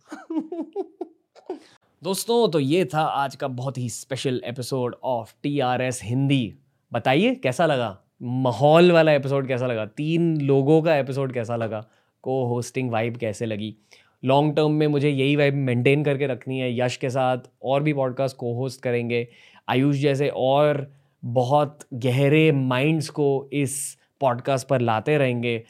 दोस्तों 2.02 2.48
तो 2.48 2.60
ये 2.60 2.84
था 2.84 3.00
आज 3.00 3.36
का 3.36 3.48
बहुत 3.48 3.78
ही 3.78 3.90
special 3.90 4.42
episode 4.44 4.96
of 5.04 5.34
T 5.42 5.60
R 5.60 5.82
S 5.82 6.00
Hindi 6.04 6.54
बताइए 6.92 7.34
कैसा 7.34 7.66
लगा? 7.66 8.00
माहौल 8.22 8.92
वाला 8.92 9.12
एपिसोड 9.12 9.48
कैसा 9.48 9.66
लगा? 9.66 9.86
तीन 9.86 10.40
लोगों 10.40 10.82
का 10.82 10.96
एपिसोड 10.96 11.32
कैसा 11.32 11.56
लगा? 11.56 11.86
को 12.22 12.46
होस्टिंग 12.46 12.90
वाइब 12.90 13.16
कैसे 13.16 13.46
लगी? 13.46 13.76
लॉन्ग 14.24 14.56
टर्म 14.56 14.70
में 14.70 14.86
मुझे 14.86 15.10
यही 15.10 15.36
वाइब 15.36 15.54
मेंटेन 15.54 16.04
करके 16.04 16.26
रखनी 16.26 16.58
है 16.58 16.80
यश 16.80 16.96
के 16.96 17.10
साथ 17.10 17.38
और 17.62 17.82
भी 17.82 17.92
पॉडकास्ट 17.92 18.36
को 18.36 18.54
होस्ट 18.54 18.82
करेंगे। 18.82 19.28
आयुष 19.68 19.96
जैसे 19.96 20.28
और 20.28 20.92
बहुत 21.26 21.78
गहरे 21.94 22.50
माइंड्स 22.52 23.08
को 23.10 23.48
इस 23.52 23.76
पॉडकास्ट 24.20 24.68
पर 24.68 24.80
लाते 24.80 25.16
रहेंगे। 25.18 25.62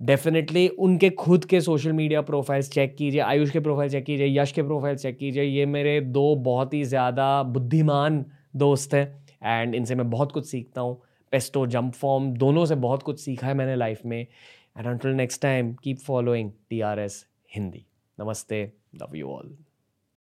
डेफिनेटली 0.00 0.66
उनके 0.68 1.10
खुद 1.10 1.44
के 1.44 1.60
सोशल 1.60 1.92
मीडिया 1.92 2.20
प्रोफाइल्स 2.22 2.70
चेक 2.70 2.94
कीजिए, 2.96 3.20
आयुष 3.20 3.50
के 3.50 3.60
प्रोफ़ाइल 3.60 3.90
चेक 3.90 4.04
कीजिए, 4.04 4.26
यश 4.40 4.52
के 4.52 4.62
प्रोफ़ाइल 4.62 4.96
चेक 4.96 5.18
कीजिए, 5.18 5.42
ये 5.42 5.66
मेरे 5.66 6.00
दो 6.00 6.34
बहुत 6.36 6.74
ही 6.74 6.82
ज़्यादा 6.84 7.42
बुद्धिमान 7.42 8.24
दोस्त 8.56 8.94
हैं 8.94 9.06
एंड 9.42 9.74
इनसे 9.74 9.94
मैं 9.94 10.08
बहुत 10.10 10.32
कुछ 10.32 10.46
सीखता 10.46 10.80
हूँ। 10.80 11.00
पेस्टो 11.32 11.66
जंप 11.66 11.94
फॉर्म 11.94 12.30
दोनों 12.34 12.64
से 12.66 12.74
बहुत 12.76 13.02
कुछ 13.02 13.20
सीखा 13.20 13.46
है 13.46 13.54
मैंने 13.54 13.76
लाइफ 13.76 14.04
में 14.04 14.20
and 14.20 14.86
until 14.86 15.12
next 15.12 15.42
time 15.42 15.72
keep 15.74 15.98
following 15.98 16.50
T 16.70 16.80
R 16.80 17.00
S 17.00 17.24
Hindi 17.56 17.84
नमस्ते 18.18 18.62
लव 18.94 19.16
यू 19.16 19.28
ऑल 19.28 19.56